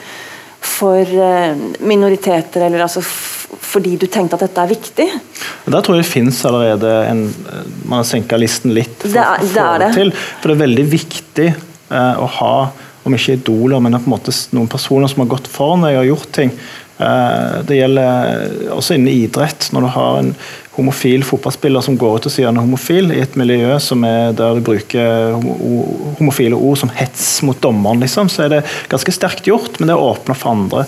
for 0.65 1.13
minoriteter, 1.85 2.65
eller 2.71 2.89
altså 2.89 3.05
fordi 3.59 3.97
du 3.99 4.07
tenkte 4.07 4.39
at 4.39 4.45
dette 4.47 4.63
er 4.63 4.71
viktig? 4.71 5.07
Der 5.67 5.83
tror 5.83 5.97
jeg 5.97 6.05
det 6.05 6.11
finnes 6.11 6.39
allerede 6.47 6.93
en 7.09 7.25
Man 7.85 7.99
har 7.99 8.07
senka 8.07 8.39
listen 8.39 8.75
litt. 8.77 8.95
For, 9.03 9.11
det 9.15 9.25
er, 9.25 9.43
det 9.43 9.65
er 9.65 9.83
det. 9.83 9.91
Til, 9.97 10.13
for 10.15 10.51
det 10.51 10.57
er 10.57 10.63
veldig 10.63 10.87
viktig 10.93 11.49
eh, 11.51 12.21
å 12.23 12.29
ha, 12.39 12.55
om 13.07 13.17
ikke 13.17 13.39
idoler, 13.39 13.83
men 13.83 13.99
på 13.99 14.07
en 14.07 14.15
måte 14.15 14.35
noen 14.55 14.71
personer 14.71 15.11
som 15.11 15.25
har 15.25 15.33
gått 15.35 15.51
foran 15.51 15.87
deg 15.87 15.99
og 16.03 16.11
gjort 16.13 16.31
ting. 16.37 16.55
Uh, 17.01 17.61
det 17.65 17.81
gjelder 17.81 18.75
også 18.77 18.97
innen 18.97 19.13
idrett. 19.13 19.71
Når 19.73 19.87
du 19.87 19.93
har 19.95 20.19
en 20.21 20.35
homofil 20.81 21.25
fotballspiller 21.27 21.83
som 21.85 21.97
går 21.99 22.21
ut 22.21 22.27
og 22.29 22.33
sier 22.33 22.49
han 22.49 22.59
er 22.61 22.65
homofil, 22.65 23.11
i 23.13 23.21
et 23.23 23.37
miljø 23.39 23.75
som 23.83 24.05
er 24.07 24.35
der 24.37 24.57
du 24.57 24.63
bruker 24.65 25.35
homofile 26.19 26.57
ord 26.57 26.79
som 26.81 26.93
hets 26.95 27.27
mot 27.47 27.59
dommeren, 27.63 28.03
liksom, 28.05 28.31
så 28.33 28.47
er 28.47 28.53
det 28.55 28.61
ganske 28.93 29.15
sterkt 29.15 29.49
gjort, 29.51 29.81
men 29.81 29.91
det 29.91 29.99
åpner 29.99 30.39
for 30.39 30.55
andre. 30.55 30.85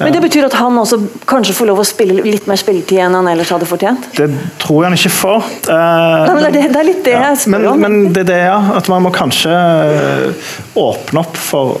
Men 0.00 0.14
Det 0.14 0.22
betyr 0.24 0.48
at 0.48 0.58
han 0.60 0.78
også 0.80 1.00
kanskje 1.30 1.56
får 1.58 1.70
lov 1.72 1.82
å 1.82 1.88
spille 1.88 2.22
litt 2.24 2.48
mer 2.50 2.60
spilletid 2.60 3.02
enn 3.04 3.18
han 3.18 3.32
ellers 3.34 3.52
hadde 3.54 3.68
fortjent? 3.68 4.08
Det 4.16 4.30
tror 4.62 4.84
jeg 4.84 4.90
han 4.90 4.98
ikke 5.00 5.14
får. 5.18 5.50
Uh, 5.66 5.74
Nei, 5.74 6.38
men 6.38 6.46
det, 6.54 6.64
er 6.70 6.88
litt 6.92 7.02
det 7.06 7.16
ja, 7.16 7.26
jeg 7.32 7.42
spør 7.48 7.68
om. 7.72 7.82
Men, 7.84 7.98
men 8.04 8.14
det 8.14 8.24
er 8.26 8.30
det, 8.30 8.40
ja. 8.46 8.60
At 8.78 8.88
man 8.92 9.04
må 9.04 9.12
kanskje 9.14 9.52
eh, 9.52 10.54
åpne 10.78 11.24
opp 11.24 11.36
for 11.38 11.76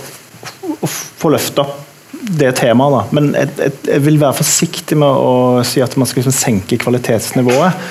å 0.84 0.88
få 0.90 1.32
løfte 1.32 1.64
opp 1.64 1.83
det 2.28 2.54
temaet. 2.60 2.94
Da. 2.94 3.02
Men 3.16 3.32
jeg, 3.36 3.52
jeg, 3.58 3.76
jeg, 3.90 4.04
vil 4.06 4.20
være 4.22 4.38
forsiktig 4.40 4.98
med 5.00 5.08
å 5.08 5.62
si 5.66 5.82
at 5.84 5.96
man 6.00 6.08
skal 6.08 6.22
liksom 6.22 6.36
senke 6.36 6.78
kvalitetsnivået. 6.80 7.84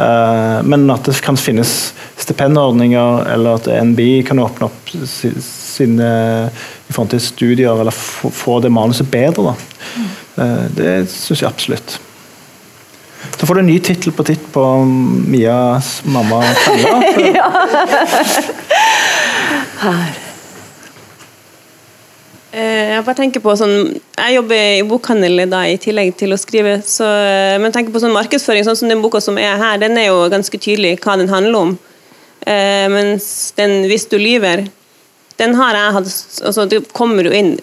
Uh, 0.00 0.60
men 0.64 0.86
at 0.92 1.04
det 1.04 1.18
kan 1.20 1.36
finnes 1.36 1.92
stipendordninger, 2.20 3.26
eller 3.34 3.58
at 3.58 3.68
NBI 3.90 4.22
kan 4.28 4.40
åpne 4.40 4.70
opp 4.70 4.92
sine 5.04 6.10
i 6.48 6.92
forhold 6.94 7.10
til 7.12 7.24
studier, 7.24 7.74
eller 7.74 7.94
få, 7.94 8.30
få 8.32 8.60
det 8.64 8.72
manuset 8.72 9.10
bedre. 9.12 9.56
Uh, 10.38 10.64
det 10.76 10.94
syns 11.12 11.42
jeg 11.42 11.50
absolutt. 11.50 11.98
Så 13.40 13.46
får 13.48 13.56
du 13.56 13.60
en 13.62 13.70
ny 13.72 13.78
tittel 13.84 14.12
på 14.12 14.24
titt 14.28 14.42
på 14.52 14.64
Mias 14.84 16.00
mamma 16.08 16.42
Kalla. 16.64 16.96
Her. 19.80 20.29
Eh, 22.52 22.96
Jeg 22.96 23.04
bare 23.06 23.14
tenker 23.14 23.42
på 23.44 23.52
sånn 23.54 23.92
Jeg 24.18 24.34
jobber 24.34 24.62
i 24.80 24.86
bokhandel 24.86 25.44
da, 25.50 25.62
i 25.70 25.78
tillegg 25.80 26.16
til 26.18 26.34
å 26.34 26.38
skrive. 26.40 26.80
Så, 26.82 27.06
eh, 27.06 27.58
men 27.62 27.72
tenker 27.72 27.94
på 27.94 28.02
sånn 28.02 28.16
markedsføring, 28.16 28.64
sånn 28.66 28.76
som 28.76 28.90
den 28.90 29.02
boka 29.02 29.20
som 29.22 29.38
er 29.38 29.56
her, 29.56 29.78
den 29.78 29.96
er 29.98 30.10
jo 30.10 30.28
ganske 30.32 30.58
tydelig 30.58 30.98
hva 31.00 31.16
den 31.16 31.30
handler 31.30 31.58
om. 31.60 31.78
Eh, 32.46 32.88
mens 32.88 33.52
den 33.56 33.84
'Hvis 33.84 34.08
du 34.08 34.18
lyver', 34.18 34.68
den 35.36 35.54
har 35.54 35.74
jeg 35.74 35.92
hatt 35.92 36.04
altså, 36.44 36.68
Det 36.68 36.92
kommer 36.92 37.24
jo 37.24 37.30
inn 37.30 37.58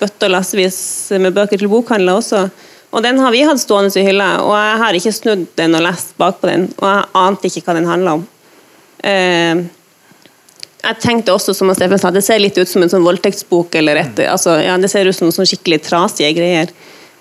bøtter 0.00 0.28
lassevis 0.28 1.10
med 1.20 1.34
bøker 1.34 1.58
til 1.58 1.68
bokhandler 1.68 2.16
også. 2.16 2.50
Og 2.92 3.02
den 3.02 3.18
har 3.18 3.30
vi 3.30 3.42
hatt 3.42 3.58
stående 3.58 3.94
i 3.96 4.06
hylla, 4.06 4.40
og 4.40 4.54
jeg 4.54 4.78
har 4.78 4.92
ikke 4.94 5.12
snudd 5.12 5.46
den 5.56 5.74
og 5.74 5.82
lest 5.82 6.16
bakpå 6.18 6.48
den. 6.48 6.74
Og 6.78 6.86
jeg 6.88 7.04
ante 7.14 7.48
ikke 7.48 7.64
hva 7.66 7.74
den 7.74 7.90
handla 7.90 8.12
om. 8.12 8.26
Eh, 9.04 9.54
jeg 10.86 11.00
tenkte 11.02 11.34
også, 11.34 11.54
som 11.56 11.72
Steffen 11.74 12.00
sa, 12.00 12.12
det 12.14 12.22
ser 12.24 12.40
litt 12.42 12.58
ut 12.58 12.70
som 12.70 12.84
en 12.84 12.90
sånn 12.92 13.04
voldtektsbok. 13.06 13.74
eller 13.80 14.02
et, 14.02 14.22
altså, 14.30 14.58
ja, 14.62 14.76
Det 14.78 14.90
ser 14.90 15.06
ut 15.06 15.16
som 15.16 15.32
sånn 15.32 15.48
skikkelig 15.48 15.82
trasige 15.86 16.32
greier. 16.36 16.70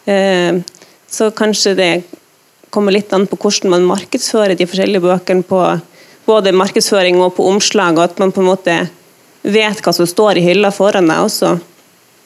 Eh, 0.05 0.61
så 1.09 1.31
kanskje 1.31 1.75
det 1.75 2.03
kommer 2.69 2.91
litt 2.91 3.13
an 3.13 3.27
på 3.27 3.37
hvordan 3.37 3.71
man 3.71 3.87
markedsfører 3.87 4.57
de 4.57 4.67
forskjellige 4.67 5.01
bøkene. 5.01 5.43
på 5.43 5.81
Både 6.25 6.51
markedsføring 6.51 7.19
og 7.21 7.35
på 7.35 7.45
omslag, 7.45 7.97
og 7.97 8.03
at 8.03 8.19
man 8.19 8.31
på 8.31 8.41
en 8.41 8.49
måte 8.49 8.89
vet 9.43 9.81
hva 9.81 9.93
som 9.93 10.07
står 10.09 10.37
i 10.37 10.45
hylla 10.47 10.71
foran 10.71 11.07
deg 11.07 11.21
også. 11.21 11.59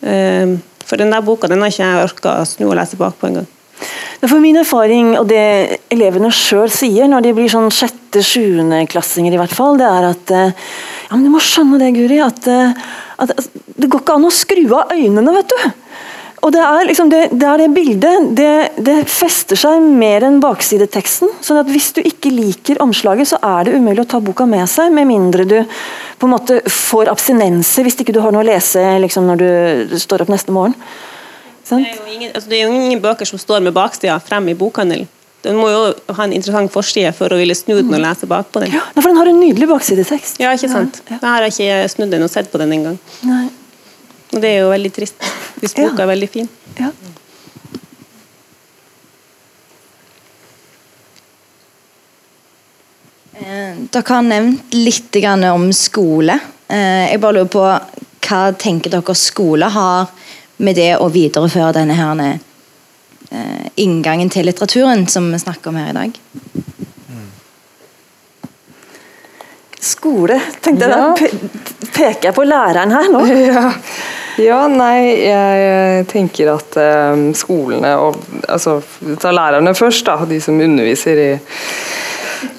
Eh, 0.01 0.57
for 0.85 0.97
den 0.97 1.11
der 1.11 1.21
boka 1.21 1.47
den 1.47 1.61
har 1.61 1.69
ikke 1.69 1.83
jeg 1.83 2.03
orka 2.03 2.39
å 2.39 2.47
snu 2.47 2.69
og 2.69 2.77
lese 2.79 2.97
bakpå 2.97 3.27
engang. 3.27 3.47
For 4.25 4.41
min 4.43 4.59
erfaring, 4.59 5.13
og 5.19 5.29
det 5.29 5.79
elevene 5.93 6.31
sjøl 6.35 6.67
sier 6.73 7.07
når 7.07 7.23
de 7.23 7.35
blir 7.37 7.51
sånn 7.51 7.69
sjette-sjuendeklassinger, 7.71 9.35
i 9.35 9.39
hvert 9.39 9.55
fall, 9.55 9.79
det 9.79 9.87
er 9.87 10.09
at 10.11 10.33
eh, 10.35 10.71
Ja, 11.09 11.15
men 11.15 11.25
du 11.25 11.31
må 11.33 11.41
skjønne 11.41 11.79
det, 11.81 11.93
Guri, 11.95 12.19
at, 12.21 12.47
eh, 12.51 12.73
at 13.23 13.31
det 13.79 13.87
går 13.87 14.03
ikke 14.03 14.17
an 14.19 14.27
å 14.27 14.33
skru 14.33 14.65
av 14.75 14.91
øynene, 14.93 15.35
vet 15.39 15.53
du. 15.55 15.71
Og 16.39 16.53
det 16.55 16.61
er 16.63 16.85
liksom 16.87 17.09
det, 17.11 17.21
det, 17.35 17.47
er 17.47 17.59
det 17.59 17.69
bildet. 17.75 18.27
Det, 18.35 18.51
det 18.85 18.97
fester 19.11 19.59
seg 19.59 19.83
mer 19.83 20.23
enn 20.27 20.39
baksideteksten. 20.43 21.33
sånn 21.43 21.59
at 21.59 21.71
hvis 21.71 21.91
du 21.97 21.99
ikke 22.03 22.31
liker 22.31 22.79
omslaget, 22.83 23.31
så 23.33 23.39
er 23.43 23.67
det 23.67 23.75
umulig 23.75 24.05
å 24.05 24.09
ta 24.15 24.21
boka 24.23 24.47
med 24.47 24.67
seg, 24.71 24.93
med 24.95 25.09
mindre 25.09 25.47
du 25.47 25.57
på 26.19 26.27
en 26.27 26.35
måte 26.35 26.61
får 26.67 27.11
abstinenser 27.11 27.87
hvis 27.87 27.99
ikke 27.99 28.15
du 28.15 28.21
har 28.23 28.35
noe 28.35 28.43
å 28.43 28.49
lese 28.49 28.83
liksom, 29.03 29.27
når 29.27 29.43
du 29.43 29.99
står 29.99 30.23
opp 30.23 30.31
neste 30.31 30.55
morgen. 30.55 30.75
Sant? 31.69 31.85
Det 31.85 31.93
er, 31.93 32.01
jo 32.01 32.13
ingen, 32.17 32.31
altså 32.33 32.49
det 32.49 32.57
er 32.59 32.65
jo 32.67 32.73
ingen 32.81 33.01
bøker 33.03 33.29
som 33.29 33.41
står 33.41 33.61
med 33.65 33.75
baksida 33.75 34.17
frem 34.25 34.47
i 34.49 34.57
bokhandelen. 34.57 35.07
Den 35.45 35.55
må 35.55 35.69
jo 35.71 35.83
ha 36.17 36.25
en 36.25 36.33
interessant 36.35 36.71
forside 36.73 37.13
for 37.15 37.31
å 37.31 37.37
ville 37.39 37.55
snu 37.55 37.77
den 37.77 37.93
og 37.95 38.01
lese 38.03 38.27
bakpå 38.27 38.59
den. 38.65 38.73
Ja, 38.75 38.81
for 38.97 39.07
den 39.07 39.19
har 39.21 39.29
en 39.31 39.39
nydelig 39.39 39.69
baksidetekst. 39.69 40.41
Ja, 40.43 40.51
ikke 40.57 40.67
sant? 40.71 40.99
Jeg 41.07 41.21
har 41.23 41.45
ikke 41.47 41.77
snudd 41.93 42.11
den 42.11 42.25
og 42.25 42.31
sett 42.33 42.49
på 42.51 42.59
den 42.59 42.73
engang. 42.75 42.97
Og 44.33 44.43
det 44.43 44.49
er 44.51 44.59
jo 44.65 44.73
veldig 44.73 44.91
trist, 44.97 45.15
hvis 45.61 45.77
Ja. 45.77 45.87
boka 45.87 46.03
er 46.03 46.11
veldig 46.11 46.29
fin. 46.29 46.49
Ja. 46.77 46.91
Eh, 53.39 53.75
Dere 53.93 54.03
har 54.13 54.21
nevnt 54.21 54.73
litt 54.73 55.15
om 55.53 55.71
skole. 55.73 56.39
Eh, 56.67 57.11
Jeg 57.11 57.21
bare 57.21 57.33
lurer 57.33 57.47
på 57.47 57.63
hva 58.29 58.41
tenker 58.57 58.91
dere 58.91 59.15
skole 59.15 59.65
har 59.69 60.09
med 60.59 60.75
det 60.75 60.91
å 60.99 61.07
videreføre 61.11 61.73
denne 61.79 61.95
her 61.95 62.23
eh, 62.23 63.67
inngangen 63.79 64.31
til 64.31 64.47
litteraturen 64.49 65.05
som 65.07 65.31
vi 65.31 65.39
snakker 65.39 65.71
om 65.71 65.79
her 65.79 65.91
i 65.93 65.97
dag? 65.97 66.19
Skole, 69.79 70.35
tenkte 70.59 70.89
jeg. 70.89 70.91
Da 70.91 71.87
peker 71.95 72.29
jeg 72.29 72.35
på 72.35 72.47
læreren 72.47 72.95
her 72.95 73.11
nå. 73.13 73.23
Ja. 74.39 74.53
ja, 74.55 74.59
nei, 74.71 74.99
jeg 75.25 76.05
tenker 76.11 76.53
at 76.53 76.75
eh, 76.79 77.23
skolene 77.35 77.89
og 77.99 78.19
altså, 78.47 78.77
Ta 79.19 79.33
lærerne 79.35 79.73
først, 79.75 80.05
da, 80.07 80.19
de 80.27 80.39
som 80.43 80.59
underviser 80.63 81.19
i, 81.19 81.29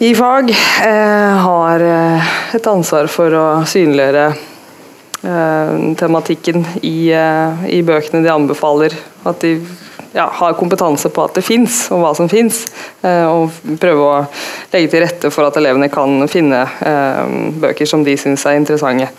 i 0.05 0.11
fag, 0.17 0.53
eh, 0.53 1.41
har 1.47 1.85
eh, 1.87 2.33
et 2.57 2.69
ansvar 2.69 3.09
for 3.13 3.37
å 3.37 3.47
synliggjøre 3.69 4.27
eh, 4.29 4.47
tematikken 5.23 6.65
i, 6.83 7.13
eh, 7.13 7.65
i 7.69 7.83
bøkene 7.85 8.23
de 8.25 8.33
anbefaler. 8.33 8.95
At 9.29 9.41
de 9.45 9.59
ja, 10.15 10.27
har 10.33 10.57
kompetanse 10.59 11.11
på 11.13 11.25
at 11.25 11.37
det 11.37 11.45
fins, 11.45 11.83
og 11.93 12.03
hva 12.03 12.15
som 12.17 12.29
fins. 12.29 12.65
Eh, 13.03 13.27
og 13.29 13.53
prøve 13.81 14.07
å 14.07 14.25
legge 14.73 14.91
til 14.95 15.05
rette 15.05 15.33
for 15.35 15.47
at 15.47 15.59
elevene 15.61 15.91
kan 15.93 16.25
finne 16.31 16.65
eh, 16.65 17.37
bøker 17.61 17.89
som 17.89 18.05
de 18.07 18.17
syns 18.21 18.47
er 18.47 18.61
interessante. 18.61 19.11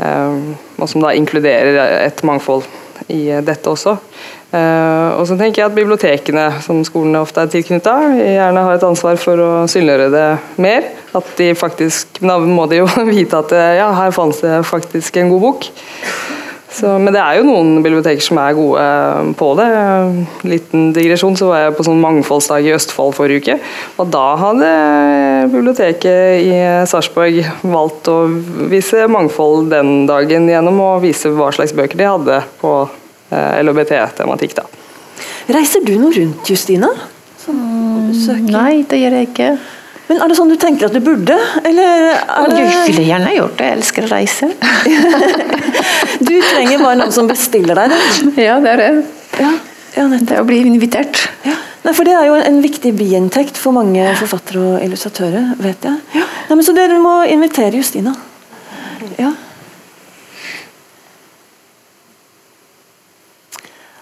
Og 0.00 0.86
som 0.88 1.02
da 1.04 1.10
inkluderer 1.12 1.76
et 2.06 2.22
mangfold 2.24 2.64
i 3.08 3.28
eh, 3.30 3.42
dette 3.44 3.70
også. 3.70 3.96
Uh, 4.50 5.14
og 5.14 5.28
så 5.30 5.36
tenker 5.38 5.62
jeg 5.62 5.70
at 5.70 5.76
Bibliotekene, 5.76 6.48
som 6.64 6.80
skolene 6.82 7.20
ofte 7.22 7.44
er 7.44 7.52
tilknytta, 7.52 7.92
gjerne 8.18 8.64
har 8.66 8.80
et 8.80 8.86
ansvar 8.88 9.20
for 9.22 9.38
å 9.38 9.50
synliggjøre 9.70 10.08
det 10.10 10.26
mer. 10.58 10.88
At 11.14 11.30
de 11.38 11.52
faktisk, 11.58 12.18
Da 12.18 12.38
må 12.38 12.66
de 12.70 12.80
jo 12.82 12.88
vite 13.12 13.38
at 13.38 13.54
eh, 13.54 13.76
ja, 13.78 13.92
her 13.94 14.10
fantes 14.14 14.42
det 14.42 14.60
faktisk 14.66 15.20
en 15.22 15.30
god 15.30 15.46
bok. 15.46 15.70
Så, 16.70 16.92
men 17.02 17.10
det 17.14 17.18
er 17.18 17.40
jo 17.40 17.46
noen 17.48 17.80
biblioteker 17.82 18.22
som 18.22 18.38
er 18.38 18.54
gode 18.54 18.82
eh, 18.84 19.30
på 19.38 19.48
det. 19.58 19.66
Liten 20.46 20.90
digresjon, 20.94 21.34
så 21.38 21.48
var 21.50 21.64
jeg 21.64 21.74
på 21.76 21.86
sånn 21.88 22.02
mangfoldsdag 22.02 22.68
i 22.68 22.74
Østfold 22.76 23.16
forrige 23.16 23.42
uke. 23.42 23.56
Og 23.98 24.12
da 24.14 24.26
hadde 24.38 24.70
biblioteket 25.50 26.46
i 26.46 26.60
Sarpsborg 26.90 27.42
valgt 27.66 28.10
å 28.12 28.20
vise 28.70 29.08
mangfold 29.10 29.72
den 29.74 30.04
dagen 30.10 30.46
gjennom 30.50 30.78
å 30.84 30.92
vise 31.02 31.32
hva 31.34 31.50
slags 31.56 31.74
bøker 31.74 31.98
de 31.98 32.06
hadde 32.06 32.38
på 32.62 32.74
eh, 32.86 33.58
LHBT-tematikk. 33.64 34.60
da. 34.62 34.68
Reiser 35.50 35.82
du 35.82 35.96
noe 35.98 36.14
rundt, 36.14 36.46
Justina? 36.46 36.92
Sånn, 37.40 38.14
søker. 38.14 38.50
Nei, 38.54 38.82
det 38.86 39.02
gjør 39.02 39.18
jeg 39.18 39.30
ikke. 39.32 39.52
Men 40.10 40.18
er 40.18 40.32
det 40.32 40.34
sånn 40.34 40.50
du 40.50 40.56
tenker 40.58 40.88
at 40.88 40.94
du 40.96 40.98
burde, 41.06 41.36
eller 41.62 41.86
er 41.86 42.48
Jeg 42.50 42.50
det 42.50 42.78
ville 42.88 43.04
gjerne 43.06 43.34
gjort 43.36 43.52
det, 43.60 43.68
jeg 43.68 43.76
elsker 43.78 44.06
å 44.08 44.10
reise. 44.10 44.48
Du 46.20 46.34
trenger 46.42 46.82
bare 46.82 46.96
noen 46.98 47.12
som 47.14 47.28
bestiller 47.30 47.78
deg 47.78 47.92
det. 47.94 48.00
Ja, 48.42 48.56
det 48.60 48.72
er 48.74 48.80
det. 48.82 48.88
Ja, 49.40 49.52
ja. 49.94 50.06
Det 50.12 50.34
er 50.34 50.42
å 50.42 50.46
bli 50.48 50.58
invitert. 50.66 51.22
Ja. 51.46 51.54
Nei, 51.84 51.94
for 51.96 52.04
Det 52.04 52.12
er 52.12 52.26
jo 52.28 52.34
en 52.36 52.58
viktig 52.60 52.92
biinntekt 52.98 53.56
for 53.58 53.72
mange 53.72 54.04
forfattere 54.20 54.60
og 54.60 54.84
illustratører, 54.84 55.54
vet 55.62 55.86
jeg. 55.86 56.02
Nei, 56.18 56.58
men 56.58 56.66
Så 56.66 56.74
dere 56.76 56.98
må 57.00 57.14
invitere 57.30 57.78
Justina. 57.78 58.12
Ja. 59.16 59.30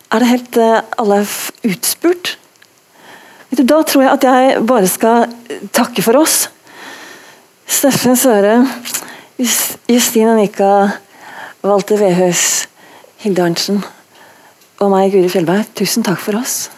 Er 0.09 0.25
det 0.25 0.33
helt 0.33 0.57
eh, 0.57 0.81
alle 0.99 1.23
er 1.23 1.33
utspurt? 1.69 2.39
Du, 3.51 3.62
Da 3.65 3.83
tror 3.83 4.05
jeg 4.05 4.12
at 4.12 4.25
jeg 4.29 4.62
bare 4.69 4.89
skal 4.89 5.29
takke 5.73 6.05
for 6.05 6.20
oss. 6.20 6.49
Steffen 7.69 8.16
Søre, 8.16 8.62
Justine 9.39 10.33
Annika, 10.33 10.89
Walter 11.65 12.01
Vehøs, 12.01 12.66
Hilde 13.20 13.45
Arntzen 13.45 13.83
og 14.79 14.91
meg, 14.93 15.12
Guri 15.12 15.29
Fjellberg. 15.29 15.69
Tusen 15.77 16.07
takk 16.07 16.20
for 16.23 16.39
oss. 16.41 16.69